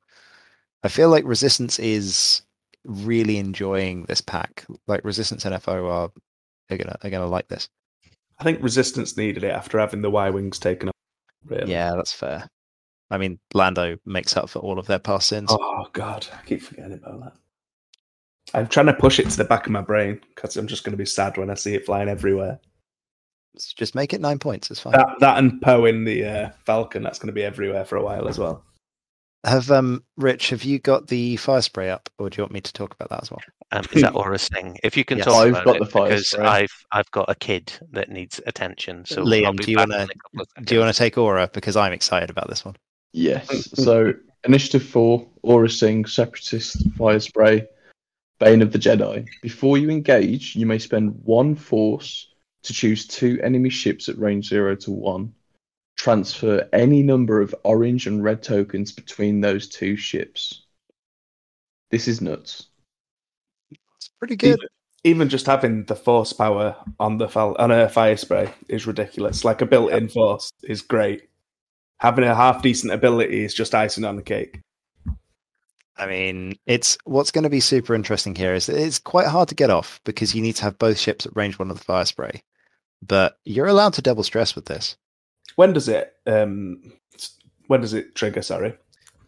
I 0.83 0.87
feel 0.89 1.09
like 1.09 1.25
Resistance 1.25 1.79
is 1.79 2.41
really 2.83 3.37
enjoying 3.37 4.05
this 4.05 4.21
pack. 4.21 4.65
Like 4.87 5.03
Resistance 5.03 5.45
and 5.45 5.61
FO 5.61 5.87
are 5.87 6.11
are 6.69 6.77
gonna 6.77 6.97
are 7.03 7.09
gonna 7.09 7.27
like 7.27 7.47
this. 7.47 7.69
I 8.39 8.43
think 8.43 8.61
Resistance 8.61 9.17
needed 9.17 9.43
it 9.43 9.51
after 9.51 9.79
having 9.79 10.01
the 10.01 10.11
Y 10.11 10.29
wings 10.29 10.59
taken 10.59 10.89
up. 10.89 10.95
Really. 11.45 11.71
Yeah, 11.71 11.93
that's 11.95 12.13
fair. 12.13 12.49
I 13.09 13.17
mean, 13.17 13.39
Lando 13.53 13.97
makes 14.05 14.35
up 14.35 14.49
for 14.49 14.59
all 14.59 14.79
of 14.79 14.87
their 14.87 14.99
past 14.99 15.29
sins. 15.29 15.49
Oh 15.49 15.87
god, 15.93 16.27
I 16.33 16.45
keep 16.45 16.61
forgetting 16.61 16.93
about 17.03 17.19
that. 17.21 17.33
I'm 18.53 18.67
trying 18.67 18.85
to 18.87 18.93
push 18.93 19.19
it 19.19 19.29
to 19.29 19.37
the 19.37 19.43
back 19.43 19.65
of 19.65 19.71
my 19.71 19.81
brain 19.81 20.21
because 20.29 20.55
I'm 20.55 20.67
just 20.67 20.83
going 20.83 20.93
to 20.93 20.97
be 20.97 21.05
sad 21.05 21.37
when 21.37 21.49
I 21.49 21.55
see 21.55 21.75
it 21.75 21.85
flying 21.85 22.07
everywhere. 22.07 22.59
Just 23.65 23.95
make 23.95 24.13
it 24.13 24.21
nine 24.21 24.39
points. 24.39 24.69
It's 24.71 24.79
fine. 24.79 24.93
That, 24.93 25.07
that 25.19 25.37
and 25.37 25.61
Poe 25.61 25.85
in 25.85 26.03
the 26.03 26.25
uh, 26.25 26.49
Falcon, 26.65 27.03
that's 27.03 27.19
going 27.19 27.27
to 27.27 27.33
be 27.33 27.43
everywhere 27.43 27.85
for 27.85 27.95
a 27.97 28.03
while 28.03 28.27
as 28.27 28.37
well. 28.39 28.63
Have 29.43 29.69
um 29.71 30.03
Rich, 30.17 30.49
have 30.49 30.63
you 30.63 30.79
got 30.79 31.07
the 31.07 31.37
fire 31.37 31.61
spray 31.61 31.89
up, 31.89 32.09
or 32.17 32.29
do 32.29 32.37
you 32.37 32.43
want 32.43 32.53
me 32.53 32.59
to 32.61 32.73
talk 32.73 32.93
about 32.93 33.09
that 33.09 33.21
as 33.21 33.31
well? 33.31 33.41
Um, 33.71 33.83
is 33.93 34.01
that 34.01 34.13
Aurra's 34.13 34.47
thing? 34.49 34.77
If 34.83 34.97
you 34.97 35.05
can 35.05 35.19
Yes. 35.19 35.25
talk 35.27 35.35
I've 35.35 35.49
about 35.49 35.65
got 35.65 35.75
it, 35.75 35.79
the 35.79 35.85
fire 35.85 36.09
because 36.09 36.29
spray. 36.31 36.45
I've 36.45 36.85
I've 36.91 37.09
got 37.11 37.29
a 37.29 37.35
kid 37.35 37.71
that 37.91 38.09
needs 38.09 38.41
attention. 38.47 39.05
So 39.05 39.23
Liam, 39.23 39.45
I'll 39.45 39.53
be 39.53 39.63
do 39.63 39.71
you 39.71 39.77
wanna- 39.77 39.95
in 39.95 40.01
a 40.03 40.07
couple 40.07 40.41
of 40.57 40.65
Do 40.65 40.73
you 40.75 40.81
want 40.81 40.93
to 40.93 40.97
take 40.97 41.15
Aurra 41.15 41.51
because 41.53 41.75
I'm 41.77 41.93
excited 41.93 42.29
about 42.29 42.49
this 42.49 42.65
one? 42.65 42.75
Yes. 43.13 43.69
So 43.75 44.13
Initiative 44.43 44.83
Four, 44.83 45.27
Aurra 45.45 45.71
Sing, 45.71 46.05
Separatist, 46.05 46.89
Fire 46.97 47.19
Spray, 47.19 47.67
Bane 48.39 48.61
of 48.61 48.71
the 48.71 48.79
Jedi. 48.79 49.25
Before 49.41 49.77
you 49.77 49.89
engage, 49.89 50.55
you 50.55 50.65
may 50.65 50.79
spend 50.79 51.13
one 51.23 51.55
force 51.55 52.27
to 52.67 52.73
choose 52.73 53.07
two 53.07 53.39
enemy 53.41 53.69
ships 53.69 54.09
at 54.09 54.17
range 54.17 54.49
zero 54.49 54.75
to 54.75 54.91
one. 54.91 55.33
Transfer 55.95 56.69
any 56.73 57.01
number 57.01 57.41
of 57.41 57.55
orange 57.63 58.05
and 58.05 58.23
red 58.23 58.43
tokens 58.43 58.91
between 58.91 59.41
those 59.41 59.67
two 59.67 59.95
ships. 59.95 60.65
This 61.89 62.07
is 62.07 62.21
nuts. 62.21 62.67
It's 63.71 64.09
pretty 64.19 64.35
good. 64.35 64.59
Even 65.03 65.29
just 65.29 65.45
having 65.45 65.85
the 65.85 65.95
force 65.95 66.33
power 66.33 66.75
on 66.99 67.17
the 67.17 67.29
fal- 67.29 67.55
on 67.57 67.71
a 67.71 67.87
fire 67.87 68.17
spray 68.17 68.53
is 68.67 68.85
ridiculous. 68.85 69.45
Like 69.45 69.61
a 69.61 69.65
built-in 69.65 70.09
force 70.09 70.51
is 70.63 70.81
great. 70.81 71.29
Having 71.99 72.25
a 72.25 72.35
half 72.35 72.61
decent 72.61 72.93
ability 72.93 73.43
is 73.45 73.53
just 73.53 73.73
icing 73.73 74.03
on 74.03 74.17
the 74.17 74.21
cake. 74.21 74.59
I 75.99 76.05
mean, 76.05 76.57
it's 76.67 76.97
what's 77.05 77.31
going 77.31 77.43
to 77.43 77.49
be 77.49 77.59
super 77.59 77.95
interesting 77.95 78.35
here 78.35 78.53
is 78.53 78.67
that 78.67 78.77
it's 78.77 78.99
quite 78.99 79.27
hard 79.27 79.49
to 79.49 79.55
get 79.55 79.71
off 79.71 79.99
because 80.03 80.35
you 80.35 80.43
need 80.43 80.55
to 80.57 80.63
have 80.63 80.77
both 80.77 80.99
ships 80.99 81.25
at 81.25 81.35
range 81.35 81.57
one 81.57 81.71
of 81.71 81.77
the 81.77 81.83
fire 81.83 82.05
spray, 82.05 82.43
but 83.05 83.37
you're 83.45 83.67
allowed 83.67 83.93
to 83.93 84.01
double 84.01 84.23
stress 84.23 84.55
with 84.55 84.65
this 84.65 84.95
When 85.55 85.73
does 85.73 85.87
it? 85.89 86.13
Um, 86.25 86.81
when 87.67 87.81
does 87.81 87.93
it 87.93 88.15
trigger? 88.15 88.41
Sorry. 88.41 88.73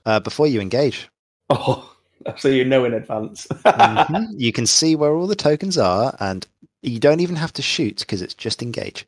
uh, 0.06 0.20
before 0.20 0.48
you 0.48 0.62
engage. 0.62 1.10
Oh, 1.50 1.94
so 2.38 2.48
you 2.48 2.64
know 2.66 2.86
in 2.86 2.94
advance. 2.94 3.48
Mhm. 3.48 4.28
You 4.38 4.52
can 4.52 4.66
see 4.66 4.96
where 4.96 5.12
all 5.14 5.28
the 5.28 5.36
tokens 5.36 5.78
are, 5.78 6.16
and 6.20 6.46
you 6.82 7.00
don't 7.00 7.20
even 7.20 7.36
have 7.36 7.54
to 7.54 7.62
shoot 7.62 8.00
because 8.00 8.22
it's 8.22 8.34
just 8.36 8.62
engage. 8.64 9.06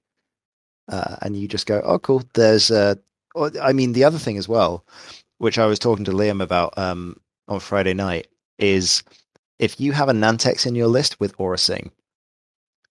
Uh, 0.90 1.16
and 1.22 1.38
you 1.38 1.48
just 1.48 1.68
go, 1.68 1.82
oh, 1.86 2.00
cool. 2.00 2.24
There's, 2.34 2.70
uh, 2.72 2.96
or- 3.36 3.52
I 3.62 3.72
mean, 3.74 3.94
the 3.94 4.04
other 4.04 4.18
thing 4.18 4.38
as 4.38 4.50
well, 4.50 4.84
which 5.38 5.58
I 5.58 5.66
was 5.66 5.80
talking 5.80 6.04
to 6.06 6.12
Liam 6.12 6.42
about 6.44 6.78
um, 6.78 7.16
on 7.48 7.60
Friday 7.62 7.94
night, 7.94 8.28
is 8.60 9.04
if 9.60 9.80
you 9.80 9.94
have 9.94 10.10
a 10.10 10.14
Nantex 10.14 10.66
in 10.66 10.76
your 10.76 10.88
list 10.88 11.20
with 11.20 11.38
Aurra 11.38 11.60
Sing, 11.60 11.92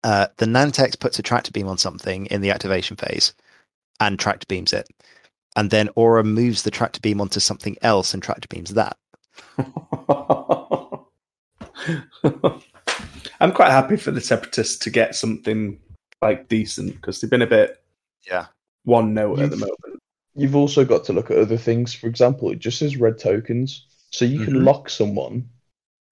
uh, 0.05 0.27
the 0.39 0.47
Nantex 0.47 0.98
puts 0.98 1.18
a 1.18 1.22
tractor 1.22 1.51
beam 1.52 1.68
on 1.68 1.78
something 1.78 2.27
in 2.27 2.40
the 2.40 2.51
activation 2.51 2.97
phase. 2.97 3.35
and 4.01 4.18
tractor 4.18 4.47
beams 4.48 4.72
it. 4.72 4.89
And 5.56 5.70
then 5.70 5.89
Aurra 5.97 6.24
moves 6.24 6.62
the 6.62 6.70
tractor 6.70 7.01
beam 7.01 7.20
onto 7.20 7.39
something 7.40 7.77
else 7.82 8.14
and 8.14 8.22
tractor 8.22 8.48
beams 8.48 8.72
that. 8.74 8.97
I'm 13.40 13.52
quite 13.52 13.70
happy 13.70 13.97
for 13.97 14.10
the 14.10 14.20
separatists 14.20 14.77
to 14.85 14.90
get 14.90 15.14
something 15.14 15.78
like 16.22 16.48
decent 16.48 16.94
because 16.97 17.20
they've 17.20 17.31
been 17.31 17.43
a 17.43 17.47
bit 17.47 17.82
Yeah. 18.27 18.47
one 18.85 19.14
note 19.14 19.39
at 19.40 19.51
the 19.51 19.56
moment. 19.56 20.02
You've 20.35 20.56
also 20.56 20.85
got 20.85 21.05
to 21.06 21.12
look 21.12 21.31
at 21.31 21.39
other 21.39 21.56
things. 21.56 21.93
For 21.94 22.06
example, 22.06 22.51
it 22.51 22.59
just 22.59 22.78
says 22.78 22.97
red 22.97 23.18
tokens, 23.18 23.86
so 24.10 24.24
you 24.24 24.44
can 24.44 24.55
Mhm. 24.55 24.64
lock 24.64 24.89
someone. 24.89 25.48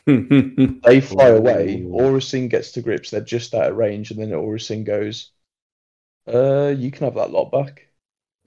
Yeah, 0.08 0.16
They 0.84 1.00
fly 1.00 1.28
away. 1.28 1.82
Ooh. 1.98 1.98
Aurra 1.98 2.22
Sing 2.22 2.48
gets 2.48 2.72
to 2.72 2.82
grips. 2.82 3.10
They're 3.10 3.20
just 3.20 3.54
out 3.54 3.70
of 3.70 3.76
range, 3.76 4.10
and 4.10 4.20
then 4.20 4.30
Aurra 4.30 4.60
Sing 4.60 4.84
goes, 4.84 5.32
"Uh, 6.26 6.68
you 6.76 6.90
can 6.92 7.06
have 7.06 7.14
that 7.16 7.30
lot 7.32 7.50
back," 7.50 7.88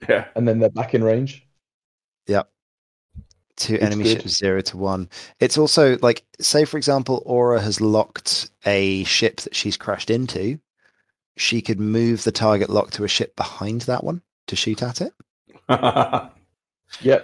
Yeah, 0.08 0.28
and 0.36 0.46
then 0.48 0.58
they're 0.60 0.70
back 0.70 0.94
in 0.94 1.04
range. 1.04 1.46
Two 3.56 3.78
It's 3.80 3.84
enemy 3.84 4.04
good. 4.04 4.22
ships 4.22 4.36
zero 4.38 4.60
to 4.62 4.76
one. 4.78 5.08
It's 5.38 5.58
also 5.58 5.98
like, 5.98 6.24
say 6.40 6.64
for 6.64 6.78
example, 6.78 7.22
Aurra 7.26 7.60
has 7.60 7.80
locked 7.80 8.50
a 8.64 9.04
ship 9.04 9.40
that 9.42 9.54
she's 9.54 9.76
crashed 9.76 10.10
into. 10.10 10.58
She 11.36 11.62
could 11.62 11.80
move 11.80 12.24
the 12.24 12.32
target 12.32 12.70
lock 12.70 12.92
to 12.92 13.04
a 13.04 13.08
ship 13.08 13.36
behind 13.36 13.82
that 13.82 14.04
one 14.04 14.22
to 14.48 14.56
shoot 14.56 14.82
at 14.82 15.00
it. 15.02 15.14
Yeah. 17.00 17.20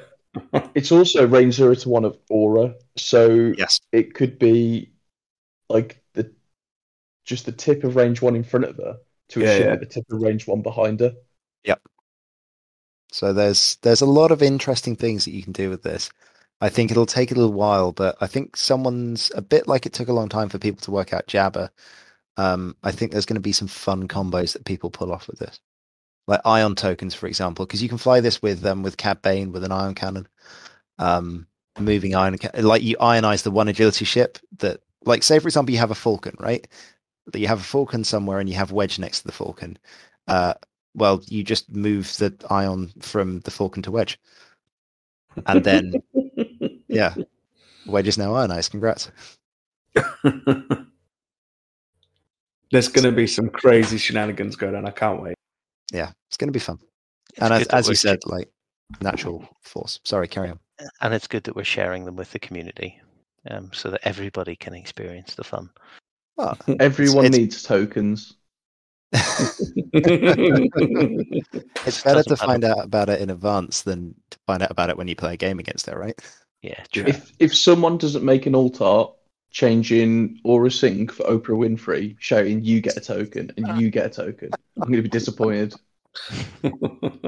It's 0.75 0.93
also 0.93 1.27
range 1.27 1.55
zero 1.55 1.75
to 1.75 1.89
one 1.89 2.05
of 2.05 2.19
Aurra, 2.31 2.75
so 2.97 3.55
Yes. 3.57 3.81
it 3.93 4.15
could 4.15 4.39
be 4.39 4.93
like 5.69 6.03
the 6.15 6.35
just 7.27 7.47
the 7.47 7.53
tip 7.53 7.85
of 7.85 7.97
range 7.97 8.23
one 8.23 8.37
in 8.37 8.45
front 8.45 8.67
of 8.67 8.77
her 8.79 9.01
to 9.31 9.43
a 9.43 9.45
Yeah, 9.45 9.47
ship 9.47 9.73
yeah. 9.73 9.77
the 9.81 9.87
tip 9.87 10.05
of 10.13 10.23
range 10.23 10.47
one 10.49 10.63
behind 10.63 11.01
her. 11.01 11.15
Yep. 11.65 11.81
So 13.13 13.33
there's 13.35 13.77
there's 13.83 14.01
a 14.01 14.07
lot 14.07 14.31
of 14.31 14.43
interesting 14.43 14.97
things 14.97 15.25
that 15.25 15.33
you 15.33 15.43
can 15.43 15.53
do 15.53 15.69
with 15.71 15.83
this. 15.83 16.11
I 16.61 16.69
think 16.71 16.91
it'll 16.91 17.07
take 17.07 17.31
a 17.31 17.35
little 17.35 17.53
while, 17.53 17.93
but 17.93 18.17
I 18.21 18.27
think 18.27 18.57
someone's 18.57 19.31
a 19.35 19.43
bit 19.43 19.69
like 19.69 19.87
it 19.87 19.93
took 19.93 20.09
a 20.09 20.13
long 20.13 20.29
time 20.29 20.49
for 20.49 20.59
people 20.59 20.81
to 20.83 20.91
work 20.91 21.13
out 21.13 21.27
Jabba. 21.27 21.71
Um, 22.39 22.77
I 22.85 22.93
think 22.93 23.13
there's 23.13 23.27
going 23.27 23.37
to 23.37 23.41
be 23.41 23.53
some 23.53 23.69
fun 23.69 24.09
combos 24.09 24.55
that 24.55 24.65
people 24.67 24.91
pull 24.91 25.13
off 25.13 25.29
with 25.29 25.39
this, 25.41 25.61
like 26.29 26.43
ion 26.45 26.77
tokens, 26.77 27.15
for 27.15 27.27
example, 27.27 27.67
because 27.67 27.83
you 27.83 27.89
can 27.89 27.99
fly 27.99 28.21
this 28.21 28.41
with 28.43 28.65
um, 28.67 28.83
with 28.85 28.99
Cad 28.99 29.23
Bane 29.23 29.51
with 29.51 29.65
an 29.65 29.73
ion 29.73 29.95
cannon, 29.95 30.29
um, 30.99 31.47
moving 31.81 32.15
ion, 32.15 32.37
ca- 32.37 32.51
like 32.61 32.83
you 32.83 32.97
ionize 32.99 33.43
the 33.43 33.51
one 33.51 33.67
agility 33.67 34.05
ship 34.05 34.39
that, 34.59 34.81
like, 35.07 35.23
say 35.23 35.39
for 35.39 35.49
example, 35.49 35.73
you 35.73 35.79
have 35.79 35.91
a 35.91 35.97
Falcon, 35.97 36.37
right? 36.39 36.69
That 37.33 37.41
you 37.41 37.49
have 37.49 37.61
a 37.61 37.65
Falcon 37.65 38.05
somewhere 38.05 38.41
and 38.41 38.49
you 38.49 38.57
have 38.57 38.73
Wedge 38.73 38.99
next 38.99 39.23
to 39.23 39.27
the 39.27 39.33
Falcon. 39.33 39.79
Uh, 40.29 40.53
well, 40.95 41.23
you 41.29 41.43
just 41.43 41.75
move 41.75 42.15
the 42.19 42.35
ion 42.51 42.93
from 43.01 43.41
the 43.41 43.51
Falcon 43.51 43.83
to 43.85 43.91
Wedge, 43.91 44.21
and 45.47 45.65
then 45.65 45.95
yeah, 46.89 47.15
Wedge 47.87 48.09
is 48.09 48.19
now 48.19 48.35
ionized. 48.35 48.71
Congrats. 48.71 49.11
There's 52.71 52.89
going 52.89 53.05
to 53.05 53.13
be 53.13 53.27
some 53.27 53.49
crazy 53.49 53.97
shenanigans 53.97 54.57
going 54.57 54.75
on. 54.75 54.85
I 54.85 54.91
can't 54.91 55.23
wait. 55.23 55.38
Yeah, 55.93 56.11
it's 56.29 56.37
going 56.37 56.49
to 56.49 56.53
be 56.53 56.59
fun. 56.59 56.79
It's 57.31 57.41
and 57.41 57.53
as, 57.53 57.67
as 57.69 57.87
you 57.87 57.93
we're 57.93 57.97
said, 57.97 58.19
like 58.27 58.49
natural 59.01 59.49
force. 59.63 60.01
Sorry, 60.05 60.29
carry 60.29 60.51
on. 60.51 60.59
and 61.01 61.15
it's 61.15 61.27
good 61.27 61.45
that 61.45 61.57
we're 61.57 61.65
sharing 61.65 62.05
them 62.05 62.17
with 62.17 62.31
the 62.33 62.39
community, 62.39 63.01
um, 63.51 63.71
so 63.73 63.91
that 63.91 64.01
everybody 64.05 64.57
can 64.57 64.75
experience 64.75 65.35
the 65.35 65.45
fun. 65.45 65.71
Well, 66.37 66.59
Everyone 66.81 67.25
it's- 67.25 67.39
needs 67.39 67.63
tokens. 67.63 68.35
it's 69.13 69.63
better 72.03 72.23
to 72.23 72.29
doesn't 72.29 72.37
find 72.37 72.63
out 72.63 72.85
about 72.85 73.09
it 73.09 73.23
in 73.23 73.31
advance 73.31 73.83
than 73.83 74.15
to 74.31 74.39
find 74.47 74.63
out 74.63 74.71
about 74.71 74.91
it 74.91 74.99
when 74.99 75.09
you 75.09 75.17
play 75.17 75.33
a 75.33 75.37
game 75.37 75.59
against 75.59 75.89
it, 75.89 75.97
right? 75.97 76.15
Yeah, 76.63 76.83
true. 76.93 77.05
If 77.07 77.33
if 77.39 77.57
someone 77.57 77.97
doesn't 77.97 78.23
make 78.25 78.45
an 78.47 78.55
alt 78.55 78.83
art 78.83 79.13
changing 79.51 80.41
Aurra 80.45 80.73
Sing 80.73 81.09
for 81.09 81.25
Oprah 81.25 81.57
Winfrey, 81.57 82.17
shouting 82.19 82.63
"You 82.65 82.81
get 82.81 82.97
a 82.97 83.01
token" 83.01 83.51
and 83.57 83.67
"You 83.79 83.91
get 83.91 84.07
a 84.07 84.11
token," 84.11 84.51
I'm 84.77 84.85
going 84.85 84.97
to 84.97 85.03
be 85.03 85.09
disappointed. 85.09 85.75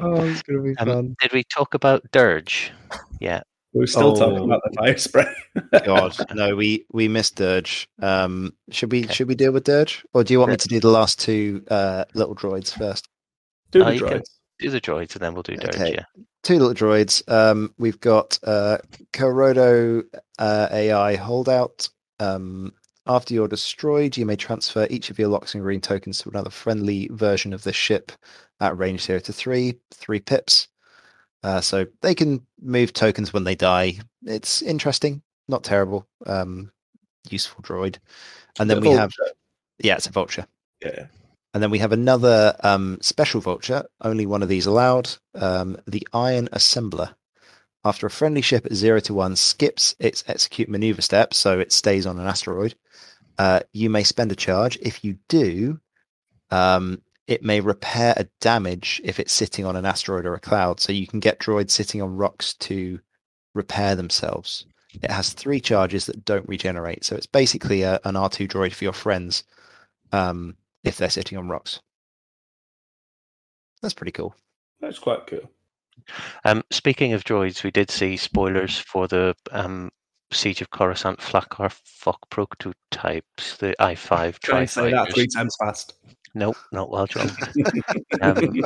Oh, 0.03 0.15
it's 0.25 0.43
going 0.43 0.75
to 0.77 0.85
be 0.85 0.91
Um, 0.91 1.15
did 1.21 1.33
we 1.33 1.45
talk 1.45 1.75
about 1.75 2.03
Dirge? 2.11 2.73
Yeah. 3.21 3.43
We're 3.73 3.87
still 3.87 4.15
talking 4.15 4.39
Oh. 4.39 4.45
about 4.45 4.63
the 4.65 4.75
fire 4.77 4.97
spray. 4.97 5.33
God, 5.85 6.17
no, 6.35 6.57
we 6.57 6.87
we 6.93 7.07
missed 7.07 7.37
Dirge. 7.37 7.87
Um, 8.01 8.53
should 8.71 8.91
we 8.91 9.05
Okay. 9.05 9.13
should 9.13 9.29
we 9.29 9.35
deal 9.37 9.53
with 9.53 9.65
Dirge, 9.65 10.05
or 10.15 10.25
do 10.25 10.33
you 10.33 10.41
want 10.41 10.51
me 10.51 10.57
to 10.57 10.69
do 10.69 10.81
the 10.81 10.89
last 10.89 11.21
two 11.21 11.63
uh, 11.71 12.05
little 12.15 12.35
droids 12.35 12.73
first? 12.77 13.09
Do 13.71 13.83
Oh, 13.83 13.87
the 13.87 13.95
you 13.95 14.01
droids. 14.01 14.31
Do 14.59 14.71
the 14.71 14.81
droids 14.81 15.13
and 15.15 15.21
then 15.21 15.35
we'll 15.35 15.43
do 15.45 15.57
Dirge. 15.57 15.75
Okay. 15.77 15.93
Yeah. 15.93 16.23
two 16.43 16.59
little 16.59 16.75
droids. 16.75 17.23
Um, 17.31 17.73
we've 17.79 18.01
got 18.01 18.39
uh, 18.43 18.79
Korodo 19.13 20.03
uh, 20.39 20.69
AI 20.73 21.15
holdout. 21.17 21.89
Um, 22.21 22.73
after 23.07 23.35
you're 23.35 23.49
destroyed, 23.49 24.17
you 24.17 24.27
may 24.27 24.37
transfer 24.37 24.87
each 24.91 25.11
of 25.11 25.19
your 25.19 25.29
locks 25.29 25.55
and 25.55 25.63
green 25.63 25.81
tokens 25.81 26.19
to 26.19 26.29
another 26.29 26.51
friendly 26.51 27.09
version 27.13 27.53
of 27.53 27.65
the 27.65 27.73
ship 27.73 28.13
at 28.61 28.77
range 28.77 29.03
zero 29.03 29.19
to 29.21 29.33
three, 29.33 29.75
three 29.93 30.21
pips. 30.21 30.69
Uh, 31.43 31.61
so 31.61 31.87
they 32.03 32.15
can 32.15 32.47
move 32.61 32.93
tokens 32.93 33.33
when 33.33 33.45
they 33.45 33.55
die. 33.55 33.99
It's 34.25 34.61
interesting, 34.61 35.23
not 35.49 35.65
terrible. 35.65 36.07
Um, 36.27 36.71
useful 37.29 37.63
droid. 37.63 37.97
And 38.59 38.69
then 38.69 38.81
we 38.81 38.91
have, 38.91 39.13
yeah, 39.79 39.97
it's 39.97 40.07
a 40.07 40.13
vulture. 40.13 40.47
Yeah. 40.85 41.07
And 41.55 41.63
then 41.63 41.71
we 41.71 41.79
have 41.79 41.93
another 41.93 42.55
um, 42.61 42.99
special 43.01 43.41
vulture, 43.41 43.85
only 44.03 44.27
one 44.27 44.43
of 44.43 44.49
these 44.49 44.67
allowed, 44.67 45.11
um, 45.35 45.79
the 45.87 46.07
Iron 46.13 46.49
Assembler. 46.53 47.15
After 47.85 48.07
a 48.07 48.11
friendly 48.11 48.43
ship 48.43 48.66
at 48.66 48.74
0 48.74 49.01
to 49.01 49.15
1 49.15 49.36
skips 49.36 49.94
its 49.98 50.23
execute 50.27 50.69
maneuver 50.69 51.02
step, 51.02 51.32
so 51.32 51.59
it 51.59 51.73
stays 51.73 52.07
on 52.07 52.19
an 52.19 52.27
asteroid, 52.27 52.74
uh, 53.39 53.61
you 53.73 53.89
may 53.89 54.05
spend 54.05 54.31
a 54.32 54.36
charge. 54.36 54.78
If 54.82 55.02
you 55.02 55.19
do, 55.28 55.81
um, 56.51 57.01
it 57.27 57.43
may 57.43 57.61
repair 57.61 58.12
a 58.16 58.28
damage 58.40 59.01
if 59.02 59.19
it's 59.19 59.32
sitting 59.32 59.65
on 59.65 59.77
an 59.77 59.86
asteroid 59.86 60.27
or 60.27 60.35
a 60.35 60.40
cloud. 60.40 60.81
So 60.81 60.93
you 60.93 61.07
can 61.07 61.20
get 61.20 61.39
droids 61.39 61.70
sitting 61.70 62.02
on 62.02 62.16
rocks 62.16 62.55
to 62.55 63.01
repair 63.55 63.97
themselves. 63.97 64.66
It 65.02 65.11
has 65.11 65.32
three 65.32 65.61
charges 65.61 66.07
that 66.07 66.24
don't 66.24 66.48
regenerate. 66.48 67.05
So 67.05 67.16
it's 67.16 67.27
basically 67.27 67.82
a, 67.82 68.01
an 68.05 68.15
R2 68.15 68.48
droid 68.48 68.74
for 68.74 68.85
your 68.85 68.93
friends. 68.93 69.44
Um, 70.12 70.57
if 70.85 70.97
they're 70.97 71.11
sitting 71.11 71.39
on 71.39 71.48
rocks. 71.48 71.81
That's 73.82 73.94
pretty 73.94 74.12
cool. 74.12 74.35
That's 74.81 74.98
quite 74.98 75.27
cool. 75.27 75.51
Um, 76.44 76.62
speaking 76.70 77.12
of 77.12 77.24
droids, 77.24 77.62
we 77.62 77.70
did 77.70 77.90
see 77.90 78.16
spoilers 78.16 78.78
for 78.78 79.09
the 79.09 79.35
um, 79.52 79.90
Siege 80.32 80.62
of 80.62 80.70
Coruscant 80.70 81.20
Flak 81.20 81.59
or 81.59 81.68
Fok 81.68 82.18
prototypes, 82.31 83.56
the 83.56 83.74
i5 83.81 84.39
Try 84.40 84.64
say 84.64 84.90
that 84.90 85.12
three 85.12 85.27
times 85.27 85.55
fast. 85.60 85.94
Nope, 86.35 86.56
not 86.72 86.90
well 86.90 87.06
done. 87.06 87.31
um, 88.22 88.62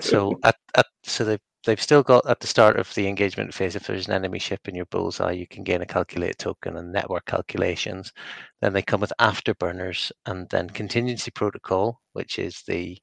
so 0.00 0.38
at, 0.44 0.56
at 0.76 0.86
so 1.04 1.24
they've 1.24 1.40
they've 1.64 1.82
still 1.82 2.02
got 2.02 2.28
at 2.28 2.40
the 2.40 2.46
start 2.46 2.76
of 2.78 2.92
the 2.94 3.06
engagement 3.06 3.52
phase 3.52 3.76
if 3.76 3.86
there's 3.86 4.08
an 4.08 4.14
enemy 4.14 4.38
ship 4.38 4.66
in 4.66 4.74
your 4.74 4.86
bullseye 4.86 5.32
you 5.32 5.46
can 5.46 5.62
gain 5.62 5.82
a 5.82 5.86
calculate 5.86 6.38
token 6.38 6.76
and 6.76 6.92
network 6.92 7.24
calculations 7.26 8.12
then 8.60 8.72
they 8.72 8.82
come 8.82 9.00
with 9.00 9.12
afterburners 9.20 10.10
and 10.26 10.48
then 10.50 10.70
contingency 10.70 11.30
protocol 11.30 12.00
which 12.12 12.38
is 12.38 12.62
the 12.66 12.96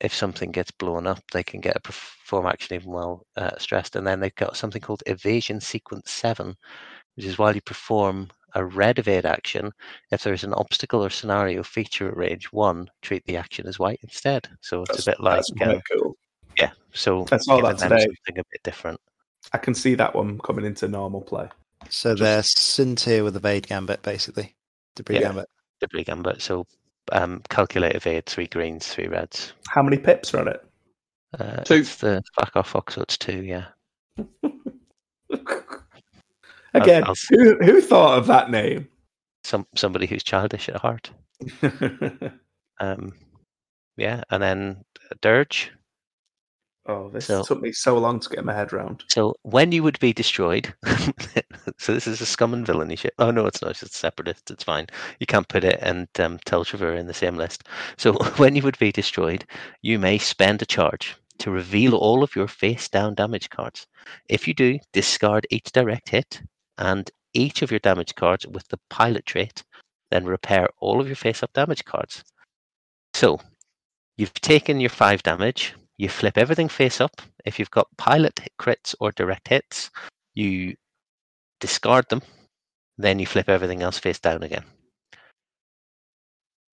if 0.00 0.14
something 0.14 0.50
gets 0.50 0.70
blown 0.72 1.06
up 1.06 1.22
they 1.32 1.42
can 1.42 1.60
get 1.60 1.76
a 1.76 1.80
perform 1.80 2.46
action 2.46 2.74
even 2.74 2.90
while 2.90 3.24
uh, 3.36 3.50
stressed 3.58 3.96
and 3.96 4.06
then 4.06 4.20
they've 4.20 4.34
got 4.34 4.56
something 4.56 4.80
called 4.82 5.02
evasion 5.06 5.60
sequence 5.60 6.10
7 6.10 6.54
which 7.16 7.26
is 7.26 7.38
while 7.38 7.54
you 7.54 7.60
perform 7.62 8.28
a 8.56 8.64
red 8.64 8.98
evade 8.98 9.26
action 9.26 9.70
if 10.10 10.22
there's 10.22 10.44
an 10.44 10.54
obstacle 10.54 11.04
or 11.04 11.10
scenario 11.10 11.62
feature 11.62 12.08
at 12.08 12.16
range 12.16 12.46
1 12.52 12.88
treat 13.02 13.24
the 13.26 13.36
action 13.36 13.66
as 13.66 13.78
white 13.78 14.00
instead 14.02 14.48
so 14.60 14.82
it's 14.82 14.90
That's, 15.04 15.06
a 15.06 15.10
bit 15.10 15.20
like 15.20 15.36
that's 15.36 15.52
um, 15.70 15.80
cool. 15.92 16.16
yeah, 16.58 16.70
so 16.92 17.26
I 17.32 17.36
saw 17.38 17.56
giving 17.56 17.70
that 17.70 17.78
today. 17.78 18.00
something 18.00 18.38
a 18.38 18.44
bit 18.50 18.62
different. 18.62 19.00
I 19.52 19.58
can 19.58 19.74
see 19.74 19.94
that 19.96 20.14
one 20.14 20.38
coming 20.38 20.64
into 20.64 20.88
normal 20.88 21.20
play. 21.20 21.48
So 21.90 22.14
they're 22.14 22.40
Syntir 22.42 23.22
with 23.24 23.36
a 23.36 23.40
Vade 23.40 23.66
Gambit, 23.66 24.02
basically. 24.02 24.54
Debris 24.96 25.16
Yeah. 25.16 25.22
Gambit. 25.28 25.48
The 25.80 25.88
big 25.88 26.06
gambit. 26.06 26.40
So 26.40 26.64
um, 27.12 27.42
calculate 27.48 27.94
evade, 27.96 28.26
three 28.26 28.46
greens, 28.46 28.88
three 28.88 29.06
reds. 29.06 29.52
How 29.68 29.82
many 29.82 29.96
pips 29.98 30.32
are 30.34 30.40
on 30.40 30.48
it? 30.48 30.64
Uh, 31.38 31.62
Two. 31.62 31.74
It's 31.74 31.96
the 31.96 32.22
fuck 32.34 32.54
off 32.56 32.68
fox, 32.68 32.94
so 32.94 33.02
it's 33.02 33.18
two. 33.18 33.42
Yeah. 33.42 33.66
Again, 36.74 37.04
I'll- 37.04 37.14
who 37.30 37.56
who 37.58 37.80
thought 37.80 38.18
of 38.18 38.26
that 38.26 38.50
name? 38.50 38.88
Some 39.44 39.66
somebody 39.74 40.06
who's 40.06 40.22
childish 40.24 40.68
at 40.68 40.76
heart. 40.76 41.10
Um, 42.80 43.12
yeah, 43.96 44.22
and 44.30 44.42
then 44.42 44.84
uh, 45.08 45.14
dirge. 45.20 45.70
Oh, 46.86 47.08
this 47.08 47.26
So- 47.26 47.42
took 47.42 47.62
me 47.62 47.72
so 47.72 47.96
long 47.96 48.20
to 48.20 48.28
get 48.28 48.44
my 48.44 48.52
head 48.52 48.72
round. 48.72 49.04
So 49.08 49.34
when 49.42 49.72
you 49.72 49.82
would 49.82 49.98
be 50.00 50.12
destroyed, 50.12 50.74
so 51.78 51.94
this 51.94 52.06
is 52.06 52.20
a 52.20 52.26
scum 52.26 52.52
and 52.52 52.66
villainy 52.66 52.96
ship. 52.96 53.14
Oh 53.18 53.30
no, 53.30 53.46
it's 53.46 53.62
not. 53.62 53.82
It's 53.82 53.96
separatist. 53.96 54.50
It's 54.50 54.64
fine. 54.64 54.88
You 55.18 55.26
can't 55.26 55.48
put 55.48 55.64
it 55.64 55.78
and 55.80 56.08
um, 56.18 56.38
Tel 56.44 56.64
Trevura 56.64 56.98
in 56.98 57.06
the 57.06 57.14
same 57.14 57.36
list. 57.36 57.64
So 57.96 58.12
when 58.36 58.54
you 58.54 58.62
would 58.62 58.78
be 58.78 58.92
destroyed, 58.92 59.46
you 59.80 59.98
may 59.98 60.18
spend 60.18 60.60
a 60.60 60.66
charge 60.66 61.16
to 61.38 61.50
reveal 61.50 61.94
all 61.94 62.22
of 62.22 62.36
your 62.36 62.48
face 62.48 62.88
down 62.88 63.14
damage 63.14 63.48
cards. 63.50 63.86
If 64.28 64.46
you 64.46 64.54
do, 64.54 64.78
discard 64.92 65.46
each 65.50 65.72
direct 65.72 66.10
hit 66.10 66.42
and 66.78 67.10
each 67.32 67.62
of 67.62 67.70
your 67.70 67.80
damage 67.80 68.14
cards 68.14 68.46
with 68.46 68.68
the 68.68 68.78
pilot 68.90 69.26
trait, 69.26 69.64
then 70.10 70.24
repair 70.26 70.68
all 70.80 71.00
of 71.00 71.06
your 71.06 71.16
face 71.16 71.42
up 71.42 71.52
damage 71.54 71.84
cards. 71.84 72.22
So 73.14 73.40
you've 74.16 74.34
taken 74.34 74.80
your 74.80 74.90
five 74.90 75.22
damage, 75.22 75.74
you 75.98 76.08
flip 76.08 76.38
everything 76.38 76.68
face 76.68 77.00
up. 77.00 77.22
If 77.44 77.58
you've 77.58 77.70
got 77.70 77.88
pilot 77.96 78.38
hit 78.38 78.52
crits 78.58 78.94
or 79.00 79.12
direct 79.12 79.48
hits, 79.48 79.90
you 80.34 80.74
discard 81.60 82.08
them, 82.08 82.22
then 82.98 83.18
you 83.18 83.26
flip 83.26 83.48
everything 83.48 83.82
else 83.82 83.98
face 83.98 84.18
down 84.18 84.42
again. 84.42 84.64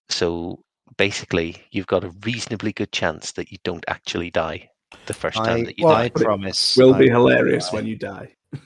So 0.10 0.64
basically, 0.98 1.58
you've 1.72 1.88
got 1.88 2.04
a 2.04 2.14
reasonably 2.26 2.74
good 2.74 2.92
chance 2.92 3.32
that 3.34 3.52
you 3.52 3.58
don't 3.64 3.86
actually 3.88 4.32
die 4.32 4.70
the 5.06 5.14
first 5.14 5.38
time 5.38 5.62
I, 5.62 5.64
that 5.66 5.80
you 5.80 5.86
well, 5.86 5.96
die. 5.96 6.04
I 6.04 6.10
promise. 6.10 6.78
Will 6.78 6.94
I 6.94 7.00
be 7.00 7.10
hilarious 7.10 7.70
die. 7.70 7.76
when 7.76 7.86
you 7.86 7.96
die. 7.96 8.36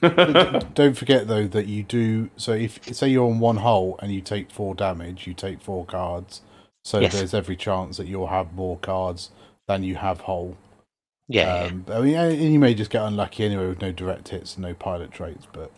Don't 0.74 0.96
forget 0.96 1.28
though 1.28 1.46
that 1.46 1.66
you 1.66 1.84
do. 1.84 2.28
So 2.36 2.52
if 2.52 2.82
say 2.92 3.08
you're 3.08 3.30
on 3.30 3.38
one 3.38 3.58
hole 3.58 3.98
and 4.02 4.12
you 4.12 4.20
take 4.20 4.50
four 4.50 4.74
damage, 4.74 5.28
you 5.28 5.34
take 5.34 5.60
four 5.60 5.84
cards. 5.84 6.42
So 6.84 6.98
Yes. 6.98 7.12
there's 7.12 7.34
every 7.34 7.56
chance 7.56 7.96
that 7.96 8.08
you'll 8.08 8.26
have 8.26 8.52
more 8.52 8.78
cards 8.78 9.30
than 9.68 9.82
you 9.82 9.94
have 9.96 10.20
hole. 10.20 10.56
Yeah, 11.28 11.64
yeah. 11.64 11.70
Um, 11.70 11.84
I 11.90 12.00
mean, 12.00 12.14
and 12.14 12.52
you 12.52 12.58
may 12.58 12.74
just 12.74 12.90
get 12.90 13.02
unlucky 13.02 13.44
anyway 13.44 13.66
with 13.66 13.80
no 13.80 13.92
direct 13.92 14.28
hits 14.28 14.54
and 14.54 14.62
no 14.62 14.74
pilot 14.74 15.10
traits. 15.10 15.46
But 15.52 15.70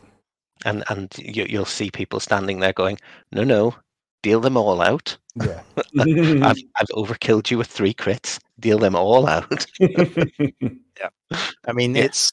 and 0.65 0.85
and 0.89 1.12
you, 1.19 1.47
you'll 1.48 1.65
see 1.65 1.90
people 1.90 2.20
standing 2.20 2.60
there 2.60 2.73
going, 2.74 2.98
"No, 3.32 3.44
no, 3.44 3.74
deal 4.23 4.40
them 4.40 4.56
all 4.56 4.82
out. 4.82 5.16
yeah, 5.36 5.62
I've, 6.01 6.59
I've 6.77 6.89
overkilled 6.93 7.51
you 7.51 7.56
with 7.59 7.69
three 7.69 7.94
crits. 7.94 8.39
Deal 8.60 8.78
them 8.78 8.94
all 8.94 9.27
out." 9.27 9.66
Yeah, 9.81 11.10
I 11.65 11.73
mean, 11.73 11.94
Yeah. 11.94 12.05
it's 12.05 12.32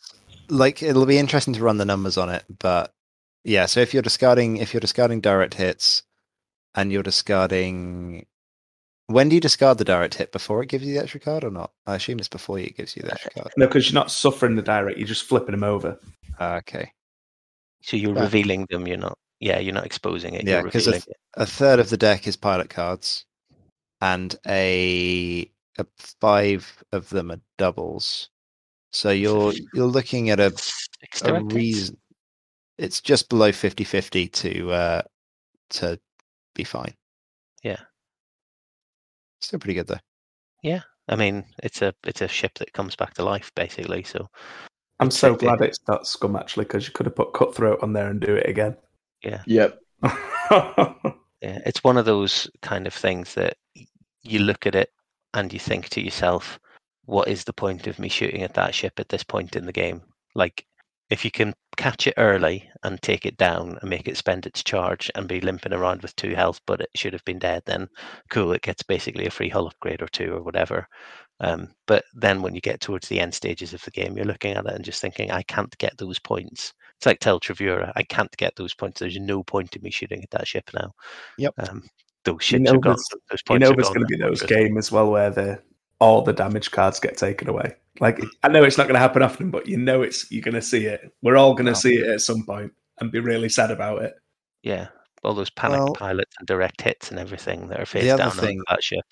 like 0.49 0.81
it'll 0.81 1.05
be 1.05 1.19
interesting 1.19 1.53
to 1.53 1.61
run 1.63 1.77
the 1.77 1.85
numbers 1.85 2.17
on 2.17 2.29
it, 2.29 2.43
but 2.59 2.91
yeah. 3.43 3.67
So 3.67 3.79
if 3.79 3.93
you're 3.93 4.01
discarding, 4.01 4.57
if 4.57 4.73
you're 4.73 4.81
discarding 4.81 5.21
direct 5.21 5.53
hits, 5.53 6.01
and 6.73 6.91
you're 6.91 7.03
discarding, 7.03 8.25
when 9.07 9.29
do 9.29 9.35
you 9.35 9.41
discard 9.41 9.77
the 9.77 9.85
direct 9.85 10.15
hit? 10.15 10.31
Before 10.31 10.61
it 10.63 10.69
gives 10.69 10.83
you 10.85 10.93
the 10.93 11.01
extra 11.01 11.19
card, 11.19 11.43
or 11.43 11.51
not? 11.51 11.71
I 11.85 11.95
assume 11.95 12.19
it's 12.19 12.27
before 12.27 12.59
it 12.59 12.75
gives 12.75 12.95
you 12.95 13.03
the 13.03 13.11
extra 13.13 13.31
card. 13.31 13.51
no, 13.57 13.67
because 13.67 13.85
you're 13.91 13.99
not 13.99 14.11
suffering 14.11 14.55
the 14.55 14.61
direct, 14.61 14.97
you're 14.97 15.07
just 15.07 15.25
flipping 15.25 15.51
them 15.51 15.63
over. 15.63 15.99
Ah, 16.39 16.55
okay, 16.57 16.91
So 17.81 17.97
you're 17.97 18.15
Yeah. 18.15 18.23
revealing 18.23 18.65
them. 18.69 18.87
You're 18.87 18.97
not. 18.97 19.17
Yeah, 19.39 19.59
you're 19.59 19.73
not 19.73 19.85
exposing 19.85 20.33
it. 20.33 20.45
Yeah, 20.45 20.61
you're 20.61 20.71
'cause 20.71 20.87
revealing 20.87 21.03
a 21.35 21.45
third 21.45 21.79
of 21.79 21.89
the 21.89 21.97
deck 21.97 22.25
is 22.27 22.35
pilot 22.35 22.69
cards, 22.69 23.25
and 24.01 24.35
a, 24.47 25.51
a 25.77 25.85
five 26.19 26.83
of 26.91 27.09
them 27.09 27.31
are 27.31 27.41
doubles. 27.57 28.29
So 28.91 29.11
you're 29.11 29.53
you're 29.73 29.85
looking 29.87 30.29
at 30.29 30.39
a 30.39 30.53
a 31.23 31.43
reason. 31.43 31.97
It's 32.77 33.01
just 33.01 33.29
below 33.29 33.51
50-50 33.51 34.27
to 34.33 34.71
uh 34.71 35.01
to 35.71 35.99
be 36.55 36.63
fine. 36.63 36.95
Yeah. 37.63 37.79
Still 39.45 39.59
pretty 39.59 39.75
good 39.75 39.85
though. 39.85 39.99
Yeah, 40.63 40.81
I 41.07 41.15
mean, 41.15 41.45
it's 41.61 41.83
a 41.83 41.93
it's 42.03 42.21
a 42.21 42.27
ship 42.27 42.57
that 42.57 42.73
comes 42.73 42.95
back 42.95 43.13
to 43.13 43.23
life, 43.23 43.51
basically. 43.53 44.01
So 44.01 44.27
I'm 44.99 45.11
so 45.11 45.35
it. 45.35 45.39
glad 45.39 45.61
it's 45.61 45.87
not 45.87 46.07
scum 46.07 46.35
actually, 46.35 46.65
because 46.65 46.87
you 46.87 46.93
could 46.93 47.05
have 47.05 47.15
put 47.15 47.33
cutthroat 47.33 47.83
on 47.83 47.93
there 47.93 48.09
and 48.09 48.19
do 48.19 48.33
it 48.33 48.49
again. 48.49 48.75
Yeah. 49.23 49.43
Yep. 49.45 49.79
yeah, 50.03 51.59
it's 51.63 51.83
one 51.83 51.97
of 51.97 52.05
those 52.05 52.49
kind 52.63 52.87
of 52.87 52.93
things 52.93 53.35
that 53.35 53.55
you 54.23 54.39
look 54.39 54.65
at 54.65 54.73
it 54.73 54.89
and 55.35 55.53
you 55.53 55.59
think 55.59 55.89
to 55.89 56.01
yourself, 56.01 56.59
what 57.05 57.27
is 57.27 57.43
the 57.43 57.53
point 57.53 57.85
of 57.85 57.99
me 57.99 58.09
shooting 58.09 58.41
at 58.41 58.55
that 58.55 58.73
ship 58.73 58.99
at 58.99 59.09
this 59.09 59.23
point 59.23 59.55
in 59.55 59.67
the 59.67 59.71
game? 59.71 60.01
Like, 60.33 60.65
if 61.09 61.23
you 61.23 61.31
can 61.31 61.53
catch 61.77 62.07
it 62.07 62.15
early 62.17 62.69
and 62.83 63.01
take 63.01 63.25
it 63.25 63.37
down 63.37 63.77
and 63.81 63.89
make 63.89 64.07
it 64.07 64.17
spend 64.17 64.45
its 64.45 64.63
charge 64.63 65.11
and 65.15 65.27
be 65.27 65.41
limping 65.41 65.73
around 65.73 66.01
with 66.01 66.15
two 66.15 66.33
health, 66.33 66.59
but 66.65 66.81
it 66.81 66.89
should 66.95 67.13
have 67.13 67.25
been 67.25 67.39
dead, 67.39 67.61
then 67.65 67.87
cool, 68.29 68.53
it 68.53 68.61
gets 68.61 68.83
basically 68.83 69.25
a 69.25 69.31
free 69.31 69.49
hull 69.49 69.67
upgrade 69.67 70.01
or 70.01 70.07
two 70.07 70.33
or 70.33 70.41
whatever. 70.41 70.87
Um, 71.41 71.69
but 71.85 72.05
then 72.13 72.41
when 72.41 72.55
you 72.55 72.61
get 72.61 72.79
towards 72.79 73.07
the 73.07 73.19
end 73.19 73.33
stages 73.33 73.73
of 73.73 73.83
the 73.83 73.91
game, 73.91 74.15
you're 74.15 74.25
looking 74.25 74.53
at 74.53 74.65
it 74.65 74.73
and 74.73 74.85
just 74.85 75.01
thinking, 75.01 75.31
I 75.31 75.43
can't 75.43 75.77
get 75.77 75.97
those 75.97 76.17
points. 76.17 76.73
It's 76.97 77.05
like 77.05 77.19
Tel 77.19 77.39
Trevura. 77.39 77.91
I 77.95 78.03
can't 78.03 78.35
get 78.37 78.55
those 78.55 78.73
points. 78.73 78.99
There's 78.99 79.19
no 79.19 79.43
point 79.43 79.75
in 79.75 79.81
me 79.81 79.91
shooting 79.91 80.23
at 80.23 80.29
that 80.31 80.47
ship 80.47 80.69
now. 80.73 80.93
Yep. 81.37 81.53
Um, 81.57 81.83
those 82.23 82.51
You 82.51 82.59
know 82.59 82.71
are 82.71 82.79
gone. 82.79 82.95
Those 83.29 83.41
you 83.49 83.59
know 83.59 83.73
there's 83.73 83.89
going 83.89 83.99
to 83.99 84.05
be 84.05 84.17
those 84.17 84.41
game 84.41 84.77
as 84.77 84.91
well 84.91 85.11
where 85.11 85.29
the 85.29 85.61
all 85.99 86.21
the 86.21 86.33
damage 86.33 86.71
cards 86.71 86.99
get 86.99 87.17
taken 87.17 87.49
away. 87.49 87.75
Like 87.99 88.19
I 88.43 88.49
know 88.49 88.63
it's 88.63 88.77
not 88.77 88.83
going 88.87 88.95
to 88.95 88.99
happen 88.99 89.21
often, 89.23 89.51
but 89.51 89.67
you 89.67 89.77
know 89.77 90.01
it's 90.01 90.29
you're 90.31 90.41
going 90.41 90.55
to 90.55 90.61
see 90.61 90.85
it. 90.85 91.11
We're 91.21 91.37
all 91.37 91.53
going 91.53 91.65
to 91.65 91.71
Well- 91.71 91.79
see 91.81 91.95
it 91.95 92.07
at 92.07 92.21
some 92.21 92.45
point 92.45 92.73
and 92.99 93.11
be 93.11 93.19
really 93.19 93.49
sad 93.49 93.71
about 93.71 94.01
it. 94.03 94.13
Yeah, 94.63 94.87
all 95.23 95.33
those 95.33 95.49
panic 95.49 95.79
Well- 95.79 95.93
pilots 95.93 96.33
and 96.39 96.47
direct 96.47 96.81
hits 96.81 97.09
and 97.11 97.19
everything 97.19 97.67
that 97.69 97.79
are 97.79 97.85
face 97.85 98.09
other 98.11 98.23
down 98.23 98.31
thing- 98.31 98.59
on 98.59 98.65
that 98.69 98.83
ship. 98.83 99.05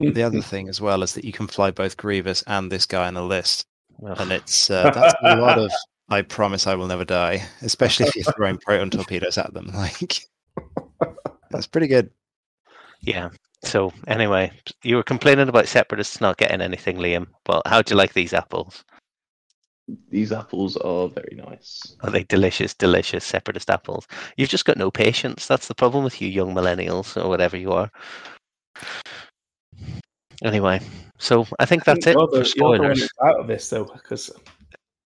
The 0.00 0.22
other 0.22 0.40
thing 0.42 0.68
as 0.68 0.80
well 0.80 1.02
is 1.02 1.14
that 1.14 1.24
you 1.24 1.32
can 1.32 1.48
fly 1.48 1.72
both 1.72 1.96
Grievous 1.96 2.42
and 2.46 2.70
this 2.70 2.86
guy 2.86 3.08
on 3.08 3.14
the 3.14 3.22
list, 3.22 3.66
Ugh. 4.06 4.16
and 4.20 4.30
it's 4.30 4.70
uh, 4.70 4.90
that's 4.90 5.14
a 5.22 5.36
lot 5.36 5.58
of. 5.58 5.70
I 6.10 6.22
promise 6.22 6.66
I 6.66 6.74
will 6.74 6.86
never 6.86 7.04
die, 7.04 7.42
especially 7.62 8.06
if 8.06 8.16
you're 8.16 8.32
throwing 8.32 8.56
proton 8.64 8.90
torpedoes 8.90 9.36
at 9.38 9.52
them. 9.52 9.66
Like 9.74 10.22
that's 11.50 11.66
pretty 11.66 11.86
good. 11.86 12.10
Yeah. 13.00 13.30
So 13.64 13.92
anyway, 14.06 14.52
you 14.84 14.96
were 14.96 15.02
complaining 15.02 15.48
about 15.48 15.66
separatists 15.66 16.20
not 16.20 16.36
getting 16.36 16.60
anything, 16.60 16.96
Liam. 16.98 17.26
Well, 17.48 17.62
how 17.66 17.82
do 17.82 17.92
you 17.94 17.96
like 17.98 18.12
these 18.12 18.32
apples? 18.32 18.84
These 20.10 20.32
apples 20.32 20.76
are 20.76 21.08
very 21.08 21.34
nice. 21.34 21.96
Are 22.02 22.10
they 22.10 22.24
delicious, 22.24 22.74
delicious 22.74 23.24
separatist 23.24 23.70
apples? 23.70 24.06
You've 24.36 24.50
just 24.50 24.66
got 24.66 24.76
no 24.76 24.90
patience. 24.90 25.46
That's 25.46 25.66
the 25.66 25.74
problem 25.74 26.04
with 26.04 26.20
you 26.20 26.28
young 26.28 26.54
millennials 26.54 27.16
or 27.22 27.28
whatever 27.28 27.56
you 27.56 27.72
are. 27.72 27.90
Anyway, 30.44 30.80
so 31.18 31.46
I 31.58 31.64
think 31.64 31.84
that's 31.84 32.06
it 32.06 32.14
You're 32.16 32.28
for 32.28 32.38
the- 32.38 32.52
you're 32.56 32.76
the 32.76 32.82
one 32.82 32.94
spoilers. 32.94 33.00
who's 33.00 33.10
out 33.24 33.40
of 33.40 33.46
this 33.48 33.68
though, 33.70 33.84
because 33.86 34.30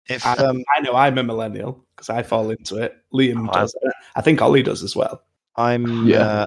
If 0.08 0.26
I, 0.26 0.32
um, 0.34 0.62
I 0.76 0.80
know 0.80 0.94
I'm 0.94 1.16
a 1.16 1.22
millennial 1.22 1.82
because 1.94 2.10
I 2.10 2.22
fall 2.22 2.50
into 2.50 2.76
it. 2.76 2.96
Liam 3.14 3.48
Oh, 3.48 3.52
I- 3.52 3.60
does. 3.60 3.74
I 4.16 4.20
think 4.20 4.42
Ollie 4.42 4.62
does 4.62 4.82
as 4.82 4.94
well. 4.96 5.22
I'm 5.56 6.06
Yeah. 6.06 6.18
uh, 6.18 6.46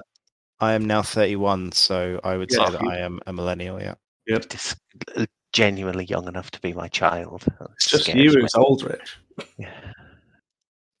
I 0.60 0.72
am 0.72 0.84
now 0.86 1.02
31, 1.02 1.72
so 1.72 2.20
I 2.24 2.36
would 2.36 2.50
Yeah. 2.50 2.66
say 2.66 2.72
that 2.72 2.82
I 2.82 2.98
am 2.98 3.20
a 3.26 3.32
millennial. 3.32 3.80
Yeah. 3.80 3.94
Just 4.26 4.76
uh, 5.16 5.26
genuinely 5.52 6.04
young 6.04 6.26
enough 6.28 6.50
to 6.52 6.60
be 6.60 6.72
my 6.72 6.88
child. 6.88 7.44
It's 7.74 7.90
just 7.90 8.08
you 8.08 8.14
me. 8.30 8.40
who's 8.40 8.54
old, 8.54 8.82
Rich. 8.82 9.16
Yeah. 9.58 9.72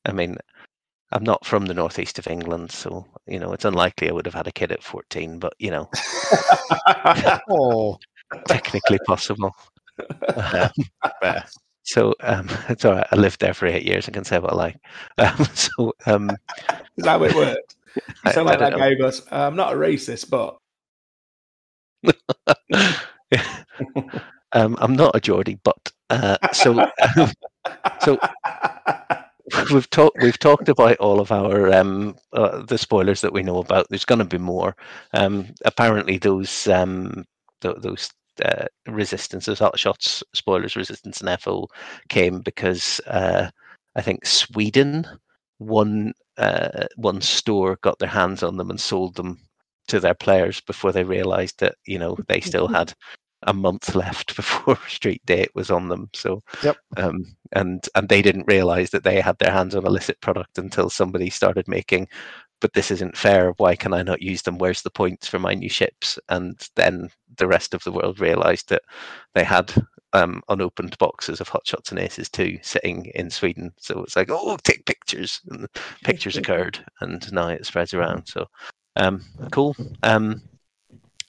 I 0.04 0.12
mean, 0.12 0.36
I'm 1.12 1.24
not 1.24 1.44
from 1.44 1.66
the 1.66 1.74
northeast 1.74 2.18
of 2.18 2.26
England, 2.26 2.70
so 2.70 3.06
you 3.26 3.38
know 3.38 3.52
it's 3.52 3.64
unlikely 3.64 4.08
I 4.08 4.12
would 4.12 4.26
have 4.26 4.34
had 4.34 4.46
a 4.46 4.52
kid 4.52 4.72
at 4.72 4.82
14, 4.82 5.38
but 5.38 5.54
you 5.58 5.70
know, 5.70 5.88
oh, 7.50 7.98
technically 8.46 8.98
possible. 9.06 9.54
Yeah. 10.36 10.70
So 11.82 12.14
um, 12.20 12.48
it's 12.68 12.84
all 12.84 12.92
right. 12.94 13.06
I 13.10 13.16
lived 13.16 13.40
there 13.40 13.54
for 13.54 13.66
eight 13.66 13.84
years. 13.84 14.08
I 14.08 14.12
can 14.12 14.24
say 14.24 14.38
what 14.38 14.52
I 14.52 14.56
like. 14.56 14.76
Um, 15.18 15.44
so 15.54 15.94
um, 16.06 16.30
Is 16.96 17.04
that 17.04 17.18
how 17.18 17.24
it 17.24 17.34
works? 17.34 17.75
You 17.96 18.02
I- 18.24 18.32
sound 18.32 18.48
I 18.48 18.52
like 18.52 18.60
don't 18.60 18.70
that 18.70 18.76
know. 18.76 18.78
guy 18.78 18.90
who 18.90 18.98
goes, 18.98 19.22
"I'm 19.30 19.56
not 19.56 19.72
a 19.72 19.76
racist, 19.76 20.30
but 20.30 20.56
um, 24.52 24.76
I'm 24.80 24.94
not 24.94 25.16
a 25.16 25.20
Geordie, 25.20 25.58
but 25.64 25.92
uh, 26.10 26.36
so 26.52 26.80
um, 27.16 27.30
so 28.00 28.18
we've 29.72 29.88
talked 29.90 30.20
we've 30.22 30.38
talked 30.38 30.68
about 30.68 30.96
all 30.98 31.20
of 31.20 31.32
our 31.32 31.72
um, 31.72 32.16
uh, 32.32 32.62
the 32.62 32.78
spoilers 32.78 33.20
that 33.20 33.32
we 33.32 33.42
know 33.42 33.58
about. 33.58 33.86
There's 33.90 34.04
going 34.04 34.18
to 34.20 34.24
be 34.24 34.38
more. 34.38 34.76
Um, 35.14 35.48
apparently, 35.64 36.18
those 36.18 36.66
um, 36.68 37.24
th- 37.60 37.76
those 37.78 38.10
uh, 38.44 38.66
resistance, 38.86 39.46
those 39.46 39.58
hot 39.58 39.78
shots 39.78 40.22
spoilers, 40.34 40.76
resistance 40.76 41.20
and 41.20 41.40
FO 41.40 41.66
came 42.08 42.40
because 42.40 43.00
uh, 43.06 43.50
I 43.96 44.02
think 44.02 44.26
Sweden 44.26 45.06
one 45.58 46.12
uh, 46.38 46.86
one 46.96 47.20
store 47.20 47.78
got 47.82 47.98
their 47.98 48.08
hands 48.08 48.42
on 48.42 48.56
them 48.56 48.70
and 48.70 48.80
sold 48.80 49.16
them 49.16 49.38
to 49.88 50.00
their 50.00 50.14
players 50.14 50.60
before 50.60 50.92
they 50.92 51.04
realised 51.04 51.60
that 51.60 51.76
you 51.86 51.98
know 51.98 52.16
they 52.28 52.40
still 52.42 52.68
had 52.68 52.92
a 53.44 53.52
month 53.54 53.94
left 53.94 54.34
before 54.36 54.78
street 54.88 55.22
date 55.26 55.50
was 55.54 55.70
on 55.70 55.88
them. 55.88 56.08
So 56.14 56.42
Yep. 56.62 56.78
um, 56.96 57.36
and 57.52 57.86
and 57.94 58.08
they 58.08 58.22
didn't 58.22 58.46
realize 58.48 58.90
that 58.90 59.04
they 59.04 59.20
had 59.20 59.38
their 59.38 59.52
hands 59.52 59.74
on 59.74 59.86
illicit 59.86 60.20
product 60.20 60.58
until 60.58 60.90
somebody 60.90 61.30
started 61.30 61.68
making 61.68 62.08
but 62.60 62.72
this 62.72 62.90
isn't 62.90 63.16
fair 63.16 63.52
why 63.58 63.76
can 63.76 63.92
i 63.92 64.02
not 64.02 64.22
use 64.22 64.42
them 64.42 64.58
where's 64.58 64.82
the 64.82 64.90
points 64.90 65.28
for 65.28 65.38
my 65.38 65.54
new 65.54 65.68
ships 65.68 66.18
and 66.28 66.68
then 66.76 67.08
the 67.38 67.46
rest 67.46 67.74
of 67.74 67.84
the 67.84 67.92
world 67.92 68.20
realized 68.20 68.68
that 68.68 68.82
they 69.34 69.44
had 69.44 69.72
um, 70.16 70.42
unopened 70.48 70.96
boxes 70.98 71.40
of 71.40 71.48
hot 71.48 71.66
shots 71.66 71.90
and 71.90 72.00
aces 72.00 72.28
too 72.28 72.58
sitting 72.62 73.06
in 73.14 73.30
sweden 73.30 73.72
so 73.78 74.02
it's 74.02 74.16
like 74.16 74.28
oh 74.30 74.56
take 74.64 74.84
pictures 74.86 75.40
and 75.50 75.68
pictures 76.04 76.36
occurred 76.38 76.78
and 77.00 77.30
now 77.32 77.48
it 77.48 77.66
spreads 77.66 77.94
around 77.94 78.26
so 78.26 78.46
um, 78.96 79.22
cool 79.50 79.76
um, 80.02 80.40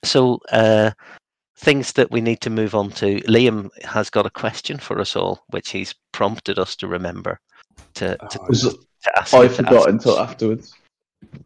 so 0.03 0.39
uh, 0.51 0.91
things 1.57 1.91
that 1.93 2.11
we 2.11 2.21
need 2.21 2.39
to 2.41 2.49
move 2.49 2.75
on 2.75 2.91
to. 2.91 3.19
Liam 3.21 3.69
has 3.83 4.09
got 4.09 4.25
a 4.25 4.29
question 4.29 4.77
for 4.77 4.99
us 4.99 5.15
all, 5.15 5.43
which 5.49 5.69
he's 5.71 5.93
prompted 6.11 6.59
us 6.59 6.75
to 6.77 6.87
remember 6.87 7.39
to, 7.95 8.15
to, 8.29 8.39
Was- 8.47 8.61
to 9.03 9.17
ask. 9.17 9.33
I 9.33 9.47
forgot 9.47 9.73
ask 9.73 9.89
until 9.89 10.17
us. 10.17 10.29
afterwards. 10.29 10.73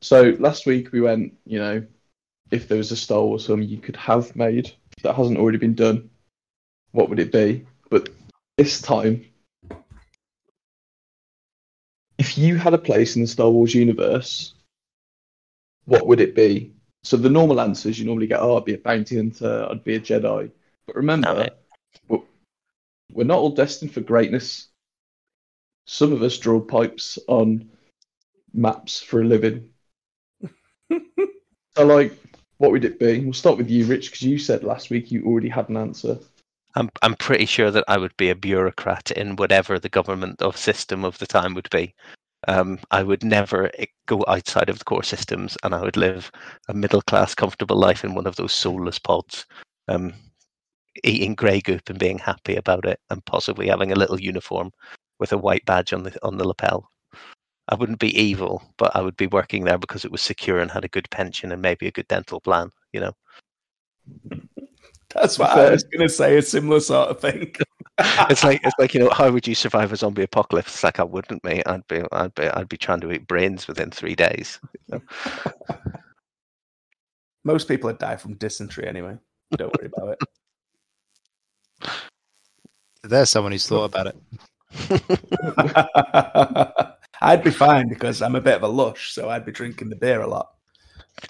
So 0.02 0.36
last 0.40 0.66
week 0.66 0.92
we 0.92 1.02
went, 1.02 1.34
you 1.46 1.60
know, 1.60 1.84
if 2.52 2.68
there 2.68 2.78
was 2.78 2.92
a 2.92 2.98
Star 2.98 3.24
Wars 3.24 3.48
film 3.48 3.62
you 3.62 3.78
could 3.78 3.96
have 3.96 4.36
made 4.36 4.72
that 5.04 5.16
hasn't 5.16 5.38
already 5.38 5.58
been 5.58 5.74
done, 5.74 6.10
what 6.92 7.10
would 7.10 7.20
it 7.20 7.32
be? 7.32 7.66
But 7.90 8.10
this 8.58 8.82
time, 8.82 9.26
if 12.18 12.38
you 12.38 12.56
had 12.56 12.74
a 12.74 12.78
place 12.78 13.16
in 13.16 13.22
the 13.22 13.28
Star 13.28 13.50
Wars 13.50 13.74
universe, 13.74 14.54
what 15.86 16.08
would 16.08 16.20
it 16.22 16.36
be? 16.36 16.74
So 17.04 17.18
the 17.18 17.30
normal 17.30 17.60
answers 17.60 18.00
you 18.00 18.06
normally 18.06 18.28
get, 18.28 18.40
oh, 18.40 18.58
I'd 18.58 18.66
be 18.66 18.76
a 18.76 18.78
bounty 18.78 19.18
hunter, 19.18 19.68
I'd 19.70 19.84
be 19.84 19.96
a 19.96 20.00
Jedi. 20.00 20.52
But 20.86 20.96
remember, 20.96 21.50
we're, 22.08 22.20
we're 23.12 23.24
not 23.24 23.40
all 23.40 23.50
destined 23.50 23.94
for 23.94 24.02
greatness. 24.02 24.68
Some 25.86 26.14
of 26.14 26.22
us 26.22 26.38
draw 26.38 26.60
pipes 26.60 27.18
on 27.28 27.72
maps 28.54 29.02
for 29.02 29.22
a 29.22 29.26
living. 29.26 29.70
so, 30.92 31.86
like, 31.86 32.16
what 32.58 32.72
would 32.72 32.86
it 32.86 33.00
be? 33.00 33.20
We'll 33.22 33.34
start 33.34 33.58
with 33.58 33.70
you, 33.70 33.86
Rich, 33.86 34.12
because 34.12 34.22
you 34.22 34.38
said 34.38 34.64
last 34.64 34.92
week 34.92 35.12
you 35.12 35.26
already 35.26 35.50
had 35.50 35.70
an 35.70 35.78
answer. 35.78 36.20
I'm 36.76 36.90
I'm 37.02 37.16
pretty 37.16 37.46
sure 37.46 37.72
that 37.72 37.84
I 37.88 37.98
would 37.98 38.16
be 38.18 38.30
a 38.30 38.36
bureaucrat 38.36 39.12
in 39.12 39.36
whatever 39.36 39.80
the 39.80 39.90
government 39.90 40.42
of 40.42 40.58
system 40.58 41.04
of 41.04 41.18
the 41.18 41.28
time 41.28 41.54
would 41.54 41.70
be. 41.70 41.94
Um, 42.48 42.80
I 42.92 43.04
would 43.04 43.24
never 43.24 43.70
go 44.08 44.24
outside 44.28 44.70
of 44.70 44.80
the 44.80 44.86
core 44.86 45.04
systems, 45.04 45.58
and 45.64 45.76
I 45.76 45.82
would 45.82 45.98
live 45.98 46.32
a 46.70 46.74
middle 46.74 47.02
class, 47.02 47.36
comfortable 47.36 47.78
life 47.78 48.04
in 48.04 48.16
one 48.16 48.26
of 48.28 48.36
those 48.36 48.54
soulless 48.54 48.98
pods, 49.00 49.46
um, 49.88 50.14
eating 51.04 51.36
grey 51.36 51.62
goop 51.62 51.90
and 51.90 52.00
being 52.00 52.18
happy 52.20 52.56
about 52.56 52.86
it, 52.86 53.00
and 53.10 53.24
possibly 53.26 53.68
having 53.68 53.92
a 53.92 53.96
little 53.96 54.20
uniform 54.20 54.72
with 55.20 55.34
a 55.34 55.38
white 55.38 55.66
badge 55.66 55.94
on 55.94 56.04
the 56.04 56.18
on 56.24 56.38
the 56.38 56.48
lapel. 56.48 56.90
I 57.70 57.76
wouldn't 57.76 58.00
be 58.00 58.18
evil, 58.20 58.64
but 58.78 58.96
I 58.96 59.02
would 59.02 59.18
be 59.18 59.28
working 59.28 59.64
there 59.66 59.78
because 59.78 60.06
it 60.06 60.12
was 60.12 60.22
secure 60.22 60.60
and 60.60 60.72
had 60.72 60.86
a 60.86 60.90
good 60.90 61.10
pension 61.12 61.52
and 61.52 61.62
maybe 61.62 61.88
a 61.88 61.92
good 61.92 62.08
dental 62.08 62.42
plan. 62.42 62.72
You 62.94 63.02
know. 63.02 63.14
That's 65.14 65.40
what 65.40 65.52
I 65.52 65.72
was 65.72 65.84
going 65.84 66.08
to 66.08 66.14
say. 66.14 66.38
A 66.38 66.42
similar 66.42 66.80
sort 66.80 67.10
of 67.10 67.20
thing. 67.20 67.54
it's 68.30 68.44
like 68.44 68.62
it's 68.64 68.76
like 68.80 68.94
you 68.94 69.02
know 69.02 69.10
how 69.12 69.32
would 69.32 69.48
you 69.48 69.56
survive 69.56 69.92
a 69.92 69.96
zombie 69.96 70.22
apocalypse? 70.24 70.74
It's 70.74 70.84
like 70.84 71.00
I 71.00 71.04
wouldn't, 71.04 71.44
mate. 71.44 71.64
I'd 71.66 71.88
be 71.88 72.04
I'd 72.12 72.36
be 72.36 72.48
I'd 72.48 72.70
be 72.70 72.78
trying 72.78 73.02
to 73.02 73.12
eat 73.12 73.28
brains 73.28 73.68
within 73.68 73.90
three 73.92 74.16
days. 74.16 74.60
Most 77.44 77.68
people 77.68 77.88
would 77.88 77.98
die 77.98 78.18
from 78.18 78.36
dysentery 78.36 78.88
anyway. 78.88 79.18
Don't 79.58 79.76
worry 79.78 79.90
about 79.96 80.18
it. 81.82 81.90
There's 83.04 83.32
someone 83.32 83.52
who's 83.52 83.68
thought 83.68 83.86
about 83.86 84.08
it. 84.08 84.16
I'd 87.22 87.44
be 87.44 87.52
fine 87.52 87.90
because 87.90 88.22
I'm 88.22 88.36
a 88.36 88.42
bit 88.42 88.56
of 88.56 88.64
a 88.64 88.68
lush, 88.68 89.12
so 89.12 89.30
I'd 89.30 89.46
be 89.46 89.52
drinking 89.52 89.90
the 89.90 89.96
beer 89.96 90.22
a 90.22 90.28
lot 90.28 90.52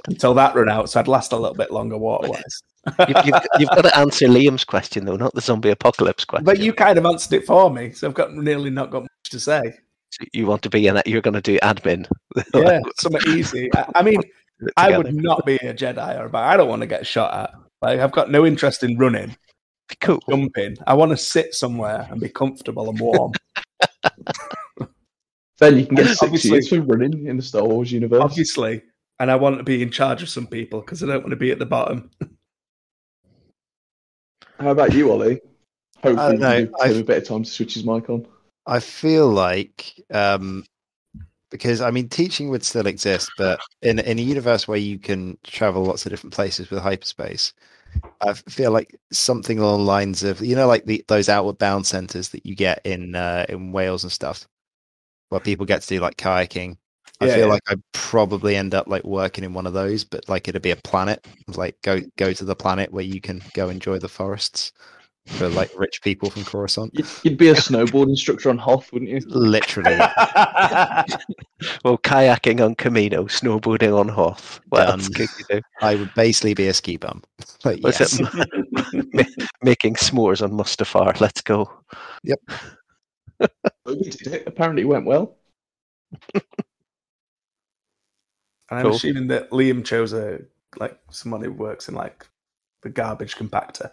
until 0.07 0.33
that 0.35 0.55
run 0.55 0.69
out. 0.69 0.89
So 0.89 0.99
I'd 0.99 1.07
last 1.07 1.31
a 1.31 1.37
little 1.37 1.55
bit 1.55 1.71
longer 1.71 1.97
water 1.97 2.29
wise. 2.29 2.63
you've, 3.07 3.25
you've, 3.25 3.41
you've 3.59 3.69
got 3.69 3.83
to 3.83 3.97
answer 3.97 4.27
Liam's 4.27 4.63
question 4.63 5.05
though, 5.05 5.15
not 5.15 5.33
the 5.35 5.41
zombie 5.41 5.69
apocalypse 5.69 6.25
question. 6.25 6.45
But 6.45 6.59
you 6.59 6.73
kind 6.73 6.97
of 6.97 7.05
answered 7.05 7.33
it 7.41 7.45
for 7.45 7.69
me, 7.69 7.91
so 7.91 8.07
I've 8.07 8.13
got 8.13 8.33
nearly 8.33 8.69
not 8.69 8.89
got 8.89 9.03
much 9.03 9.29
to 9.31 9.39
say. 9.39 9.61
So 10.09 10.25
you 10.33 10.45
want 10.45 10.61
to 10.63 10.69
be 10.69 10.87
in 10.87 10.97
it? 10.97 11.07
You're 11.07 11.21
going 11.21 11.35
to 11.35 11.41
do 11.41 11.57
admin. 11.59 12.07
Yeah, 12.53 12.79
something 12.99 13.21
easy. 13.33 13.69
I, 13.75 13.85
I 13.95 14.03
mean, 14.03 14.21
I 14.77 14.97
would 14.97 15.13
not 15.13 15.45
be 15.45 15.55
a 15.57 15.73
Jedi, 15.73 16.19
or 16.19 16.29
but 16.29 16.43
I 16.43 16.57
don't 16.57 16.69
want 16.69 16.81
to 16.81 16.87
get 16.87 17.05
shot 17.05 17.33
at. 17.33 17.53
Like 17.81 17.99
I've 17.99 18.11
got 18.11 18.31
no 18.31 18.45
interest 18.45 18.83
in 18.83 18.97
running, 18.97 19.35
cool. 19.99 20.21
jumping. 20.29 20.77
I 20.87 20.93
want 20.93 21.11
to 21.11 21.17
sit 21.17 21.53
somewhere 21.53 22.07
and 22.09 22.21
be 22.21 22.29
comfortable 22.29 22.89
and 22.89 22.99
warm. 22.99 23.33
Then 25.59 25.77
you 25.77 25.85
can 25.85 25.95
get 25.95 26.07
six 26.07 26.23
Obviously- 26.23 26.51
years 26.51 26.69
for 26.69 26.81
running 26.81 27.27
in 27.27 27.37
the 27.37 27.43
Star 27.43 27.63
Wars 27.63 27.91
universe. 27.91 28.19
Obviously, 28.19 28.81
and 29.21 29.29
I 29.29 29.35
want 29.35 29.59
to 29.59 29.63
be 29.63 29.83
in 29.83 29.91
charge 29.91 30.23
of 30.23 30.29
some 30.29 30.47
people 30.47 30.81
because 30.81 31.03
I 31.03 31.05
don't 31.05 31.21
want 31.21 31.29
to 31.29 31.35
be 31.35 31.51
at 31.51 31.59
the 31.59 31.65
bottom. 31.65 32.09
How 34.59 34.71
about 34.71 34.93
you, 34.93 35.11
Ollie? 35.11 35.39
Hopefully, 36.01 36.17
I 36.17 36.35
don't 36.35 36.69
you 36.69 36.75
I've- 36.81 36.99
a 36.99 37.03
bit 37.03 37.21
of 37.21 37.27
time 37.27 37.43
to 37.43 37.49
switch 37.49 37.75
his 37.75 37.85
mic 37.85 38.09
on. 38.09 38.25
I 38.65 38.79
feel 38.79 39.29
like 39.29 39.93
um, 40.11 40.65
because 41.51 41.81
I 41.81 41.91
mean 41.91 42.09
teaching 42.09 42.49
would 42.49 42.63
still 42.63 42.87
exist, 42.87 43.31
but 43.37 43.59
in 43.83 43.99
in 43.99 44.17
a 44.17 44.23
universe 44.23 44.67
where 44.67 44.79
you 44.79 44.97
can 44.97 45.37
travel 45.43 45.83
lots 45.83 46.05
of 46.05 46.11
different 46.11 46.33
places 46.33 46.71
with 46.71 46.79
hyperspace, 46.81 47.53
I 48.21 48.33
feel 48.33 48.71
like 48.71 48.99
something 49.11 49.59
along 49.59 49.79
the 49.81 49.85
lines 49.85 50.23
of 50.23 50.41
you 50.41 50.55
know 50.55 50.67
like 50.67 50.85
the 50.85 51.05
those 51.07 51.29
outward 51.29 51.59
bound 51.59 51.85
centers 51.85 52.29
that 52.29 52.45
you 52.45 52.55
get 52.55 52.81
in 52.85 53.13
uh, 53.13 53.45
in 53.49 53.71
Wales 53.71 54.03
and 54.03 54.11
stuff, 54.11 54.47
where 55.29 55.41
people 55.41 55.67
get 55.67 55.83
to 55.83 55.87
do 55.87 55.99
like 55.99 56.17
kayaking. 56.17 56.77
I 57.21 57.27
Yeah, 57.27 57.35
feel 57.35 57.45
yeah. 57.45 57.53
like 57.53 57.61
I'd 57.69 57.81
probably 57.93 58.55
end 58.55 58.73
up 58.73 58.87
like 58.87 59.03
working 59.03 59.43
in 59.43 59.53
one 59.53 59.67
of 59.67 59.73
those, 59.73 60.03
but 60.03 60.27
like 60.27 60.47
it'd 60.47 60.61
be 60.61 60.71
a 60.71 60.75
planet. 60.75 61.25
Like 61.55 61.75
go 61.83 62.01
go 62.17 62.33
to 62.33 62.43
the 62.43 62.55
planet 62.55 62.91
where 62.91 63.03
you 63.03 63.21
can 63.21 63.41
go 63.53 63.69
enjoy 63.69 63.99
the 63.99 64.09
forests 64.09 64.71
for 65.27 65.47
like 65.49 65.69
rich 65.77 66.01
people 66.01 66.31
from 66.31 66.43
Coruscant. 66.43 66.91
You'd, 66.95 67.05
you'd 67.23 67.37
be 67.37 67.49
a 67.49 67.53
snowboard 67.53 68.09
instructor 68.09 68.49
on 68.49 68.57
Hoth, 68.57 68.91
wouldn't 68.91 69.11
you? 69.11 69.19
Literally, 69.27 69.95
Well, 71.85 71.99
kayaking 71.99 72.63
on 72.65 72.73
Kamino, 72.75 73.25
snowboarding 73.25 73.95
on 73.97 74.07
Hoth. 74.07 74.59
What 74.69 74.89
else 74.89 75.07
could 75.09 75.29
you 75.37 75.45
do? 75.47 75.61
I 75.79 75.93
would 75.95 76.11
basically 76.15 76.55
be 76.55 76.67
a 76.67 76.73
ski 76.73 76.97
bum. 76.97 77.23
Like, 77.63 77.83
Was 77.83 77.99
yes. 77.99 78.19
it 78.19 79.49
making 79.61 79.93
s'mores 79.95 80.41
on 80.41 80.51
Mustafar? 80.53 81.21
Let's 81.21 81.41
go. 81.41 81.71
We 83.85 84.09
did 84.09 84.27
it. 84.27 84.43
Apparently, 84.47 84.81
it 84.81 84.87
went 84.87 85.05
well. 85.05 85.37
And 88.71 88.79
I'm 88.79 88.85
Cool. 88.85 88.95
assuming 88.95 89.27
that 89.27 89.51
Liam 89.51 89.85
chose 89.85 90.13
a 90.13 90.39
like 90.79 90.97
someone 91.11 91.43
who 91.43 91.51
works 91.51 91.89
in 91.89 91.95
like 91.95 92.25
the 92.81 92.89
garbage 92.89 93.35
compactor. 93.35 93.91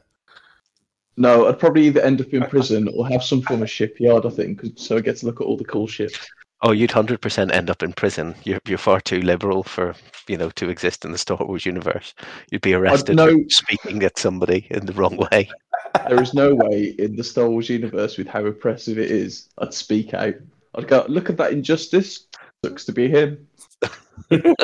No, 1.17 1.49
I'd 1.49 1.59
probably 1.59 1.87
either 1.89 2.01
end 2.01 2.21
up 2.21 2.29
in 2.33 2.43
prison 2.49 2.89
or 2.97 3.09
have 3.09 3.25
some 3.25 3.43
form 3.43 3.63
of 3.63 3.71
shipyard. 3.71 4.25
I 4.25 4.31
think 4.31 4.63
so 4.77 4.97
I 4.97 5.01
get 5.01 5.17
to 5.19 5.27
look 5.27 5.41
at 5.41 5.45
all 5.45 5.57
the 5.57 5.65
cool 5.65 5.87
ships. 5.89 6.17
Oh, 6.63 6.71
you'd 6.73 6.91
hundred 6.93 7.21
percent 7.21 7.53
end 7.53 7.71
up 7.71 7.83
in 7.83 7.93
prison. 7.93 8.35
You're 8.45 8.61
you're 8.67 8.79
far 8.79 9.01
too 9.01 9.21
liberal 9.23 9.65
for 9.65 9.95
you 10.29 10.37
know 10.37 10.51
to 10.51 10.69
exist 10.71 11.05
in 11.05 11.11
the 11.13 11.19
Star 11.19 11.39
Wars 11.41 11.67
universe. 11.67 12.15
You'd 12.51 12.63
be 12.63 12.75
arrested 12.75 13.17
know- 13.17 13.33
for 13.45 13.49
speaking 13.51 14.03
at 14.05 14.19
somebody 14.19 14.67
in 14.71 14.87
the 14.87 14.93
wrong 14.93 15.17
way. 15.17 15.51
There 16.07 16.21
is 16.23 16.35
no 16.35 16.55
way 16.55 16.95
in 16.99 17.17
the 17.17 17.25
Star 17.25 17.49
Wars 17.49 17.71
universe 17.71 18.19
with 18.19 18.27
how 18.29 18.45
oppressive 18.45 18.99
it 18.99 19.11
is. 19.11 19.49
I'd 19.59 19.73
speak 19.73 20.13
out. 20.13 20.35
I'd 20.75 20.87
go, 20.87 21.05
look 21.09 21.31
at 21.31 21.39
that 21.39 21.53
injustice. 21.53 22.27
Sucks 22.65 22.85
to 22.85 22.93
be 22.93 23.09
him. 23.09 23.49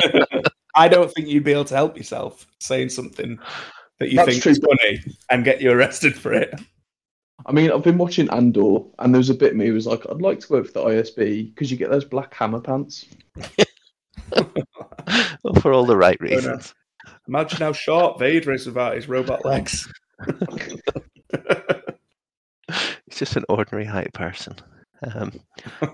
I 0.75 0.87
don't 0.87 1.11
think 1.13 1.27
you'd 1.27 1.43
be 1.43 1.53
able 1.53 1.65
to 1.65 1.75
help 1.75 1.97
yourself 1.97 2.45
saying 2.59 2.89
something 2.89 3.39
that 3.99 4.09
you 4.09 4.17
That's 4.17 4.29
think 4.29 4.43
true. 4.43 4.51
is 4.51 4.59
funny 4.59 4.99
and 5.29 5.45
get 5.45 5.61
you 5.61 5.71
arrested 5.71 6.15
for 6.15 6.33
it. 6.33 6.53
I 7.45 7.51
mean, 7.51 7.71
I've 7.71 7.83
been 7.83 7.97
watching 7.97 8.29
Andor, 8.29 8.79
and 8.99 9.13
there 9.13 9.19
was 9.19 9.29
a 9.29 9.35
bit 9.35 9.51
of 9.51 9.57
me 9.57 9.67
who 9.67 9.73
was 9.73 9.85
like, 9.87 10.09
I'd 10.09 10.21
like 10.21 10.39
to 10.39 10.53
work 10.53 10.65
for 10.65 10.71
the 10.73 10.83
ISB 10.83 11.53
because 11.53 11.69
you 11.69 11.77
get 11.77 11.89
those 11.89 12.05
black 12.05 12.33
hammer 12.33 12.59
pants. 12.59 13.05
Well, 14.31 15.53
for 15.61 15.73
all 15.73 15.85
the 15.85 15.97
right 15.97 16.19
reasons. 16.19 16.73
Imagine 17.27 17.59
how 17.59 17.73
short 17.73 18.19
Vader 18.19 18.51
is 18.51 18.65
without 18.65 18.95
his 18.95 19.07
robot 19.07 19.45
legs. 19.45 19.91
He's 23.05 23.19
just 23.19 23.35
an 23.35 23.45
ordinary 23.49 23.85
height 23.85 24.13
person. 24.13 24.55
Um, 25.13 25.31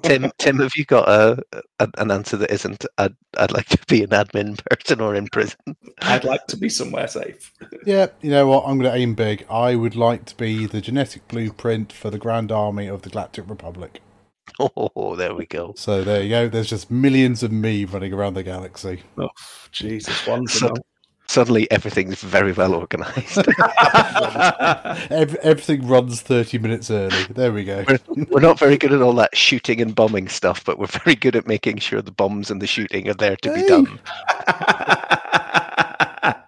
Tim, 0.04 0.32
Tim, 0.38 0.60
have 0.60 0.72
you 0.76 0.86
got 0.86 1.10
a, 1.10 1.42
a 1.80 1.90
an 1.98 2.12
answer 2.12 2.38
that 2.38 2.52
isn't? 2.52 2.86
I'd 2.98 3.16
I'd 3.38 3.52
like 3.52 3.68
to 3.68 3.80
be 3.88 4.04
an 4.04 4.10
admin 4.10 4.60
person 4.70 5.02
or 5.02 5.16
in 5.16 5.28
prison. 5.28 5.60
I'd 6.02 6.24
like 6.24 6.46
to 6.48 6.58
be 6.58 6.70
somewhere 6.70 7.08
safe. 7.08 7.52
Yeah, 7.86 8.08
you 8.22 8.30
know 8.30 8.48
what? 8.48 8.64
I'm 8.66 8.78
going 8.80 8.92
to 8.92 8.98
aim 8.98 9.16
big. 9.16 9.46
I 9.50 9.76
would 9.76 9.96
like 9.96 10.26
to 10.26 10.38
be 10.38 10.66
the 10.66 10.82
genetic 10.82 11.28
blueprint 11.28 11.92
for 11.92 12.10
the 12.10 12.20
Grand 12.20 12.52
Army 12.52 12.88
of 12.88 13.02
the 13.02 13.10
Galactic 13.10 13.50
Republic. 13.50 14.02
Oh, 14.60 15.16
there 15.16 15.34
we 15.34 15.46
go. 15.46 15.74
So 15.78 16.04
there 16.04 16.22
you 16.22 16.30
go. 16.30 16.50
There's 16.50 16.70
just 16.70 16.92
millions 16.92 17.42
of 17.42 17.52
me 17.52 17.86
running 17.86 18.12
around 18.14 18.34
the 18.34 18.44
galaxy. 18.44 19.02
Oh, 19.18 19.30
Jesus, 19.72 20.28
one 20.28 20.46
to 20.46 20.52
So- 20.52 20.68
know. 20.68 20.74
Suddenly, 21.28 21.72
everything's 21.72 22.22
very 22.22 22.52
well 22.52 22.74
organized. 22.74 23.38
Everything 25.42 25.88
runs 25.88 26.22
30 26.22 26.58
minutes 26.58 26.92
early. 26.92 27.24
There 27.30 27.54
we 27.54 27.64
go. 27.64 27.86
we're 28.30 28.42
not 28.42 28.60
very 28.60 28.78
good 28.78 28.92
at 28.92 29.02
all 29.02 29.14
that 29.14 29.36
shooting 29.38 29.80
and 29.80 29.96
bombing 29.96 30.28
stuff, 30.28 30.66
but 30.66 30.78
we're 30.78 30.88
very 30.88 31.16
good 31.16 31.38
at 31.38 31.48
making 31.48 31.78
sure 31.78 32.02
the 32.02 32.12
bombs 32.12 32.52
and 32.52 32.62
the 32.62 32.68
shooting 32.68 33.08
are 33.08 33.14
there 33.14 33.38
to 33.38 33.54
be 33.54 33.64
done. 33.66 33.98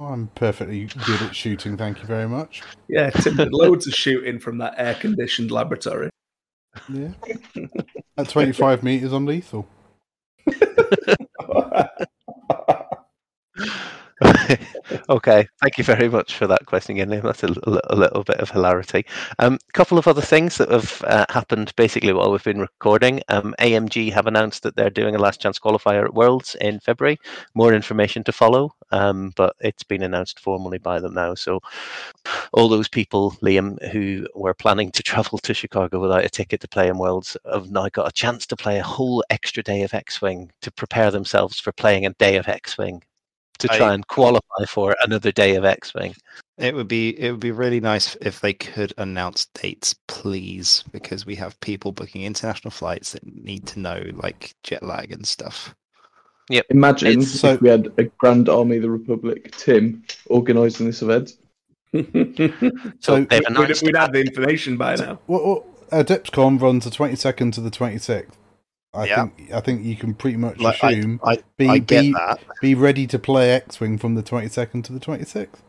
I'm 0.00 0.28
perfectly 0.34 0.84
good 1.06 1.22
at 1.22 1.34
shooting. 1.34 1.76
Thank 1.76 2.00
you 2.00 2.04
very 2.06 2.28
much. 2.28 2.62
yeah, 2.88 3.10
Tim 3.10 3.36
did 3.36 3.52
loads 3.52 3.86
of 3.86 3.94
shooting 3.94 4.38
from 4.38 4.58
that 4.58 4.74
air 4.76 4.94
conditioned 4.94 5.50
laboratory. 5.50 6.10
Yeah. 6.88 7.12
At 8.16 8.28
25 8.28 8.82
meters, 8.82 9.12
I'm 9.12 9.26
lethal. 9.26 9.66
okay, 15.08 15.46
thank 15.60 15.78
you 15.78 15.84
very 15.84 16.08
much 16.08 16.34
for 16.34 16.46
that 16.48 16.66
question 16.66 16.96
again, 16.96 17.08
Liam. 17.08 17.22
That's 17.22 17.44
a, 17.44 17.54
a 17.90 17.94
little 17.94 18.24
bit 18.24 18.38
of 18.38 18.50
hilarity. 18.50 19.06
A 19.38 19.46
um, 19.46 19.58
couple 19.74 19.96
of 19.96 20.08
other 20.08 20.20
things 20.22 20.56
that 20.56 20.70
have 20.70 21.02
uh, 21.06 21.24
happened 21.28 21.72
basically 21.76 22.12
while 22.12 22.32
we've 22.32 22.42
been 22.42 22.60
recording. 22.60 23.22
Um, 23.28 23.54
AMG 23.60 24.12
have 24.12 24.26
announced 24.26 24.64
that 24.64 24.74
they're 24.74 24.90
doing 24.90 25.14
a 25.14 25.18
last 25.18 25.40
chance 25.40 25.60
qualifier 25.60 26.04
at 26.04 26.14
Worlds 26.14 26.56
in 26.60 26.80
February. 26.80 27.18
More 27.54 27.72
information 27.74 28.24
to 28.24 28.32
follow, 28.32 28.74
um, 28.90 29.32
but 29.36 29.54
it's 29.60 29.84
been 29.84 30.02
announced 30.02 30.40
formally 30.40 30.78
by 30.78 30.98
them 30.98 31.14
now. 31.14 31.34
So 31.34 31.60
all 32.52 32.68
those 32.68 32.88
people, 32.88 33.32
Liam, 33.42 33.80
who 33.92 34.26
were 34.34 34.54
planning 34.54 34.90
to 34.92 35.02
travel 35.02 35.38
to 35.38 35.54
Chicago 35.54 36.00
without 36.00 36.24
a 36.24 36.28
ticket 36.28 36.60
to 36.62 36.68
play 36.68 36.88
in 36.88 36.98
Worlds 36.98 37.36
have 37.50 37.70
now 37.70 37.88
got 37.88 38.08
a 38.08 38.12
chance 38.12 38.46
to 38.46 38.56
play 38.56 38.78
a 38.78 38.84
whole 38.84 39.22
extra 39.30 39.62
day 39.62 39.82
of 39.82 39.94
X 39.94 40.20
Wing 40.20 40.50
to 40.62 40.72
prepare 40.72 41.12
themselves 41.12 41.60
for 41.60 41.70
playing 41.70 42.04
a 42.04 42.10
day 42.14 42.36
of 42.36 42.48
X 42.48 42.76
Wing 42.76 43.02
to 43.58 43.68
try 43.68 43.88
I, 43.90 43.94
and 43.94 44.06
qualify 44.06 44.64
for 44.66 44.96
another 45.04 45.32
day 45.32 45.56
of 45.56 45.64
X 45.64 45.94
Wing. 45.94 46.14
It 46.58 46.74
would 46.74 46.88
be 46.88 47.18
it 47.18 47.30
would 47.30 47.40
be 47.40 47.50
really 47.50 47.80
nice 47.80 48.16
if 48.20 48.40
they 48.40 48.52
could 48.52 48.92
announce 48.98 49.46
dates, 49.46 49.94
please, 50.06 50.84
because 50.92 51.26
we 51.26 51.34
have 51.36 51.58
people 51.60 51.92
booking 51.92 52.22
international 52.22 52.70
flights 52.70 53.12
that 53.12 53.24
need 53.26 53.66
to 53.68 53.80
know 53.80 54.02
like 54.14 54.54
jet 54.62 54.82
lag 54.82 55.12
and 55.12 55.26
stuff. 55.26 55.74
Yep. 56.50 56.66
Imagine 56.70 57.20
it's, 57.20 57.44
if 57.44 57.60
we 57.60 57.68
had 57.68 57.92
a 57.98 58.04
Grand 58.04 58.48
Army 58.48 58.76
of 58.76 58.82
the 58.82 58.90
Republic 58.90 59.54
Tim 59.56 60.02
organising 60.26 60.86
this 60.86 61.02
event. 61.02 61.32
so 63.00 63.16
we'd, 63.20 63.82
we'd 63.82 63.96
have 63.96 64.12
the 64.12 64.22
information 64.26 64.76
by 64.76 64.94
now. 64.96 65.18
Well, 65.26 65.44
well, 65.44 65.66
uh, 65.92 66.02
Dipscon 66.02 66.60
runs 66.60 66.84
the 66.84 66.90
twenty 66.90 67.16
second 67.16 67.52
to 67.54 67.60
the 67.60 67.70
twenty 67.70 67.98
sixth. 67.98 68.38
I 68.98 69.04
yeah. 69.06 69.26
think 69.26 69.52
I 69.52 69.60
think 69.60 69.84
you 69.84 69.96
can 69.96 70.14
pretty 70.14 70.36
much 70.36 70.58
like, 70.58 70.82
assume 70.82 71.20
I, 71.24 71.32
I, 71.32 71.38
be, 71.56 71.68
I 71.68 71.78
be, 71.80 72.14
be 72.60 72.74
ready 72.74 73.06
to 73.06 73.18
play 73.18 73.52
X 73.52 73.78
Wing 73.78 73.96
from 73.96 74.16
the 74.16 74.22
twenty 74.22 74.48
second 74.48 74.84
to 74.86 74.92
the 74.92 75.00
twenty 75.00 75.24
sixth. 75.24 75.62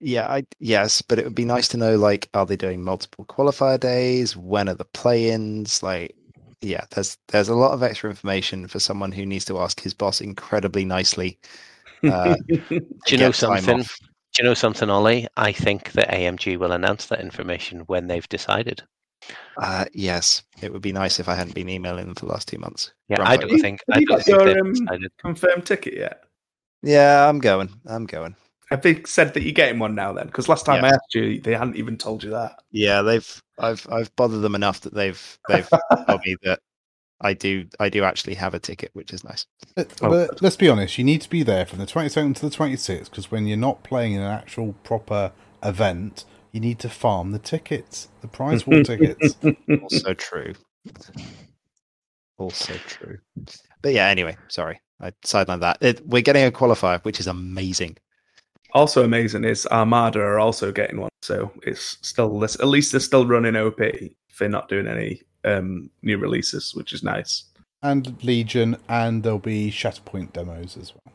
Yeah, 0.00 0.26
I 0.26 0.44
yes, 0.58 1.02
but 1.02 1.18
it 1.18 1.24
would 1.24 1.34
be 1.34 1.44
nice 1.44 1.68
to 1.68 1.76
know 1.76 1.96
like 1.96 2.28
are 2.34 2.46
they 2.46 2.56
doing 2.56 2.82
multiple 2.82 3.24
qualifier 3.26 3.78
days? 3.78 4.36
When 4.36 4.68
are 4.68 4.74
the 4.74 4.86
play-ins? 4.86 5.82
Like 5.82 6.16
yeah, 6.60 6.84
there's 6.90 7.18
there's 7.28 7.48
a 7.48 7.54
lot 7.54 7.72
of 7.72 7.82
extra 7.82 8.10
information 8.10 8.66
for 8.66 8.80
someone 8.80 9.12
who 9.12 9.24
needs 9.24 9.44
to 9.46 9.60
ask 9.60 9.80
his 9.80 9.94
boss 9.94 10.20
incredibly 10.20 10.84
nicely. 10.84 11.38
Uh, 12.02 12.36
Do 12.48 12.82
you 13.08 13.18
know 13.18 13.30
something? 13.30 13.82
Do 13.82 14.42
you 14.42 14.44
know 14.44 14.54
something, 14.54 14.88
Ollie? 14.88 15.28
I 15.36 15.52
think 15.52 15.92
that 15.92 16.08
AMG 16.08 16.56
will 16.58 16.72
announce 16.72 17.06
that 17.06 17.20
information 17.20 17.80
when 17.80 18.06
they've 18.06 18.28
decided. 18.28 18.82
Uh, 19.56 19.84
yes, 19.92 20.42
it 20.62 20.72
would 20.72 20.82
be 20.82 20.92
nice 20.92 21.20
if 21.20 21.28
I 21.28 21.34
hadn't 21.34 21.54
been 21.54 21.68
emailing 21.68 22.06
them 22.06 22.14
for 22.14 22.26
the 22.26 22.32
last 22.32 22.48
two 22.48 22.58
months. 22.58 22.92
Yeah, 23.08 23.22
I 23.22 23.36
don't 23.36 23.60
think. 23.60 23.80
Have 23.88 23.98
I 23.98 24.00
you 24.00 24.06
got 24.06 24.26
your 24.26 24.60
um, 24.60 24.74
confirmed 25.18 25.66
ticket 25.66 25.94
yet? 25.94 26.24
Yeah, 26.82 27.28
I'm 27.28 27.38
going. 27.38 27.70
I'm 27.86 28.06
going. 28.06 28.36
Have 28.70 28.82
they 28.82 29.02
said 29.02 29.34
that 29.34 29.42
you're 29.42 29.52
getting 29.52 29.80
one 29.80 29.94
now? 29.94 30.12
Then, 30.12 30.26
because 30.26 30.48
last 30.48 30.64
time 30.64 30.82
yeah. 30.82 30.90
I 30.90 30.94
asked 30.94 31.14
you, 31.14 31.40
they 31.40 31.54
hadn't 31.54 31.76
even 31.76 31.96
told 31.96 32.22
you 32.22 32.30
that. 32.30 32.62
Yeah, 32.70 33.02
they've. 33.02 33.42
I've 33.58 33.86
I've 33.90 34.14
bothered 34.16 34.42
them 34.42 34.54
enough 34.54 34.80
that 34.82 34.94
they've 34.94 35.38
they've 35.48 35.68
told 36.06 36.20
me 36.24 36.36
that 36.44 36.60
I 37.20 37.34
do 37.34 37.66
I 37.78 37.88
do 37.88 38.04
actually 38.04 38.34
have 38.34 38.54
a 38.54 38.58
ticket, 38.58 38.90
which 38.94 39.12
is 39.12 39.24
nice. 39.24 39.46
But, 39.74 39.92
oh. 40.02 40.10
but 40.10 40.40
let's 40.40 40.56
be 40.56 40.68
honest, 40.68 40.98
you 40.98 41.04
need 41.04 41.20
to 41.22 41.30
be 41.30 41.42
there 41.42 41.66
from 41.66 41.78
the 41.78 41.86
22nd 41.86 42.36
to 42.36 42.48
the 42.48 42.56
26th 42.56 43.10
because 43.10 43.30
when 43.30 43.46
you're 43.46 43.56
not 43.56 43.82
playing 43.82 44.14
in 44.14 44.22
an 44.22 44.30
actual 44.30 44.74
proper 44.84 45.32
event, 45.62 46.24
you 46.52 46.60
need 46.60 46.78
to 46.80 46.88
farm 46.88 47.32
the 47.32 47.38
tickets, 47.38 48.08
the 48.20 48.28
prize 48.28 48.66
war 48.66 48.82
tickets. 48.82 49.36
Also 49.82 50.14
true. 50.14 50.54
Also 52.38 52.74
true. 52.86 53.18
But 53.82 53.92
yeah, 53.92 54.06
anyway, 54.08 54.36
sorry. 54.48 54.80
I 55.00 55.10
sidelined 55.24 55.60
that. 55.60 55.78
It, 55.80 56.06
we're 56.06 56.22
getting 56.22 56.44
a 56.44 56.50
qualifier, 56.50 57.02
which 57.04 57.20
is 57.20 57.26
amazing. 57.26 57.96
Also 58.72 59.04
amazing 59.04 59.44
is 59.44 59.66
Armada 59.66 60.20
are 60.20 60.38
also 60.38 60.70
getting 60.72 61.00
one, 61.00 61.10
so 61.22 61.50
it's 61.62 61.98
still 62.02 62.38
this. 62.38 62.54
at 62.56 62.68
least 62.68 62.92
they're 62.92 63.00
still 63.00 63.26
running 63.26 63.56
OP 63.56 63.80
they're 64.40 64.48
not 64.48 64.68
doing 64.68 64.88
any 64.88 65.22
um, 65.44 65.88
new 66.02 66.18
releases, 66.18 66.74
which 66.74 66.92
is 66.92 67.04
nice. 67.04 67.44
And 67.82 68.20
Legion, 68.24 68.76
and 68.88 69.22
there'll 69.22 69.38
be 69.38 69.70
Shatterpoint 69.70 70.32
demos 70.32 70.76
as 70.76 70.92
well. 70.92 71.14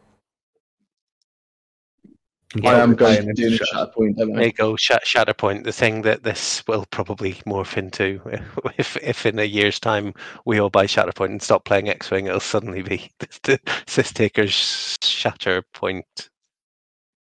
Yeah, 2.56 2.72
I 2.72 2.80
am 2.80 2.96
going 2.96 3.26
to 3.26 3.34
do 3.34 3.50
the 3.50 3.58
Shatterpoint 3.58 4.16
demo. 4.16 4.36
There 4.36 4.46
you 4.46 4.54
go, 4.54 4.74
Shatterpoint. 4.76 5.66
The 5.66 5.74
thing 5.74 6.04
that 6.04 6.24
this 6.24 6.66
will 6.68 6.86
probably 6.90 7.34
morph 7.46 7.78
into, 7.78 8.22
if 8.78 8.96
if 8.98 9.26
in 9.26 9.40
a 9.40 9.44
year's 9.44 9.80
time 9.80 10.14
we 10.46 10.60
all 10.60 10.70
buy 10.70 10.86
Shatterpoint 10.86 11.32
and 11.32 11.42
stop 11.42 11.66
playing 11.66 11.90
X 11.90 12.10
Wing, 12.12 12.28
it'll 12.28 12.40
suddenly 12.40 12.82
be 12.82 13.12
the 13.44 13.60
Sith 13.88 14.14
Taker's 14.14 14.98
Shatterpoint. 15.02 16.04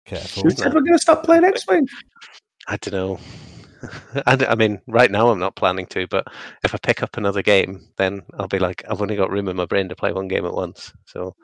Careful. 0.05 0.43
Who's 0.43 0.61
ever 0.61 0.79
going 0.81 0.93
to 0.93 0.99
stop 0.99 1.23
playing 1.23 1.43
X 1.43 1.67
Wing? 1.67 1.87
I 2.67 2.77
don't 2.77 2.93
know. 2.93 3.19
I, 4.25 4.45
I 4.49 4.55
mean, 4.55 4.81
right 4.87 5.11
now 5.11 5.29
I'm 5.29 5.39
not 5.39 5.55
planning 5.55 5.85
to, 5.87 6.07
but 6.07 6.27
if 6.63 6.73
I 6.73 6.77
pick 6.77 7.03
up 7.03 7.17
another 7.17 7.41
game, 7.41 7.87
then 7.97 8.21
I'll 8.37 8.47
be 8.47 8.59
like, 8.59 8.83
I've 8.89 9.01
only 9.01 9.15
got 9.15 9.31
room 9.31 9.47
in 9.47 9.55
my 9.55 9.65
brain 9.65 9.89
to 9.89 9.95
play 9.95 10.11
one 10.11 10.27
game 10.27 10.45
at 10.45 10.53
once. 10.53 10.93
So 11.05 11.35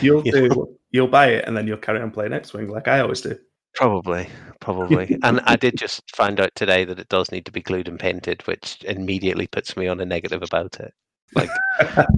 you'll 0.00 0.22
you 0.26 0.32
do, 0.32 0.48
know. 0.48 0.76
you'll 0.90 1.08
buy 1.08 1.28
it, 1.28 1.44
and 1.46 1.56
then 1.56 1.66
you'll 1.66 1.78
carry 1.78 2.00
on 2.00 2.10
playing 2.10 2.32
X 2.32 2.52
Wing 2.52 2.68
like 2.68 2.88
I 2.88 3.00
always 3.00 3.20
do. 3.20 3.38
Probably, 3.74 4.28
probably. 4.60 5.18
and 5.22 5.40
I 5.44 5.56
did 5.56 5.76
just 5.76 6.02
find 6.14 6.40
out 6.40 6.54
today 6.54 6.84
that 6.84 6.98
it 6.98 7.08
does 7.08 7.32
need 7.32 7.46
to 7.46 7.52
be 7.52 7.62
glued 7.62 7.88
and 7.88 7.98
painted, 7.98 8.46
which 8.46 8.82
immediately 8.84 9.46
puts 9.46 9.76
me 9.76 9.88
on 9.88 10.00
a 10.00 10.04
negative 10.04 10.42
about 10.42 10.78
it. 10.80 10.92
Like 11.34 11.48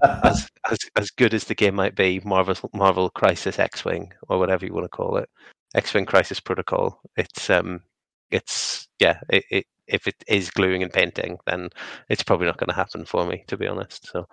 as, 0.03 0.49
as 0.69 0.79
as 0.97 1.11
good 1.11 1.35
as 1.35 1.45
the 1.45 1.55
game 1.55 1.77
might 1.77 1.95
be, 1.95 2.21
Marvel 2.25 2.57
Marvel 2.73 3.11
Crisis 3.11 3.61
X 3.61 3.85
Wing 3.85 4.13
or 4.29 4.41
whatever 4.41 4.67
you 4.67 4.75
want 4.75 4.87
to 4.87 4.89
call 4.89 5.19
it, 5.19 5.29
X 5.75 5.95
Wing 5.95 6.05
Crisis 6.05 6.41
Protocol. 6.41 7.01
It's 7.17 7.49
um 7.49 7.83
it's 8.31 8.89
yeah, 8.99 9.21
it, 9.31 9.45
it, 9.51 9.67
if 9.87 10.07
it 10.07 10.17
is 10.29 10.51
gluing 10.51 10.83
and 10.83 10.93
painting, 10.93 11.39
then 11.47 11.69
it's 12.09 12.23
probably 12.23 12.47
not 12.47 12.57
going 12.57 12.69
to 12.69 12.75
happen 12.75 13.05
for 13.05 13.27
me, 13.27 13.45
to 13.49 13.57
be 13.57 13.67
honest. 13.67 14.09
So 14.11 14.27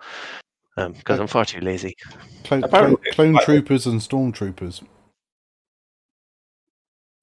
because 0.76 1.18
um, 1.18 1.22
I'm 1.22 1.26
far 1.26 1.44
too 1.44 1.60
lazy. 1.60 1.94
Clone, 2.44 2.62
clone, 2.62 2.96
clone 3.12 3.38
troopers 3.42 3.86
and 3.86 4.00
stormtroopers. 4.00 4.82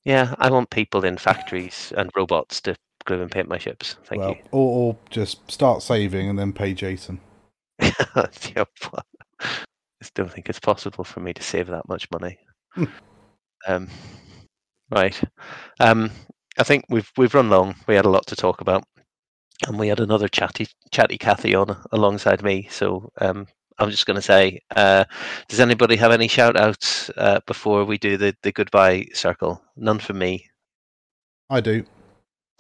Yeah, 0.05 0.35
I 0.37 0.49
want 0.49 0.69
people 0.69 1.03
in 1.03 1.17
factories 1.17 1.91
and 1.97 2.09
robots 2.15 2.61
to 2.61 2.75
glue 3.05 3.21
and 3.21 3.31
paint 3.31 3.49
my 3.49 3.57
ships. 3.57 3.95
Thank 4.05 4.21
well, 4.21 4.29
you. 4.31 4.37
Or, 4.51 4.87
or 4.87 4.97
just 5.09 5.51
start 5.51 5.81
saving 5.81 6.29
and 6.29 6.37
then 6.37 6.53
pay 6.53 6.73
Jason. 6.73 7.19
yeah, 7.81 7.91
I 8.13 10.07
don't 10.15 10.31
think 10.31 10.49
it's 10.49 10.59
possible 10.59 11.03
for 11.03 11.19
me 11.19 11.33
to 11.33 11.43
save 11.43 11.67
that 11.67 11.87
much 11.87 12.09
money. 12.11 12.37
um, 13.67 13.89
right. 14.91 15.19
Um, 15.79 16.11
I 16.59 16.63
think 16.63 16.83
we've 16.89 17.09
we've 17.17 17.33
run 17.33 17.49
long. 17.49 17.75
We 17.87 17.95
had 17.95 18.05
a 18.05 18.09
lot 18.09 18.27
to 18.27 18.35
talk 18.35 18.59
about, 18.59 18.83
and 19.65 19.79
we 19.79 19.87
had 19.87 20.01
another 20.01 20.27
chatty 20.27 20.67
chatty 20.91 21.17
Kathy 21.17 21.55
on 21.55 21.75
alongside 21.93 22.43
me. 22.43 22.67
So 22.69 23.11
um, 23.21 23.47
I'm 23.79 23.89
just 23.89 24.05
going 24.05 24.15
to 24.15 24.21
say, 24.21 24.59
uh, 24.75 25.05
does 25.47 25.61
anybody 25.61 25.95
have 25.95 26.11
any 26.11 26.27
shout 26.27 26.57
outs 26.57 27.09
uh, 27.15 27.39
before 27.47 27.85
we 27.85 27.97
do 27.97 28.17
the, 28.17 28.35
the 28.43 28.51
goodbye 28.51 29.07
circle? 29.13 29.63
None 29.77 29.99
from 29.99 30.19
me. 30.19 30.49
I 31.49 31.61
do. 31.61 31.85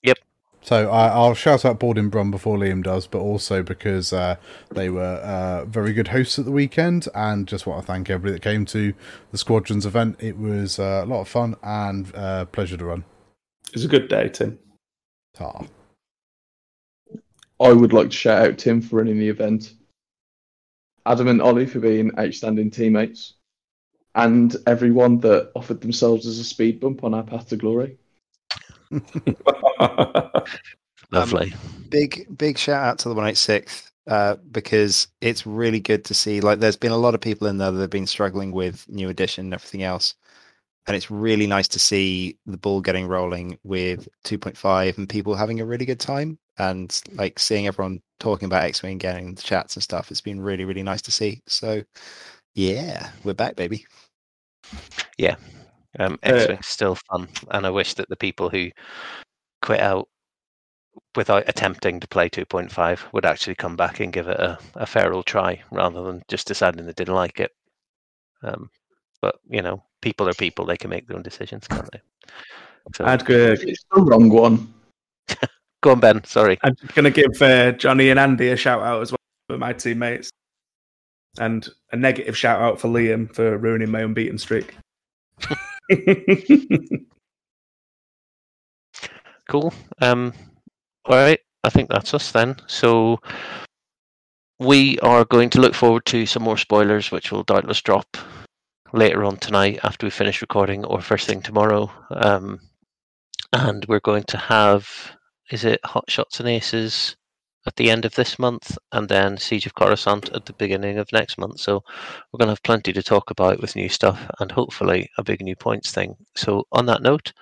Yep. 0.03 0.17
So 0.61 0.89
I, 0.89 1.27
will 1.27 1.33
shout 1.33 1.65
out 1.65 1.77
Boarding 1.77 2.09
Brum 2.09 2.31
before 2.31 2.57
Liam 2.57 2.81
does, 2.81 3.05
but 3.05 3.19
also 3.19 3.63
because 3.63 4.13
uh, 4.13 4.37
they 4.71 4.89
were 4.89 5.01
uh, 5.01 5.65
very 5.65 5.91
good 5.91 6.09
hosts 6.09 6.39
at 6.39 6.45
the 6.45 6.51
weekend, 6.51 7.09
and 7.13 7.47
just 7.47 7.67
want 7.67 7.81
to 7.81 7.87
thank 7.87 8.09
everybody 8.09 8.33
that 8.33 8.41
came 8.41 8.65
to 8.67 8.93
the 9.31 9.37
Squadrons 9.37 9.85
event. 9.85 10.15
It 10.19 10.37
was 10.37 10.79
uh, 10.79 11.01
a 11.03 11.05
lot 11.05 11.21
of 11.21 11.27
fun 11.27 11.57
and 11.61 12.15
uh, 12.15 12.45
pleasure 12.45 12.77
to 12.77 12.85
run. 12.85 13.03
It's 13.73 13.83
a 13.83 13.87
good 13.87 14.07
day, 14.07 14.29
Tim. 14.29 14.57
Ah. 15.39 15.65
I 17.61 17.73
would 17.73 17.93
like 17.93 18.09
to 18.09 18.15
shout 18.15 18.47
out 18.47 18.57
Tim 18.57 18.81
for 18.81 18.97
running 18.97 19.19
the 19.19 19.29
event, 19.29 19.73
Adam 21.05 21.27
and 21.27 21.41
Ollie 21.41 21.65
for 21.65 21.79
being 21.79 22.17
outstanding 22.17 22.71
teammates, 22.71 23.33
and 24.15 24.55
everyone 24.65 25.19
that 25.19 25.51
offered 25.55 25.81
themselves 25.81 26.25
as 26.25 26.39
a 26.39 26.43
speed 26.43 26.79
bump 26.79 27.03
on 27.03 27.13
our 27.13 27.23
path 27.23 27.49
to 27.49 27.57
glory. 27.57 27.97
Lovely. 31.11 31.53
Um, 31.53 31.85
big 31.89 32.27
big 32.37 32.57
shout 32.57 32.83
out 32.83 32.99
to 32.99 33.09
the 33.09 33.15
186 33.15 33.91
uh, 34.07 34.35
because 34.51 35.07
it's 35.21 35.45
really 35.45 35.79
good 35.79 36.05
to 36.05 36.13
see. 36.13 36.41
Like, 36.41 36.59
there's 36.59 36.75
been 36.75 36.91
a 36.91 36.97
lot 36.97 37.13
of 37.13 37.21
people 37.21 37.47
in 37.47 37.57
there 37.57 37.71
that 37.71 37.81
have 37.81 37.89
been 37.89 38.07
struggling 38.07 38.51
with 38.51 38.87
new 38.89 39.09
edition 39.09 39.45
and 39.45 39.53
everything 39.53 39.83
else, 39.83 40.15
and 40.89 40.95
it's 40.95 41.11
really 41.11 41.45
nice 41.45 41.67
to 41.67 41.77
see 41.77 42.35
the 42.47 42.57
ball 42.57 42.81
getting 42.81 43.05
rolling 43.05 43.59
with 43.63 44.09
2.5 44.25 44.97
and 44.97 45.07
people 45.07 45.35
having 45.35 45.59
a 45.59 45.65
really 45.65 45.85
good 45.85 45.99
time 45.99 46.39
and 46.57 46.99
like 47.13 47.37
seeing 47.37 47.67
everyone 47.67 48.01
talking 48.19 48.47
about 48.47 48.63
X-wing 48.63 48.97
getting 48.97 49.35
the 49.35 49.41
chats 49.43 49.75
and 49.75 49.83
stuff. 49.83 50.09
It's 50.09 50.19
been 50.19 50.41
really 50.41 50.65
really 50.65 50.81
nice 50.81 51.03
to 51.03 51.11
see. 51.11 51.43
So 51.45 51.83
yeah, 52.55 53.11
we're 53.23 53.35
back, 53.35 53.55
baby. 53.55 53.85
Yeah, 55.19 55.35
um, 55.99 56.17
X-wing's 56.23 56.59
uh, 56.59 56.63
still 56.63 56.95
fun, 56.95 57.27
and 57.51 57.67
I 57.67 57.69
wish 57.69 57.93
that 57.93 58.09
the 58.09 58.15
people 58.15 58.49
who 58.49 58.71
quit 59.61 59.81
out 59.81 60.07
without 61.15 61.47
attempting 61.47 61.99
to 61.99 62.07
play 62.07 62.29
2.5 62.29 63.13
would 63.13 63.25
actually 63.25 63.55
come 63.55 63.75
back 63.75 63.99
and 63.99 64.11
give 64.11 64.27
it 64.27 64.39
a, 64.39 64.57
a 64.73 64.87
fair 64.87 65.13
old 65.13 65.27
try 65.27 65.61
rather 65.71 66.03
than 66.03 66.23
just 66.27 66.47
deciding 66.47 66.83
they 66.87 66.93
didn't 66.93 67.13
like 67.13 67.39
it. 67.39 67.51
Um, 68.41 68.71
But 69.21 69.39
you 69.49 69.61
know, 69.61 69.83
people 70.01 70.27
are 70.29 70.33
people; 70.33 70.65
they 70.65 70.77
can 70.77 70.89
make 70.89 71.07
their 71.07 71.17
own 71.17 71.23
decisions, 71.23 71.67
can't 71.67 71.89
they? 71.91 72.01
So, 72.95 73.05
I'd 73.05 73.25
go, 73.25 73.55
It's 73.59 73.85
the 73.93 74.01
wrong 74.01 74.29
one. 74.29 74.73
go 75.83 75.91
on, 75.91 75.99
Ben. 75.99 76.23
Sorry. 76.23 76.57
I'm 76.63 76.75
going 76.95 77.11
to 77.11 77.11
give 77.11 77.41
uh, 77.41 77.73
Johnny 77.73 78.09
and 78.09 78.19
Andy 78.19 78.49
a 78.49 78.57
shout 78.57 78.81
out 78.81 79.01
as 79.01 79.11
well 79.11 79.17
for 79.49 79.57
my 79.57 79.73
teammates, 79.73 80.31
and 81.39 81.67
a 81.91 81.97
negative 81.97 82.37
shout 82.37 82.61
out 82.61 82.79
for 82.79 82.87
Liam 82.87 83.33
for 83.33 83.57
ruining 83.57 83.91
my 83.91 84.01
unbeaten 84.01 84.37
streak. 84.37 84.75
Cool. 89.49 89.73
Um, 89.99 90.31
all 91.05 91.17
right. 91.17 91.39
I 91.63 91.69
think 91.69 91.89
that's 91.89 92.13
us 92.13 92.31
then. 92.31 92.55
So 92.67 93.19
we 94.59 94.99
are 94.99 95.25
going 95.25 95.49
to 95.49 95.59
look 95.59 95.73
forward 95.73 96.05
to 96.05 96.27
some 96.27 96.43
more 96.43 96.57
spoilers, 96.57 97.11
which 97.11 97.31
will 97.31 97.43
doubtless 97.43 97.81
drop 97.81 98.15
later 98.93 99.23
on 99.23 99.37
tonight 99.37 99.79
after 99.83 100.05
we 100.05 100.11
finish 100.11 100.41
recording, 100.41 100.85
or 100.85 101.01
first 101.01 101.27
thing 101.27 101.41
tomorrow. 101.41 101.91
Um, 102.11 102.59
and 103.53 103.85
we're 103.87 103.99
going 103.99 104.23
to 104.23 104.37
have 104.37 104.87
is 105.51 105.65
it 105.65 105.79
Hot 105.83 106.09
Shots 106.09 106.39
and 106.39 106.47
Aces 106.47 107.15
at 107.65 107.75
the 107.75 107.91
end 107.91 108.05
of 108.05 108.15
this 108.15 108.39
month, 108.39 108.77
and 108.91 109.09
then 109.09 109.37
Siege 109.37 109.65
of 109.65 109.75
Coruscant 109.75 110.29
at 110.33 110.45
the 110.45 110.53
beginning 110.53 110.97
of 110.97 111.11
next 111.11 111.37
month. 111.37 111.59
So 111.59 111.83
we're 112.31 112.37
going 112.37 112.47
to 112.47 112.53
have 112.53 112.63
plenty 112.63 112.93
to 112.93 113.03
talk 113.03 113.31
about 113.31 113.59
with 113.59 113.75
new 113.75 113.89
stuff, 113.89 114.19
and 114.39 114.51
hopefully 114.51 115.09
a 115.17 115.23
big 115.23 115.41
new 115.41 115.55
points 115.55 115.91
thing. 115.91 116.15
So 116.35 116.65
on 116.71 116.85
that 116.85 117.01
note, 117.01 117.33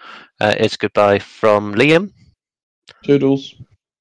uh, 0.42 0.56
it's 0.58 0.78
goodbye 0.78 1.20
from 1.20 1.76
Liam. 1.76 2.12
Toodles. 3.04 3.56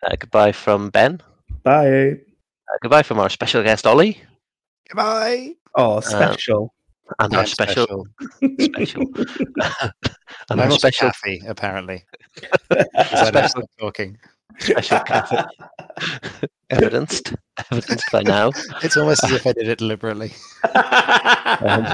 Uh, 0.04 0.16
goodbye 0.18 0.52
from 0.52 0.90
Ben. 0.90 1.20
Bye. 1.62 2.12
Uh, 2.12 2.78
goodbye 2.82 3.02
from 3.02 3.18
our 3.18 3.28
special 3.28 3.62
guest 3.62 3.86
Ollie, 3.86 4.22
Goodbye. 4.88 5.54
Oh, 5.74 6.00
special. 6.00 6.72
And 7.18 7.34
our 7.34 7.40
I'm 7.40 7.46
special 7.46 8.06
special 8.60 9.02
and 9.20 9.92
I'm 10.50 10.60
our 10.60 10.64
also 10.66 10.78
special 10.78 11.10
Kathy, 11.10 11.42
apparently. 11.46 12.04
'Cause 12.70 13.34
I 13.34 13.48
talking. 13.78 14.18
special 14.58 15.00
cafe 15.00 15.44
evidenced 16.70 17.34
evidenced 17.70 18.10
by 18.12 18.22
now. 18.22 18.50
It's 18.82 18.96
almost 18.96 19.24
as 19.24 19.32
if 19.32 19.46
I 19.46 19.52
did 19.52 19.68
it 19.68 19.78
deliberately. 19.78 20.32
Um, 20.74 21.86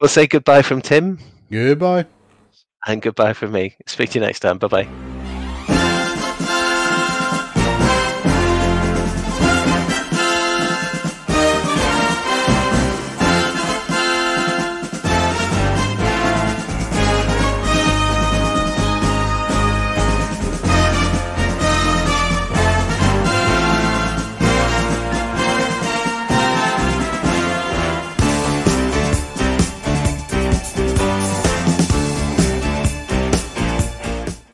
we'll 0.00 0.08
say 0.08 0.26
goodbye 0.26 0.62
from 0.62 0.80
Tim 0.82 1.18
Goodbye. 1.50 2.06
and 2.86 3.02
goodbye 3.02 3.32
from 3.32 3.52
me. 3.52 3.76
Speak 3.86 4.10
to 4.10 4.18
you 4.20 4.24
next 4.24 4.40
time. 4.40 4.58
Bye 4.58 4.68
bye. 4.68 5.09